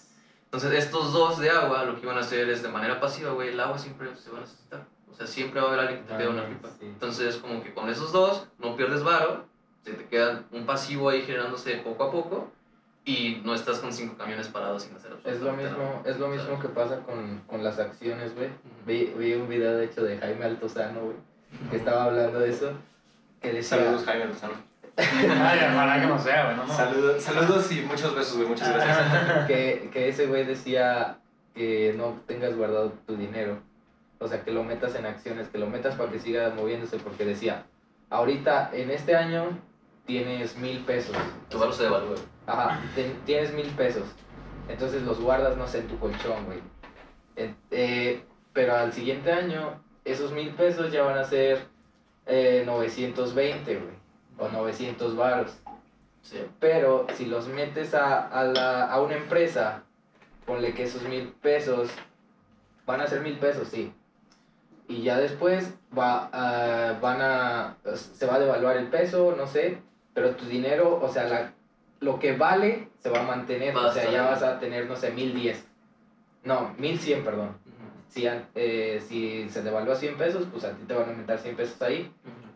Entonces, 0.46 0.72
estos 0.86 1.14
dos 1.14 1.40
de 1.40 1.50
agua 1.50 1.84
lo 1.84 1.96
que 1.96 2.02
iban 2.06 2.18
a 2.18 2.22
hacer 2.22 2.50
es 2.50 2.62
de 2.64 2.70
manera 2.70 3.00
pasiva, 3.00 3.32
güey, 3.32 3.50
el 3.50 3.60
agua 3.60 3.78
siempre 3.80 4.16
se 4.16 4.30
va 4.32 4.38
a 4.38 4.42
necesitar. 4.42 4.86
O 5.12 5.16
sea, 5.16 5.28
siempre 5.28 5.60
va 5.62 5.68
a 5.68 5.70
haber 5.74 5.80
alguien 5.82 6.04
que 6.04 6.10
te 6.12 6.18
pida 6.18 6.30
una 6.30 6.44
Ah, 6.44 6.48
pipa. 6.48 6.70
sí. 6.70 6.86
Entonces, 6.86 7.38
como 7.38 7.62
que 7.64 7.74
con 7.74 7.90
esos 7.90 8.12
dos 8.12 8.48
no 8.60 8.76
pierdes 8.76 9.04
varo, 9.04 9.46
se 9.84 9.94
te 9.94 10.06
queda 10.08 10.44
un 10.52 10.66
pasivo 10.66 11.10
ahí 11.10 11.22
generándose 11.24 11.76
poco 11.78 12.04
a 12.06 12.12
poco 12.12 12.52
y 13.06 13.42
no 13.44 13.54
estás 13.54 13.80
con 13.80 13.92
cinco 13.92 14.18
camiones 14.18 14.48
parados 14.48 14.84
sin 14.84 14.96
hacer 14.96 15.12
Es 15.26 15.42
lo 15.42 15.52
mismo, 15.54 15.78
nada. 15.78 16.02
es 16.06 16.20
lo 16.20 16.30
mismo 16.30 16.46
¿sabes? 16.46 16.62
que 16.62 16.70
pasa 16.70 17.00
con, 17.02 17.42
con 17.48 17.64
las 17.64 17.78
acciones, 17.80 18.34
güey. 18.36 18.50
Vi, 18.86 19.14
vi 19.18 19.34
un 19.34 19.50
video, 19.50 19.76
de 19.76 19.86
hecho, 19.86 20.04
de 20.04 20.18
Jaime 20.18 20.46
Altozano, 20.46 21.02
güey, 21.02 21.18
que 21.70 21.78
estaba 21.78 22.06
hablando 22.06 22.40
de 22.40 22.50
eso, 22.50 22.72
que 23.42 23.52
decía... 23.52 23.78
Saludos, 23.78 24.06
Jaime 24.06 24.26
Lozano. 24.26 24.54
Ay, 24.96 25.60
ojalá 25.74 26.00
que 26.00 26.08
no 26.08 26.20
sea, 26.20 26.46
güey, 26.46 26.56
no, 26.56 26.66
no. 26.66 26.74
Saludos, 26.74 27.22
saludos 27.24 27.72
y 27.72 27.82
muchos 27.82 28.16
besos, 28.16 28.38
güey. 28.38 28.48
Muchas 28.48 28.74
gracias. 28.74 29.48
que, 29.48 29.90
que 29.92 30.08
ese 30.08 30.28
güey 30.28 30.46
decía 30.46 31.18
que 31.56 31.94
no 31.98 32.20
tengas 32.28 32.56
guardado 32.56 32.94
tu 33.06 33.18
dinero. 33.18 33.60
O 34.20 34.28
sea, 34.28 34.44
que 34.44 34.52
lo 34.52 34.64
metas 34.64 34.96
en 34.96 35.06
acciones, 35.06 35.50
que 35.50 35.58
lo 35.58 35.68
metas 35.68 35.96
para 35.96 36.12
que 36.12 36.20
siga 36.20 36.54
moviéndose, 36.56 36.98
porque 36.98 37.26
decía, 37.26 37.66
ahorita 38.10 38.70
en 38.72 38.92
este 38.92 39.16
año 39.16 39.50
tienes 40.06 40.58
mil 40.58 40.80
pesos. 40.86 41.16
Tu 41.50 41.58
varo 41.58 41.74
se 41.74 41.84
devalúa. 41.84 42.16
Ajá, 42.46 42.80
te- 42.96 43.16
tienes 43.26 43.54
mil 43.54 43.68
pesos. 43.72 44.04
Entonces 44.68 45.02
los 45.04 45.20
guardas, 45.20 45.58
no 45.58 45.68
sé, 45.68 45.80
en 45.80 45.88
tu 45.88 45.98
colchón, 46.00 46.46
güey. 46.46 46.60
Eh, 47.72 48.24
pero 48.54 48.76
al 48.76 48.94
siguiente 48.94 49.32
año, 49.32 49.82
esos 50.06 50.32
mil 50.32 50.50
pesos 50.52 50.92
ya 50.92 51.04
van 51.04 51.18
a 51.18 51.24
ser 51.24 51.66
eh, 52.26 52.64
920, 52.66 53.76
güey. 53.76 53.94
O 54.38 54.48
900 54.50 55.16
varos. 55.16 55.52
Sí. 56.22 56.40
Pero 56.60 57.06
si 57.16 57.26
los 57.26 57.48
metes 57.48 57.94
a, 57.94 58.28
a, 58.28 58.44
la, 58.46 58.86
a 58.92 59.02
una 59.02 59.16
empresa, 59.16 59.84
ponle 60.46 60.74
que 60.74 60.84
esos 60.84 61.04
mil 61.04 61.30
pesos 61.42 61.90
van 62.86 63.02
a 63.02 63.08
ser 63.08 63.22
mil 63.22 63.38
pesos, 63.40 63.68
sí. 63.68 63.94
Y 64.88 65.02
ya 65.04 65.18
después 65.18 65.74
va, 65.98 66.30
a- 66.32 67.00
van 67.00 67.22
a, 67.22 67.78
se 67.96 68.26
va 68.26 68.36
a 68.36 68.40
devaluar 68.40 68.78
el 68.78 68.88
peso, 68.88 69.34
no 69.38 69.48
sé, 69.48 69.78
pero 70.14 70.36
tu 70.36 70.46
dinero, 70.46 71.00
o 71.02 71.10
sea, 71.10 71.24
la, 71.26 71.54
lo 72.04 72.20
que 72.20 72.36
vale 72.36 72.90
se 73.00 73.10
va 73.10 73.22
a 73.22 73.24
mantener, 73.24 73.76
o 73.76 73.92
sea, 73.92 74.10
ya 74.12 74.24
vas 74.24 74.44
a 74.44 74.60
tener, 74.60 74.88
no 74.88 74.96
sé, 74.96 75.12
mil 75.12 75.34
diez. 75.34 75.66
No, 76.44 76.74
mil 76.78 77.00
cien, 77.00 77.24
perdón. 77.24 77.50
Ujú. 77.66 77.90
Si, 78.10 78.28
eh, 78.56 79.02
si 79.08 79.50
se 79.50 79.64
devalúa 79.64 79.96
100 79.96 80.18
pesos, 80.18 80.46
pues 80.52 80.66
a 80.66 80.72
ti 80.72 80.84
te 80.86 80.94
van 80.94 81.06
a 81.06 81.10
aumentar 81.12 81.40
100 81.40 81.56
pesos 81.56 81.82
ahí. 81.82 82.12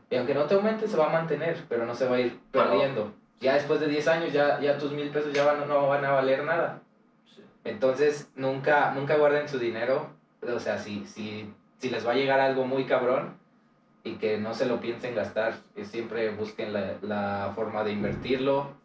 Y 0.09 0.15
aunque 0.15 0.33
no 0.33 0.45
te 0.45 0.55
aumente, 0.55 0.87
se 0.87 0.97
va 0.97 1.07
a 1.07 1.13
mantener, 1.13 1.63
pero 1.67 1.85
no 1.85 1.95
se 1.95 2.07
va 2.07 2.17
a 2.17 2.19
ir 2.19 2.39
perdiendo. 2.51 3.13
Ya 3.39 3.53
después 3.55 3.79
de 3.79 3.87
10 3.87 4.07
años, 4.07 4.33
ya, 4.33 4.59
ya 4.59 4.77
tus 4.77 4.91
mil 4.91 5.09
pesos 5.09 5.33
ya 5.33 5.45
van, 5.45 5.67
no 5.67 5.87
van 5.87 6.03
a 6.05 6.11
valer 6.11 6.43
nada. 6.43 6.81
Sí. 7.25 7.41
Entonces, 7.63 8.29
nunca, 8.35 8.91
nunca 8.91 9.15
guarden 9.17 9.47
su 9.47 9.59
dinero. 9.59 10.09
O 10.41 10.59
sea, 10.59 10.77
si, 10.77 11.05
si, 11.05 11.51
si 11.77 11.89
les 11.89 12.05
va 12.05 12.11
a 12.11 12.15
llegar 12.15 12.39
algo 12.39 12.65
muy 12.65 12.85
cabrón 12.85 13.37
y 14.03 14.15
que 14.15 14.37
no 14.37 14.53
se 14.53 14.65
lo 14.65 14.79
piensen 14.79 15.15
gastar, 15.15 15.55
que 15.75 15.85
siempre 15.85 16.29
busquen 16.29 16.73
la, 16.73 16.95
la 17.01 17.51
forma 17.55 17.83
de 17.83 17.91
invertirlo. 17.91 18.75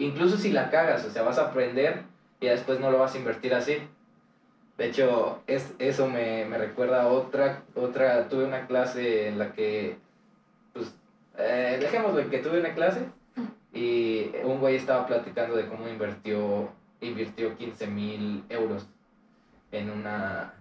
Incluso 0.00 0.36
si 0.36 0.50
la 0.50 0.70
cagas, 0.70 1.04
o 1.04 1.10
sea, 1.10 1.22
vas 1.22 1.38
a 1.38 1.46
aprender 1.48 2.02
y 2.40 2.46
después 2.46 2.80
no 2.80 2.90
lo 2.90 2.98
vas 2.98 3.14
a 3.14 3.18
invertir 3.18 3.54
así. 3.54 3.76
De 4.76 4.86
hecho, 4.86 5.42
es, 5.46 5.74
eso 5.78 6.08
me, 6.08 6.44
me 6.46 6.58
recuerda 6.58 7.02
a 7.02 7.08
otra, 7.08 7.62
otra, 7.74 8.28
tuve 8.28 8.44
una 8.44 8.66
clase 8.66 9.28
en 9.28 9.38
la 9.38 9.52
que, 9.52 9.98
pues, 10.72 10.94
eh, 11.38 11.76
dejémoslo 11.80 12.28
que 12.30 12.38
tuve 12.38 12.60
una 12.60 12.74
clase 12.74 13.00
y 13.72 14.32
un 14.42 14.58
güey 14.58 14.76
estaba 14.76 15.06
platicando 15.06 15.54
de 15.54 15.68
cómo 15.68 15.86
invirtió, 15.88 16.70
invirtió 17.00 17.56
15 17.56 17.86
mil 17.88 18.44
euros 18.48 18.86
en 19.70 19.90
una, 19.90 20.54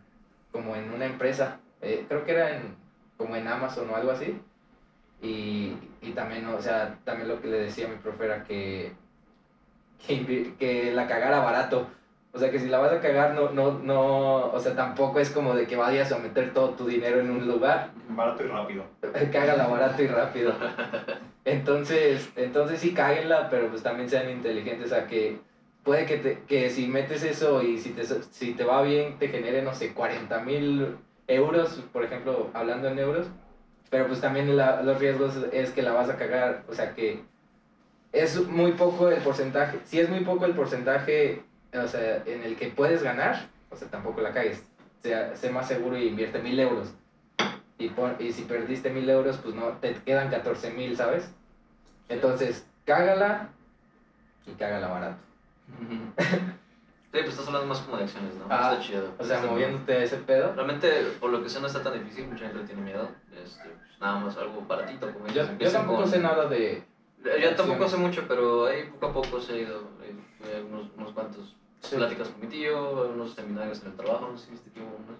como 0.51 0.75
en 0.75 0.91
una 0.91 1.05
empresa, 1.05 1.59
eh, 1.81 2.05
creo 2.07 2.25
que 2.25 2.31
era 2.31 2.57
en, 2.57 2.75
como 3.17 3.35
en 3.35 3.47
Amazon 3.47 3.89
o 3.89 3.95
algo 3.95 4.11
así. 4.11 4.39
Y, 5.21 5.73
y 6.01 6.11
también, 6.15 6.45
o 6.47 6.61
sea, 6.61 6.97
también 7.03 7.27
lo 7.27 7.41
que 7.41 7.47
le 7.47 7.59
decía 7.59 7.87
a 7.87 7.89
mi 7.89 7.97
profe 7.97 8.25
era 8.25 8.43
que, 8.43 8.93
que, 10.05 10.91
la 10.93 11.07
cagara 11.07 11.39
barato. 11.39 11.87
O 12.31 12.37
sea, 12.39 12.51
que 12.51 12.59
si 12.59 12.67
la 12.67 12.77
vas 12.77 12.93
a 12.93 12.99
cagar, 13.01 13.33
no, 13.33 13.49
no, 13.49 13.79
no, 13.79 14.45
o 14.51 14.59
sea, 14.59 14.75
tampoco 14.75 15.19
es 15.19 15.31
como 15.31 15.55
de 15.55 15.65
que 15.65 15.75
vayas 15.75 16.11
a 16.11 16.19
meter 16.19 16.53
todo 16.53 16.69
tu 16.69 16.85
dinero 16.85 17.19
en 17.19 17.31
un 17.31 17.47
lugar. 17.47 17.89
Barato 18.07 18.43
y 18.43 18.47
rápido. 18.47 18.83
Cágala 19.31 19.67
barato 19.67 20.03
y 20.03 20.07
rápido. 20.07 20.53
Entonces, 21.43 22.29
entonces 22.35 22.79
sí 22.79 22.93
cáguenla, 22.93 23.49
pero 23.49 23.69
pues 23.69 23.81
también 23.81 24.09
sean 24.09 24.29
inteligentes. 24.29 24.91
O 24.91 24.95
sea, 24.95 25.07
que 25.07 25.39
puede 25.83 26.05
que, 26.05 26.17
te- 26.17 26.39
que 26.47 26.69
si 26.69 26.87
metes 26.87 27.23
eso 27.23 27.63
y 27.63 27.79
si 27.79 27.89
te, 27.89 28.03
si 28.05 28.53
te 28.53 28.63
va 28.63 28.83
bien, 28.83 29.17
te 29.17 29.27
genere, 29.29 29.63
no 29.63 29.73
sé, 29.73 29.93
40 29.93 30.39
mil 30.41 30.97
euros, 31.27 31.83
por 31.91 32.03
ejemplo, 32.03 32.51
hablando 32.53 32.89
en 32.89 32.99
euros. 32.99 33.27
Pero 33.89 34.07
pues 34.07 34.21
también 34.21 34.55
la- 34.55 34.81
los 34.83 34.99
riesgos 34.99 35.35
es 35.51 35.71
que 35.71 35.81
la 35.81 35.93
vas 35.93 36.09
a 36.09 36.17
cagar. 36.17 36.63
O 36.69 36.73
sea, 36.73 36.93
que 36.93 37.23
es 38.11 38.45
muy 38.47 38.73
poco 38.73 39.09
el 39.09 39.21
porcentaje. 39.21 39.79
Si 39.85 39.99
es 39.99 40.09
muy 40.09 40.21
poco 40.21 40.45
el 40.45 40.53
porcentaje, 40.53 41.43
o 41.73 41.87
sea, 41.87 42.23
en 42.25 42.43
el 42.43 42.55
que 42.55 42.67
puedes 42.69 43.03
ganar, 43.03 43.47
o 43.71 43.75
sea, 43.75 43.87
tampoco 43.89 44.21
la 44.21 44.31
cagues. 44.33 44.63
Sea, 45.03 45.35
sé 45.35 45.49
más 45.49 45.67
seguro 45.67 45.97
y 45.97 46.07
invierte 46.07 46.39
mil 46.39 46.59
euros. 46.59 46.93
Y, 47.77 47.89
pon- 47.89 48.15
y 48.19 48.31
si 48.33 48.41
perdiste 48.43 48.89
mil 48.89 49.09
euros, 49.09 49.37
pues 49.37 49.55
no, 49.55 49.69
te 49.77 49.93
quedan 49.93 50.29
14 50.29 50.71
mil, 50.71 50.97
¿sabes? 50.97 51.29
Entonces, 52.09 52.65
cágala 52.85 53.49
y 54.45 54.51
cágala 54.53 54.87
barato. 54.87 55.17
Sí, 57.11 57.17
pues 57.21 57.29
estás 57.29 57.47
hablando 57.47 57.67
más 57.67 57.79
como 57.79 57.97
de 57.97 58.03
acciones, 58.03 58.35
¿no? 58.35 58.45
Ah, 58.49 58.73
está 58.73 58.79
chido. 58.85 59.13
O 59.17 59.23
sea, 59.23 59.37
Está- 59.37 59.47
moviéndote 59.49 59.93
a 59.93 60.03
ese 60.03 60.17
pedo. 60.17 60.53
Realmente, 60.53 61.05
por 61.19 61.31
lo 61.31 61.41
que 61.41 61.49
sé, 61.49 61.59
no 61.59 61.65
está 61.65 61.81
tan 61.81 61.93
difícil, 61.93 62.27
mucha 62.27 62.45
gente 62.45 62.63
tiene 62.65 62.81
miedo. 62.83 63.09
Este, 63.43 63.63
pues, 63.69 63.99
nada 63.99 64.19
más 64.19 64.37
algo 64.37 64.63
baratito, 64.67 65.11
como 65.11 65.25
Yo, 65.27 65.43
yo 65.57 65.71
tampoco 65.71 65.99
con- 66.01 66.07
sé 66.07 66.19
nada 66.19 66.45
de... 66.45 66.83
Yo 67.23 67.31
tampoco 67.55 67.83
acciones. 67.85 67.91
sé 67.91 67.97
mucho, 67.97 68.25
pero 68.27 68.65
ahí 68.67 68.83
poco 68.85 69.07
a 69.07 69.13
poco 69.13 69.41
se 69.41 69.53
ha 69.53 69.57
ido. 69.57 69.81
eh, 70.03 70.61
a 70.61 70.65
unos, 70.65 70.87
unos 70.95 71.11
cuantos 71.11 71.55
Sí. 71.81 71.95
pláticas 71.95 72.29
con 72.29 72.39
mi 72.41 72.47
tío, 72.47 73.09
unos 73.13 73.33
seminarios 73.33 73.79
en 73.81 73.87
el 73.87 73.93
trabajo, 73.95 74.29
no 74.31 74.37
sé 74.37 74.45
si 74.45 74.51
viste 74.51 74.69
que 74.69 74.79
hubo 74.81 74.95
unos, 74.95 75.17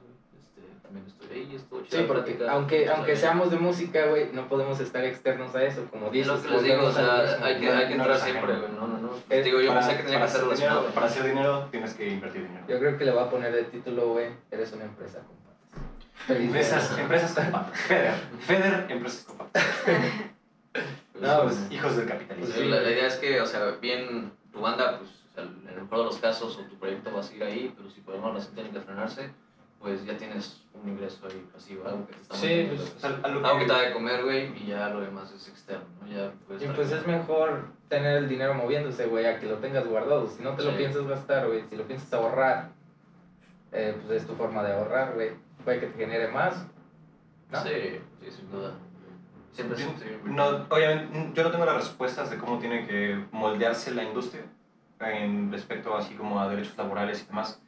también 0.90 1.06
estuve 1.07 1.34
ahí, 1.36 1.56
estuvo 1.56 1.82
Sí, 1.88 2.03
porque 2.07 2.32
plática. 2.34 2.52
aunque, 2.52 2.90
aunque 2.90 3.16
sea, 3.16 3.30
seamos 3.30 3.52
de 3.52 3.57
música, 3.57 4.07
güey, 4.07 4.32
no 4.34 4.48
podemos 4.48 4.80
estar 4.80 5.03
externos 5.06 5.53
a 5.56 5.64
eso, 5.64 5.86
como 5.91 6.07
Es 6.07 6.11
dices. 6.14 6.28
lo 6.28 6.41
que 6.41 6.49
les 6.49 6.64
digo, 6.64 6.84
o 6.86 6.91
sea, 6.91 7.22
hay 7.45 7.60
que, 7.60 7.70
hay 7.70 7.88
que 7.88 7.95
no 7.95 8.03
entrar 8.03 8.18
siempre, 8.20 8.56
güey, 8.56 8.72
no, 8.72 8.88
no, 8.88 8.98
no. 8.98 9.10
Eh, 9.30 9.44
Digo, 9.44 9.61
yo 9.61 9.68
para, 9.70 9.82
pensé 9.82 9.98
que 9.98 10.03
tenía 10.03 10.18
que 10.18 10.26
para 10.26 10.32
ser 10.32 10.41
hacer 10.41 10.56
dinero, 10.56 10.74
relacionado. 10.74 10.94
para 10.95 11.06
hacer 11.06 11.24
dinero 11.24 11.68
tienes 11.72 11.94
que 11.94 12.10
invertir 12.10 12.41
dinero. 12.48 12.66
Yo 12.68 12.80
creo 12.80 12.98
que 12.98 13.06
le 13.06 13.11
va 13.11 13.24
a 13.24 13.30
poner 13.30 13.52
de 13.53 13.64
título, 13.66 14.07
güey, 14.10 14.28
eres 14.52 14.72
una 14.74 14.86
empresa, 14.86 15.20
compadre. 15.20 16.44
Empresas, 16.45 16.98
empresas 16.98 17.34
con 17.34 17.52
patas. 17.52 17.80
Feder, 17.80 18.14
Feder, 18.40 18.86
empresas 18.90 19.24
con 19.26 19.38
patas. 19.38 19.64
No, 21.20 21.44
Pues, 21.44 21.56
pues, 21.56 21.72
hijos 21.74 21.98
del 21.98 22.06
Pues 22.06 22.18
capitalismo. 22.18 22.56
sí, 22.56 22.64
la, 22.70 22.80
la 22.82 22.91
idea 22.91 23.07
es 23.07 23.16
que, 23.18 23.41
o 23.41 23.45
sea, 23.45 23.66
bien 23.82 24.32
tu 24.53 24.61
banda, 24.61 24.99
pues, 24.99 25.11
o 25.11 25.34
sea, 25.36 25.44
en 25.44 25.68
el 25.68 25.82
mejor 25.82 25.98
de 25.99 26.03
los 26.06 26.18
casos, 26.18 26.56
o 26.57 26.61
tu 26.61 26.76
proyecto 26.78 27.11
va 27.14 27.20
a 27.20 27.24
seguir 27.24 27.44
ahí, 27.44 27.74
pero 27.76 27.90
si 27.90 27.99
por 27.99 28.14
alguna 28.16 28.36
razón 28.36 28.53
tiene 28.56 28.70
que 28.70 28.80
frenarse, 28.80 29.30
pues 29.80 30.06
ya 30.06 30.18
tienes 30.18 30.62
un 30.74 30.90
ingreso 30.90 31.26
ahí 31.28 31.46
pasivo, 31.54 31.86
algo 31.88 32.06
que 32.08 32.14
te 32.14 32.22
está 32.22 32.36
Sí, 32.36 32.70
pues, 32.70 33.04
lo 33.04 33.26
algo 33.26 33.42
que 33.60 33.60
que- 33.60 33.66
te 33.66 33.74
da 33.74 33.82
de 33.82 33.94
comer, 33.94 34.24
güey, 34.24 34.58
y 34.64 34.68
ya 34.68 34.90
lo 34.90 35.02
demás 35.02 35.32
es 35.32 35.48
externo, 35.48 35.86
¿no? 36.02 36.08
Ya 36.08 36.32
puedes 36.48 36.64
Y 36.64 36.68
pues 36.68 36.92
es 36.92 37.06
mejor 37.08 37.68
tener 37.88 38.18
el 38.18 38.30
dinero 38.30 38.54
moviéndose, 38.54 39.06
güey, 39.08 39.26
a 39.26 39.40
que 39.40 39.46
lo 39.48 39.56
tengas 39.56 39.88
guardado. 39.88 40.28
Si 40.28 40.44
no 40.44 40.54
te 40.56 40.64
lo 40.64 40.72
Sí. 40.72 40.78
piensas 40.78 41.08
gastar, 41.08 41.48
güey, 41.48 41.64
si 41.70 41.76
lo 41.76 41.84
piensas 41.84 42.12
ahorrar, 42.14 42.70
eh, 43.72 43.96
pues 44.06 44.22
es 44.22 44.28
tu 44.28 44.36
forma 44.36 44.64
de 44.64 44.74
ahorrar, 44.74 45.14
güey. 45.14 45.32
Puede 45.64 45.80
que 45.80 45.88
te 45.88 45.98
genere 45.98 46.28
más. 46.30 46.56
¿no? 47.52 47.64
Sí, 47.64 47.70
sí, 48.22 48.32
sin 48.32 48.52
duda. 48.52 48.72
Siempre 49.54 49.76
es 49.78 49.84
Yo- 49.84 49.90
sí, 49.98 50.06
No, 50.26 50.66
obviamente, 50.70 51.32
yo 51.34 51.44
no 51.44 51.52
tengo 51.52 51.66
las 51.66 51.76
respuestas 51.78 52.30
de 52.30 52.38
cómo 52.38 52.60
tiene 52.60 52.86
que 52.86 53.26
moldearse 53.32 53.92
la 53.96 54.04
industria 54.04 54.44
en 55.00 55.52
respecto 55.52 55.96
así 55.98 56.14
como 56.14 56.40
a 56.40 56.48
derechos 56.48 56.78
laborales 56.78 57.24
y 57.24 57.26
demás, 57.28 57.60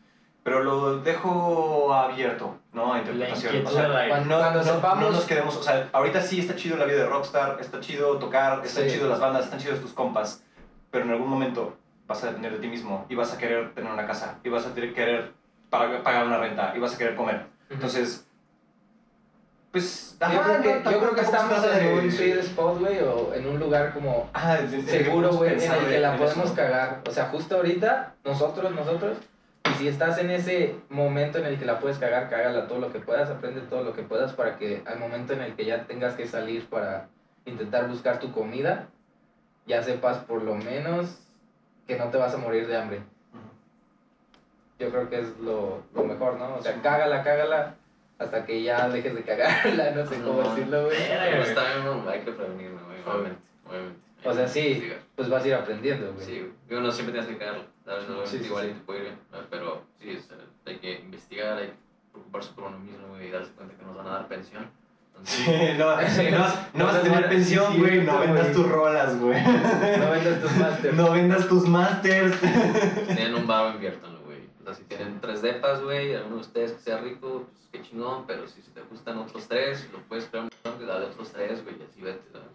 pero 0.44 0.64
lo 0.64 0.98
dejo 1.02 1.94
abierto, 1.94 2.58
¿no? 2.74 2.94
A 2.94 3.00
interpretación. 3.00 3.66
O 3.66 3.70
sea, 3.70 3.88
no, 3.88 4.10
Cuando 4.10 4.42
no- 4.54 4.64
sepamos- 4.64 5.00
no 5.04 5.12
nos 5.12 5.26
quedemos, 5.26 5.56
o 5.58 5.64
sea, 5.64 5.88
ahorita 5.94 6.22
sí 6.22 6.40
está 6.40 6.56
chido 6.56 6.78
la 6.78 6.86
vida 6.86 6.98
de 6.98 7.06
rockstar, 7.06 7.58
está 7.60 7.80
chido 7.80 8.18
tocar, 8.18 8.66
están 8.66 8.86
Sí. 8.86 8.92
chido 8.96 9.08
las 9.08 9.20
bandas, 9.20 9.46
están 9.46 9.60
chidos 9.60 9.80
tus 9.82 9.94
compas, 9.94 10.44
pero 10.90 11.06
en 11.06 11.12
algún 11.12 11.30
momento 11.30 11.78
vas 12.08 12.24
a 12.24 12.28
depender 12.28 12.54
de 12.54 12.58
ti 12.60 12.68
mismo 12.68 13.06
y 13.08 13.16
vas 13.16 13.34
a 13.34 13.38
querer 13.38 13.74
tener 13.76 13.92
una 13.92 14.06
casa 14.08 14.40
y 14.44 14.50
vas 14.50 14.66
a 14.66 14.74
querer 14.74 15.32
pagar, 15.70 16.26
una 16.26 16.38
renta 16.38 16.74
y 16.76 16.80
vas 16.80 16.96
a 16.96 16.98
querer 16.98 17.16
comer. 17.16 17.46
Entonces, 17.70 18.28
pues, 19.72 20.18
yo, 20.20 20.26
ajá, 20.26 20.44
creo 20.44 20.58
no, 20.58 20.64
que, 20.64 20.68
yo 20.70 20.74
tampoco- 20.84 21.00
creo 21.06 21.16
que 21.16 21.22
estamos 21.22 21.64
en 21.64 21.86
de- 21.86 21.94
un 21.94 22.12
sweet 22.12 22.38
spot, 22.40 22.80
güey, 22.80 23.00
o 23.00 23.34
en 23.34 23.48
un 23.48 23.58
lugar 23.60 23.94
como 23.94 24.30
Ah, 24.34 24.58
seguro, 24.86 25.30
güey, 25.30 25.54
en 25.54 25.62
el 25.62 25.86
que 25.88 26.00
la 26.00 26.16
eso. 26.16 26.24
podemos 26.26 26.52
cagar. 26.52 27.02
O 27.08 27.12
sea, 27.12 27.26
justo 27.28 27.56
ahorita, 27.56 28.16
nosotros, 28.26 28.72
nosotros, 28.76 29.18
y 29.70 29.74
si 29.76 29.88
estás 29.88 30.18
en 30.18 30.32
ese 30.32 30.76
momento 30.90 31.38
en 31.38 31.46
el 31.46 31.60
que 31.60 31.66
la 31.66 31.80
puedes 31.80 31.98
cagar, 31.98 32.30
cágala 32.30 32.68
todo 32.68 32.80
lo 32.80 32.92
que 32.92 33.00
puedas, 33.00 33.30
aprende 33.30 33.62
todo 33.62 33.84
lo 33.84 33.94
que 33.94 34.02
puedas 34.02 34.34
para 34.34 34.58
que 34.58 34.82
al 34.86 35.00
momento 35.00 35.34
en 35.34 35.42
el 35.42 35.56
que 35.56 35.66
ya 35.66 35.86
tengas 35.86 36.16
que 36.16 36.28
salir 36.28 36.68
para 36.68 37.10
intentar 37.46 37.88
buscar 37.88 38.20
tu 38.20 38.32
comida, 38.32 38.88
ya 39.68 39.84
sepas 39.84 40.18
por 40.20 40.42
lo 40.42 40.56
menos 40.56 41.20
que 41.88 41.98
no 41.98 42.10
te 42.10 42.18
vas 42.18 42.34
a 42.34 42.38
morir 42.38 42.68
de 42.68 42.78
hambre. 42.78 43.02
Yo 44.80 44.90
creo 44.90 45.10
que 45.10 45.20
es 45.20 45.38
lo, 45.40 45.84
lo 45.94 46.04
mejor, 46.04 46.38
¿no? 46.40 46.56
O 46.56 46.62
sea, 46.62 46.82
cágala, 46.82 47.24
cágala, 47.24 47.76
hasta 48.18 48.46
que 48.46 48.64
ya 48.64 48.90
dejes 48.90 49.14
de 49.14 49.24
cagarla, 49.24 49.92
no 49.92 50.06
sé 50.06 50.22
cómo 50.22 50.42
decirlo, 50.42 50.86
güey. 50.86 50.98
Pero 51.08 51.44
está 51.44 51.62
bien, 51.76 52.04
hay 52.08 52.20
que 52.22 52.32
prevenirlo, 52.32 52.86
güey, 52.86 53.00
obviamente, 53.06 53.42
obviamente. 53.68 54.00
O 54.24 54.34
sea, 54.34 54.48
sí, 54.48 54.92
pues 55.16 55.30
vas 55.30 55.44
a 55.44 55.48
ir 55.48 55.54
aprendiendo, 55.56 56.14
güey. 56.14 56.26
Sí, 56.26 56.40
güey. 56.40 56.52
Digo, 56.68 56.82
no 56.82 56.92
siempre 56.92 57.14
tienes 57.14 57.30
que 57.30 57.38
Sí, 58.26 58.40
sí, 58.40 58.46
igual 58.46 58.68
sí. 58.68 58.74
te 58.74 58.80
puede 58.82 59.00
ir 59.00 59.06
bien, 59.06 59.18
pero 59.50 59.82
sí, 60.00 60.18
sea, 60.20 60.38
hay 60.66 60.78
que 60.78 61.00
investigar, 61.00 61.58
hay 61.58 61.68
que 61.68 61.74
preocuparse 62.12 62.54
por 62.54 62.66
uno 62.66 62.80
mismo, 62.80 63.08
güey, 63.10 63.28
y 63.28 63.32
darse 63.32 63.52
cuenta 63.52 63.76
que 63.76 63.84
nos 63.84 63.96
van 63.96 64.08
a 64.08 64.12
dar 64.12 64.28
pensión. 64.28 64.70
Entonces, 65.08 65.46
Sí, 65.46 65.52
no, 65.78 65.96
no, 66.38 66.46
no 66.74 66.86
vas 66.86 66.96
a 66.96 67.02
tener 67.02 67.30
pensión, 67.30 67.78
güey, 67.80 68.04
no 68.04 68.20
vendas 68.20 68.52
tus 68.54 68.68
rolas, 68.70 69.20
güey. 69.20 69.42
No 69.44 70.12
vendas 70.12 70.42
tus 70.42 70.58
masters. 70.58 70.96
No 70.96 71.12
vendas 71.12 71.48
tus 71.48 71.68
masters. 71.68 72.36
si 72.36 73.16
tienen 73.16 73.36
un 73.36 73.48
bar, 73.48 73.76
inviértanlo, 73.76 74.22
güey. 74.22 74.40
O 74.62 74.64
sea, 74.64 74.74
si 74.74 74.84
tienen 74.84 75.20
tres 75.20 75.42
depas, 75.42 75.82
güey, 75.82 76.16
alguno 76.16 76.36
de 76.36 76.42
ustedes 76.42 76.72
que 76.74 76.80
sea 76.80 76.98
rico, 77.00 77.46
pues 77.52 77.70
qué 77.72 77.82
chingón, 77.90 78.26
pero 78.26 78.48
si 78.48 78.62
te 78.62 78.82
gustan 78.90 79.18
otros 79.18 79.48
tres, 79.48 79.88
lo 79.92 80.00
puedes 80.04 80.26
crear 80.26 80.46
un 80.46 80.88
dale 80.88 81.06
otros 81.08 81.32
tres, 81.32 81.64
güey, 81.64 81.76
y 81.80 81.84
así 81.84 82.02
vete, 82.02 82.24
¿sabes? 82.32 82.48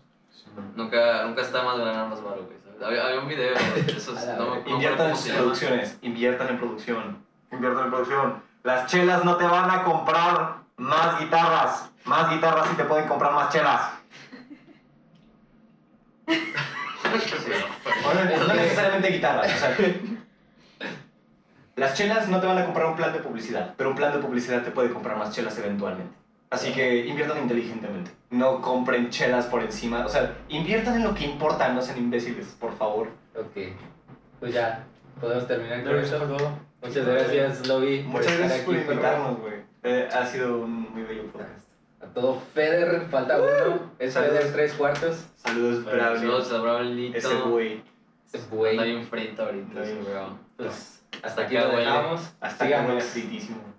Nunca, 0.74 1.24
nunca 1.24 1.42
está 1.42 1.62
más 1.62 1.78
ganar 1.78 2.08
más 2.08 2.22
baro, 2.22 2.44
güey. 2.44 2.56
Había, 2.84 3.06
había 3.06 3.20
un 3.20 3.28
video 3.28 3.54
de 3.54 3.92
esos, 3.92 4.14
no, 4.38 4.56
no 4.56 4.70
Inviertan 4.70 5.10
en 5.10 5.34
producciones, 5.34 5.98
inviertan 6.02 6.48
en 6.48 6.58
producción. 6.58 7.24
Inviertan 7.52 7.84
en 7.84 7.90
producción. 7.90 8.42
Las 8.62 8.90
chelas 8.90 9.24
no 9.24 9.36
te 9.36 9.44
van 9.44 9.70
a 9.70 9.84
comprar 9.84 10.56
más 10.76 11.20
guitarras. 11.20 11.90
Más 12.04 12.30
guitarras 12.30 12.68
y 12.72 12.76
te 12.76 12.84
pueden 12.84 13.08
comprar 13.08 13.32
más 13.32 13.52
chelas. 13.52 13.90
Bueno, 18.02 18.46
no 18.46 18.54
necesariamente 18.54 19.08
guitarras. 19.08 19.54
O 19.54 19.58
sea, 19.58 19.76
las 21.76 21.94
chelas 21.94 22.28
no 22.28 22.40
te 22.40 22.46
van 22.46 22.58
a 22.58 22.64
comprar 22.64 22.86
un 22.86 22.96
plan 22.96 23.12
de 23.12 23.20
publicidad, 23.20 23.74
pero 23.76 23.90
un 23.90 23.96
plan 23.96 24.12
de 24.12 24.18
publicidad 24.18 24.62
te 24.62 24.70
puede 24.70 24.92
comprar 24.92 25.16
más 25.16 25.34
chelas 25.34 25.56
eventualmente. 25.58 26.14
Así 26.56 26.72
que 26.72 27.04
inviertan 27.06 27.42
inteligentemente. 27.42 28.10
No 28.30 28.62
compren 28.62 29.10
chelas 29.10 29.44
por 29.46 29.62
encima. 29.62 30.06
O 30.06 30.08
sea, 30.08 30.34
inviertan 30.48 30.96
en 30.96 31.04
lo 31.04 31.14
que 31.14 31.24
importa, 31.24 31.68
no 31.68 31.82
sean 31.82 31.98
imbéciles, 31.98 32.46
por 32.58 32.74
favor. 32.76 33.08
Ok, 33.38 33.74
pues 34.40 34.54
ya, 34.54 34.84
podemos 35.20 35.46
terminar 35.46 35.84
con 35.84 35.96
eso 35.96 36.16
esto. 36.16 36.26
fue 36.26 36.36
todo. 36.38 36.50
Muchas 36.82 37.06
gracias, 37.06 37.66
Lobby, 37.66 38.02
Muchas 38.04 38.38
gracias 38.38 38.60
por 38.60 38.74
invitarnos, 38.74 39.40
güey. 39.40 39.54
Eh, 39.82 40.08
ha 40.10 40.26
sido 40.26 40.60
un 40.60 40.92
muy 40.92 41.02
bello 41.02 41.24
podcast. 41.30 41.68
A 42.00 42.06
todo 42.06 42.40
Feder, 42.54 43.06
falta 43.10 43.36
uno. 43.38 43.92
Es 43.98 44.14
Saludos. 44.14 44.38
Feder 44.38 44.52
tres 44.52 44.72
cuartos. 44.74 45.26
Saludos, 45.36 45.84
Bravo. 45.84 46.16
Saludos 46.16 46.52
a 46.52 46.60
Braulito. 46.60 47.18
Ese 47.18 47.34
güey. 47.34 47.82
Ese 48.32 48.46
güey. 48.50 48.78
bien 48.78 49.04
frito 49.04 49.42
ahorita, 49.42 49.68
Anda 49.68 49.82
ese 49.82 49.92
bien 49.92 50.04
bro. 50.04 50.38
Pues 50.56 50.95
hasta 51.22 51.28
Hasta 51.28 51.42
aquí 51.42 51.54
lo 51.56 51.68
dejamos. 51.76 52.20
Hasta 52.40 52.64
Síganos, 52.64 53.04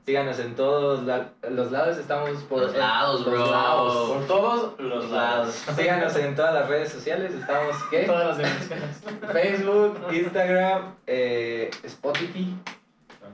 síganos 0.05 0.39
en 0.39 0.55
todos 0.55 1.03
la- 1.03 1.29
los 1.49 1.71
lados. 1.71 1.97
Estamos 1.97 2.29
por 2.43 2.61
Los 2.61 2.75
lados, 2.75 3.21
los 3.21 3.29
bro. 3.33 3.51
lados. 3.51 4.09
Por 4.09 4.27
todos 4.27 4.79
los 4.79 5.09
lados. 5.11 5.63
Síganos 5.75 6.15
en 6.15 6.35
todas 6.35 6.53
las 6.53 6.67
redes 6.69 6.91
sociales. 6.91 7.33
Estamos, 7.33 7.75
¿qué? 7.89 8.03
Todas 8.03 8.27
las 8.27 8.37
dimensiones. 8.37 9.01
Facebook, 9.31 9.99
Instagram, 10.11 10.95
eh, 11.07 11.69
Spotify 11.83 12.55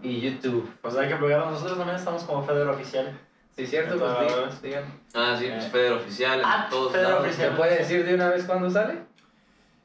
y 0.02 0.22
YouTube. 0.22 0.70
Pues 0.82 0.96
hay 0.96 1.08
que 1.10 1.16
plugarnos. 1.16 1.52
Nosotros 1.52 1.78
también 1.78 1.98
estamos 1.98 2.24
como 2.24 2.44
Feder 2.44 2.68
Oficial. 2.68 3.12
Sí, 3.56 3.68
cierto, 3.68 3.98
pues 4.00 4.62
digan. 4.64 4.84
Ah, 5.14 5.36
sí, 5.38 5.48
pues 5.48 5.68
Feder 5.68 5.94
Oficial, 5.94 6.40
en 6.40 6.46
Ah, 6.46 6.68
todos 6.72 6.92
Feder 6.92 7.08
lados. 7.10 7.26
Oficial. 7.28 7.50
¿Se 7.52 7.56
puede 7.56 7.78
decir 7.78 8.04
de 8.06 8.16
una 8.16 8.30
vez 8.30 8.46
cuándo 8.46 8.70
sale? 8.70 8.96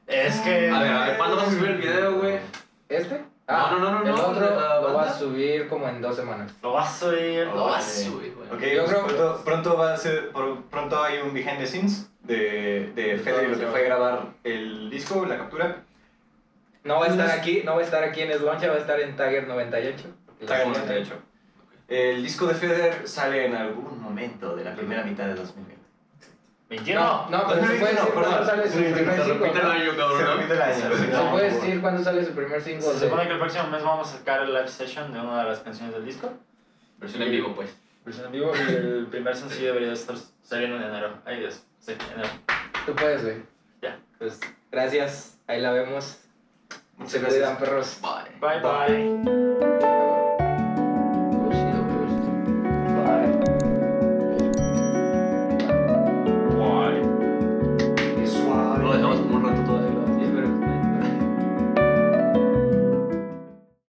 Es 0.06 0.40
que. 0.40 0.70
A 0.70 0.80
ver, 0.80 0.92
a 0.92 1.06
ver, 1.06 1.16
¿cuándo 1.18 1.36
vas 1.36 1.48
a 1.48 1.50
subir 1.50 1.70
el 1.72 1.76
video, 1.76 2.16
güey? 2.16 2.38
¿Este? 2.88 3.22
Ah, 3.50 3.70
No, 3.72 3.78
no, 3.78 3.90
no, 3.92 4.00
no, 4.00 4.10
El 4.10 4.14
no, 4.14 4.26
otro 4.28 4.82
lo 4.82 4.92
voy 4.92 5.04
a 5.06 5.12
subir 5.12 5.68
como 5.68 5.88
en 5.88 6.02
dos 6.02 6.14
semanas. 6.16 6.52
Lo 6.62 6.72
vas 6.74 6.94
a 7.02 7.06
subir. 7.06 7.46
Lo 7.46 7.64
vas 7.64 7.86
a 7.86 8.04
subir, 8.04 8.34
güey. 8.34 8.46
Ok, 8.50 8.60
Yo 8.76 8.84
creo- 8.84 9.06
pronto, 9.06 9.42
pronto 9.44 9.76
va 9.78 9.94
a 9.94 9.96
ser, 9.96 10.30
por- 10.32 10.62
pronto 10.64 11.02
hay 11.02 11.18
un 11.18 11.32
behind 11.32 11.58
the 11.58 11.66
scenes 11.66 12.10
de, 12.24 12.92
de 12.94 13.16
Fede 13.18 13.48
lo 13.48 13.58
que 13.58 13.66
fue 13.66 13.82
grabar 13.84 14.34
el 14.44 14.90
disco, 14.90 15.24
la 15.24 15.38
captura. 15.38 15.82
No 16.84 17.00
va 17.00 17.06
a 17.06 17.08
estar 17.08 17.30
aquí, 17.30 17.62
no 17.64 17.74
va 17.74 17.80
a 17.80 17.84
estar 17.84 18.04
aquí 18.04 18.20
en 18.20 18.32
Sloncha, 18.38 18.68
va 18.68 18.74
a 18.74 18.78
estar 18.78 19.00
en 19.00 19.16
Tiger 19.16 19.48
98. 19.48 20.08
Está 20.40 20.62
en 20.62 20.72
de 20.86 20.98
hecho. 21.00 21.14
El 21.88 22.22
disco 22.22 22.46
de 22.46 22.54
Feder 22.54 23.08
sale 23.08 23.46
en 23.46 23.54
algún 23.54 24.00
momento 24.00 24.54
de 24.56 24.64
la 24.64 24.74
primera 24.74 25.02
mitad 25.04 25.24
de 25.24 25.34
2020. 25.34 25.77
21. 26.68 27.00
No, 27.00 27.30
no, 27.30 27.46
pero 27.48 27.66
se 27.66 27.74
puede 27.78 27.94
No, 27.94 28.00
decir 28.04 28.12
cuándo 28.14 28.44
sale 28.44 28.70
su 28.70 28.78
primer 28.78 29.16
single. 29.22 29.48
Se 29.48 29.96
cabrón. 29.96 31.30
puede 31.30 31.50
decir 31.50 31.80
cuándo 31.80 32.04
sale 32.04 32.24
su 32.24 32.32
primer 32.32 32.62
single. 32.62 32.82
Se 32.82 32.98
supone 33.00 33.26
que 33.26 33.32
el 33.32 33.38
próximo 33.38 33.66
mes 33.68 33.82
vamos 33.82 34.08
a 34.12 34.18
sacar 34.18 34.42
el 34.42 34.52
live 34.52 34.68
session 34.68 35.12
de 35.12 35.20
una 35.20 35.42
de 35.44 35.48
las 35.50 35.60
canciones 35.60 35.94
del 35.94 36.04
disco. 36.04 36.30
Versión 36.98 37.22
en 37.22 37.30
vivo, 37.30 37.54
pues. 37.54 37.74
Versión 38.04 38.26
en 38.26 38.32
vivo 38.32 38.52
y 38.54 38.60
el 38.74 39.06
primer 39.10 39.34
sencillo 39.36 39.68
debería 39.68 39.92
estar 39.92 40.16
saliendo 40.42 40.76
en 40.76 40.82
enero. 40.82 41.14
Ahí 41.24 41.44
es. 41.44 41.64
Sí, 41.80 41.92
enero. 42.14 42.28
Tú 42.84 42.94
puedes, 42.94 43.22
güey. 43.22 43.42
Ya. 43.80 43.98
Pues 44.18 44.38
gracias, 44.70 45.38
ahí 45.46 45.60
la 45.60 45.72
vemos. 45.72 46.18
Muchas 46.96 47.12
Se 47.12 47.18
gracias. 47.20 47.40
cuidan, 47.42 47.58
perros. 47.58 47.98
Bye. 48.02 48.60
Bye 48.60 48.60
bye. 48.60 49.87